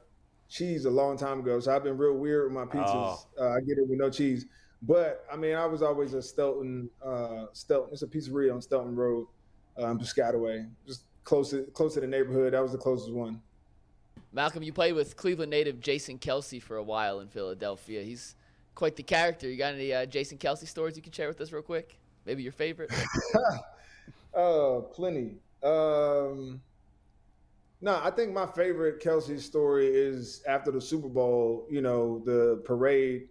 cheese 0.48 0.84
a 0.84 0.90
long 0.90 1.16
time 1.16 1.40
ago, 1.40 1.59
so 1.61 1.74
I've 1.74 1.84
been 1.84 1.96
real 1.96 2.14
weird 2.14 2.44
with 2.44 2.52
my 2.52 2.64
pizzas. 2.64 3.26
Uh, 3.40 3.48
I 3.48 3.61
get 3.61 3.78
it 3.78 3.88
with 3.88 3.98
no 3.98 4.11
cheese, 4.11 4.46
but 4.82 5.24
I 5.32 5.36
mean 5.36 5.54
I 5.54 5.66
was 5.66 5.82
always 5.82 6.14
a 6.14 6.22
Stelton 6.22 6.88
uh 7.04 7.46
Stelton. 7.52 7.92
It's 7.92 8.02
a 8.02 8.06
pizzeria 8.06 8.52
on 8.52 8.60
Stelton 8.60 8.94
Road, 8.94 9.26
um, 9.76 9.98
Piscataway, 9.98 10.68
just 10.86 11.04
close 11.24 11.50
to 11.50 11.62
close 11.72 11.94
to 11.94 12.00
the 12.00 12.06
neighborhood. 12.06 12.52
That 12.52 12.62
was 12.62 12.72
the 12.72 12.78
closest 12.78 13.12
one. 13.12 13.40
Malcolm, 14.32 14.62
you 14.62 14.72
played 14.72 14.92
with 14.92 15.16
Cleveland 15.16 15.50
native 15.50 15.80
Jason 15.80 16.18
Kelce 16.18 16.62
for 16.62 16.76
a 16.76 16.82
while 16.82 17.20
in 17.20 17.28
Philadelphia. 17.28 18.02
He's 18.02 18.34
quite 18.74 18.94
the 18.94 19.02
character. 19.02 19.48
You 19.48 19.56
got 19.56 19.74
any 19.74 19.92
uh, 19.92 20.06
Jason 20.06 20.36
Kelce 20.38 20.66
stories 20.66 20.96
you 20.96 21.02
can 21.02 21.12
share 21.12 21.28
with 21.28 21.40
us 21.40 21.50
real 21.50 21.62
quick? 21.62 21.98
Maybe 22.26 22.42
your 22.42 22.52
favorite? 22.52 22.92
Uh, 24.34 24.80
plenty. 24.92 25.36
Um, 25.64 26.60
no, 27.80 28.00
I 28.02 28.10
think 28.10 28.32
my 28.32 28.46
favorite 28.46 29.02
Kelce 29.02 29.40
story 29.40 29.88
is 29.88 30.42
after 30.46 30.70
the 30.70 30.80
Super 30.80 31.08
Bowl. 31.08 31.66
You 31.70 31.80
know, 31.80 32.22
the 32.24 32.62
parade 32.64 33.28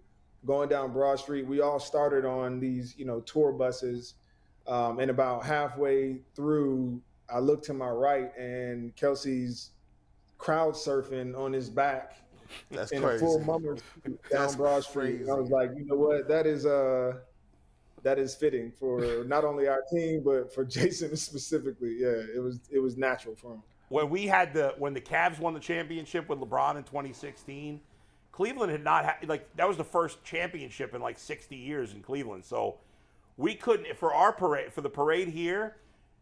going 0.48 0.70
down 0.70 0.92
Broad 0.94 1.20
Street. 1.20 1.46
We 1.46 1.62
all 1.62 1.80
started 1.80 2.26
on 2.26 2.60
these, 2.60 2.96
you 2.98 3.06
know, 3.06 3.20
tour 3.20 3.52
buses, 3.52 4.16
um, 4.66 5.00
and 5.00 5.12
about 5.12 5.46
halfway 5.46 6.22
through, 6.36 7.02
I 7.30 7.40
looked 7.40 7.66
to 7.66 7.74
my 7.74 7.90
right, 7.90 8.36
and 8.38 8.96
Kelce's 8.96 9.72
crowd 10.38 10.74
surfing 10.74 11.38
on 11.38 11.54
his 11.54 11.70
back 11.70 12.18
That's 12.72 12.92
in 12.92 13.02
crazy. 13.02 13.18
a 13.18 13.20
full 13.20 13.40
mummer 13.40 13.78
suit 14.06 14.22
down 14.30 14.42
That's 14.42 14.56
Broad 14.56 14.84
Street. 14.84 15.22
And 15.22 15.30
I 15.30 15.34
was 15.34 15.50
like, 15.50 15.72
you 15.76 15.86
know 15.86 15.96
what? 15.96 16.28
That 16.28 16.48
is 16.48 16.66
uh 16.66 17.18
that 18.04 18.20
is 18.20 18.36
fitting 18.36 18.72
for 18.72 19.24
not 19.26 19.44
only 19.44 19.68
our 19.68 19.82
team 19.92 20.22
but 20.24 20.54
for 20.54 20.64
Jason 20.78 21.16
specifically. 21.18 21.98
Yeah, 22.00 22.24
it 22.36 22.42
was 22.42 22.60
it 22.72 22.80
was 22.80 22.98
natural 22.98 23.36
for 23.36 23.56
him. 23.56 23.64
When 23.90 24.10
we 24.10 24.28
had 24.28 24.54
the 24.54 24.76
when 24.78 24.94
the 24.94 25.02
Cavs 25.02 25.40
won 25.40 25.54
the 25.54 25.60
championship 25.60 26.30
with 26.30 26.40
LeBron 26.40 26.78
in 26.78 26.84
2016, 26.84 27.82
Cleveland 28.38 28.72
had 28.72 28.84
not 28.84 29.04
had 29.04 29.28
like 29.28 29.50
that 29.56 29.68
was 29.68 29.78
the 29.78 29.84
first 29.84 30.24
championship 30.24 30.94
in 30.94 31.02
like 31.02 31.18
60 31.18 31.56
years 31.56 31.94
in 31.94 32.04
Cleveland. 32.04 32.46
So 32.46 32.76
we 33.36 33.56
couldn't 33.56 33.98
for 33.98 34.14
our 34.14 34.32
parade 34.32 34.72
for 34.72 34.82
the 34.82 34.90
parade 34.92 35.28
here, 35.28 35.78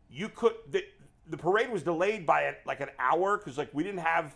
you 0.09 0.29
could 0.29 0.53
the, 0.71 0.85
the 1.27 1.35
parade 1.35 1.69
was 1.69 1.83
delayed 1.83 2.25
by 2.25 2.43
a, 2.43 2.53
like 2.65 2.79
an 2.79 2.87
hour 2.99 3.37
because 3.37 3.57
like 3.57 3.67
we 3.73 3.83
didn't 3.83 3.99
have 3.99 4.33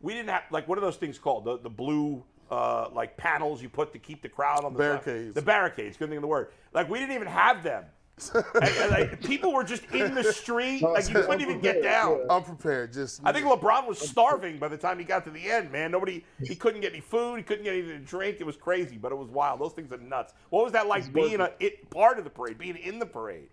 we 0.00 0.14
didn't 0.14 0.30
have 0.30 0.44
like 0.50 0.66
what 0.66 0.78
are 0.78 0.80
those 0.80 0.96
things 0.96 1.18
called 1.18 1.44
the 1.44 1.58
the 1.58 1.68
blue 1.68 2.24
uh, 2.50 2.88
like 2.90 3.18
panels 3.18 3.60
you 3.60 3.68
put 3.68 3.92
to 3.92 3.98
keep 3.98 4.22
the 4.22 4.28
crowd 4.28 4.64
on 4.64 4.72
the 4.72 4.78
side? 4.78 5.04
Barricades. 5.04 5.34
the 5.34 5.42
barricades 5.42 5.98
couldn't 5.98 6.12
think 6.12 6.20
of 6.20 6.22
the 6.22 6.26
word 6.26 6.48
like 6.72 6.88
we 6.88 6.98
didn't 6.98 7.14
even 7.14 7.28
have 7.28 7.62
them 7.62 7.84
and, 8.34 8.44
and, 8.64 8.90
like, 8.90 9.20
people 9.22 9.52
were 9.52 9.64
just 9.64 9.84
in 9.92 10.14
the 10.14 10.24
street 10.24 10.82
like 10.82 11.08
you 11.08 11.14
couldn't 11.14 11.40
even 11.40 11.60
get 11.60 11.82
down 11.82 12.20
Unprepared. 12.28 12.92
Just 12.92 13.20
I 13.24 13.32
think 13.32 13.46
LeBron 13.46 13.86
was 13.86 13.98
starving 13.98 14.58
by 14.58 14.68
the 14.68 14.76
time 14.76 14.98
he 14.98 15.04
got 15.04 15.24
to 15.24 15.30
the 15.30 15.50
end, 15.50 15.72
man. 15.72 15.90
Nobody, 15.90 16.24
he 16.42 16.54
couldn't 16.54 16.80
get 16.80 16.92
any 16.92 17.00
food, 17.00 17.36
he 17.36 17.42
couldn't 17.42 17.64
get 17.64 17.74
anything 17.74 17.98
to 17.98 18.04
drink. 18.04 18.36
It 18.40 18.44
was 18.44 18.56
crazy, 18.56 18.96
but 18.96 19.12
it 19.12 19.16
was 19.16 19.28
wild. 19.28 19.60
Those 19.60 19.72
things 19.72 19.92
are 19.92 19.98
nuts. 19.98 20.34
What 20.50 20.64
was 20.64 20.72
that 20.72 20.86
like 20.86 21.12
being 21.12 21.40
a 21.40 21.50
it, 21.60 21.88
part 21.90 22.18
of 22.18 22.24
the 22.24 22.30
parade, 22.30 22.58
being 22.58 22.76
in 22.76 22.98
the 22.98 23.06
parade, 23.06 23.48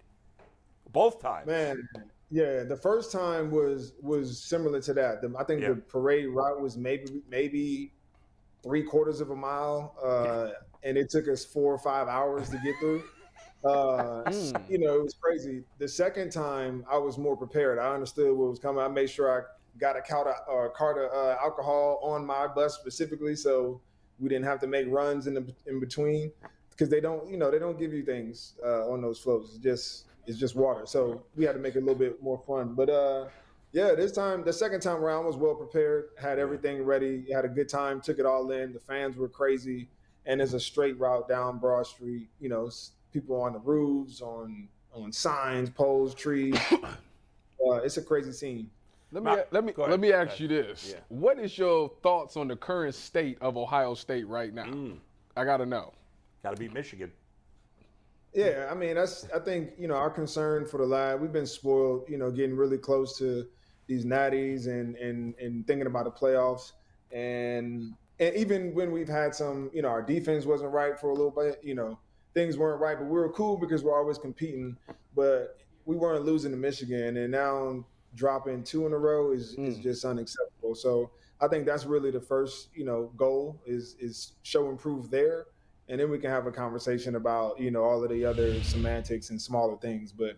both 0.92 1.22
times? 1.22 1.48
Man, 1.48 1.88
yeah, 2.30 2.64
the 2.64 2.76
first 2.76 3.12
time 3.12 3.52
was 3.52 3.94
was 4.02 4.38
similar 4.44 4.82
to 4.82 4.94
that. 4.96 5.22
The, 5.22 5.34
I 5.38 5.44
think 5.44 5.62
Yeah. 5.62 5.70
the 5.70 5.76
parade 5.76 6.28
route 6.30 6.60
was 6.60 6.78
maybe 6.78 7.22
maybe 7.30 7.94
three 8.64 8.84
quarters 8.84 9.22
of 9.22 9.30
a 9.30 9.36
mile, 9.36 9.96
uh, 10.04 10.50
and 10.84 10.98
it 10.98 11.10
took 11.10 11.28
us 11.30 11.46
four 11.46 11.74
or 11.74 11.80
five 11.80 12.08
hours 12.08 12.50
to 12.50 12.58
get 12.58 12.76
through. 12.80 13.04
Uh, 13.64 14.24
You 14.70 14.78
know, 14.80 14.96
it 15.00 15.04
was 15.04 15.16
crazy. 15.16 15.64
The 15.80 15.88
second 15.88 16.32
time, 16.32 16.86
I 16.90 16.98
was 16.98 17.18
more 17.18 17.36
prepared. 17.36 17.80
I 17.80 17.94
understood 17.94 18.36
what 18.38 18.50
was 18.50 18.60
coming. 18.60 18.82
I 18.82 18.88
made 18.88 19.10
sure 19.10 19.30
I 19.42 19.46
got 19.80 19.96
a 19.98 20.02
cart 20.02 20.28
of, 20.28 20.36
uh, 20.50 20.70
cart 20.74 20.98
of 20.98 21.12
uh, 21.12 21.38
alcohol 21.42 22.00
on 22.04 22.26
my 22.26 22.48
bus 22.48 22.76
specifically, 22.76 23.36
so 23.36 23.82
we 24.20 24.30
didn't 24.30 24.46
have 24.46 24.60
to 24.62 24.68
make 24.68 24.88
runs 24.90 25.28
in 25.28 25.34
the, 25.34 25.54
in 25.66 25.80
between 25.80 26.32
because 26.72 26.90
they 26.90 27.00
don't, 27.02 27.30
you 27.30 27.38
know, 27.38 27.52
they 27.52 27.60
don't 27.60 27.80
give 27.80 27.94
you 27.94 28.04
things 28.04 28.54
uh, 28.64 28.90
on 28.90 29.02
those 29.02 29.20
floats. 29.20 29.50
It's 29.56 29.64
just 29.64 30.06
it's 30.28 30.38
just 30.38 30.56
water. 30.56 30.86
So 30.86 31.24
we 31.36 31.46
had 31.46 31.54
to 31.54 31.60
make 31.60 31.76
it 31.76 31.80
a 31.80 31.82
little 31.82 31.96
bit 31.96 32.22
more 32.22 32.42
fun. 32.46 32.74
But 32.76 32.90
uh, 32.90 33.28
yeah, 33.72 33.94
this 33.96 34.12
time, 34.12 34.44
the 34.44 34.54
second 34.54 34.82
time 34.82 34.98
around 34.98 35.26
was 35.26 35.36
well 35.38 35.56
prepared. 35.56 36.10
Had 36.20 36.38
everything 36.40 36.84
ready. 36.84 37.26
Had 37.32 37.46
a 37.46 37.50
good 37.50 37.70
time. 37.70 38.02
Took 38.02 38.20
it 38.20 38.26
all 38.26 38.52
in. 38.52 38.74
The 38.74 38.80
fans 38.80 39.16
were 39.18 39.30
crazy, 39.30 39.90
and 40.26 40.40
there's 40.40 40.54
a 40.54 40.60
straight 40.60 41.00
route 41.00 41.28
down 41.30 41.60
Broad 41.60 41.88
Street. 41.88 42.30
You 42.40 42.50
know, 42.50 42.70
people 43.12 43.42
on 43.42 43.54
the 43.54 43.60
roofs, 43.60 44.22
on 44.22 44.68
on 44.94 45.12
signs, 45.12 45.70
poles, 45.70 46.14
trees. 46.16 46.58
Uh, 47.60 47.78
it's 47.78 47.98
a 47.98 48.02
crazy 48.04 48.32
scene. 48.32 48.70
Let 49.12 49.24
me 49.24 49.32
Ma- 49.32 49.44
let 49.50 49.66
me 49.66 49.74
let 49.76 50.00
me 50.00 50.14
ask 50.14 50.40
you 50.40 50.48
this: 50.48 50.92
Yeah. 50.94 51.00
What 51.10 51.40
is 51.40 51.58
your 51.58 51.92
thoughts 52.04 52.38
on 52.38 52.48
the 52.48 52.56
current 52.56 52.94
state 52.94 53.38
of 53.42 53.58
Ohio 53.58 53.96
State 53.96 54.28
right 54.28 54.54
now? 54.54 54.66
Mm. 54.66 54.98
I 55.36 55.44
gotta 55.44 55.66
know. 55.66 55.92
Got 56.44 56.52
to 56.52 56.58
beat 56.58 56.74
Michigan. 56.74 57.12
Yeah, 58.34 58.68
I 58.70 58.76
mean 58.76 58.96
that's 58.96 59.28
I 59.32 59.40
think 59.40 59.72
you 59.80 59.88
know 59.88 59.96
our 59.96 60.10
concern 60.10 60.66
for 60.66 60.78
the 60.78 60.86
lad. 60.86 61.20
We've 61.20 61.32
been 61.32 61.48
spoiled, 61.48 62.04
you 62.08 62.18
know, 62.18 62.30
getting 62.30 62.56
really 62.56 62.78
close 62.78 63.18
to 63.20 63.48
these 63.88 64.06
natties 64.06 64.68
and 64.68 64.96
and 64.98 65.34
and 65.40 65.66
thinking 65.66 65.88
about 65.88 66.06
the 66.06 66.12
playoffs. 66.12 66.74
And 67.12 67.94
and 68.20 68.36
even 68.36 68.74
when 68.76 68.92
we've 68.92 69.08
had 69.08 69.34
some, 69.34 69.72
you 69.74 69.82
know, 69.82 69.88
our 69.88 70.02
defense 70.02 70.46
wasn't 70.46 70.72
right 70.72 71.00
for 71.00 71.10
a 71.10 71.14
little 71.14 71.32
bit. 71.32 71.60
You 71.64 71.76
know, 71.76 72.00
things 72.38 72.56
weren't 72.56 72.80
right, 72.80 72.98
but 72.98 73.06
we 73.06 73.18
were 73.18 73.30
cool 73.30 73.58
because 73.58 73.84
we're 73.84 73.98
always 73.98 74.20
competing. 74.20 74.78
But 75.16 75.58
we 75.86 75.96
weren't 75.96 76.24
losing 76.24 76.52
to 76.52 76.58
Michigan, 76.58 77.18
and 77.18 77.32
now 77.32 77.84
dropping 78.14 78.64
two 78.64 78.86
in 78.86 78.94
a 78.94 78.98
row 78.98 79.32
is, 79.32 79.56
is 79.56 79.80
just 79.80 80.06
unacceptable. 80.06 80.76
So 80.76 81.10
I 81.42 81.48
think 81.48 81.66
that's 81.66 81.86
really 81.86 82.12
the 82.12 82.22
first, 82.22 82.70
you 82.76 82.86
know, 82.86 83.12
goal 83.18 83.60
is 83.66 83.96
is 84.00 84.34
show 84.44 84.70
improve 84.70 85.10
there, 85.10 85.48
and 85.90 86.00
then 86.00 86.12
we 86.12 86.20
can 86.20 86.30
have 86.30 86.46
a 86.46 86.52
conversation 86.52 87.16
about 87.16 87.60
you 87.60 87.72
know 87.72 87.84
all 87.84 88.04
of 88.04 88.10
the 88.12 88.24
other 88.24 88.62
semantics 88.62 89.32
and 89.32 89.42
smaller 89.42 89.78
things. 89.78 90.12
But 90.12 90.38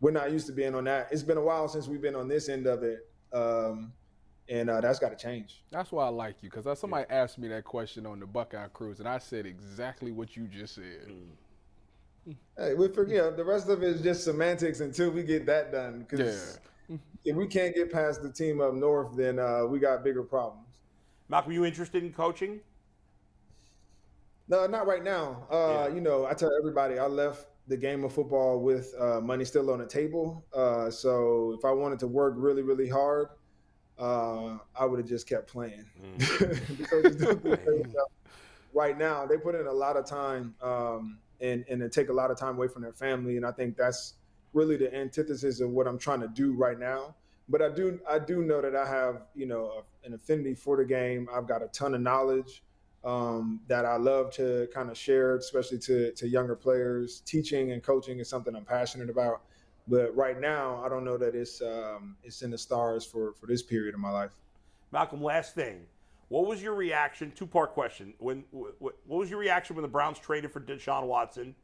we're 0.00 0.12
not 0.12 0.30
used 0.30 0.46
to 0.46 0.52
being 0.52 0.76
on 0.76 0.84
that. 0.84 1.08
It's 1.10 1.24
been 1.24 1.36
a 1.36 1.42
while 1.42 1.66
since 1.66 1.88
we've 1.88 2.00
been 2.00 2.14
on 2.14 2.28
this 2.28 2.48
end 2.48 2.68
of 2.68 2.84
it, 2.84 3.10
um, 3.32 3.92
and 4.50 4.68
uh, 4.68 4.80
that's 4.80 4.98
got 4.98 5.10
to 5.10 5.16
change. 5.16 5.62
That's 5.70 5.92
why 5.92 6.04
I 6.06 6.08
like 6.08 6.42
you, 6.42 6.50
because 6.50 6.78
somebody 6.78 7.06
asked 7.08 7.38
me 7.38 7.48
that 7.48 7.64
question 7.64 8.04
on 8.04 8.18
the 8.20 8.26
Buckeye 8.26 8.66
Cruise, 8.72 8.98
and 8.98 9.08
I 9.08 9.18
said 9.18 9.46
exactly 9.46 10.10
what 10.10 10.36
you 10.36 10.48
just 10.48 10.74
said. 10.74 11.12
Hey, 12.58 12.74
we 12.74 12.88
forget 12.88 13.36
the 13.36 13.44
rest 13.44 13.68
of 13.68 13.82
it 13.82 13.88
is 13.88 14.02
just 14.02 14.24
semantics 14.24 14.80
until 14.80 15.10
we 15.10 15.22
get 15.22 15.46
that 15.46 15.72
done. 15.72 16.04
Because 16.08 16.58
if 17.24 17.36
we 17.36 17.46
can't 17.46 17.74
get 17.74 17.92
past 17.92 18.22
the 18.22 18.30
team 18.30 18.60
up 18.60 18.74
north, 18.74 19.16
then 19.16 19.38
uh, 19.38 19.64
we 19.64 19.78
got 19.78 20.02
bigger 20.04 20.22
problems. 20.22 20.66
Malcolm, 21.28 21.52
are 21.52 21.54
you 21.54 21.64
interested 21.64 22.02
in 22.02 22.12
coaching? 22.12 22.60
No, 24.48 24.66
not 24.66 24.86
right 24.86 25.04
now. 25.04 25.46
Uh, 25.50 25.86
Yeah. 25.88 25.94
You 25.94 26.00
know, 26.00 26.26
I 26.26 26.34
tell 26.34 26.50
everybody 26.58 26.98
I 26.98 27.06
left 27.06 27.46
the 27.68 27.76
game 27.76 28.02
of 28.02 28.12
football 28.12 28.58
with 28.58 28.92
uh, 28.98 29.20
money 29.20 29.44
still 29.44 29.70
on 29.70 29.78
the 29.78 29.86
table. 29.86 30.44
Uh, 30.52 30.90
so 30.90 31.54
if 31.56 31.64
I 31.64 31.70
wanted 31.70 32.00
to 32.00 32.08
work 32.08 32.34
really, 32.36 32.62
really 32.62 32.88
hard, 32.88 33.28
uh, 34.00 34.58
I 34.78 34.84
would 34.84 34.98
have 34.98 35.08
just 35.08 35.28
kept 35.28 35.48
playing. 35.48 35.84
Because 36.78 37.22
right 38.72 38.96
now, 38.96 39.26
they 39.26 39.36
put 39.36 39.54
in 39.54 39.66
a 39.66 39.72
lot 39.72 39.96
of 39.96 40.06
time 40.06 40.54
um, 40.62 41.18
and 41.40 41.64
and 41.68 41.82
it 41.82 41.92
take 41.92 42.08
a 42.08 42.12
lot 42.12 42.30
of 42.30 42.38
time 42.38 42.56
away 42.56 42.68
from 42.68 42.82
their 42.82 42.92
family, 42.92 43.36
and 43.36 43.44
I 43.44 43.52
think 43.52 43.76
that's 43.76 44.14
really 44.52 44.76
the 44.76 44.92
antithesis 44.94 45.60
of 45.60 45.70
what 45.70 45.86
I'm 45.86 45.98
trying 45.98 46.20
to 46.20 46.28
do 46.28 46.52
right 46.52 46.78
now. 46.78 47.14
But 47.48 47.62
I 47.62 47.68
do 47.68 48.00
I 48.08 48.18
do 48.18 48.42
know 48.42 48.60
that 48.60 48.74
I 48.74 48.86
have 48.86 49.22
you 49.34 49.46
know 49.46 49.84
an 50.04 50.14
affinity 50.14 50.54
for 50.54 50.76
the 50.76 50.84
game. 50.84 51.28
I've 51.32 51.46
got 51.46 51.62
a 51.62 51.68
ton 51.68 51.94
of 51.94 52.00
knowledge 52.00 52.62
um, 53.04 53.60
that 53.68 53.84
I 53.84 53.96
love 53.96 54.30
to 54.34 54.68
kind 54.72 54.90
of 54.90 54.96
share, 54.96 55.36
especially 55.36 55.78
to, 55.80 56.12
to 56.12 56.28
younger 56.28 56.54
players. 56.54 57.20
Teaching 57.20 57.72
and 57.72 57.82
coaching 57.82 58.18
is 58.20 58.28
something 58.28 58.54
I'm 58.54 58.64
passionate 58.64 59.10
about. 59.10 59.42
But 59.90 60.16
right 60.16 60.40
now, 60.40 60.80
I 60.84 60.88
don't 60.88 61.04
know 61.04 61.18
that 61.18 61.34
it's 61.34 61.60
um, 61.60 62.16
it's 62.22 62.42
in 62.42 62.50
the 62.52 62.58
stars 62.58 63.04
for 63.04 63.32
for 63.32 63.46
this 63.46 63.62
period 63.62 63.94
of 63.94 64.00
my 64.00 64.10
life. 64.10 64.30
Malcolm, 64.92 65.22
last 65.22 65.54
thing. 65.54 65.80
What 66.28 66.46
was 66.46 66.62
your 66.62 66.74
reaction? 66.74 67.32
Two 67.32 67.46
part 67.46 67.74
question. 67.74 68.14
When 68.18 68.44
wh- 68.52 68.80
what 68.80 68.94
was 69.06 69.28
your 69.28 69.40
reaction 69.40 69.74
when 69.74 69.82
the 69.82 69.88
Browns 69.88 70.20
traded 70.20 70.52
for 70.52 70.60
Deshaun 70.60 71.06
Watson 71.06 71.56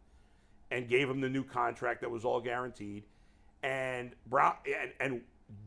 and 0.72 0.88
gave 0.88 1.08
him 1.08 1.20
the 1.20 1.28
new 1.28 1.44
contract 1.44 2.00
that 2.00 2.10
was 2.10 2.24
all 2.24 2.40
guaranteed? 2.40 3.04
And 3.62 4.10
Brown 4.26 4.56
and, 4.66 4.92
and 4.98 5.20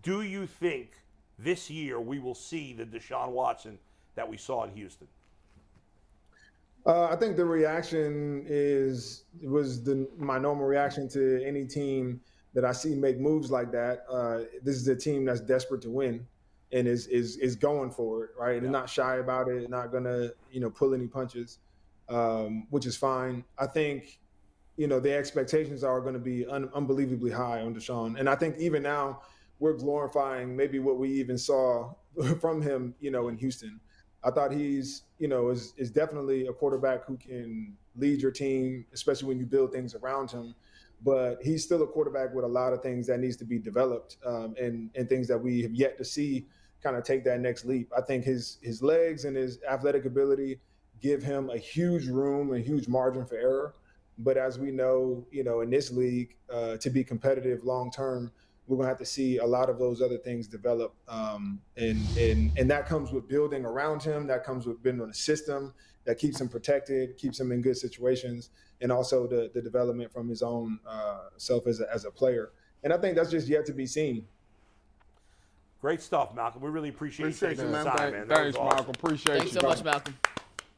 do 0.03 0.21
you 0.21 0.45
think 0.45 0.91
this 1.37 1.69
year 1.69 2.01
we 2.01 2.19
will 2.19 2.35
see 2.35 2.73
the 2.73 2.85
Deshaun 2.85 3.29
Watson 3.29 3.79
that 4.15 4.29
we 4.29 4.35
saw 4.35 4.65
in 4.65 4.71
Houston? 4.71 5.07
Uh, 6.85 7.05
I 7.05 7.15
think 7.15 7.37
the 7.37 7.45
reaction 7.45 8.43
is 8.47 9.23
was 9.41 9.81
the 9.81 10.09
my 10.17 10.37
normal 10.37 10.65
reaction 10.65 11.07
to 11.09 11.41
any 11.45 11.65
team 11.65 12.19
that 12.53 12.65
I 12.65 12.71
see 12.71 12.95
make 12.95 13.19
moves 13.19 13.51
like 13.51 13.71
that. 13.71 14.05
Uh, 14.09 14.39
this 14.63 14.75
is 14.75 14.87
a 14.87 14.95
team 14.95 15.25
that's 15.25 15.41
desperate 15.41 15.81
to 15.83 15.89
win 15.89 16.25
and 16.71 16.87
is 16.87 17.07
is 17.07 17.37
is 17.37 17.55
going 17.55 17.91
for 17.91 18.25
it, 18.25 18.31
right? 18.37 18.61
They're 18.61 18.71
not 18.71 18.89
shy 18.89 19.17
about 19.17 19.47
it, 19.47 19.69
not 19.69 19.91
gonna 19.91 20.29
you 20.51 20.59
know 20.59 20.69
pull 20.69 20.93
any 20.93 21.07
punches, 21.07 21.59
um, 22.09 22.67
which 22.69 22.85
is 22.85 22.95
fine. 22.95 23.43
I 23.57 23.67
think 23.67 24.19
you 24.77 24.87
know 24.87 24.99
the 24.99 25.13
expectations 25.13 25.83
are 25.83 25.99
going 26.01 26.13
to 26.13 26.19
be 26.19 26.45
un- 26.45 26.69
unbelievably 26.73 27.31
high 27.31 27.61
on 27.61 27.73
Deshaun, 27.73 28.19
and 28.19 28.29
I 28.29 28.35
think 28.35 28.57
even 28.57 28.83
now 28.83 29.21
we're 29.59 29.73
glorifying 29.73 30.55
maybe 30.55 30.79
what 30.79 30.97
we 30.97 31.09
even 31.09 31.37
saw 31.37 31.93
from 32.39 32.61
him, 32.61 32.95
you 32.99 33.11
know, 33.11 33.27
in 33.27 33.37
Houston. 33.37 33.79
I 34.23 34.31
thought 34.31 34.51
he's, 34.51 35.03
you 35.17 35.27
know, 35.27 35.49
is 35.49 35.73
is 35.77 35.89
definitely 35.91 36.47
a 36.47 36.53
quarterback 36.53 37.05
who 37.05 37.17
can 37.17 37.75
lead 37.95 38.21
your 38.21 38.31
team, 38.31 38.85
especially 38.93 39.27
when 39.27 39.39
you 39.39 39.45
build 39.45 39.71
things 39.71 39.95
around 39.95 40.29
him. 40.29 40.53
But 41.03 41.41
he's 41.41 41.63
still 41.63 41.81
a 41.81 41.87
quarterback 41.87 42.33
with 42.33 42.43
a 42.43 42.47
lot 42.47 42.73
of 42.73 42.81
things 42.81 43.07
that 43.07 43.19
needs 43.19 43.37
to 43.37 43.45
be 43.45 43.57
developed, 43.57 44.17
um, 44.25 44.55
and 44.59 44.89
and 44.95 45.07
things 45.07 45.27
that 45.27 45.37
we 45.37 45.61
have 45.61 45.73
yet 45.73 45.97
to 45.97 46.05
see 46.05 46.47
kind 46.83 46.95
of 46.95 47.03
take 47.03 47.23
that 47.25 47.39
next 47.39 47.65
leap. 47.65 47.91
I 47.95 48.01
think 48.01 48.23
his 48.23 48.57
his 48.61 48.81
legs 48.81 49.25
and 49.25 49.35
his 49.35 49.59
athletic 49.69 50.05
ability 50.05 50.59
give 51.01 51.23
him 51.23 51.49
a 51.49 51.57
huge 51.57 52.07
room, 52.07 52.53
a 52.53 52.59
huge 52.59 52.87
margin 52.87 53.25
for 53.25 53.35
error. 53.35 53.73
But 54.17 54.37
as 54.37 54.59
we 54.59 54.71
know, 54.71 55.25
you 55.31 55.43
know, 55.43 55.61
in 55.61 55.69
this 55.69 55.91
league, 55.91 56.35
uh, 56.51 56.75
to 56.77 56.89
be 56.89 57.03
competitive 57.03 57.63
long 57.63 57.89
term, 57.89 58.31
we're 58.67 58.77
gonna 58.77 58.89
have 58.89 58.97
to 58.99 59.05
see 59.05 59.37
a 59.37 59.45
lot 59.45 59.69
of 59.69 59.79
those 59.79 60.01
other 60.01 60.17
things 60.17 60.47
develop, 60.47 60.93
um, 61.07 61.61
and 61.77 61.99
and 62.17 62.51
and 62.57 62.69
that 62.69 62.85
comes 62.87 63.11
with 63.11 63.27
building 63.27 63.65
around 63.65 64.03
him. 64.03 64.27
That 64.27 64.43
comes 64.43 64.67
with 64.67 64.83
building 64.83 65.01
on 65.01 65.09
a 65.09 65.13
system 65.13 65.73
that 66.05 66.17
keeps 66.17 66.39
him 66.39 66.49
protected, 66.49 67.17
keeps 67.17 67.39
him 67.39 67.51
in 67.51 67.61
good 67.61 67.77
situations, 67.77 68.49
and 68.81 68.91
also 68.91 69.27
the 69.27 69.49
the 69.53 69.61
development 69.61 70.11
from 70.11 70.27
his 70.27 70.41
own 70.41 70.79
uh, 70.87 71.21
self 71.37 71.67
as 71.67 71.79
a, 71.81 71.93
as 71.93 72.05
a 72.05 72.11
player. 72.11 72.51
And 72.83 72.93
I 72.93 72.97
think 72.97 73.15
that's 73.15 73.29
just 73.31 73.47
yet 73.47 73.65
to 73.65 73.73
be 73.73 73.85
seen. 73.85 74.25
Great 75.81 76.01
stuff, 76.01 76.33
Malcolm. 76.35 76.61
We 76.61 76.69
really 76.69 76.89
appreciate, 76.89 77.27
Appreciate 77.27 77.49
you 77.51 77.55
taking 77.55 77.71
you, 77.71 77.77
the 77.77 77.83
man. 77.85 77.97
time, 77.97 78.11
man. 78.11 78.27
That 78.27 78.37
thanks, 78.37 78.57
awesome. 78.57 78.75
Malcolm. 78.75 78.95
Appreciate 79.01 79.35
it. 79.35 79.39
Thanks 79.39 79.53
you. 79.55 79.61
so 79.61 79.67
much, 79.67 79.83
Malcolm. 79.83 80.17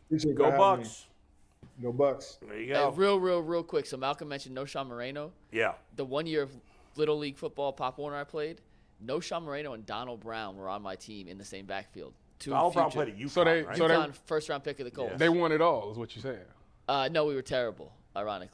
Appreciate 0.07 0.35
Go 0.35 0.45
you 0.45 0.51
having 0.51 0.77
me. 0.79 0.83
Bucks. 0.83 1.05
Go 1.81 1.91
Bucks. 1.91 2.37
There 2.47 2.59
you 2.59 2.67
Hey, 2.67 2.73
go. 2.73 2.91
real, 2.91 3.19
real, 3.19 3.41
real 3.41 3.63
quick. 3.63 3.85
So 3.87 3.97
Malcolm 3.97 4.27
mentioned 4.27 4.55
Knowshon 4.55 4.87
Moreno. 4.87 5.31
yeah. 5.51 5.73
The 5.95 6.05
one 6.05 6.27
year 6.27 6.43
of 6.43 6.51
Little 6.97 7.17
League 7.17 7.37
football, 7.37 7.71
Pop 7.73 7.97
Warner 7.97 8.17
I 8.17 8.23
played, 8.23 8.61
Knowshon 9.03 9.43
Moreno 9.43 9.73
and 9.73 9.85
Donald 9.87 10.19
Brown 10.19 10.55
were 10.55 10.69
on 10.69 10.81
my 10.83 10.95
team 10.95 11.27
in 11.27 11.37
the 11.39 11.45
same 11.45 11.65
backfield. 11.65 12.13
Two 12.37 12.51
Donald 12.51 12.73
Brown 12.73 12.91
future- 12.91 13.05
played 13.11 13.15
at 13.15 13.19
UConn, 13.19 13.29
So 13.31 13.43
they- 13.43 13.63
right? 13.63 13.77
so 13.77 13.87
they- 13.87 14.11
first 14.25 14.49
round 14.49 14.63
pick 14.63 14.79
of 14.79 14.85
the 14.85 14.91
Colts. 14.91 15.13
They 15.17 15.29
won 15.29 15.51
it 15.51 15.61
all, 15.61 15.91
is 15.91 15.97
what 15.97 16.15
you're 16.15 16.21
saying. 16.23 16.45
Uh, 16.91 17.07
no, 17.07 17.23
we 17.23 17.33
were 17.33 17.41
terrible, 17.41 17.89
ironically. 18.17 18.49